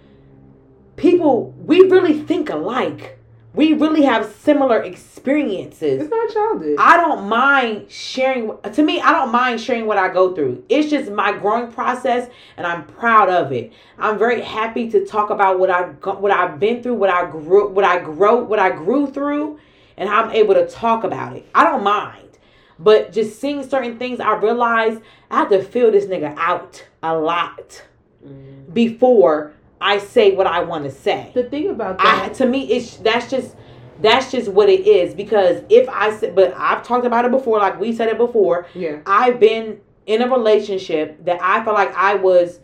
people, 0.96 1.52
we 1.66 1.80
really 1.88 2.14
think 2.14 2.48
alike. 2.50 3.18
We 3.54 3.74
really 3.74 4.00
have 4.02 4.32
similar 4.40 4.80
experiences. 4.80 6.00
It's 6.00 6.10
not 6.10 6.30
childish. 6.30 6.76
I 6.78 6.96
don't 6.96 7.28
mind 7.28 7.90
sharing. 7.90 8.50
To 8.72 8.82
me, 8.82 8.98
I 9.02 9.12
don't 9.12 9.30
mind 9.30 9.60
sharing 9.60 9.84
what 9.86 9.98
I 9.98 10.08
go 10.08 10.34
through. 10.34 10.62
It's 10.70 10.88
just 10.88 11.10
my 11.10 11.32
growing 11.32 11.70
process, 11.70 12.30
and 12.56 12.66
I'm 12.66 12.84
proud 12.84 13.28
of 13.28 13.52
it. 13.52 13.70
I'm 13.98 14.16
very 14.18 14.40
happy 14.40 14.90
to 14.92 15.04
talk 15.04 15.28
about 15.28 15.58
what 15.58 15.68
I 15.68 15.82
what 15.82 16.32
I've 16.32 16.58
been 16.58 16.82
through, 16.82 16.94
what 16.94 17.10
I 17.10 17.26
grew, 17.26 17.68
what 17.68 17.84
I 17.84 17.98
grow, 17.98 18.36
what 18.42 18.58
I 18.58 18.70
grew 18.70 19.06
through, 19.08 19.58
and 19.96 20.08
how 20.08 20.24
I'm 20.24 20.30
able 20.30 20.54
to 20.54 20.66
talk 20.66 21.04
about 21.04 21.36
it. 21.36 21.48
I 21.54 21.64
don't 21.64 21.82
mind, 21.84 22.38
but 22.78 23.12
just 23.12 23.40
seeing 23.40 23.62
certain 23.68 23.98
things, 23.98 24.20
I 24.20 24.34
realize 24.36 24.98
I 25.30 25.38
have 25.38 25.48
to 25.50 25.62
feel 25.62 25.90
this 25.90 26.06
nigga 26.06 26.34
out 26.36 26.84
a 27.02 27.16
lot 27.16 27.82
Mm. 28.24 28.72
before 28.72 29.52
I 29.80 29.98
say 29.98 30.36
what 30.36 30.46
I 30.46 30.62
want 30.62 30.84
to 30.84 30.92
say. 30.92 31.32
the 31.34 31.42
thing 31.42 31.70
about 31.70 31.96
I 31.98 32.28
to 32.28 32.46
me 32.46 32.70
it's 32.70 32.98
that's 32.98 33.28
just 33.28 33.56
that's 34.00 34.30
just 34.30 34.48
what 34.48 34.68
it 34.68 34.86
is 34.86 35.12
because 35.12 35.64
if 35.68 35.88
I 35.88 36.14
said 36.16 36.36
but 36.36 36.54
I've 36.56 36.84
talked 36.84 37.04
about 37.04 37.24
it 37.24 37.32
before 37.32 37.58
like 37.58 37.80
we 37.80 37.92
said 37.92 38.06
it 38.08 38.16
before 38.16 38.66
yeah, 38.76 39.00
I've 39.06 39.40
been 39.40 39.80
in 40.06 40.22
a 40.22 40.28
relationship 40.28 41.24
that 41.24 41.40
I 41.42 41.64
felt 41.64 41.74
like 41.76 41.92
I 41.96 42.14
was 42.14 42.60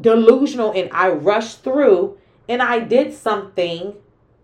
delusional 0.00 0.72
and 0.72 0.90
I 0.92 1.10
rushed 1.10 1.62
through 1.62 2.18
and 2.48 2.60
I 2.62 2.80
did 2.80 3.14
something 3.14 3.94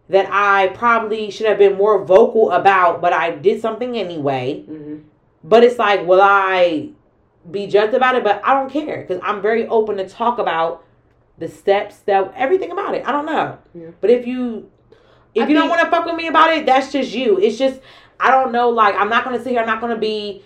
that 0.08 0.28
I 0.30 0.68
probably 0.68 1.30
should 1.30 1.46
have 1.46 1.58
been 1.58 1.76
more 1.76 2.04
vocal 2.04 2.50
about 2.50 3.00
but 3.00 3.12
I 3.12 3.30
did 3.30 3.60
something 3.60 3.96
anyway 3.96 4.62
hmm 4.62 4.96
but 5.44 5.62
it's 5.62 5.78
like 5.78 6.06
will 6.06 6.20
I 6.22 6.88
be 7.50 7.66
judged 7.66 7.94
about 7.94 8.16
it 8.16 8.24
but 8.24 8.40
I 8.44 8.54
don't 8.54 8.70
care 8.70 9.04
cuz 9.06 9.20
I'm 9.22 9.40
very 9.40 9.66
open 9.68 9.96
to 9.98 10.08
talk 10.08 10.38
about 10.38 10.82
the 11.38 11.48
steps 11.48 11.98
that 12.06 12.32
everything 12.34 12.70
about 12.72 12.94
it 12.94 13.06
I 13.06 13.12
don't 13.12 13.26
know 13.26 13.58
Yeah. 13.74 13.90
but 14.00 14.10
if 14.10 14.26
you 14.26 14.70
if 15.34 15.44
I 15.44 15.48
you 15.48 15.54
don't 15.54 15.68
want 15.68 15.82
to 15.82 15.90
fuck 15.90 16.06
with 16.06 16.14
me 16.16 16.28
about 16.28 16.50
it, 16.54 16.64
that's 16.64 16.90
just 16.90 17.12
you. 17.12 17.38
It's 17.38 17.58
just 17.58 17.80
I 18.18 18.30
don't 18.30 18.52
know. 18.52 18.70
Like 18.70 18.94
I'm 18.94 19.10
not 19.10 19.22
gonna 19.22 19.38
sit 19.38 19.50
here. 19.50 19.60
I'm 19.60 19.66
not 19.66 19.82
gonna 19.82 19.98
be. 19.98 20.42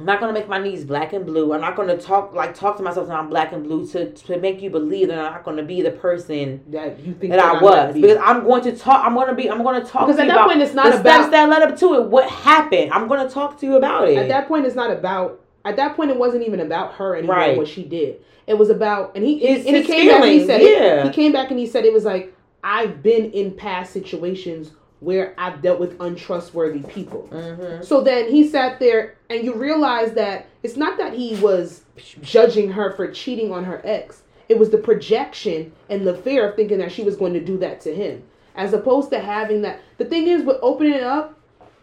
I'm 0.00 0.06
not 0.06 0.18
gonna 0.18 0.32
make 0.32 0.48
my 0.48 0.58
knees 0.58 0.82
black 0.86 1.12
and 1.12 1.26
blue. 1.26 1.52
I'm 1.52 1.60
not 1.60 1.76
gonna 1.76 1.96
talk 1.98 2.32
like 2.32 2.54
talk 2.54 2.78
to 2.78 2.82
myself 2.82 3.08
when 3.08 3.16
I'm 3.18 3.28
black 3.28 3.52
and 3.52 3.62
blue 3.62 3.86
to 3.88 4.10
to 4.10 4.38
make 4.38 4.62
you 4.62 4.70
believe 4.70 5.08
that 5.08 5.18
I'm 5.18 5.32
not 5.34 5.44
gonna 5.44 5.62
be 5.62 5.82
the 5.82 5.90
person 5.90 6.62
that 6.68 6.98
you 7.00 7.12
think 7.12 7.32
that 7.32 7.38
I 7.38 7.56
I'm 7.58 7.62
was 7.62 7.92
be. 7.94 8.00
because 8.00 8.16
I'm 8.24 8.42
going 8.44 8.62
to 8.62 8.74
talk. 8.74 9.04
I'm 9.04 9.14
gonna 9.14 9.34
be. 9.34 9.50
I'm 9.50 9.62
gonna 9.62 9.84
talk 9.84 10.06
Because 10.06 10.16
to 10.16 10.22
at 10.22 10.28
that 10.28 10.46
point, 10.46 10.62
it's 10.62 10.72
not 10.72 10.86
the 10.86 10.92
steps 11.00 11.04
about- 11.26 11.30
that 11.32 11.48
led 11.50 11.62
up 11.70 11.78
to 11.80 11.94
it. 11.96 12.04
What 12.06 12.30
happened? 12.30 12.92
I'm 12.92 13.08
gonna 13.08 13.28
talk 13.28 13.60
to 13.60 13.66
you 13.66 13.76
about 13.76 14.08
it. 14.08 14.16
At 14.16 14.28
that 14.28 14.48
point, 14.48 14.64
it's 14.64 14.74
not 14.74 14.90
about. 14.90 15.38
At 15.66 15.76
that 15.76 15.94
point, 15.96 16.10
it 16.10 16.16
wasn't 16.16 16.44
even 16.46 16.60
about 16.60 16.94
her 16.94 17.14
anymore. 17.16 17.36
Right. 17.36 17.56
What 17.58 17.68
she 17.68 17.84
did. 17.84 18.22
It 18.46 18.54
was 18.56 18.70
about, 18.70 19.12
and 19.14 19.22
he 19.22 19.38
His- 19.38 19.66
and 19.66 19.76
he 19.76 19.84
came 19.84 20.08
back 20.08 20.22
and 20.22 20.32
he 20.32 20.46
said, 20.46 20.62
yeah. 20.62 20.68
it, 21.02 21.06
he 21.08 21.10
came 21.12 21.32
back 21.32 21.50
and 21.50 21.60
he 21.60 21.66
said 21.66 21.84
it 21.84 21.92
was 21.92 22.06
like 22.06 22.34
I've 22.64 23.02
been 23.02 23.30
in 23.32 23.50
past 23.52 23.92
situations 23.92 24.72
where 25.00 25.34
I've 25.38 25.62
dealt 25.62 25.80
with 25.80 26.00
untrustworthy 26.00 26.80
people. 26.80 27.28
mm-hmm. 27.32 27.82
So 27.82 28.02
then 28.02 28.28
he 28.30 28.46
sat 28.46 28.78
there, 28.78 29.16
and 29.28 29.42
you 29.44 29.54
realize 29.54 30.12
that 30.12 30.46
it's 30.62 30.76
not 30.76 30.98
that 30.98 31.14
he 31.14 31.36
was 31.36 31.82
judging 32.22 32.70
her 32.72 32.92
for 32.92 33.10
cheating 33.10 33.50
on 33.52 33.64
her 33.64 33.80
ex. 33.84 34.22
It 34.48 34.58
was 34.58 34.70
the 34.70 34.78
projection 34.78 35.72
and 35.88 36.06
the 36.06 36.14
fear 36.16 36.48
of 36.48 36.56
thinking 36.56 36.78
that 36.78 36.92
she 36.92 37.02
was 37.02 37.16
going 37.16 37.32
to 37.34 37.40
do 37.40 37.56
that 37.58 37.80
to 37.82 37.94
him, 37.94 38.22
as 38.56 38.72
opposed 38.72 39.10
to 39.10 39.20
having 39.20 39.62
that. 39.62 39.80
The 39.98 40.04
thing 40.04 40.26
is, 40.26 40.42
with 40.42 40.58
opening 40.60 41.00
up, 41.02 41.38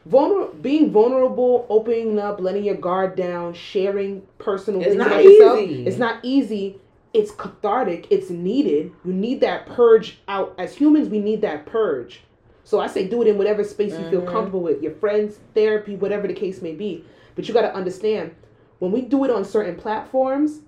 vulner- 0.08 0.62
being 0.62 0.92
vulnerable, 0.92 1.66
opening 1.70 2.20
up, 2.20 2.40
letting 2.40 2.66
your 2.66 2.76
guard 2.76 3.16
down, 3.16 3.54
sharing 3.54 4.22
personal 4.38 4.82
It's 4.82 4.90
things 4.90 5.00
not 5.00 5.08
about 5.08 5.24
yourself. 5.24 5.60
easy. 5.60 5.88
It's 5.88 5.98
not 5.98 6.20
easy. 6.24 6.82
It's 7.14 7.32
cathartic. 7.32 8.08
It's 8.12 8.30
needed. 8.30 8.92
You 9.04 9.14
need 9.14 9.42
that 9.42 9.66
purge 9.66 10.20
out. 10.28 10.54
As 10.60 10.76
humans, 10.76 11.10
we 11.10 11.20
need 11.20 11.42
that 11.42 11.66
purge. 11.66 12.22
So 12.68 12.82
I 12.82 12.88
say 12.88 13.08
do 13.08 13.22
it 13.22 13.30
in 13.30 13.38
whatever 13.38 13.64
space 13.64 13.98
you 13.98 14.04
feel 14.10 14.24
Mhm. 14.24 14.28
comfortable 14.28 14.60
with, 14.60 14.84
your 14.84 14.92
friends, 14.92 15.40
therapy, 15.54 15.96
whatever 15.96 16.28
the 16.28 16.34
case 16.34 16.62
may 16.62 16.74
be. 16.74 17.06
But 17.34 17.48
you 17.48 17.54
got 17.54 17.62
to 17.62 17.74
understand 17.74 18.32
when 18.80 18.92
we 18.92 19.04
do 19.04 19.24
it 19.24 19.32
on 19.32 19.46
certain 19.46 19.78
platforms, 19.78 20.64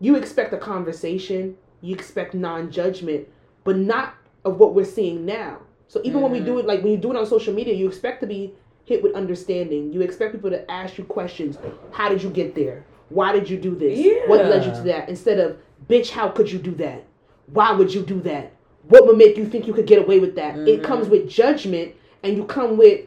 you 0.00 0.16
expect 0.16 0.52
a 0.52 0.56
conversation, 0.56 1.56
you 1.80 1.94
expect 1.94 2.34
non-judgment, 2.34 3.28
but 3.62 3.76
not 3.76 4.14
of 4.44 4.58
what 4.58 4.74
we're 4.74 4.84
seeing 4.84 5.24
now. 5.24 5.58
So 5.86 6.00
even 6.02 6.22
when 6.22 6.32
we 6.32 6.40
do 6.40 6.58
it, 6.58 6.66
like 6.66 6.82
when 6.82 6.90
you 6.90 6.98
do 6.98 7.12
it 7.12 7.16
on 7.16 7.24
social 7.24 7.54
media, 7.54 7.72
you 7.72 7.86
expect 7.86 8.20
to 8.22 8.26
be 8.26 8.54
hit 8.84 9.00
with 9.00 9.14
understanding. 9.14 9.92
You 9.92 10.00
expect 10.00 10.32
people 10.32 10.50
to 10.50 10.68
ask 10.68 10.98
you 10.98 11.04
questions. 11.04 11.56
How 11.92 12.08
did 12.08 12.20
you 12.20 12.30
get 12.30 12.56
there? 12.56 12.84
Why 13.10 13.32
did 13.32 13.48
you 13.48 13.58
do 13.58 13.76
this? 13.76 13.96
What 14.26 14.44
led 14.46 14.64
you 14.64 14.72
to 14.72 14.82
that? 14.88 15.08
Instead 15.08 15.38
of, 15.38 15.56
bitch, 15.88 16.10
how 16.10 16.30
could 16.30 16.50
you 16.50 16.58
do 16.58 16.72
that? 16.72 17.04
Why 17.52 17.70
would 17.70 17.94
you 17.94 18.02
do 18.02 18.20
that? 18.22 18.54
What 18.92 19.06
would 19.06 19.16
make 19.16 19.38
you 19.38 19.46
think 19.46 19.66
you 19.66 19.72
could 19.72 19.86
get 19.86 20.02
away 20.02 20.18
with 20.18 20.34
that? 20.34 20.54
It 20.68 20.80
Mhm. 20.80 20.84
comes 20.84 21.08
with 21.08 21.26
judgment, 21.26 21.92
and 22.22 22.36
you 22.36 22.44
come 22.44 22.76
with 22.76 23.00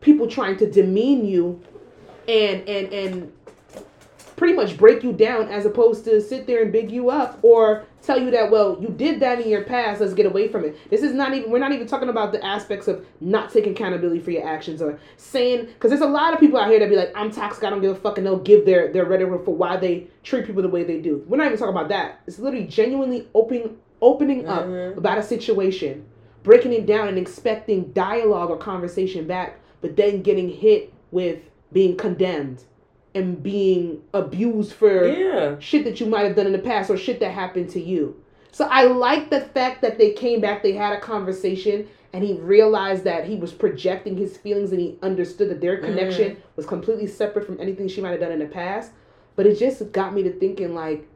people 0.00 0.28
trying 0.28 0.56
to 0.58 0.70
demean 0.70 1.26
you, 1.26 1.58
and 2.28 2.62
and 2.68 2.92
and 2.92 3.32
pretty 4.36 4.54
much 4.54 4.76
break 4.76 5.02
you 5.02 5.12
down, 5.12 5.48
as 5.48 5.66
opposed 5.66 6.04
to 6.04 6.20
sit 6.20 6.46
there 6.46 6.62
and 6.62 6.70
big 6.70 6.92
you 6.92 7.10
up 7.10 7.40
or 7.42 7.82
tell 8.02 8.22
you 8.22 8.30
that 8.30 8.52
well 8.52 8.76
you 8.80 8.86
did 8.86 9.18
that 9.18 9.40
in 9.40 9.48
your 9.48 9.64
past. 9.64 10.00
Let's 10.00 10.14
get 10.14 10.26
away 10.26 10.46
from 10.46 10.64
it. 10.64 10.76
This 10.90 11.02
is 11.02 11.12
not 11.12 11.34
even. 11.34 11.50
We're 11.50 11.58
not 11.58 11.72
even 11.72 11.88
talking 11.88 12.08
about 12.08 12.30
the 12.30 12.44
aspects 12.46 12.86
of 12.86 13.04
not 13.20 13.52
taking 13.52 13.72
accountability 13.72 14.20
for 14.20 14.30
your 14.30 14.46
actions 14.46 14.80
or 14.80 14.96
saying 15.16 15.66
because 15.74 15.90
there's 15.90 16.02
a 16.02 16.06
lot 16.06 16.34
of 16.34 16.38
people 16.38 16.60
out 16.60 16.70
here 16.70 16.78
that 16.78 16.88
be 16.88 16.94
like 16.94 17.10
I'm 17.16 17.32
toxic. 17.32 17.64
I 17.64 17.70
don't 17.70 17.80
give 17.80 17.90
a 17.90 17.96
fuck, 17.96 18.16
and 18.18 18.24
they'll 18.24 18.38
give 18.38 18.64
their 18.64 18.92
their 18.92 19.06
rhetoric 19.06 19.44
for 19.44 19.56
why 19.56 19.76
they 19.76 20.06
treat 20.22 20.46
people 20.46 20.62
the 20.62 20.68
way 20.68 20.84
they 20.84 21.00
do. 21.00 21.24
We're 21.26 21.38
not 21.38 21.46
even 21.46 21.58
talking 21.58 21.74
about 21.74 21.88
that. 21.88 22.20
It's 22.28 22.38
literally 22.38 22.66
genuinely 22.66 23.26
opening 23.34 23.78
opening 24.02 24.44
Mhm. 24.44 24.48
up 24.90 24.96
about 24.98 25.18
a 25.18 25.22
situation, 25.22 26.04
breaking 26.42 26.72
it 26.72 26.86
down 26.86 27.08
and 27.08 27.18
expecting 27.18 27.90
dialogue 27.94 28.50
or 28.50 28.56
conversation 28.56 29.26
back, 29.26 29.60
but 29.80 29.96
then 29.96 30.22
getting 30.22 30.48
hit 30.48 30.92
with 31.10 31.38
being 31.72 31.96
condemned 31.96 32.64
and 33.14 33.42
being 33.42 34.02
abused 34.12 34.72
for 34.72 35.06
Yeah. 35.06 35.56
shit 35.58 35.84
that 35.84 36.00
you 36.00 36.06
might 36.06 36.24
have 36.24 36.36
done 36.36 36.46
in 36.46 36.52
the 36.52 36.58
past 36.58 36.90
or 36.90 36.96
shit 36.96 37.18
that 37.20 37.30
happened 37.30 37.70
to 37.70 37.80
you. 37.80 38.14
So 38.52 38.66
I 38.70 38.84
like 38.84 39.30
the 39.30 39.40
fact 39.40 39.82
that 39.82 39.98
they 39.98 40.10
came 40.12 40.40
back, 40.40 40.62
they 40.62 40.72
had 40.72 40.92
a 40.92 41.00
conversation, 41.00 41.86
and 42.12 42.24
he 42.24 42.34
realized 42.34 43.04
that 43.04 43.24
he 43.26 43.36
was 43.36 43.52
projecting 43.52 44.16
his 44.16 44.36
feelings 44.36 44.72
and 44.72 44.80
he 44.80 44.98
understood 45.02 45.50
that 45.50 45.60
their 45.60 45.76
connection 45.76 46.36
was 46.56 46.64
completely 46.64 47.06
separate 47.06 47.44
from 47.44 47.60
anything 47.60 47.88
she 47.88 48.00
might 48.00 48.12
have 48.12 48.20
done 48.20 48.32
in 48.32 48.38
the 48.38 48.46
past. 48.46 48.92
But 49.34 49.46
it 49.46 49.58
just 49.58 49.92
got 49.92 50.14
me 50.14 50.22
to 50.22 50.30
thinking 50.32 50.74
like 50.74 51.06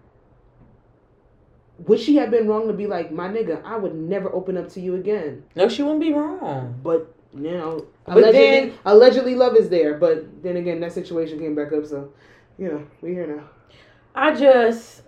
would 1.87 1.99
she 2.01 2.17
have 2.17 2.31
been 2.31 2.47
wrong 2.49 2.67
to 2.69 2.73
be 2.75 2.87
like, 2.87 3.11
my 3.11 3.29
nigga, 3.29 3.63
I 3.65 3.77
would 3.77 3.95
never 3.95 4.33
open 4.35 4.57
up 4.57 4.69
to 4.71 4.81
you 4.81 4.95
again? 4.97 5.45
No, 5.55 5.69
she 5.69 5.83
wouldn't 5.83 6.01
be 6.01 6.13
wrong. 6.13 6.79
But 6.83 7.15
you 7.35 7.53
know, 7.53 7.87
Allegedly, 8.07 8.33
then- 8.33 8.73
allegedly, 8.85 9.35
love 9.37 9.57
is 9.57 9.69
there, 9.69 9.95
but 9.97 10.43
then 10.43 10.57
again, 10.57 10.81
that 10.81 10.93
situation 10.93 11.39
came 11.39 11.55
back 11.55 11.73
up. 11.73 11.87
So, 11.87 12.13
you 12.59 12.69
know, 12.69 12.87
we 13.01 13.11
here 13.13 13.27
now. 13.27 13.45
I 14.15 14.35
just 14.35 15.03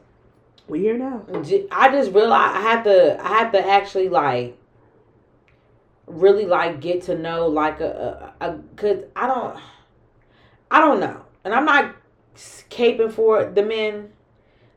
We 0.68 0.80
here 0.80 0.96
now. 0.96 1.24
I 1.72 1.90
just 1.90 2.12
realized 2.12 2.56
I 2.56 2.60
had 2.60 2.82
to 2.84 3.20
I 3.20 3.28
had 3.28 3.50
to 3.52 3.66
actually 3.68 4.08
like 4.08 4.56
really 6.06 6.46
like 6.46 6.80
get 6.80 7.02
to 7.02 7.18
know 7.18 7.48
like 7.48 7.80
a, 7.80 8.32
a, 8.40 8.50
a 8.50 8.58
cause 8.76 9.04
I 9.16 9.26
don't 9.26 9.58
I 10.70 10.80
don't 10.80 11.00
know 11.00 11.22
and 11.44 11.54
I'm 11.54 11.64
not 11.64 11.94
caping 12.70 13.12
for 13.12 13.44
the 13.44 13.62
men 13.62 14.12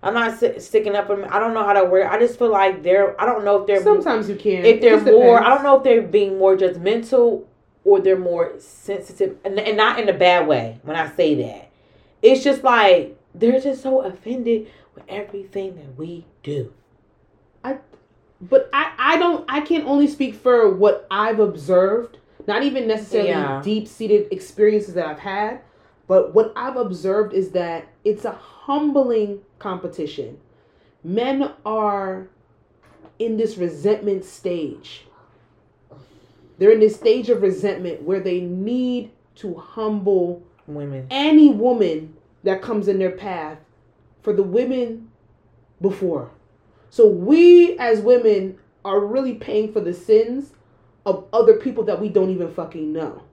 I'm 0.06 0.14
not 0.14 0.40
si- 0.40 0.60
sticking 0.60 0.96
up 0.96 1.08
for 1.08 1.16
them 1.18 1.28
I 1.30 1.40
don't 1.40 1.54
know 1.54 1.64
how 1.66 1.74
to 1.74 1.84
wear 1.84 2.10
I 2.10 2.18
just 2.20 2.38
feel 2.40 2.52
like 2.52 2.84
they're 2.84 3.20
I 3.20 3.26
don't 3.26 3.44
know 3.44 3.60
if 3.62 3.68
they're 3.68 3.84
Sometimes 3.84 4.30
you 4.30 4.36
can. 4.36 4.64
if 4.64 4.80
they're 4.82 5.02
more. 5.02 5.42
I 5.44 5.50
don't 5.50 5.64
know 5.64 5.78
if 5.78 5.84
they're 5.84 6.02
being 6.02 6.38
more 6.38 6.56
judgmental 6.56 7.44
or 7.84 8.00
they're 8.00 8.18
more 8.18 8.54
sensitive 8.60 9.38
and, 9.44 9.60
and 9.60 9.76
not 9.78 10.00
in 10.00 10.08
a 10.08 10.14
bad 10.14 10.48
way 10.48 10.80
when 10.84 10.96
I 10.96 11.10
say 11.16 11.36
that 11.36 11.70
it's 12.22 12.44
just 12.44 12.64
like 12.64 13.18
they're 13.34 13.60
just 13.60 13.82
so 13.84 14.02
offended 14.02 14.68
with 14.94 15.04
everything 15.10 15.76
that 15.76 15.98
we 15.98 16.26
do 16.44 16.72
I, 17.64 17.78
But 18.42 18.70
I, 18.72 18.94
I 18.98 19.18
don't. 19.18 19.44
I 19.50 19.62
can 19.62 19.82
only 19.88 20.08
speak 20.08 20.36
for 20.36 20.70
what 20.70 21.08
I've 21.10 21.40
observed. 21.40 22.20
Not 22.48 22.62
even 22.64 22.88
necessarily 22.88 23.30
Yeah. 23.30 23.60
deep 23.64 23.88
seated 23.88 24.28
experiences 24.32 24.94
that 24.94 25.08
I've 25.08 25.18
had, 25.20 25.62
but 26.08 26.36
what 26.36 26.54
I've 26.56 26.76
observed 26.78 27.34
is 27.34 27.50
that 27.52 27.88
it's 28.04 28.24
a 28.24 28.34
humbling 28.34 29.40
competition. 29.60 30.40
Men 31.04 31.52
are 31.66 32.28
in 33.20 33.38
this 33.38 33.58
resentment 33.58 34.26
stage. 34.26 35.06
They're 36.58 36.72
in 36.72 36.80
this 36.80 36.96
stage 36.96 37.30
of 37.30 37.42
resentment 37.42 38.04
where 38.04 38.20
they 38.20 38.42
need 38.42 39.12
to 39.36 39.56
humble 39.56 40.42
women 40.68 41.06
any 41.12 41.50
woman 41.50 42.16
that 42.44 42.62
comes 42.62 42.88
in 42.88 42.98
their 42.98 43.12
path 43.12 43.58
for 44.24 44.34
the 44.34 44.44
women 44.44 45.12
before. 45.82 46.32
So 46.90 47.08
we 47.08 47.78
as 47.78 48.00
women 48.00 48.58
are 48.84 49.00
really 49.00 49.34
paying 49.34 49.74
for 49.74 49.82
the 49.82 49.94
sins 49.94 50.54
of 51.06 51.26
other 51.34 51.56
people 51.56 51.84
that 51.84 52.00
we 52.00 52.10
don't 52.10 52.30
even 52.30 52.52
fucking 52.52 52.94
know. 52.94 53.24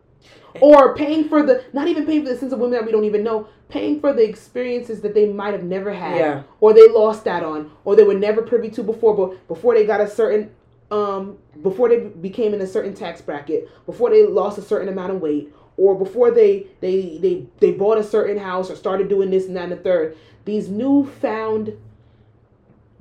Or 0.60 0.94
paying 0.94 1.28
for 1.28 1.42
the 1.42 1.64
not 1.72 1.88
even 1.88 2.04
paying 2.06 2.24
for 2.24 2.30
the 2.30 2.36
sins 2.36 2.52
of 2.52 2.58
women 2.58 2.78
that 2.78 2.84
we 2.84 2.92
don't 2.92 3.04
even 3.04 3.24
know, 3.24 3.48
paying 3.68 4.00
for 4.00 4.12
the 4.12 4.22
experiences 4.22 5.00
that 5.00 5.14
they 5.14 5.26
might 5.26 5.52
have 5.54 5.64
never 5.64 5.92
had. 5.92 6.16
Yeah. 6.16 6.42
Or 6.60 6.74
they 6.74 6.88
lost 6.88 7.24
that 7.24 7.42
on, 7.42 7.70
or 7.84 7.96
they 7.96 8.04
were 8.04 8.14
never 8.14 8.42
privy 8.42 8.68
to 8.70 8.82
before, 8.82 9.16
but 9.16 9.48
before 9.48 9.74
they 9.74 9.86
got 9.86 10.00
a 10.00 10.08
certain 10.08 10.50
um 10.90 11.38
before 11.62 11.88
they 11.88 12.00
became 12.00 12.52
in 12.52 12.60
a 12.60 12.66
certain 12.66 12.94
tax 12.94 13.22
bracket, 13.22 13.68
before 13.86 14.10
they 14.10 14.26
lost 14.26 14.58
a 14.58 14.62
certain 14.62 14.88
amount 14.88 15.12
of 15.12 15.20
weight, 15.22 15.52
or 15.76 15.98
before 15.98 16.30
they 16.30 16.66
they 16.80 17.18
they 17.18 17.46
they 17.60 17.72
bought 17.72 17.96
a 17.96 18.04
certain 18.04 18.36
house 18.36 18.70
or 18.70 18.76
started 18.76 19.08
doing 19.08 19.30
this 19.30 19.46
and 19.46 19.56
that 19.56 19.64
and 19.64 19.72
the 19.72 19.76
third. 19.76 20.16
These 20.44 20.68
newfound 20.68 21.78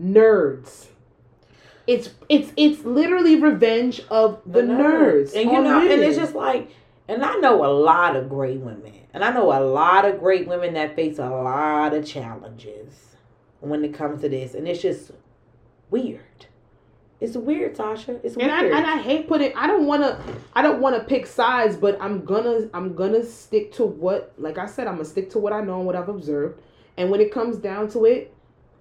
nerds. 0.01 0.87
It's 1.87 2.11
it's 2.29 2.53
it's 2.55 2.85
literally 2.85 3.35
revenge 3.35 4.01
of 4.09 4.41
the, 4.45 4.61
nerds. 4.61 5.35
And 5.35 5.51
you 5.51 5.61
know, 5.61 5.81
and 5.81 6.01
it's 6.01 6.15
just 6.15 6.35
like, 6.35 6.69
and 7.11 7.25
I 7.25 7.35
know 7.35 7.65
a 7.65 7.67
lot 7.67 8.15
of 8.15 8.29
great 8.29 8.59
women, 8.59 8.93
and 9.13 9.21
I 9.23 9.31
know 9.31 9.51
a 9.51 9.59
lot 9.59 10.05
of 10.05 10.19
great 10.19 10.47
women 10.47 10.75
that 10.75 10.95
face 10.95 11.19
a 11.19 11.29
lot 11.29 11.93
of 11.93 12.05
challenges 12.05 13.17
when 13.59 13.83
it 13.83 13.93
comes 13.93 14.21
to 14.21 14.29
this, 14.29 14.53
and 14.53 14.65
it's 14.65 14.81
just 14.81 15.11
weird. 15.89 16.21
It's 17.19 17.35
weird, 17.35 17.75
Tasha. 17.75 18.23
It's 18.23 18.37
and 18.37 18.49
I 18.49 18.61
weird. 18.61 18.73
and 18.73 18.87
I 18.87 18.97
hate 19.01 19.27
putting. 19.27 19.53
I 19.57 19.67
don't 19.67 19.85
want 19.85 20.03
to. 20.03 20.17
I 20.55 20.61
don't 20.61 20.79
want 20.79 20.95
to 20.95 21.03
pick 21.03 21.27
sides, 21.27 21.75
but 21.75 22.01
I'm 22.01 22.23
gonna. 22.23 22.69
I'm 22.73 22.95
gonna 22.95 23.25
stick 23.25 23.73
to 23.73 23.83
what. 23.83 24.33
Like 24.37 24.57
I 24.57 24.65
said, 24.65 24.87
I'm 24.87 24.93
gonna 24.95 25.05
stick 25.05 25.29
to 25.31 25.39
what 25.39 25.51
I 25.51 25.59
know 25.59 25.77
and 25.77 25.85
what 25.85 25.97
I've 25.97 26.09
observed. 26.09 26.61
And 26.95 27.11
when 27.11 27.19
it 27.19 27.33
comes 27.33 27.57
down 27.57 27.89
to 27.89 28.05
it, 28.05 28.33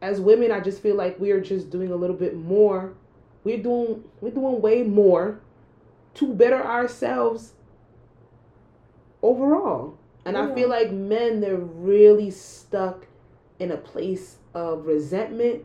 as 0.03 0.21
women, 0.21 0.53
I 0.53 0.61
just 0.61 0.81
feel 0.81 0.95
like 0.95 1.19
we 1.19 1.33
are 1.33 1.41
just 1.41 1.69
doing 1.69 1.91
a 1.91 1.97
little 1.97 2.17
bit 2.17 2.37
more. 2.37 2.95
We're 3.43 3.61
doing. 3.61 4.05
We're 4.21 4.31
doing 4.31 4.63
way 4.63 4.85
more 4.85 5.41
to 6.15 6.33
better 6.33 6.65
ourselves 6.65 7.55
overall. 9.23 9.97
And 10.25 10.37
I 10.37 10.55
feel 10.55 10.69
like 10.69 10.93
men, 10.93 11.41
they're 11.41 11.57
really 11.57 12.31
stuck 12.31 13.07
in 13.59 13.71
a 13.73 13.77
place 13.77 14.37
of 14.55 14.87
resentment, 14.87 15.65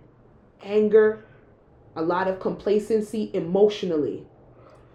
anger, 0.64 1.26
a 1.96 2.02
lot 2.02 2.28
of 2.28 2.40
complacency 2.40 3.32
emotionally. 3.34 4.26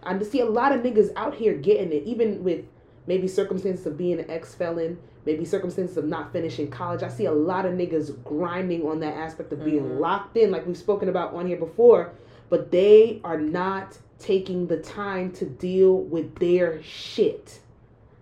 I 0.02 0.20
see 0.22 0.40
a 0.40 0.46
lot 0.46 0.72
of 0.72 0.80
niggas 0.82 1.10
out 1.16 1.34
here 1.34 1.54
getting 1.54 1.92
it, 1.92 2.04
even 2.04 2.42
with 2.42 2.64
maybe 3.06 3.28
circumstances 3.28 3.86
of 3.86 3.98
being 3.98 4.18
an 4.18 4.30
ex 4.30 4.54
felon, 4.54 4.98
maybe 5.26 5.44
circumstances 5.44 5.96
of 5.96 6.06
not 6.06 6.32
finishing 6.32 6.70
college. 6.70 7.02
I 7.02 7.08
see 7.08 7.26
a 7.26 7.32
lot 7.32 7.66
of 7.66 7.74
niggas 7.74 8.22
grinding 8.24 8.86
on 8.86 9.00
that 9.00 9.14
aspect 9.14 9.52
of 9.52 9.64
being 9.64 9.82
Mhm. 9.82 10.00
locked 10.00 10.36
in, 10.36 10.50
like 10.50 10.66
we've 10.66 10.76
spoken 10.76 11.08
about 11.08 11.34
on 11.34 11.46
here 11.46 11.58
before, 11.58 12.12
but 12.48 12.70
they 12.70 13.20
are 13.24 13.38
not 13.38 13.98
taking 14.18 14.66
the 14.66 14.78
time 14.78 15.32
to 15.32 15.44
deal 15.44 15.96
with 15.96 16.36
their 16.36 16.82
shit. 16.82 17.60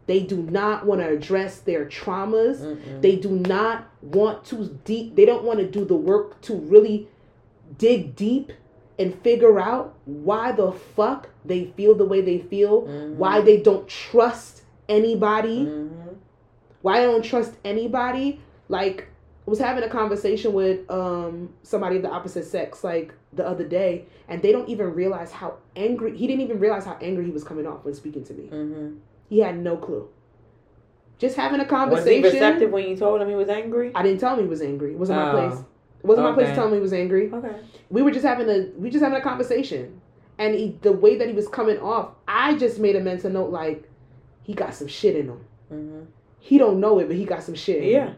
They 0.08 0.20
do 0.20 0.38
not 0.38 0.86
want 0.86 1.02
to 1.02 1.08
address 1.08 1.60
their 1.60 1.84
traumas. 1.84 2.60
Mm-mm. 2.62 3.02
They 3.02 3.16
do 3.16 3.28
not 3.28 3.88
want 4.00 4.42
to 4.46 4.78
deep. 4.84 5.14
They 5.14 5.26
don't 5.26 5.44
want 5.44 5.58
to 5.60 5.66
do 5.66 5.84
the 5.84 5.94
work 5.96 6.40
to 6.42 6.54
really 6.54 7.08
dig 7.76 8.16
deep 8.16 8.50
and 8.98 9.14
figure 9.22 9.60
out 9.60 9.94
why 10.06 10.52
the 10.52 10.72
fuck 10.72 11.28
they 11.44 11.66
feel 11.76 11.94
the 11.94 12.06
way 12.06 12.22
they 12.22 12.38
feel. 12.38 12.86
Mhm. 12.86 13.16
Why 13.16 13.42
they 13.42 13.58
don't 13.58 13.86
trust 13.86 14.62
anybody. 14.88 15.66
Mhm. 15.66 15.90
Why 16.80 17.00
I 17.00 17.02
don't 17.02 17.22
trust 17.22 17.52
anybody. 17.62 18.40
Like 18.70 19.08
I 19.46 19.50
was 19.50 19.58
having 19.58 19.84
a 19.84 19.88
conversation 19.90 20.54
with 20.54 20.90
um 20.90 21.50
somebody 21.62 21.96
of 21.96 22.02
the 22.02 22.10
opposite 22.10 22.46
sex 22.46 22.82
like 22.82 23.12
the 23.34 23.46
other 23.46 23.64
day, 23.64 24.06
and 24.26 24.40
they 24.40 24.52
don't 24.52 24.68
even 24.70 24.94
realize 24.94 25.32
how 25.32 25.56
angry. 25.76 26.16
He 26.16 26.26
didn't 26.26 26.40
even 26.40 26.58
realize 26.58 26.86
how 26.86 26.96
angry 27.02 27.26
he 27.26 27.30
was 27.30 27.44
coming 27.44 27.66
off 27.66 27.84
when 27.84 27.92
speaking 27.92 28.24
to 28.24 28.32
me. 28.32 28.48
Mhm. 28.50 28.96
He 29.28 29.40
had 29.40 29.58
no 29.58 29.76
clue. 29.76 30.08
Just 31.18 31.36
having 31.36 31.60
a 31.60 31.64
conversation. 31.66 32.22
Was 32.22 32.32
he 32.32 32.38
receptive 32.38 32.70
when 32.70 32.88
you 32.88 32.96
told 32.96 33.20
him 33.20 33.28
he 33.28 33.34
was 33.34 33.48
angry? 33.48 33.90
I 33.94 34.02
didn't 34.02 34.20
tell 34.20 34.34
him 34.34 34.42
he 34.44 34.48
was 34.48 34.62
angry. 34.62 34.92
It 34.92 34.98
wasn't 34.98 35.18
my 35.20 35.30
Oh. 35.30 35.48
place. 35.48 35.60
It 36.00 36.06
wasn't 36.06 36.28
my 36.28 36.34
place 36.34 36.48
to 36.48 36.54
tell 36.54 36.68
him 36.68 36.74
he 36.74 36.80
was 36.80 36.92
angry. 36.92 37.30
Okay. 37.32 37.56
We 37.90 38.02
were 38.02 38.10
just 38.12 38.24
having 38.24 38.48
a 38.48 38.68
we 38.78 38.88
just 38.90 39.02
having 39.02 39.18
a 39.18 39.22
conversation, 39.22 40.00
and 40.38 40.54
he, 40.54 40.78
the 40.82 40.92
way 40.92 41.16
that 41.16 41.26
he 41.26 41.34
was 41.34 41.48
coming 41.48 41.78
off, 41.80 42.10
I 42.28 42.56
just 42.56 42.78
made 42.78 42.94
a 42.96 43.00
mental 43.00 43.30
note 43.30 43.50
like 43.50 43.88
he 44.44 44.54
got 44.54 44.74
some 44.74 44.86
shit 44.88 45.16
in 45.16 45.26
him. 45.28 45.40
hmm 45.68 46.00
He 46.38 46.56
don't 46.56 46.78
know 46.78 46.98
it, 47.00 47.08
but 47.08 47.16
he 47.16 47.24
got 47.24 47.42
some 47.42 47.54
shit. 47.56 47.78
in 47.78 47.82
him. 47.82 47.90
Yeah. 47.90 48.12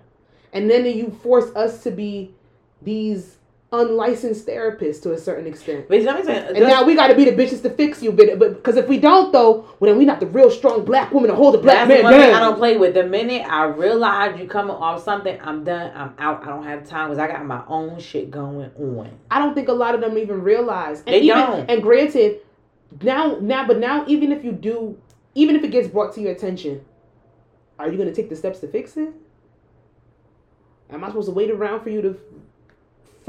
And 0.52 0.68
then 0.70 0.84
you 0.84 1.10
force 1.10 1.50
us 1.56 1.82
to 1.84 1.90
be 1.90 2.34
these 2.82 3.38
unlicensed 3.72 4.46
therapists 4.46 5.00
to 5.02 5.12
a 5.12 5.18
certain 5.18 5.46
extent. 5.46 5.86
But 5.88 6.00
let 6.02 6.16
me 6.16 6.24
say, 6.24 6.44
And 6.48 6.58
now 6.58 6.84
we 6.84 6.96
got 6.96 7.06
to 7.06 7.14
be 7.14 7.24
the 7.24 7.30
bitches 7.30 7.62
to 7.62 7.70
fix 7.70 8.02
you, 8.02 8.10
but 8.10 8.38
because 8.38 8.76
if 8.76 8.88
we 8.88 8.98
don't 8.98 9.32
though, 9.32 9.64
well 9.78 9.90
then 9.90 9.98
we 9.98 10.04
not 10.04 10.18
the 10.18 10.26
real 10.26 10.50
strong 10.50 10.84
black 10.84 11.12
woman 11.12 11.30
to 11.30 11.36
hold 11.36 11.54
the 11.54 11.58
black 11.58 11.86
That's 11.86 12.02
man 12.02 12.02
one 12.02 12.12
thing 12.14 12.30
down. 12.32 12.34
I 12.34 12.40
don't 12.40 12.56
play 12.56 12.76
with. 12.76 12.94
The 12.94 13.04
minute 13.04 13.46
I 13.46 13.66
realize 13.66 14.38
you 14.40 14.48
coming 14.48 14.74
off 14.74 15.04
something, 15.04 15.38
I'm 15.42 15.62
done. 15.62 15.92
I'm 15.94 16.14
out. 16.18 16.42
I 16.42 16.46
don't 16.46 16.64
have 16.64 16.84
time 16.88 17.10
because 17.10 17.18
I 17.18 17.28
got 17.28 17.44
my 17.46 17.62
own 17.68 18.00
shit 18.00 18.30
going 18.30 18.70
on. 18.76 19.10
I 19.30 19.38
don't 19.38 19.54
think 19.54 19.68
a 19.68 19.72
lot 19.72 19.94
of 19.94 20.00
them 20.00 20.18
even 20.18 20.42
realize. 20.42 20.98
And 21.06 21.14
They 21.14 21.20
even, 21.20 21.36
don't. 21.36 21.70
And 21.70 21.80
granted, 21.80 22.40
now 23.02 23.38
now 23.40 23.68
but 23.68 23.78
now 23.78 24.04
even 24.08 24.32
if 24.32 24.44
you 24.44 24.50
do, 24.50 24.98
even 25.36 25.54
if 25.54 25.62
it 25.62 25.70
gets 25.70 25.86
brought 25.86 26.12
to 26.14 26.20
your 26.20 26.32
attention, 26.32 26.84
are 27.78 27.88
you 27.88 27.96
gonna 27.96 28.12
take 28.12 28.28
the 28.30 28.36
steps 28.36 28.58
to 28.60 28.68
fix 28.68 28.96
it? 28.96 29.12
Am 30.90 31.04
I 31.04 31.06
supposed 31.06 31.28
to 31.28 31.32
wait 31.32 31.52
around 31.52 31.82
for 31.82 31.90
you 31.90 32.02
to 32.02 32.18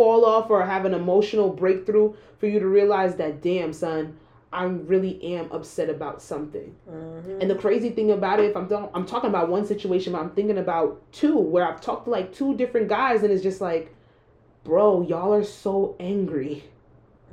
fall 0.02 0.26
off 0.26 0.50
or 0.50 0.66
have 0.66 0.86
an 0.86 0.96
emotional 0.96 1.50
breakthrough 1.50 2.14
for 2.40 2.48
you 2.48 2.60
to 2.60 2.66
realize 2.68 3.16
that 3.18 3.40
damn 3.42 3.72
son, 3.72 4.18
I 4.52 4.64
really 4.64 5.24
am 5.36 5.52
upset 5.52 5.90
about 5.92 6.24
something. 6.24 6.76
Mm-hmm. 6.90 7.40
And 7.40 7.50
the 7.52 7.56
crazy 7.56 7.92
thing 7.92 8.10
about 8.12 8.40
it, 8.40 8.46
if 8.50 8.58
I'm 8.58 8.68
th- 8.68 8.90
I'm 8.96 9.06
talking 9.06 9.30
about 9.30 9.48
one 9.50 9.66
situation, 9.66 10.14
but 10.14 10.22
I'm 10.22 10.32
thinking 10.32 10.58
about 10.58 11.00
two 11.12 11.38
where 11.38 11.68
I've 11.68 11.80
talked 11.82 12.06
to 12.06 12.10
like 12.12 12.34
two 12.34 12.56
different 12.58 12.88
guys, 12.88 13.22
and 13.22 13.32
it's 13.32 13.44
just 13.44 13.62
like, 13.62 13.96
bro, 14.64 15.04
y'all 15.04 15.34
are 15.34 15.44
so 15.44 15.96
angry, 16.00 16.64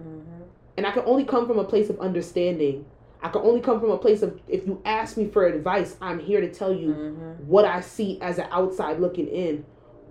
Mm-hmm. 0.00 0.42
and 0.76 0.86
I 0.86 0.90
can 0.92 1.02
only 1.06 1.24
come 1.24 1.46
from 1.46 1.58
a 1.58 1.64
place 1.64 1.88
of 1.90 1.98
understanding. 2.00 2.84
I 3.20 3.30
can 3.30 3.40
only 3.42 3.60
come 3.60 3.80
from 3.80 3.90
a 3.90 3.98
place 3.98 4.22
of 4.22 4.38
if 4.46 4.64
you 4.66 4.80
ask 4.84 5.16
me 5.16 5.26
for 5.26 5.44
advice, 5.44 5.96
I'm 6.00 6.20
here 6.20 6.40
to 6.42 6.52
tell 6.52 6.72
you 6.72 6.90
Mm-hmm. 6.90 7.48
what 7.48 7.64
I 7.64 7.80
see 7.80 8.20
as 8.20 8.38
an 8.38 8.46
outside 8.52 9.00
looking 9.00 9.26
in. 9.26 9.64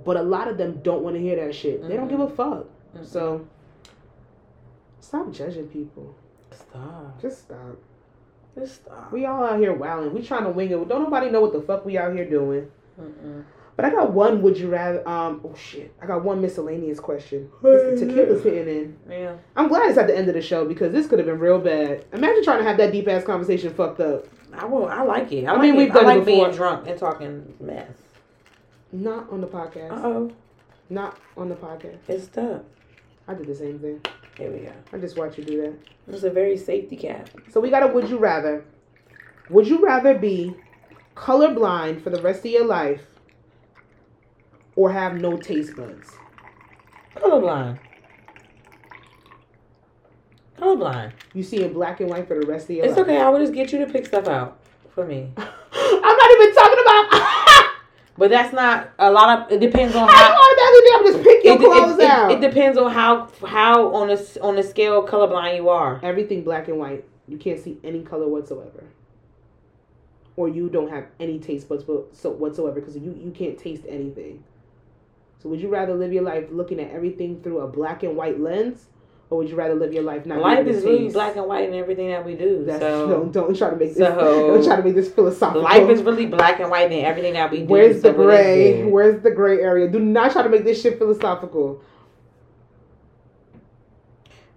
But 0.05 0.17
a 0.17 0.21
lot 0.21 0.47
of 0.47 0.57
them 0.57 0.79
don't 0.83 1.03
want 1.03 1.15
to 1.15 1.21
hear 1.21 1.35
that 1.35 1.53
shit. 1.53 1.87
They 1.87 1.95
don't 1.95 2.07
give 2.07 2.19
a 2.19 2.29
fuck. 2.29 2.65
So 3.03 3.45
stop 4.99 5.31
judging 5.31 5.67
people. 5.67 6.15
Stop. 6.51 7.21
Just 7.21 7.39
stop. 7.39 7.77
Just 8.57 8.75
stop. 8.75 9.11
We 9.11 9.25
all 9.25 9.43
out 9.43 9.59
here 9.59 9.73
wilding. 9.73 10.13
We 10.13 10.21
trying 10.21 10.43
to 10.43 10.49
wing 10.49 10.71
it. 10.71 10.87
Don't 10.87 11.03
nobody 11.03 11.29
know 11.29 11.41
what 11.41 11.53
the 11.53 11.61
fuck 11.61 11.85
we 11.85 11.97
out 11.97 12.13
here 12.13 12.27
doing. 12.27 12.71
Mm-mm. 12.99 13.43
But 13.75 13.85
I 13.85 13.91
got 13.91 14.11
one. 14.11 14.41
Would 14.41 14.57
you 14.57 14.69
rather? 14.69 15.07
Um. 15.07 15.41
Oh 15.43 15.53
shit. 15.55 15.93
I 16.01 16.07
got 16.07 16.23
one 16.23 16.41
miscellaneous 16.41 16.99
question. 16.99 17.51
The 17.61 17.95
tequila's 17.99 18.43
hitting 18.43 18.67
in. 18.67 18.97
Yeah. 19.07 19.35
I'm 19.55 19.67
glad 19.67 19.89
it's 19.89 19.99
at 19.99 20.07
the 20.07 20.17
end 20.17 20.27
of 20.29 20.33
the 20.33 20.41
show 20.41 20.65
because 20.65 20.91
this 20.91 21.05
could 21.05 21.19
have 21.19 21.27
been 21.27 21.39
real 21.39 21.59
bad. 21.59 22.05
Imagine 22.11 22.43
trying 22.43 22.57
to 22.57 22.63
have 22.63 22.77
that 22.77 22.91
deep 22.91 23.07
ass 23.07 23.23
conversation 23.23 23.71
fucked 23.71 23.99
up. 23.99 24.25
I 24.53 24.65
will. 24.65 24.87
I 24.87 25.03
like 25.03 25.31
it. 25.31 25.45
I, 25.45 25.49
I 25.49 25.53
like 25.53 25.61
mean, 25.61 25.75
it. 25.75 25.77
we've 25.77 25.93
done 25.93 26.07
I 26.07 26.13
it 26.13 26.17
like 26.17 26.25
being 26.25 26.51
drunk 26.51 26.87
and 26.87 26.97
talking 26.97 27.53
mess. 27.59 27.91
Not 28.91 29.29
on 29.31 29.41
the 29.41 29.47
podcast. 29.47 29.91
Oh, 29.91 30.31
Not 30.89 31.17
on 31.35 31.49
the 31.49 31.55
podcast. 31.55 31.97
it's 32.07 32.27
tough. 32.27 32.61
I 33.27 33.33
did 33.33 33.47
the 33.47 33.55
same 33.55 33.79
thing. 33.79 34.01
Here 34.37 34.51
we 34.51 34.59
go. 34.59 34.71
I 34.93 34.97
just 34.99 35.17
watch 35.17 35.37
you 35.37 35.43
do 35.43 35.61
that. 35.61 35.73
It's 36.07 36.23
a 36.23 36.29
very 36.29 36.55
safety 36.57 36.95
cap. 36.95 37.29
So 37.49 37.59
we 37.59 37.69
got 37.69 37.83
a 37.83 37.87
would 37.87 38.09
you 38.09 38.17
rather. 38.17 38.63
Would 39.49 39.67
you 39.67 39.79
rather 39.83 40.17
be 40.17 40.55
colorblind 41.15 42.01
for 42.01 42.09
the 42.09 42.21
rest 42.21 42.39
of 42.45 42.51
your 42.51 42.65
life 42.65 43.01
or 44.75 44.91
have 44.91 45.15
no 45.19 45.37
taste 45.37 45.75
buds? 45.75 46.11
Colorblind. 47.15 47.79
Colorblind. 50.59 51.11
You 51.33 51.43
see 51.43 51.63
in 51.63 51.73
black 51.73 51.99
and 51.99 52.09
white 52.09 52.27
for 52.27 52.39
the 52.39 52.45
rest 52.47 52.69
of 52.69 52.75
your 52.75 52.85
life. 52.85 52.91
It's 52.91 52.97
life. 52.97 53.07
okay. 53.07 53.21
I 53.21 53.29
will 53.29 53.39
just 53.39 53.53
get 53.53 53.71
you 53.73 53.79
to 53.79 53.91
pick 53.91 54.05
stuff 54.05 54.27
out 54.27 54.59
for 54.93 55.05
me. 55.05 55.31
I'm 55.37 56.17
not 56.17 56.31
even 56.31 56.55
talking 56.55 56.79
about. 56.81 57.43
But 58.17 58.31
that's 58.31 58.51
not 58.53 58.89
a 58.97 59.11
lot 59.11 59.39
of. 59.39 59.51
It 59.51 59.59
depends 59.59 59.95
on 59.95 60.09
I 60.09 60.11
how. 60.11 60.33
automatically 60.33 60.81
think 60.81 60.95
I'm 60.95 61.05
just 61.05 61.23
pick 61.23 61.43
your 61.43 61.53
It, 61.55 61.59
clothes 61.59 61.99
it, 61.99 62.03
it, 62.03 62.09
out. 62.09 62.31
it 62.31 62.41
depends 62.41 62.77
on 62.77 62.91
how 62.91 63.29
how 63.45 63.93
on 63.93 64.09
a 64.09 64.17
on 64.41 64.55
the 64.55 64.63
scale 64.63 65.05
colorblind 65.07 65.55
you 65.55 65.69
are. 65.69 65.99
Everything 66.03 66.43
black 66.43 66.67
and 66.67 66.79
white. 66.79 67.05
You 67.27 67.37
can't 67.37 67.59
see 67.59 67.77
any 67.83 68.01
color 68.01 68.27
whatsoever. 68.27 68.85
Or 70.35 70.47
you 70.47 70.69
don't 70.69 70.89
have 70.89 71.05
any 71.19 71.39
taste 71.39 71.67
buds 71.67 71.83
so 72.13 72.29
whatsoever 72.29 72.79
because 72.79 72.95
you, 72.95 73.19
you 73.23 73.31
can't 73.31 73.57
taste 73.57 73.83
anything. 73.87 74.43
So 75.41 75.49
would 75.49 75.61
you 75.61 75.67
rather 75.67 75.93
live 75.93 76.13
your 76.13 76.23
life 76.23 76.45
looking 76.51 76.79
at 76.79 76.91
everything 76.91 77.41
through 77.41 77.59
a 77.59 77.67
black 77.67 78.03
and 78.03 78.15
white 78.15 78.39
lens? 78.39 78.87
Or 79.29 79.39
would 79.39 79.49
you 79.49 79.55
rather 79.57 79.75
live 79.75 79.91
your 79.93 80.03
life 80.03 80.25
not 80.25 80.39
Life 80.39 80.65
is 80.67 80.85
really 80.85 81.09
black 81.09 81.35
and 81.35 81.45
white 81.47 81.67
in 81.67 81.75
everything 81.75 82.07
that 82.11 82.23
we 82.25 82.35
do. 82.35 82.63
That's, 82.63 82.79
so 82.79 83.07
don't, 83.09 83.31
don't 83.33 83.57
try 83.57 83.69
to 83.69 83.75
make 83.75 83.89
this 83.93 83.97
so- 83.97 84.15
don't 84.15 84.63
try 84.63 84.77
to 84.77 84.83
make 84.83 84.95
this 84.95 85.11
philosophical. 85.11 85.63
life 85.63 85.89
is 85.89 86.01
really 86.01 86.25
black 86.27 86.61
and 86.61 86.71
white 86.71 86.89
in 86.91 87.03
everything 87.03 87.33
that 87.33 87.51
we 87.51 87.59
do. 87.59 87.65
Where's 87.65 88.01
so 88.01 88.07
the 88.09 88.13
gray? 88.13 88.85
Where's 88.85 89.21
the 89.21 89.31
gray 89.31 89.59
area? 89.59 89.89
Do 89.89 89.99
not 89.99 90.31
try 90.31 90.43
to 90.43 90.49
make 90.49 90.63
this 90.63 90.81
shit 90.81 90.97
philosophical. 90.97 91.81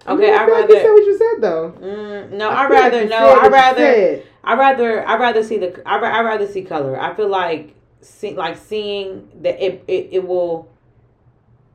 I 0.06 0.14
mean, 0.14 0.24
Okay, 0.24 0.34
I 0.34 0.42
I 0.42 0.46
feel 0.46 0.54
like 0.54 0.70
said 0.70 0.76
rather. 0.76 0.92
what 0.94 1.04
you 1.06 1.18
said 1.18 1.40
though. 1.42 1.74
Mm, 1.80 2.30
no, 2.32 2.48
I 2.48 2.52
I 2.54 2.62
like 2.62 2.70
rather 2.70 3.02
you 3.02 3.08
no. 3.08 3.16
I 3.40 3.48
rather. 3.48 4.22
I 4.44 4.54
rather. 4.54 5.06
I 5.06 5.16
rather 5.18 5.42
see 5.42 5.58
the. 5.58 5.82
I 5.86 5.96
I 5.98 6.22
rather 6.22 6.46
see 6.46 6.62
color. 6.62 6.98
I 6.98 7.14
feel 7.14 7.28
like 7.28 7.74
see 8.00 8.34
like 8.34 8.56
seeing 8.56 9.28
that 9.42 9.60
it 9.62 9.84
it, 9.88 10.08
it 10.12 10.26
will. 10.26 10.68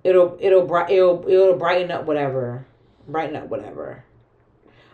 It'll 0.03 0.37
it'll 0.39 0.65
bright 0.65 0.89
it'll 0.91 1.23
it'll 1.27 1.55
brighten 1.57 1.91
up 1.91 2.05
whatever, 2.05 2.65
brighten 3.07 3.35
up 3.35 3.49
whatever. 3.49 4.03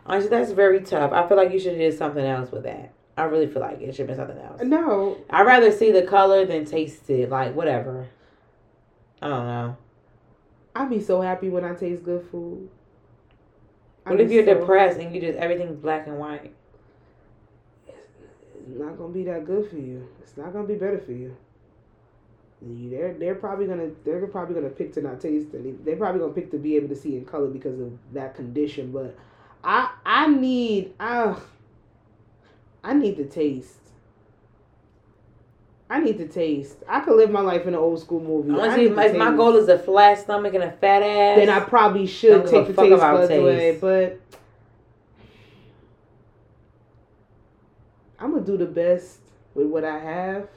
Honestly, 0.05 0.29
that's 0.29 0.51
very 0.51 0.81
tough. 0.81 1.11
I 1.11 1.27
feel 1.27 1.37
like 1.37 1.51
you 1.51 1.59
should 1.59 1.73
have 1.73 1.79
did 1.79 1.97
something 1.97 2.25
else 2.25 2.51
with 2.51 2.63
that. 2.63 2.93
I 3.17 3.23
really 3.23 3.47
feel 3.47 3.61
like 3.61 3.81
it 3.81 3.93
should 3.95 4.07
have 4.09 4.17
been 4.17 4.27
something 4.27 4.43
else. 4.45 4.61
No, 4.63 5.17
I'd 5.29 5.45
rather 5.45 5.71
see 5.71 5.91
the 5.91 6.01
color 6.03 6.45
than 6.45 6.65
taste 6.65 7.09
it. 7.09 7.29
Like 7.29 7.53
whatever. 7.55 8.07
I 9.21 9.27
don't 9.27 9.45
know. 9.45 9.77
I'd 10.75 10.89
be 10.89 11.01
so 11.01 11.21
happy 11.21 11.49
when 11.49 11.63
I 11.65 11.75
taste 11.75 12.03
good 12.03 12.25
food. 12.31 12.69
I'd 14.05 14.11
What 14.11 14.21
if 14.21 14.31
you're 14.31 14.45
so- 14.45 14.59
depressed 14.59 14.99
and 14.99 15.13
you 15.13 15.21
just 15.21 15.37
everything's 15.37 15.75
black 15.75 16.07
and 16.07 16.17
white? 16.17 16.53
It's 17.87 18.77
not 18.79 18.97
gonna 18.97 19.13
be 19.13 19.23
that 19.25 19.45
good 19.45 19.69
for 19.69 19.75
you. 19.75 20.07
It's 20.21 20.37
not 20.37 20.53
gonna 20.53 20.67
be 20.67 20.75
better 20.75 20.97
for 20.97 21.11
you. 21.11 21.35
They're 22.61 23.13
they're 23.15 23.35
probably 23.35 23.65
gonna 23.65 23.89
they're 24.05 24.25
probably 24.27 24.53
gonna 24.53 24.69
pick 24.69 24.93
to 24.93 25.01
not 25.01 25.19
taste 25.19 25.53
and 25.53 25.83
they're 25.83 25.95
probably 25.95 26.21
gonna 26.21 26.33
pick 26.33 26.51
to 26.51 26.57
be 26.57 26.75
able 26.75 26.89
to 26.89 26.95
see 26.95 27.15
in 27.15 27.25
color 27.25 27.47
because 27.47 27.79
of 27.79 27.91
that 28.13 28.35
condition. 28.35 28.91
But 28.91 29.17
I 29.63 29.91
I 30.05 30.27
need 30.27 30.93
I 30.99 31.35
I 32.83 32.93
need 32.93 33.17
to 33.17 33.25
taste. 33.25 33.77
I 35.89 35.99
need 35.99 36.19
to 36.19 36.27
taste. 36.27 36.77
I 36.87 37.01
could 37.01 37.17
live 37.17 37.31
my 37.31 37.41
life 37.41 37.63
in 37.63 37.69
an 37.69 37.75
old 37.75 37.99
school 37.99 38.21
movie. 38.21 38.51
Honestly, 38.51 38.85
if 38.85 39.17
my 39.17 39.35
goal 39.35 39.55
is 39.57 39.67
a 39.67 39.77
flat 39.77 40.19
stomach 40.19 40.53
and 40.53 40.63
a 40.63 40.71
fat 40.71 41.01
ass, 41.01 41.37
then 41.37 41.49
I 41.49 41.59
probably 41.59 42.05
should 42.05 42.45
take 42.47 42.67
the 42.67 42.73
fuck 42.73 42.85
taste 42.85 43.01
buds 43.01 43.31
away. 43.31 43.77
But 43.81 44.21
I'm 48.19 48.31
gonna 48.31 48.45
do 48.45 48.55
the 48.55 48.67
best 48.67 49.19
with 49.55 49.67
what 49.67 49.83
I 49.83 49.97
have. 49.97 50.47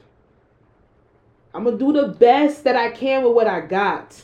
I'm 1.55 1.63
gonna 1.63 1.77
do 1.77 1.93
the 1.93 2.09
best 2.09 2.63
that 2.65 2.75
I 2.75 2.91
can 2.91 3.23
with 3.23 3.33
what 3.33 3.47
I 3.47 3.61
got. 3.61 4.21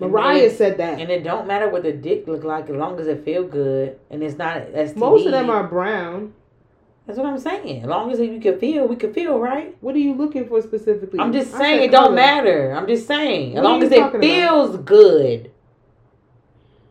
Mariah 0.00 0.48
then- 0.48 0.56
said 0.56 0.76
that. 0.78 0.98
and 0.98 1.10
it 1.10 1.22
don't 1.22 1.46
matter 1.46 1.68
what 1.68 1.82
the 1.82 1.92
dick 1.92 2.26
look 2.26 2.42
like 2.42 2.68
as 2.68 2.74
long 2.76 2.98
as 2.98 3.06
it 3.06 3.24
feel 3.24 3.44
good 3.44 3.98
and 4.10 4.22
it's 4.22 4.36
not 4.38 4.56
STD. 4.74 4.96
Most 4.96 5.26
of 5.26 5.32
them 5.32 5.50
are 5.50 5.64
brown. 5.64 6.32
That's 7.06 7.18
what 7.18 7.26
I'm 7.28 7.38
saying. 7.38 7.82
As 7.82 7.86
long 7.88 8.10
as 8.10 8.18
you 8.18 8.40
can 8.40 8.58
feel, 8.58 8.86
we 8.88 8.96
can 8.96 9.12
feel, 9.12 9.38
right? 9.38 9.76
What 9.82 9.94
are 9.94 9.98
you 9.98 10.14
looking 10.14 10.46
for 10.48 10.60
specifically? 10.62 11.20
I'm 11.20 11.32
just 11.34 11.52
saying 11.54 11.82
it 11.82 11.90
don't 11.90 12.14
matter. 12.14 12.72
I'm 12.72 12.86
just 12.86 13.06
saying. 13.06 13.56
As 13.58 13.62
What 13.62 13.68
are 13.68 13.72
long 13.72 13.82
as 13.82 13.92
it 13.92 13.98
talking 13.98 14.16
about? 14.20 14.22
feels 14.22 14.76
good. 14.78 15.50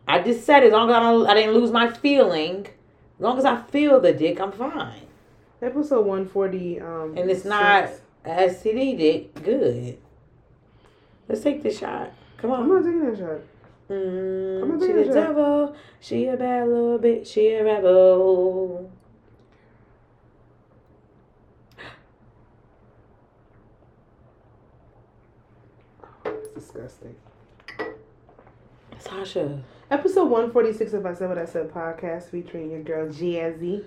I 0.06 0.20
just 0.22 0.44
said 0.44 0.62
as 0.62 0.72
long 0.72 0.88
as 0.90 0.94
I 0.96 1.00
don't 1.00 1.26
I 1.26 1.34
didn't 1.34 1.54
lose 1.54 1.72
my 1.72 1.90
feeling. 1.90 2.66
As 3.18 3.20
long 3.22 3.38
as 3.38 3.44
I 3.44 3.60
feel 3.62 4.00
the 4.00 4.12
dick, 4.12 4.40
I'm 4.40 4.52
fine. 4.52 5.00
Episode 5.60 6.04
140. 6.06 6.80
Um, 6.80 7.14
And 7.16 7.30
it's 7.30 7.44
not 7.44 7.88
six. 7.88 8.00
STD 8.24 8.96
dick, 8.98 9.42
good. 9.42 9.98
Let's 11.28 11.42
take 11.42 11.62
this 11.62 11.78
shot. 11.78 12.10
Come 12.38 12.50
on. 12.52 12.62
I'm 12.62 12.68
not 12.68 12.84
taking 12.84 13.04
that 13.10 13.18
shot. 13.18 13.40
I'm 13.90 13.96
Mm, 13.96 14.68
not 14.68 14.80
she 14.80 14.86
taking 14.86 14.96
the 14.96 15.04
shot. 15.04 15.14
devil. 15.14 15.76
She 16.00 16.26
a 16.26 16.36
bad 16.36 16.68
little 16.68 16.98
bitch. 16.98 17.26
She 17.26 17.48
a 17.48 17.64
rebel. 17.64 18.90
It's 26.24 26.48
disgusting. 26.54 27.14
Sasha. 28.98 29.62
Episode 29.90 30.24
146 30.30 30.92
of 30.94 31.06
I 31.06 31.14
Said 31.14 31.28
What 31.28 31.38
I 31.38 31.44
Said 31.44 31.70
podcast 31.72 32.30
featuring 32.30 32.70
your 32.70 32.82
girl 32.82 33.06
Jazzy. 33.08 33.84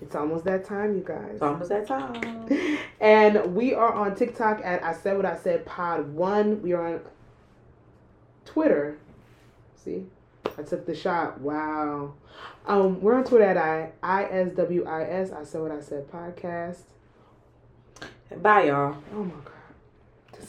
It's 0.00 0.14
almost 0.14 0.44
that 0.44 0.64
time, 0.64 0.94
you 0.96 1.04
guys. 1.06 1.30
It's 1.32 1.42
almost 1.42 1.70
that 1.70 1.86
time. 1.86 2.78
And 3.00 3.54
we 3.54 3.74
are 3.74 3.92
on 3.92 4.14
TikTok 4.14 4.62
at 4.64 4.82
I 4.82 4.94
Said 4.94 5.16
What 5.16 5.26
I 5.26 5.36
Said 5.36 5.66
Pod 5.66 6.14
One. 6.14 6.62
We 6.62 6.72
are 6.72 6.94
on 6.94 7.00
Twitter. 8.46 8.96
See, 9.76 10.06
I 10.56 10.62
took 10.62 10.86
the 10.86 10.94
shot. 10.94 11.38
Wow. 11.40 12.14
Um, 12.66 13.02
we're 13.02 13.14
on 13.14 13.24
Twitter 13.24 13.44
at 13.44 13.58
I 13.58 13.92
I 14.02 14.24
S 14.24 14.52
W 14.56 14.86
I 14.86 15.02
S. 15.04 15.32
I 15.32 15.44
Said 15.44 15.60
What 15.60 15.72
I 15.72 15.80
Said 15.80 16.10
podcast. 16.10 16.82
Bye, 18.40 18.64
y'all. 18.68 18.96
Oh 19.14 19.24
my 19.24 19.34
god. 19.44 19.53